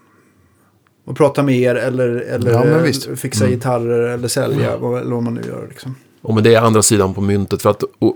[1.06, 5.24] och prata med er eller, eller Ja, eh, fixa gitarrer eller sälja vad, eller vad
[5.24, 5.68] man nu gör.
[5.70, 5.96] Liksom.
[6.22, 7.62] Och men det är andra sidan på myntet.
[7.62, 8.16] För att å,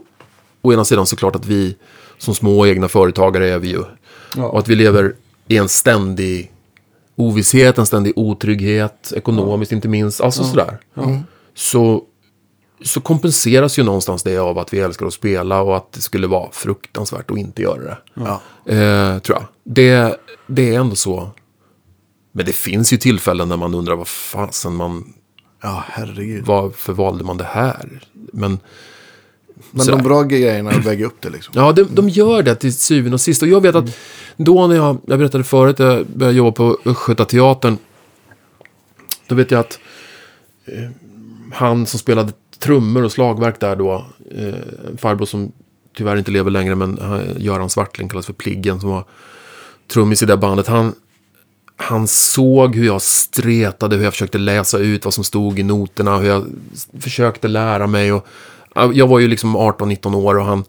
[0.61, 1.75] å ena sidan såklart att vi
[2.17, 3.83] som små egna företagare är vi ju.
[4.37, 5.15] Och att vi lever
[5.47, 6.51] i en ständig
[7.15, 10.21] ovisshet, en ständig otrygghet, ekonomiskt inte minst.
[10.21, 10.77] Alltså sådär.
[11.53, 12.03] Så,
[12.83, 16.27] så kompenseras ju någonstans det av att vi älskar att spela och att det skulle
[16.27, 17.97] vara fruktansvärt att inte göra det.
[18.13, 18.41] Ja.
[18.73, 19.45] Eh, tror jag.
[19.63, 21.29] Det, det är ändå så.
[22.31, 25.13] Men det finns ju tillfällen när man undrar vad fasen man,
[25.61, 26.45] ja, herregud.
[26.45, 28.03] varför valde man det här?
[28.13, 28.59] Men
[29.71, 29.97] Men sådär.
[29.97, 31.53] de bra grejerna väger upp det liksom.
[31.57, 33.41] Ja, de, de gör det till syvende och sist.
[33.41, 33.97] Och jag vet att
[34.37, 37.77] då när jag, jag berättade förut, jag började jobba på Östgötateatern.
[39.27, 39.79] Då vet jag att
[40.65, 40.89] eh,
[41.53, 44.55] han som spelade trummor och slagverk där då, eh,
[44.89, 45.51] en farbror som
[45.97, 49.05] tyvärr inte lever längre, men eh, Göran Svartling kallas för Pliggen, som var
[49.87, 50.67] trummis i det bandet.
[50.67, 50.93] Han,
[51.75, 56.17] han såg hur jag stretade, hur jag försökte läsa ut vad som stod i noterna,
[56.17, 56.45] hur jag
[56.99, 58.13] försökte lära mig.
[58.13, 58.27] Och,
[58.93, 60.63] jag var ju liksom 18-19 år och han,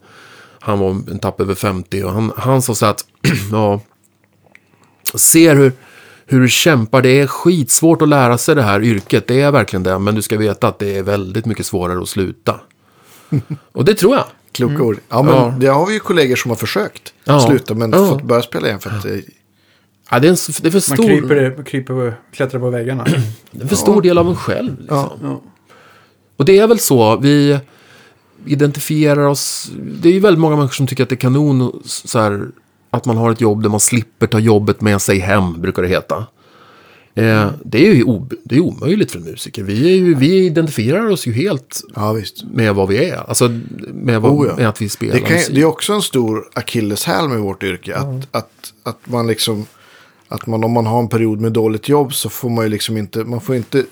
[0.59, 3.05] han var en tapp över 50 och han, han sa så att,
[3.51, 3.81] ja,
[5.15, 5.71] ser hur,
[6.25, 9.83] hur du kämpar, det är skitsvårt att lära sig det här yrket, det är verkligen
[9.83, 12.59] det, men du ska veta att det är väldigt mycket svårare att sluta.
[13.71, 14.25] och det tror jag.
[14.51, 14.97] Kloka ord.
[15.09, 15.53] Ja, men Ja.
[15.59, 17.39] det har vi ju kollegor som har försökt Ja.
[17.39, 18.07] sluta, men Ja.
[18.07, 19.21] fått börja spela igen för att det
[20.11, 23.05] Ja, det, är en, det är för Man stor, kryper, kryper klättrar på väggarna.
[23.51, 24.79] det är för stor del av en själv.
[24.79, 24.97] Liksom.
[24.97, 25.17] Ja.
[25.23, 25.41] ja.
[26.37, 27.59] Och det är väl så, vi
[28.45, 29.71] identifierar oss,
[30.01, 32.47] det är ju väldigt många människor som tycker att det är kanon så här,
[32.89, 35.87] att man har ett jobb där man slipper ta jobbet med sig hem, brukar det
[35.87, 36.25] heta.
[37.15, 39.63] Eh, det är ju det är omöjligt för en musiker.
[39.63, 42.43] Vi, är ju, vi identifierar oss ju helt Ja, visst.
[42.53, 43.29] med vad vi är.
[43.29, 43.59] Alltså
[43.93, 44.55] med, vad, Oh, ja.
[44.55, 47.95] med att vi spelar Det, kan, det är också en stor akilleshäl med vårt yrke.
[47.95, 49.65] Att, att, att man liksom,
[50.27, 52.97] att man om man har en period med dåligt jobb så får man ju liksom
[52.97, 53.85] inte, man får inte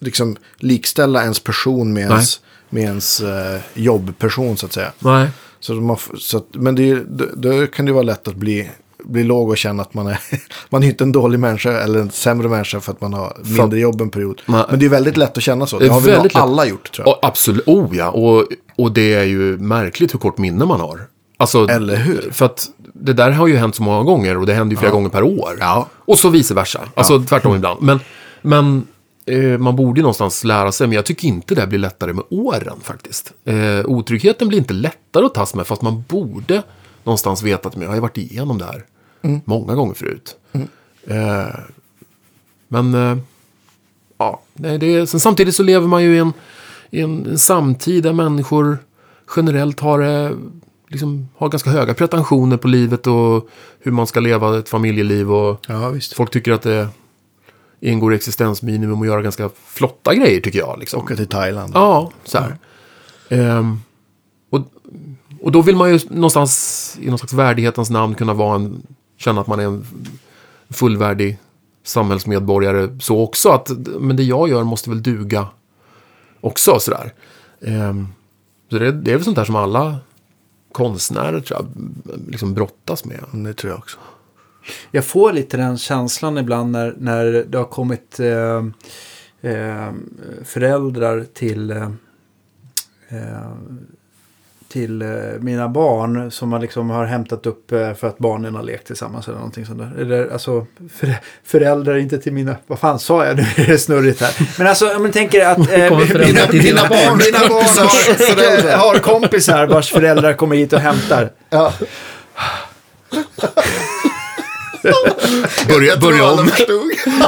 [0.00, 2.40] liksom likställa ens person med ens,
[2.70, 4.92] med ens eh, jobbperson så att säga.
[4.98, 5.28] Nej.
[5.60, 8.70] Så man, så att, men det, då, då kan det vara lätt att bli,
[9.04, 10.18] bli låg och känna att man är,
[10.68, 13.80] man är inte en dålig människa eller en sämre människa för att man har mindre
[13.80, 14.42] jobb en period.
[14.46, 14.64] Nej.
[14.70, 15.78] Men det är väldigt lätt att känna så.
[15.78, 16.42] Det Det har nog väldigt lätt.
[16.42, 17.16] alla gjort tror jag.
[17.16, 18.10] Och, absolut, oh ja.
[18.10, 18.46] Och,
[18.76, 21.00] och det är ju märkligt hur kort minne man har.
[21.36, 22.30] Alltså, Eller hur?
[22.32, 24.92] För att det där har ju hänt så många gånger och det händer ju flera
[24.92, 25.56] gånger per år.
[25.60, 25.88] Ja.
[25.94, 26.80] Och så vice versa.
[26.94, 27.82] Alltså tvärtom ibland.
[27.82, 28.00] Men,
[28.42, 28.86] men
[29.26, 30.86] eh, man borde ju någonstans lära sig.
[30.86, 33.32] Men jag tycker inte det blir lättare med åren faktiskt.
[33.44, 35.66] Eh, otryggheten blir inte lättare att tas med.
[35.66, 36.62] Fast man borde
[37.04, 38.84] någonstans veta att jag har varit igenom det här
[39.44, 40.36] många gånger förut.
[41.06, 41.54] Eh,
[42.68, 43.18] men eh,
[44.18, 46.32] ja, nej, det är, sen samtidigt så lever man ju i en,
[46.90, 48.78] i en, en samtid där människor
[49.36, 50.30] generellt har, eh,
[50.88, 53.48] liksom, har ganska höga pretensioner på livet och
[53.80, 55.32] hur man ska leva ett familjeliv.
[55.32, 56.14] Och Ja, visst.
[56.14, 56.88] folk tycker att det
[57.80, 60.78] ingår i existensminimum att göra ganska flotta grejer tycker jag.
[60.78, 61.02] Liksom.
[61.02, 61.72] Åka till Thailand.
[61.74, 62.56] Ja, så här.
[63.28, 63.80] Ehm,
[64.50, 64.60] och,
[65.40, 68.82] och då vill man ju någonstans i någon slags värdighetens namn kunna vara en,
[69.16, 69.86] känna att man är en
[70.70, 71.38] fullvärdig
[71.84, 73.48] samhällsmedborgare så också.
[73.48, 73.70] Att,
[74.00, 75.46] men det jag gör måste väl duga
[76.40, 77.12] också sådär.
[77.60, 78.08] Ehm,
[78.70, 79.96] så det, det är väl sånt där som alla
[80.72, 81.68] konstnärer tror jag
[82.28, 83.24] liksom brottas med.
[83.32, 83.98] Det tror jag också.
[84.90, 88.64] Jag får lite den känslan ibland när, när det har kommit eh,
[89.52, 89.92] eh,
[90.44, 91.82] föräldrar till, eh,
[93.08, 93.52] eh,
[94.68, 95.08] till eh,
[95.40, 99.28] mina barn som har, liksom har hämtat upp eh, för att barnen har lekt tillsammans
[99.28, 99.92] eller någonting sånt där.
[100.00, 101.14] Eller alltså för,
[101.44, 102.56] föräldrar, inte till mina...
[102.66, 103.36] Vad fan sa jag?
[103.36, 104.48] Nu är det snurrigt här.
[104.58, 105.58] Men alltså, jag men tänker att...
[105.58, 107.18] Eh, föräldrar till dina barn.
[107.18, 111.30] Mina barn har, har kompisar vars föräldrar kommer hit och hämtar.
[111.50, 111.72] Ja.
[115.68, 116.46] Börja, börja om.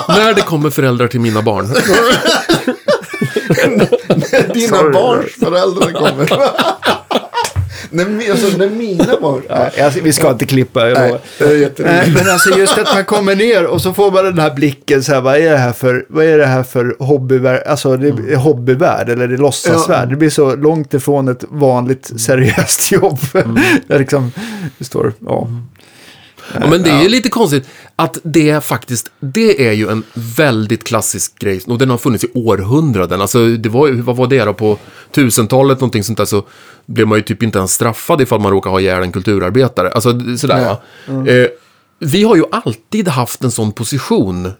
[0.08, 1.66] När det kommer föräldrar till mina barn.
[4.54, 4.92] Dina Sorry.
[4.92, 6.28] barns föräldrar kommer.
[7.90, 9.42] när, alltså, när mina var...
[9.48, 11.44] Ja, alltså, vi ska inte klippa, jag Nej, det
[11.80, 11.84] är.
[11.84, 15.02] Nej, men alltså just att man kommer ner och så får man den här blicken
[15.02, 18.08] så här, vad är det här för, vad är det här för hobbyvärld, alltså det
[18.08, 20.08] är hobbyvärld eller det är låtsasvärld.
[20.08, 23.18] Det blir så långt ifrån ett vanligt seriöst jobb.
[23.86, 24.32] Där liksom,
[24.78, 25.48] det står, ja.
[26.54, 30.02] Ja, men det är ju lite konstigt att det faktiskt, det är ju en
[30.36, 33.20] väldigt klassisk grej och den har funnits i århundraden.
[33.20, 34.78] Alltså, det var, ju- vad var det då på
[35.12, 36.44] 1000-talet, någonting sånt där, så
[36.86, 39.90] blev man ju typ inte ens straffad ifall man råkar ha ihjäl en kulturarbetare.
[39.90, 40.82] Alltså sådär, Ja.
[41.06, 41.26] va.
[41.30, 41.46] Eh,
[41.98, 44.52] vi har ju alltid haft en sån position eh,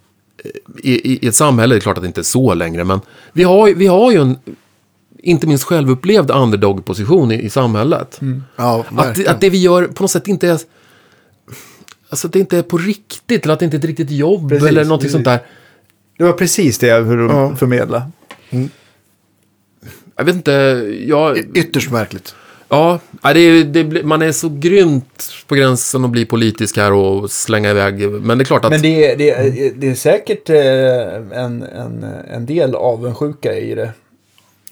[0.82, 3.00] i, i, i ett samhälle, det är klart att det inte är så längre, men
[3.32, 4.36] vi har, vi har ju en,
[5.22, 8.20] inte minst självupplevd underdog-position i, i samhället.
[8.56, 10.58] Ja, Att, att det vi gör på något sätt inte är...
[12.11, 14.49] Alltså att det inte är på riktigt, eller att det inte är ett riktigt jobb,
[14.49, 15.12] Precis, eller någonting precis.
[15.12, 15.39] sånt där.
[16.19, 17.57] Det var precis det jag ville Ja.
[17.57, 18.11] förmedla.
[20.16, 20.51] Jag vet inte,
[21.07, 21.39] jag...
[21.57, 22.35] Ytterst märkligt.
[22.69, 27.31] Ja, det, är- det, man är så grymt på gränsen att bli politisk här och
[27.31, 28.09] slänga iväg.
[28.11, 28.70] Men det är klart att...
[28.70, 33.74] Men det, är- det, är- det är säkert eh, en, en, en del avundsjuka i
[33.74, 33.93] det.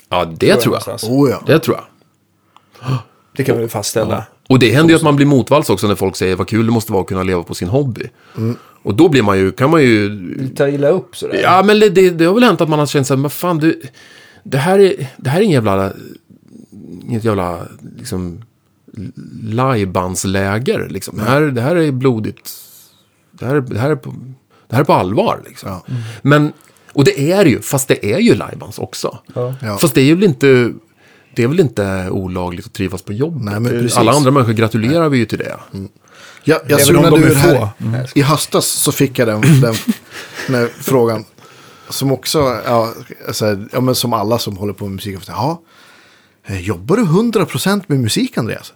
[0.09, 0.67] ja, det tror jag.
[0.87, 1.05] någonstans.
[1.05, 1.43] Oh ja.
[1.47, 1.85] Det tror jag.
[3.37, 4.27] Det kan vi fastställa.
[4.49, 6.73] Och det händer ju att man blir motvalls också när folk säger vad kul det
[6.73, 8.11] måste vara att kunna leva på sin hobby.
[8.83, 10.19] Och då blir man ju, kan man ju...
[10.57, 11.41] Ta illa upp sådär.
[11.43, 13.31] Ja, men det, det, det har väl hänt att man har känt så här, men
[13.31, 13.83] fan du,
[14.43, 15.93] det här är, det här är ingen jävla,
[17.09, 17.63] inget jävla,
[17.99, 18.43] liksom,
[19.43, 21.17] lajbansläger, liksom.
[21.17, 22.51] Det, här, det här är blodigt,
[23.31, 24.15] det här, det här, är, på,
[24.69, 25.69] det här är på allvar, liksom.
[25.69, 25.95] Ja.
[26.23, 26.53] Men,
[26.93, 29.19] och det är ju, fast det är ju lajbans också.
[29.35, 29.79] Ja.
[29.81, 30.73] Fast det är ju väl inte,
[31.37, 33.63] det är väl inte olagligt att trivas på jobbet.
[33.63, 33.89] Nej.
[33.97, 35.57] Alla andra människor gratulerar vi ju till det.
[36.45, 37.59] Jag, jag Även om zonade de är ur här.
[37.59, 37.69] få.
[37.79, 38.07] Mm.
[38.15, 39.75] I höstas så fick jag den, den,
[40.49, 41.25] den frågan.
[41.89, 42.93] Som också, ja,
[43.33, 45.19] så här, ja, men som alla som håller på med musik.
[45.27, 45.63] Ja,
[46.47, 48.73] eh, jobbar du 100% med musik Andreas?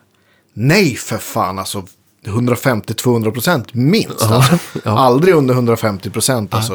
[0.54, 1.84] Nej, för fan alltså.
[2.24, 4.22] 150-200% minst.
[4.22, 4.58] Alltså.
[4.84, 4.98] ja.
[4.98, 6.72] Aldrig under 150% alltså.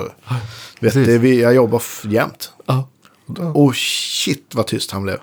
[0.80, 1.22] Vet Precis.
[1.22, 2.52] du, jag jobbar jämt.
[2.66, 2.90] Ja.
[3.54, 5.18] Och shit vad tyst han blev.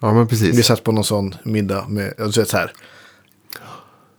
[0.00, 0.66] Ja, men Vi precis.
[0.66, 2.72] satt på någon sån middag med, alltså, så här.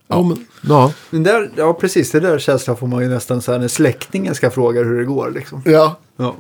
[0.08, 0.94] Ja, men, ja.
[1.10, 2.12] Men där, ja, precis.
[2.12, 5.06] Det där känslan får man ju nästan så här när släktingen ska fråga hur det
[5.06, 5.32] går.
[5.32, 5.62] Liksom.
[5.66, 6.36] Ja, Ja.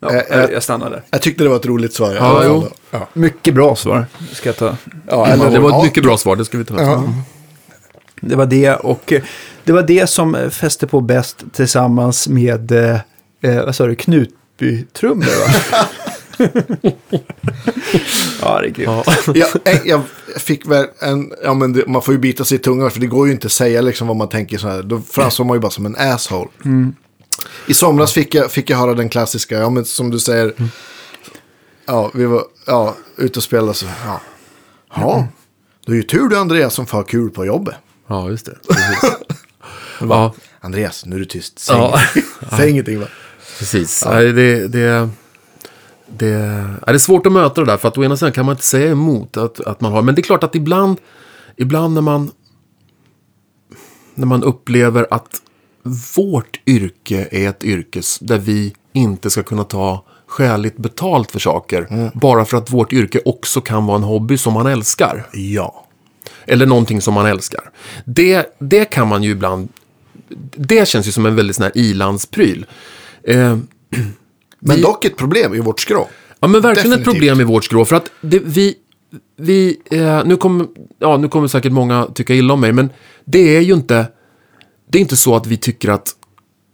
[0.00, 1.02] Ja, jag- jag stannar där.
[1.10, 2.14] jag tyckte det var ett roligt svar.
[2.14, 2.68] Ja, jo.
[2.90, 3.08] ja.
[3.12, 4.06] Mycket bra svar.
[4.32, 4.76] Ska jag ta.
[5.08, 6.82] ja det var ett mycket bra svar, det ska vi ta.
[6.82, 7.04] Ja.
[8.20, 9.22] Det var det och eh,
[9.64, 12.98] det var det som fäste på bäst tillsammans med, eh,
[13.40, 15.24] eh, vad sa du, Knutbytrummor
[15.70, 15.86] va?
[18.40, 19.04] ja, det är grymt.
[19.06, 19.14] Ja.
[19.34, 20.02] jag, eh, jag
[20.36, 23.06] fick väl en, ja men det, man får ju bita sig i tungan för det
[23.06, 24.82] går ju inte att säga liksom vad man tänker så här.
[24.82, 26.50] Då framstår man ju bara som en asshole.
[27.66, 30.52] I somras fick jag, fick jag höra den klassiska, ja men som du säger,
[31.86, 34.20] ja vi var, ja ute och spelade så, ja.
[34.96, 35.28] Ja,
[35.86, 37.74] det är ju tur du Andreas som får ha kul på jobbet.
[38.08, 38.58] ja, just det.
[38.68, 39.10] Precis.
[40.00, 42.00] ja, Andreas, nu är du tyst, säg, Ja.
[42.14, 42.58] ingenting.
[42.58, 43.06] säg ingenting va.
[43.58, 44.04] precis.
[44.06, 45.08] Nej, det, det,
[46.06, 48.46] det, är det är svårt att möta det där, för att å ena sidan kan
[48.46, 50.98] man inte säga emot att, att man har, men det är klart att ibland,
[51.56, 52.30] ibland när man,
[54.14, 55.40] när man upplever att
[56.16, 62.10] vårt yrke är ett yrke där vi inte ska kunna ta skäligt betalt för saker,
[62.14, 65.26] bara för att vårt yrke också kan vara en hobby som man älskar.
[65.32, 65.86] Ja.
[66.46, 67.70] Eller någonting som man älskar.
[68.04, 69.68] Det, det kan man ju ibland...
[70.56, 72.66] Det känns ju som en väldigt sån här ilandspryl.
[73.22, 73.58] Eh,
[74.66, 76.08] Men Vi- dock ett problem i vårt skrå.
[76.40, 77.14] ja, men verkligen ett Definitivt.
[77.14, 77.84] problem i vårt skrå.
[77.84, 78.74] För att det, vi...
[79.36, 80.66] vi eh, nu, kommer,
[80.98, 82.90] ja, nu kommer säkert många tycka illa om mig, men
[83.24, 84.06] det är ju inte...
[84.88, 86.12] Det är inte så att vi tycker att...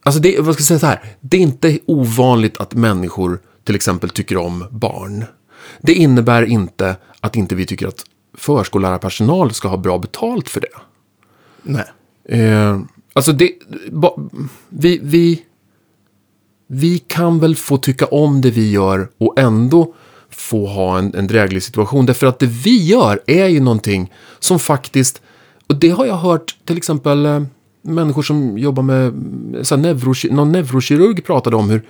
[0.02, 1.00] Alltså, det, vad ska jag säga så här?
[1.20, 5.24] Det är inte ovanligt att människor till exempel tycker om barn.
[5.82, 8.04] Det innebär inte att inte vi tycker att
[8.38, 10.68] förskollärarpersonal ska ha bra betalt för det.
[11.62, 11.84] Nej.
[12.40, 12.80] Eh,
[13.12, 13.52] alltså det,
[13.92, 14.16] ba,
[14.68, 15.42] vi, vi,
[16.72, 19.94] vi kan väl få tycka om det vi gör och ändå
[20.30, 22.06] få ha en, en dräglig situation.
[22.06, 25.22] Därför att det vi gör är ju någonting som faktiskt,
[25.66, 27.42] och det har jag hört till exempel eh,
[27.82, 31.82] människor som jobbar med eh, så här, neuro, någon neurokirurg pratade om hur,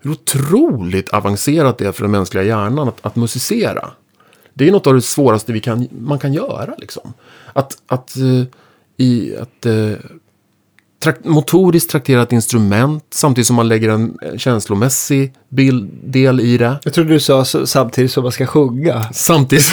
[0.00, 3.90] hur otroligt avancerat det är för den mänskliga hjärnan att, att musicera.
[4.54, 6.74] Det är något av det svåraste vi kan, man kan göra.
[6.78, 7.12] Liksom.
[7.52, 8.42] Att, att, eh,
[8.96, 9.66] i, att
[11.00, 16.58] trakt, motoriskt traktera ett instrument samtidigt som man lägger en eh, känslomässig bild, del i
[16.58, 16.78] det.
[16.84, 19.04] Jag trodde du sa så, samtidigt som man ska sjunga.
[19.12, 19.64] Samtidigt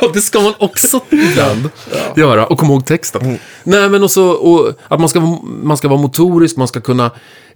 [0.00, 1.68] Ja, det ska man också ibland
[2.16, 3.38] göra och komma ihåg texten.
[3.64, 5.20] Nej, men också och att man ska,
[5.62, 7.10] man ska vara motorisk, man ska kunna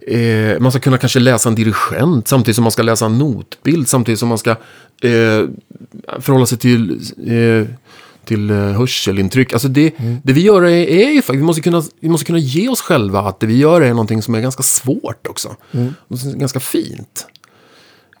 [0.07, 3.87] eh, man ska kunna kanske läsa en dirigent samtidigt som man ska läsa en notbild,
[3.87, 5.47] samtidigt som man ska eh,
[6.19, 7.67] förhålla sig till, eh,
[8.31, 9.53] till eh, hörselintryck.
[9.53, 9.93] Alltså det,
[10.23, 12.81] det vi gör är, är ju faktiskt, vi måste, kunna, vi måste kunna ge oss
[12.81, 15.55] själva att det vi gör är någonting som är ganska svårt också.
[15.71, 17.27] Är ganska fint.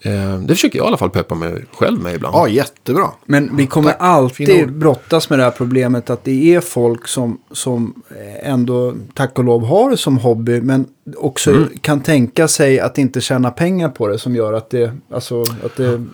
[0.01, 2.35] Eh, det försöker jag i alla fall peppa mig själv med ibland.
[2.35, 3.07] Ja, jättebra.
[3.25, 8.03] Men vi kommer alltid brottas med det här problemet att det är folk som, som
[8.43, 10.61] ändå, tack och lov, har det som hobby.
[10.61, 10.85] Men
[11.17, 11.69] också Mm.
[11.81, 15.75] kan tänka sig att inte tjäna pengar på det som gör att det, alltså, att
[15.77, 16.05] det,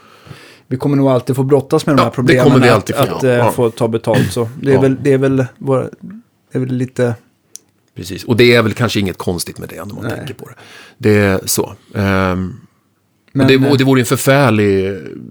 [0.68, 2.44] vi kommer nog alltid få brottas med de Ja, här det problemen.
[2.44, 3.30] kommer vi att- alltid få, Att, ja.
[3.30, 3.52] eh, Ja.
[3.52, 4.32] få ta betalt.
[4.32, 4.82] Så det är Ja.
[4.82, 5.90] väl, det är väl, våra, det
[6.52, 7.16] är väl lite...
[7.96, 10.18] Precis, och det är väl kanske inget konstigt med det när man Nej.
[10.18, 10.56] tänker på det.
[10.98, 11.74] Det är så.
[11.96, 12.54] Ehm,
[13.34, 14.84] Men, och det, eh, och det vore ju förfärlig,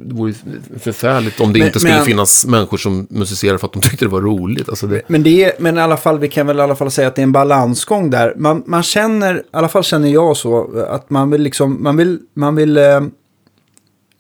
[0.07, 0.33] det vore
[0.81, 4.05] förfärligt om det Men- inte skulle men- finnas människor som musicerar för att de tyckte
[4.05, 4.69] det var roligt.
[4.69, 6.91] Alltså det, Men, det är, men i alla fall, vi kan väl i alla fall
[6.91, 8.35] säga att det är en balansgång där.
[8.37, 12.19] Man, man känner, i alla fall känner jag så, att man vill liksom, man vill,
[12.35, 13.01] man vill eh,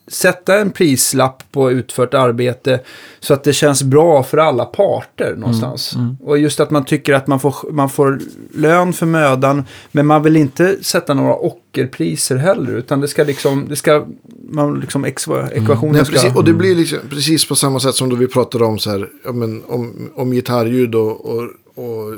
[0.09, 2.81] sätta en prislapp på utfört arbete
[3.21, 5.97] så att det känns bra för alla parter någonstans.
[6.21, 8.21] Och just att man tycker att man får, man får
[8.55, 13.67] lön för mödan, men man vill inte sätta några ockerpriser heller, utan det ska liksom,
[13.69, 14.07] det ska,
[14.51, 16.13] man liksom, ex, ekvationen Nej, ska...
[16.13, 18.91] precis, och det blir liksom, precis på samma sätt som då vi pratade om, så
[18.91, 21.43] här, ja, men, om, om gitarrljud och, och,
[21.75, 22.15] och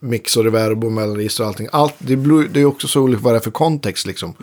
[0.00, 1.68] mix och reverb och mellanregister och allting.
[1.72, 4.06] Allt, det, blir, det är också så olika vad det är för kontext.
[4.06, 4.34] Liksom.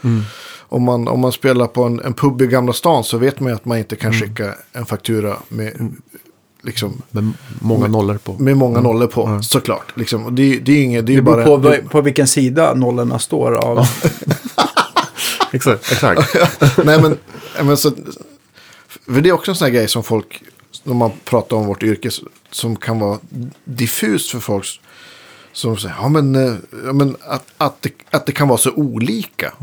[0.59, 3.49] Om, man, om man spelar på en, en pub i Gamla stan så vet man
[3.49, 5.93] ju att man inte kan skicka en faktura med,
[6.63, 8.33] liksom, med många nollor på.
[8.39, 9.97] med många nollor på, såklart.
[9.97, 10.25] Liksom.
[10.25, 11.45] Och det, det är inget, det är Det beror bara...
[11.45, 13.85] på, det- på, på vilken sida nollorna står av.
[15.51, 15.91] Exakt.
[15.91, 16.37] exakt.
[16.85, 17.17] Nej men,
[17.65, 17.91] men så,
[19.07, 20.43] för det är också en sån här grej som folk,
[20.83, 22.09] när man pratar om vårt yrke,
[22.51, 23.19] som kan vara
[23.65, 24.81] diffust för folk.
[25.55, 26.55] Som säger, ja men, eh,
[26.85, 29.53] ja, men att, att, det, att det kan vara så olika.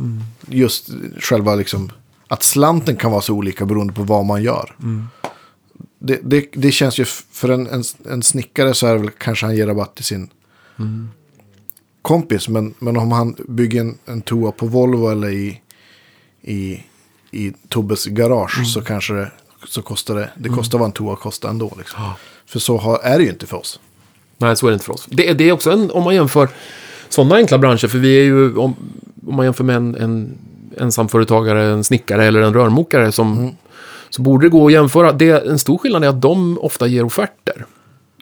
[0.49, 1.93] Just själva liksom,
[2.29, 4.77] att slanten kan vara så olika beroende på vad man gör.
[5.99, 9.47] Det, det, det känns ju, för en, en, en snickare så är det väl kanske
[9.47, 10.31] han ger rabatt till sin
[12.03, 12.49] kompis.
[12.49, 15.61] Men, men om han bygger en, en toa på Volvo eller i,
[16.43, 16.85] i,
[17.31, 19.33] i Tobbes garage så kanske det,
[19.69, 21.75] så kostar det, det kostar vad en toa kostar ändå.
[21.79, 22.13] Liksom.
[22.47, 23.81] För så har, är det ju inte för oss.
[24.43, 25.07] Nej, så är det inte för oss.
[25.11, 26.49] Det, är- det är också en, om man jämför
[27.09, 28.75] sådana enkla branscher, för vi är ju, om,
[29.27, 30.39] om man jämför med en, en
[30.77, 33.51] ensamföretagare, en snickare eller en rörmokare som,
[34.11, 35.13] så borde det gå att jämföra.
[35.13, 37.67] Det, en stor skillnad är att de ofta ger offerter.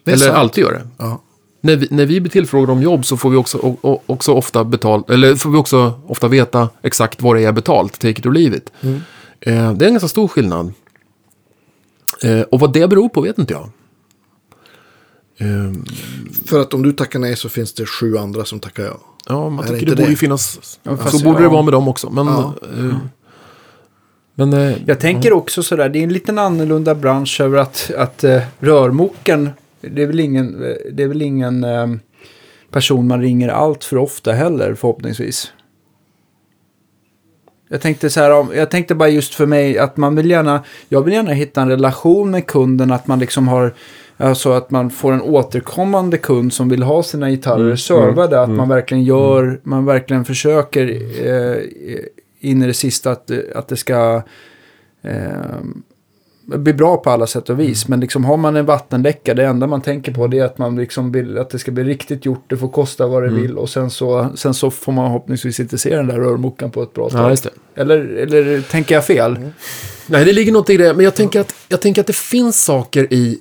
[0.07, 0.37] Eller sant.
[0.37, 0.87] alltid gör det.
[0.97, 1.23] Ja.
[1.61, 4.65] När vi, när vi blir tillfrågade om jobb så får vi också, o, också ofta
[4.65, 8.33] betalt, eller får vi också ofta veta exakt vad det är betalt, take it or
[8.33, 8.73] leave it.
[8.81, 8.95] Mm.
[9.41, 10.73] Eh, det är en ganska stor skillnad.
[12.23, 13.69] Eh, och vad det beror på vet inte jag.
[15.41, 15.73] Eh,
[16.47, 19.01] För att om du tackar nej så finns det sju andra som tackar ja.
[19.29, 20.11] Ja, man det tycker inte det borde det?
[20.11, 20.79] ju finnas.
[20.83, 21.43] Ja, fast så borde ja.
[21.43, 22.11] det vara med dem också.
[22.11, 22.55] Men, Ja.
[22.79, 22.97] eh,
[24.35, 28.25] men eh, Jag tänker också sådär, det är en liten annorlunda bransch över att, att
[28.25, 29.51] uh, rörmokaren,
[29.81, 31.87] det är väl ingen, eh, det är väl ingen eh,
[32.71, 35.53] person man ringer allt för ofta heller förhoppningsvis.
[37.73, 41.03] Jag tänkte så här, jag tänkte bara just för mig att man vill gärna, jag
[41.03, 43.75] vill gärna hitta en relation med kunden, att man liksom har,
[44.17, 48.69] alltså att man får en återkommande kund som vill ha sina gitarrer servade, att man
[48.69, 50.89] verkligen gör, man verkligen försöker
[51.27, 51.63] eh,
[52.41, 54.23] in i det sista att, att det ska
[55.03, 55.61] eh,
[56.59, 57.89] bli bra på alla sätt och vis.
[57.89, 60.77] Men liksom har man en vattenläcka, det enda man tänker på det är att man
[60.77, 63.69] liksom vill att det ska bli riktigt gjort, det får kosta vad det vill och
[63.69, 67.09] sen så, sen så får man förhoppningsvis inte se den där rörmokaren på ett bra
[67.13, 67.51] ja, det.
[67.75, 69.39] eller, eller tänker jag fel?
[70.07, 70.95] Nej, det ligger något i det.
[70.95, 73.39] Men jag tänker, att, jag tänker att det finns saker i...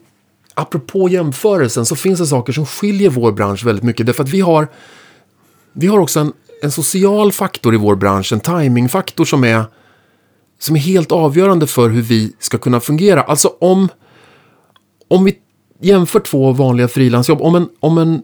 [0.54, 4.06] Apropå jämförelsen så finns det saker som skiljer vår bransch väldigt mycket.
[4.06, 4.68] Därför att vi har,
[5.74, 8.34] vi har också en, en social faktor i vår bransch.
[8.34, 9.64] En timingfaktor som är,
[10.60, 13.22] som är helt avgörande för hur vi ska kunna fungera.
[13.22, 13.90] Alltså om,
[15.08, 15.38] om vi
[15.82, 17.42] jämför två vanliga frilansjobb.
[17.42, 18.22] Om en, om en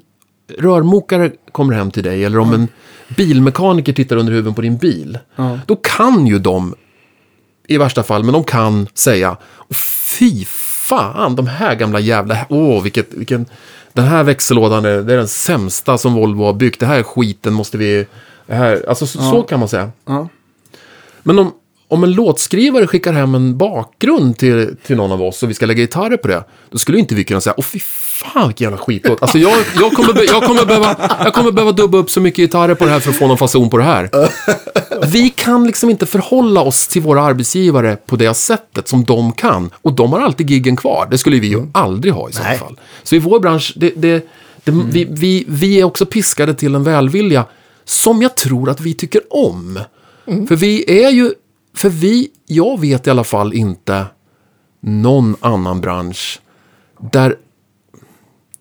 [0.57, 2.67] rörmokare kommer hem till dig eller om en
[3.17, 5.19] bilmekaniker tittar under huven på din bil.
[5.35, 5.59] Ja.
[5.65, 6.75] Då kan ju de
[7.67, 9.37] i värsta fall, men de kan säga
[9.71, 10.45] fy
[10.85, 13.45] fan, de här gamla jävla, åh vilket, vilken,
[13.93, 17.53] den här växellådan är, det är den sämsta som Volvo har byggt, det här skiten
[17.53, 18.05] måste vi,
[18.47, 19.31] det här, alltså så, Ja.
[19.31, 19.91] så kan man säga.
[20.05, 20.27] Ja.
[21.23, 21.51] Men om,
[21.87, 25.65] om en låtskrivare skickar hem en bakgrund till, till någon av oss och vi ska
[25.65, 28.77] lägga gitarrer på det, då skulle inte vi kunna säga, åh fy fan vilken jävla
[28.77, 29.21] skitlåt.
[29.21, 32.37] Alltså jag, jag, kommer, be, jag, kommer behöva, jag kommer behöva dubba upp så mycket
[32.37, 34.09] gitarrer på det här för att få någon fason på det här.
[35.11, 39.69] Vi kan liksom inte förhålla oss till våra arbetsgivare på det sättet som de kan.
[39.81, 41.07] Och de har alltid giggen kvar.
[41.11, 42.57] Det skulle vi ju aldrig ha i så Nej.
[42.57, 42.79] fall.
[43.03, 44.27] Så i vår bransch, det, det,
[44.63, 47.45] det, vi, vi, vi är också piskade till en välvilja
[47.85, 49.79] som jag tror att vi tycker om.
[50.25, 51.31] För vi är ju,
[51.75, 54.05] för vi, jag vet i alla fall inte
[54.79, 56.39] någon annan bransch
[57.11, 57.35] där,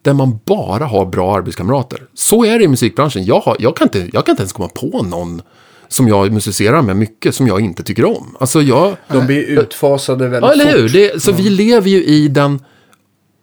[0.03, 2.03] där man bara har bra arbetskamrater.
[2.15, 3.25] Så är det i musikbranschen.
[3.25, 5.43] Jag, har, jag, kan inte, jag kan inte ens komma på någon
[5.89, 8.37] som jag musicerar med mycket som jag inte tycker om.
[8.41, 8.97] Alltså jag...
[9.09, 10.89] De blir utfasade väldigt Ja, eller hur?
[10.89, 10.93] fort.
[10.93, 12.61] Det, så vi lever ju i den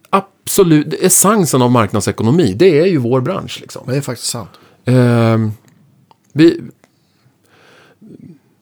[0.10, 2.54] absolut essensen av marknadsekonomi.
[2.56, 3.88] Det är ju vår bransch liksom.
[3.88, 4.50] Det är faktiskt sant.
[4.86, 5.52] Ehm,
[6.34, 6.62] vi,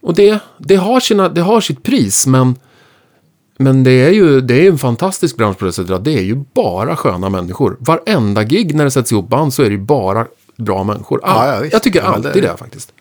[0.01, 2.55] och det, det, har sina, det har sitt pris, men,
[3.57, 6.21] men det är ju det är en fantastisk bransch på det sättet att det är
[6.23, 7.77] ju bara sköna människor.
[7.79, 10.25] Varenda gig när det sätts ihop band så är det ju bara
[10.57, 11.19] bra människor.
[11.23, 11.73] All, Ja, ja, visst.
[11.73, 12.93] jag tycker Ja, alltid det- det, faktiskt.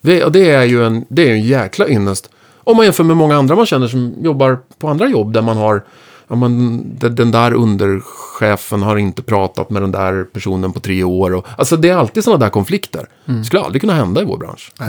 [0.00, 2.30] Det, och det är ju en, det är en jäkla ynnest.
[2.64, 5.56] Om man jämför med många andra man känner som jobbar på andra jobb där man
[5.56, 5.84] har
[6.30, 11.34] Ja, men den där underchefen har inte pratat med den där personen på tre år.
[11.34, 13.08] Och, alltså det är alltid sådana där konflikter.
[13.24, 14.72] Det skulle aldrig kunna hända i vår bransch.
[14.80, 14.88] Nej.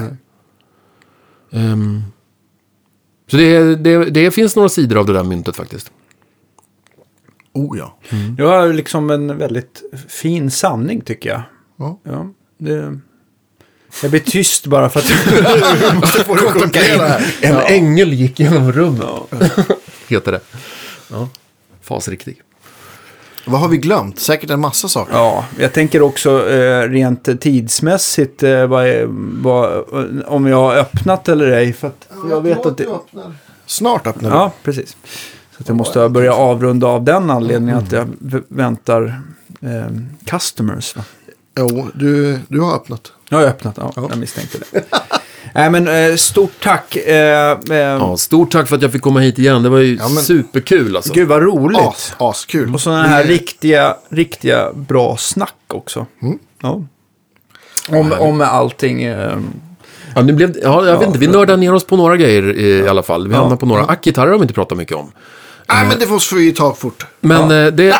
[1.52, 2.04] Ehm,
[3.28, 5.92] så det, det, det finns några sidor av det där myntet faktiskt.
[7.54, 7.98] Oh ja.
[8.38, 11.42] Du har liksom en väldigt fin sanning tycker jag.
[11.78, 12.00] Ja.
[12.04, 13.00] Ja, det...
[14.02, 15.08] Jag blir tyst bara för att...
[16.14, 17.36] Så får du kontrollera här.
[17.42, 19.06] En ängel gick genom rummet.
[20.08, 20.42] Heter det.
[21.12, 21.30] Ja,
[21.82, 22.42] fasriktig.
[23.46, 24.20] Vad har vi glömt?
[24.20, 25.14] Säkert en massa saker.
[25.14, 29.06] Ja, jag tänker också eh, rent tidsmässigt eh, vad är,
[29.44, 29.84] vad,
[30.28, 31.74] om jag har öppnat eller ej.
[31.74, 32.88] För att jag vet att det...
[33.66, 34.36] Snart öppnar vi.
[34.36, 34.98] Ja, precis.
[35.58, 38.08] Så att jag måste börja avrunda av den anledningen att jag
[38.48, 39.22] väntar
[39.62, 39.86] eh,
[40.26, 40.96] customers.
[40.96, 41.04] Va?
[41.60, 43.12] Jo, du, du har öppnat.
[43.30, 44.84] Jag har öppnat, ja, jag misstänkte det.
[45.54, 46.96] Nej, men eh, stort tack.
[46.96, 49.64] Eh, eh, Ja, stort tack för att jag fick komma hit igen.
[49.64, 51.14] Det var ju Ja, men- superkul alltså.
[51.14, 51.80] Gud vad roligt.
[51.82, 52.74] As, askul.
[52.74, 56.06] Och sådana här riktiga, riktiga bra snack också.
[56.62, 56.82] Ja.
[57.90, 59.04] Om, om allting.
[59.04, 59.38] Eh,
[60.16, 62.70] Ja, det blev, ja, jag vet inte, vi nördade ner oss på några grejer i,
[62.80, 63.28] i alla fall.
[63.28, 63.40] Vi Ja.
[63.40, 63.86] hamnade på några.
[63.86, 65.12] Ackgitarrer har vi inte pratat mycket om.
[65.70, 67.06] Nej, men det får vi ta fort.
[67.22, 67.96] Men det...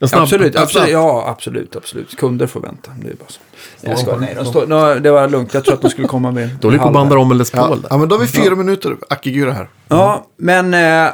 [0.00, 2.16] Snabb- absolut, absolut, ja absolut, absolut.
[2.16, 2.90] Kunder får vänta.
[3.02, 3.40] Det är bara så.
[3.80, 5.54] Jag ska, nej, de står, no, det var lugnt.
[5.54, 6.50] Jag tror att de skulle komma med.
[6.60, 8.26] Då håller på att banda om en Les Ja, Paul ja, men då har vi
[8.26, 9.68] fyra minuter Akigura här.
[9.88, 11.10] Ja, men eh,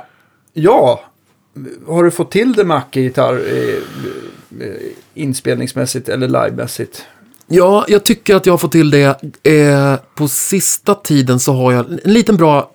[0.52, 1.00] ja.
[1.86, 4.74] Har du fått till det med Acke-gitarr eh, eh,
[5.14, 7.04] inspelningsmässigt eller livemässigt?
[7.46, 9.22] Ja, jag tycker att jag har fått till det.
[9.42, 12.70] Eh, på sista tiden så har jag en liten bra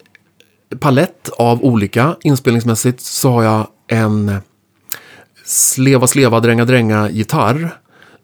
[0.80, 2.16] palett av olika.
[2.22, 4.38] Inspelningsmässigt så har jag en
[5.50, 7.70] sleva, sleva, dränga, dränga gitarr.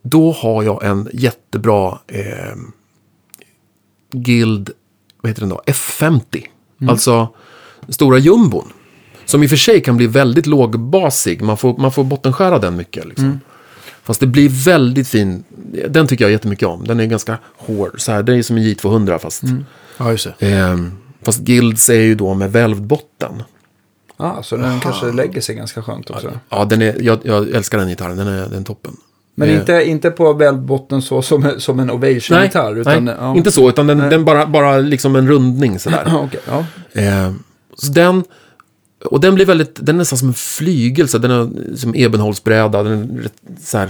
[0.02, 2.56] Då har jag en jättebra eh,
[4.12, 4.70] Guild,
[5.22, 5.62] vad heter den då?
[5.66, 6.44] F50.
[6.90, 7.28] Alltså
[7.90, 8.68] stora jumbon.
[9.26, 11.42] Som i och för sig kan bli väldigt lågbasig.
[11.42, 13.06] Man får, man får bottenskära den mycket.
[13.06, 13.40] Liksom.
[14.04, 15.44] Fast det blir väldigt fin.
[15.90, 16.84] Den tycker jag jättemycket om.
[16.84, 18.02] Den är ganska hård.
[18.02, 19.44] Så här, den är som en J200 fast.
[19.98, 20.48] Ja, just det.
[20.48, 23.44] ehm, fast Guilds är ju då med välvd botten.
[24.18, 26.32] Ja, så den kanske lägger sig ganska skönt också.
[26.50, 28.18] Ja, den är, jag, jag älskar den gitarren.
[28.18, 28.98] Den är, den är toppen.
[29.36, 32.78] Men Eh, inte, inte på välbotten så som, som en nej, Ovation-gitarr.
[32.78, 33.36] Utan, nej ja.
[33.36, 33.70] inte så.
[33.70, 36.04] Utan den, den bara, bara liksom en rundning sådär.
[36.24, 36.66] Okej, ja.
[37.02, 37.32] Eh,
[37.78, 38.24] så den,
[39.06, 42.84] och den blir väldigt, den är nästan som en flygel, så den är som ebenholtsbräda,
[42.84, 43.90] den är rätt, så här,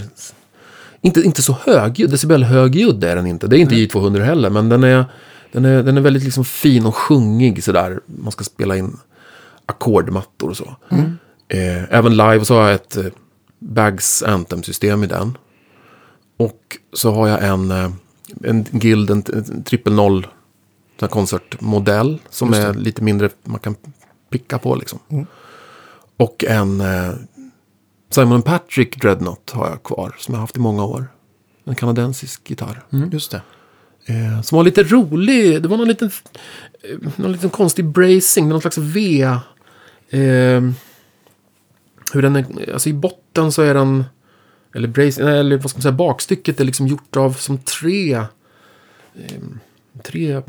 [1.01, 4.83] inte, inte så högljudd, decibel-högljudd är den inte, det är inte J200 heller, men den
[4.83, 5.05] är,
[5.51, 8.97] den är, den är väldigt liksom fin och sjungig sådär, man ska spela in
[9.65, 10.75] ackordmattor och så.
[11.47, 13.05] Eh, även live så har jag ett eh,
[13.59, 15.37] Bags Anthem-system i den.
[16.37, 17.91] Och så har jag en, eh,
[18.43, 20.27] en Guild, en, en triple noll
[21.09, 23.75] konsertmodell som är lite mindre, man kan
[24.29, 24.99] picka på liksom.
[26.17, 27.13] Och en eh,
[28.09, 31.07] Simon Patrick Dreadnought har jag kvar, som jag haft i många år.
[31.63, 32.83] En kanadensisk gitarr.
[33.11, 33.41] Just det.
[34.05, 35.61] Eh, som var lite rolig.
[35.61, 36.11] Det var någon liten,
[37.15, 39.29] någon liten konstig bracing, någon slags V.
[40.15, 40.61] Eh,
[42.13, 44.03] hur den är, alltså i botten så är den,
[44.75, 48.13] eller bracing, nej, eller vad ska man säga, bakstycket är liksom gjort av som tre,
[48.13, 48.23] eh,
[50.03, 50.41] tre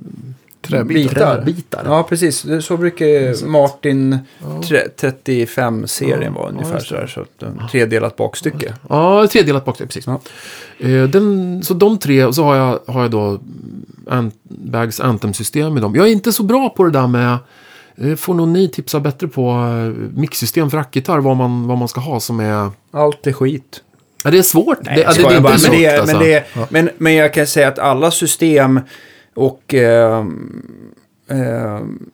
[0.63, 0.85] Träbitar.
[1.09, 1.37] Bitar.
[1.37, 1.83] träbitar.
[1.87, 2.47] Ja, precis.
[2.61, 4.19] Så brukar Martin
[4.69, 6.81] tre- 35-serien vara ungefär det.
[6.81, 7.07] sådär.
[7.07, 8.75] Så att, eh, tredelat bakstycke.
[8.89, 10.07] Ja, tredelat bakstycke, precis.
[10.07, 10.21] Ja.
[10.89, 13.41] Eh, den, så de tre, och så har jag, har jag då
[14.09, 15.95] Antbags Anthem-system i dem.
[15.95, 17.39] Jag är inte så bra på det där med...
[17.99, 21.89] eh, Får nog ni tipsa bättre på eh, mixsystem för rackgitarr, vad man, vad man
[21.89, 22.71] ska ha som är...
[22.91, 23.83] Allt är skit.
[24.25, 24.79] Ja, det är svårt.
[24.83, 25.55] Nej, det, ja, det, skojar det är bara.
[25.55, 26.17] inte Men, det, svårt, är- alltså.
[26.19, 28.81] men, det, men, men jag kan säga att alla system
[29.35, 30.63] och ehm,
[31.31, 32.11] ehm,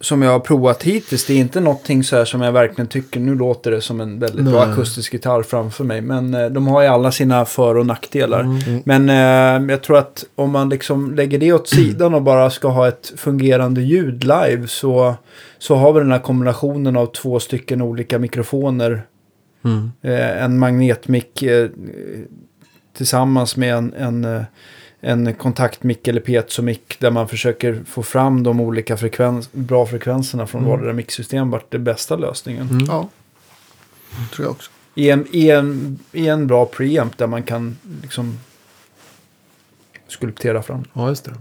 [0.00, 3.20] som jag har provat hittills, det är inte någonting så här som jag verkligen tycker,
[3.20, 4.72] nu låter det som en väldigt bra Nej.
[4.72, 8.40] akustisk gitarr framför mig, men eh, de har ju alla sina för och nackdelar.
[8.40, 8.82] Mm.
[8.84, 12.68] Men eh, jag tror att om man liksom lägger det åt sidan och bara ska
[12.68, 15.14] ha ett fungerande ljud live så,
[15.58, 19.02] så har vi den här kombinationen av två stycken olika mikrofoner
[19.64, 19.90] Mm.
[20.02, 21.68] eh, en magnetmick eh,
[22.96, 24.42] tillsammans med en, en, eh,
[25.00, 30.60] en kontaktmick eller piezomick där man försöker få fram de olika frekvens, bra frekvenserna från
[30.60, 30.70] Mm.
[30.70, 32.68] vardera mixsystem vart det bästa lösningen.
[32.70, 32.84] Mm.
[32.88, 33.08] Ja,
[34.34, 34.70] tror jag också.
[34.94, 38.38] I, en, i, en, I en bra preamp där man kan liksom
[40.08, 40.84] skulptera fram.
[40.92, 41.32] Ja, just det.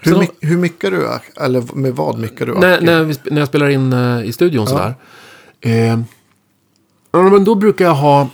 [0.00, 1.08] Hur, Så- my, hur mycket du,
[1.40, 2.84] eller med vad mycket du när, Acke?
[2.84, 4.66] när, vi, när jag spelar in eh, i studion Ja.
[4.70, 4.94] sådär.
[5.60, 6.00] Eh,
[7.12, 8.28] men då brukar jag ha...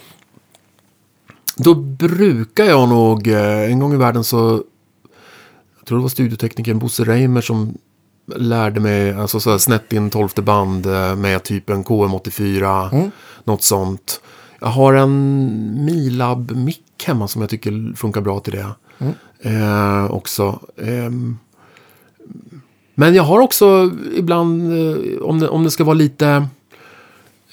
[1.56, 3.28] Då brukar jag nog...
[3.28, 4.62] Eh, en gång i världen så...
[5.78, 7.78] Jag tror det var studioteknikern Bosse Reimer som
[8.36, 12.92] lärde mig alltså så här, snett in tolfte band eh, med typ en KM84.
[12.92, 13.10] Mm.
[13.44, 14.20] Något sånt.
[14.60, 18.66] Jag har en Milab-mick hemma som jag tycker funkar bra till det.
[18.98, 19.14] Mm.
[19.40, 20.60] Eh, också.
[20.76, 21.38] Ehm,
[22.94, 26.46] men jag har också ibland, eh, om det, om det ska vara lite...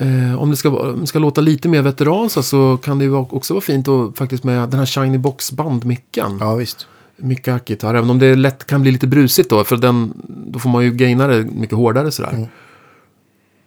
[0.01, 3.15] Eh, om, det ska, om det ska låta lite mer veteransa så kan det ju
[3.15, 6.37] också vara fint och faktiskt med den här Shiny Box bandmicken.
[6.39, 6.87] Ja, visst.
[7.17, 9.63] Mycket hackgitarr, även om det lätt kan bli lite brusigt då.
[9.63, 12.31] För den, då får man ju gaina det mycket hårdare sådär.
[12.33, 12.47] Mm.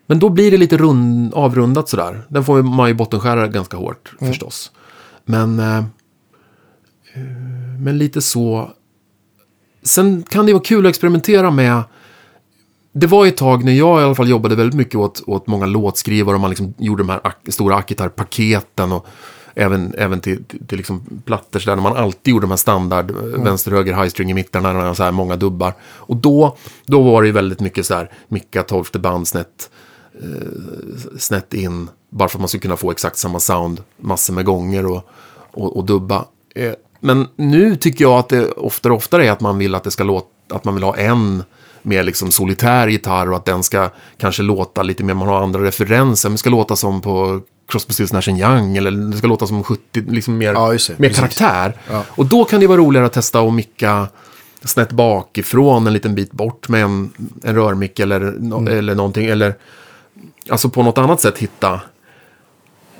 [0.07, 2.23] Men då blir det lite rund, avrundat sådär.
[2.29, 4.33] Den får man ju bottenskära ganska hårt Mm.
[4.33, 4.71] förstås.
[5.25, 5.79] Men, eh,
[7.15, 7.23] eh,
[7.81, 8.71] men lite så.
[9.83, 11.83] Sen kan det vara kul att experimentera med.
[12.93, 15.67] Det var ett tag när jag i alla fall jobbade väldigt mycket åt, åt många
[15.67, 19.07] låtskrivare och man liksom gjorde de här ak- stora akgitarrpaketen och
[19.55, 22.57] även, även till, till, till liksom plattor så där när man alltid gjorde de här
[22.57, 23.45] standard mm.
[23.45, 25.75] vänster, höger, high string i mitten när så här många dubbar.
[25.83, 26.57] Och då,
[26.87, 29.71] då var det ju väldigt mycket så här micka, tolfte band, snett,
[30.23, 31.89] eh, snett in.
[32.11, 35.09] Bara för att man skulle kunna få exakt samma sound massor med gånger och,
[35.51, 36.25] och, och dubba.
[36.55, 39.85] Eh, men nu tycker jag att det oftare och oftare är att man vill att
[39.85, 41.45] det ska låta, att man vill ha en
[41.83, 45.63] mer liksom solitär gitarr och att den ska kanske låta lite mer, man har andra
[45.65, 49.65] referenser, men ska låta som på Crosby, Stills, Nash Young eller det ska låta som
[49.65, 50.99] 70, liksom mer, Ja, det.
[50.99, 51.75] mer karaktär.
[51.91, 52.05] Ja.
[52.09, 54.09] Och då kan det vara roligare att testa att micka
[54.65, 57.11] snett bakifrån en liten bit bort med en,
[57.43, 58.69] en rörmick eller, Mm.
[58.69, 59.27] eller någonting.
[59.27, 59.55] Eller
[60.49, 61.81] alltså på något annat sätt hitta.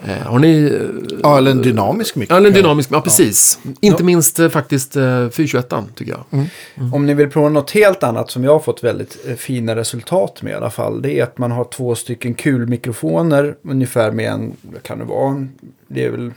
[0.07, 0.63] Eh, har ni...
[0.65, 2.31] eh, Ja, eller en dynamisk mick.
[2.31, 3.59] Ja, eller en dynamisk, ja precis.
[3.81, 6.25] Inte minst eh, faktiskt eh, 421 tycker jag.
[6.31, 6.95] Mm.
[6.95, 10.51] Om ni vill prova något helt annat som jag har fått väldigt fina resultat med
[10.51, 11.03] i alla fall.
[11.03, 15.47] Det är att man har två stycken kulmikrofoner ungefär med en, vad kan det vara,
[15.89, 16.33] det är väl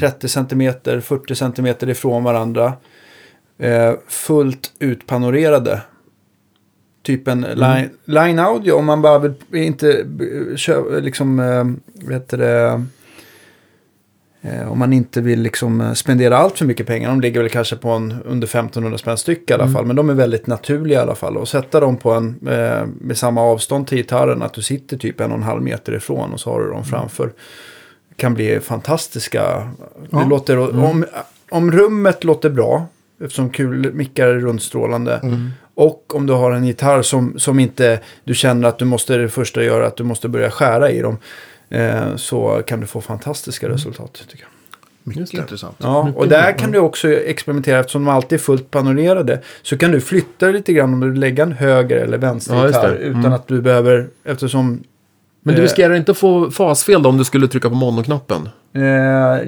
[0.00, 2.72] 30 cm, 40 cm ifrån varandra.
[3.58, 5.80] Eh, fullt utpanorerade.
[7.04, 11.64] Typ en line, line audio om man bara vill inte eh, kö, liksom, eh,
[12.08, 12.84] vet det,
[14.46, 17.08] Eh, om man inte vill liksom eh, spendera allt för mycket pengar.
[17.08, 19.86] De ligger väl kanske på en under 1500 spänn styck i alla fall.
[19.86, 21.36] Men de är väldigt naturliga i alla fall.
[21.36, 22.38] Och sätta dem på en
[23.00, 24.42] med samma avstånd till gitarren.
[24.42, 26.84] Att du sitter typ en och en halv meter ifrån och så har du dem
[26.84, 27.32] framför.
[28.16, 29.72] Kan bli fantastiska.
[30.10, 30.18] Ja.
[30.18, 31.04] Det låter, om,
[31.50, 32.86] om rummet låter bra.
[33.20, 35.20] Eftersom kulmickar är rundstrålande.
[35.74, 39.28] Och om du har en gitarr som, som inte du känner att du måste det
[39.28, 41.18] första göra att du måste börja skära i dem.
[41.70, 44.50] Eh, så kan du få fantastiska resultat tycker jag.
[45.06, 45.76] Mycket intressant.
[45.78, 49.40] Ja, och där kan du också experimentera eftersom de alltid är fullt panorerade.
[49.62, 52.88] Så kan du flytta lite grann om du lägger en höger eller vänster Ja, gitarr
[52.92, 52.96] det.
[52.98, 53.32] utan Mm.
[53.32, 54.84] att du behöver, eftersom
[55.46, 55.62] Men du Eh.
[55.62, 58.48] riskerar inte att få fasfel då om du skulle trycka på monoknappen?
[58.74, 58.82] eh,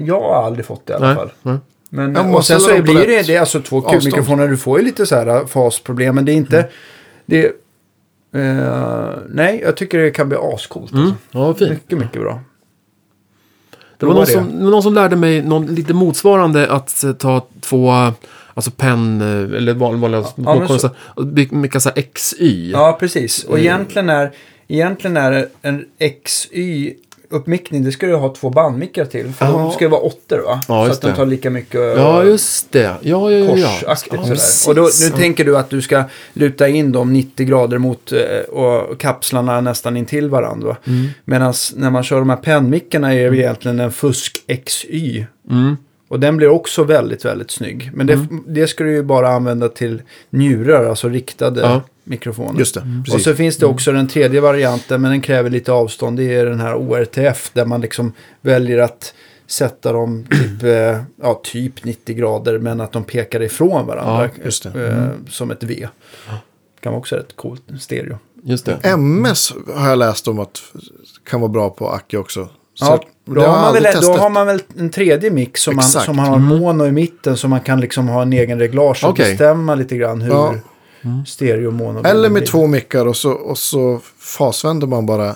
[0.05, 1.31] jag har aldrig fått det i alla fall.
[1.41, 1.57] nej.
[1.89, 4.01] Men, Ja, och sen så på blir det, det är alltså två avstånd.
[4.01, 4.47] kulmikrofoner.
[4.47, 6.15] Du får ju lite så här äh, fasproblem.
[6.15, 6.67] Men det är inte...
[7.25, 7.45] Det,
[8.35, 10.91] eh, nej, jag tycker det kan bli ascoolt.
[10.91, 11.03] Mm.
[11.05, 11.17] Alltså.
[11.31, 11.69] Ja, fint.
[11.71, 12.41] Mycket, mycket bra.
[13.97, 14.31] Det var någon det.
[14.31, 17.91] som, det någon som lärde mig någon, lite motsvarande att ta två,
[18.53, 22.71] alltså penn, eh, eller vanliga, vanliga Ja, men så- mycket så här XY.
[22.71, 23.43] Ja, precis.
[23.43, 23.63] Och Eh.
[23.65, 24.31] egentligen är,
[24.67, 25.85] egentligen är en
[26.25, 26.93] XY
[27.29, 29.33] uppmickning, det ska du ha två bandmickar till.
[29.33, 29.51] För Ja.
[29.51, 30.61] de ska ju vara åttor va?
[30.67, 32.81] Ja, så att de tar lika mycket Ja, just det.
[33.01, 33.47] Ja, ja, ja.
[33.79, 34.69] korsaktigt Ja, sådär.
[34.69, 38.19] Och då, nu tänker du att du ska luta in dem 90 grader mot eh,
[38.39, 40.77] och kapslarna nästan intill varandra.
[40.87, 41.07] Mm.
[41.25, 45.25] Medan när man kör de här pennmickarna är det egentligen en fusk XY.
[45.51, 45.77] Mm.
[46.07, 47.91] Och den blir också väldigt, väldigt snygg.
[47.93, 48.43] Men det, Mm.
[48.47, 51.81] det ska du ju bara använda till njurar, alltså riktade Ja.
[52.03, 52.59] mikrofoner.
[52.59, 53.23] Just det, Och precis.
[53.23, 56.17] så finns det också den tredje varianten, men den kräver lite avstånd.
[56.17, 59.13] Det är den här ORTF, där man liksom väljer att
[59.47, 64.29] sätta dem typ, eh, ja, typ 90 grader, men att de pekar ifrån varandra.
[64.37, 64.87] Ja, just det.
[64.87, 65.87] eh, Som ett V.
[66.79, 68.17] Kan vara också rätt coolt stereo.
[68.43, 68.77] Just det.
[68.83, 70.61] MS har jag läst om att
[71.29, 72.49] kan vara bra på Acke också.
[72.79, 75.75] Så Ja, det då, har man väl, då har man väl en tredje mix som,
[75.75, 79.09] man, som har mono i mitten så man kan liksom ha en egen reglage och
[79.09, 79.29] Okej.
[79.31, 80.53] bestämma lite grann hur Ja.
[81.27, 82.45] stereo och mono Eller med blir.
[82.51, 85.35] två mickar och så, och så fasvänder man bara.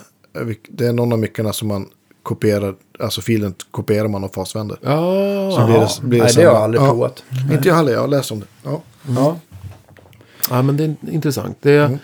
[0.69, 1.85] Det är någon av mickarna som man
[2.23, 2.75] kopierar.
[2.99, 4.77] Alltså filen kopierar man och fasvänder.
[4.81, 6.87] Ja, Så blir det, blir Nej, det har jag aldrig ja.
[6.87, 7.23] provat.
[7.51, 8.45] Inte jag heller, jag har läst om det.
[8.63, 8.81] Ja.
[9.15, 9.37] Ja.
[10.49, 11.57] ja, men det är intressant.
[11.61, 11.99] Det, Mm.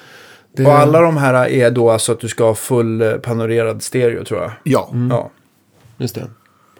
[0.58, 3.84] Det, Och alla de här är då alltså att du ska ha full eh, panorerad
[3.84, 4.52] stereo tror jag.
[4.64, 4.90] ja.
[5.10, 5.32] Ja.
[5.98, 6.28] Just det.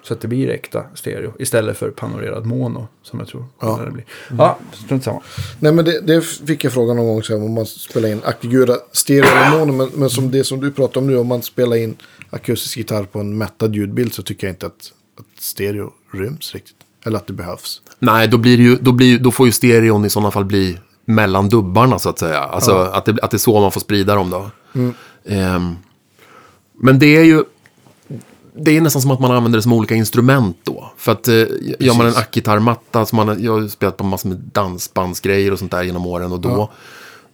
[0.04, 3.46] Så att det blir äkta stereo istället för panorerad mono som jag tror.
[3.62, 3.82] Ja.
[3.86, 4.06] Det blir.
[4.38, 5.22] ja, strunt samma.
[5.60, 8.22] Nej men det, det fick jag frågan någon gång så här, om man spelar in
[8.26, 9.74] Akigura stereo eller mono.
[9.74, 11.96] Men, men som det som du pratar om nu, om man spelar in
[12.30, 16.76] akustisk gitarr på en mättad ljudbild så tycker jag inte att, att stereo ryms riktigt.
[17.06, 17.82] Eller att det behövs.
[18.00, 20.78] Nej, då, blir det ju, då, blir, då får ju stereon i sådana fall bli
[21.10, 22.40] mellan dubbarna så att säga.
[22.40, 24.50] Alltså att, det, att det är så man får sprida dem då.
[25.26, 25.76] Ehm,
[26.80, 27.44] men det är ju...
[28.60, 30.92] Det är nästan som att man använder det som olika instrument då.
[30.98, 31.34] För att eh,
[31.80, 32.14] gör man en
[33.06, 36.32] som man, jag har spelat på massor med dansbandsgrejer och sånt där genom åren.
[36.32, 36.72] Och då,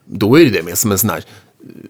[0.05, 1.23] då är det det med som en sån här...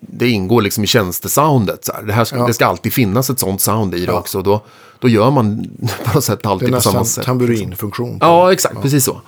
[0.01, 1.85] Det ingår liksom i tjänstesoundet.
[1.85, 2.03] Så här.
[2.03, 2.47] Det, här ska, Ja.
[2.47, 4.19] det ska alltid finnas ett sånt sound i det Ja.
[4.19, 4.41] också.
[4.41, 4.61] Då,
[4.99, 5.67] då gör man
[6.05, 7.25] på något sätt Det är alltid på samma nästan sätt.
[7.25, 8.19] tamburinfunktion.
[8.19, 8.53] på Ja, det.
[8.53, 8.81] exakt.
[8.81, 9.21] Precis så.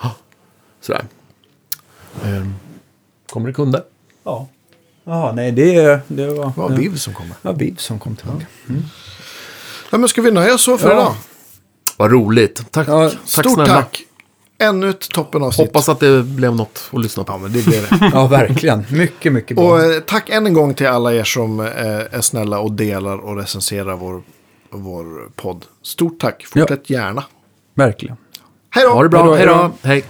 [0.81, 1.05] Sådär.
[2.23, 2.53] Ehm,
[3.29, 3.83] kommer det kunder?
[4.23, 4.47] Ja.
[5.03, 6.45] Jaha, nej det, det var...
[6.45, 7.35] Det var Viv som kommer.
[7.41, 8.45] Ja, Viv som kom tillbaka.
[9.91, 10.93] Ja, men ska vi nöja oss så för Ja.
[11.01, 11.13] idag?
[11.97, 12.71] Vad roligt.
[12.71, 13.65] Tack, Ja, tack Stort snälla.
[13.75, 14.01] tack.
[14.57, 15.67] Ännu ett toppenavsnitt.
[15.67, 17.33] Hoppas att det blev något att lyssna på.
[17.33, 18.09] Ja, men det blir det.
[18.13, 18.85] Ja, verkligen.
[18.91, 19.65] Mycket, mycket bra.
[19.65, 21.65] Och eh, tack än en gång till alla er som eh,
[22.11, 24.21] är snälla och delar och recenserar vår,
[24.69, 25.65] vår podd.
[25.83, 26.45] Stort tack.
[26.45, 27.23] Fortsätt gärna.
[27.73, 28.17] Verkligen.
[28.69, 28.89] Hej då!
[28.93, 29.23] Ha det bra.
[29.35, 29.71] Hej Hej då, då.
[29.81, 30.05] hej Hej.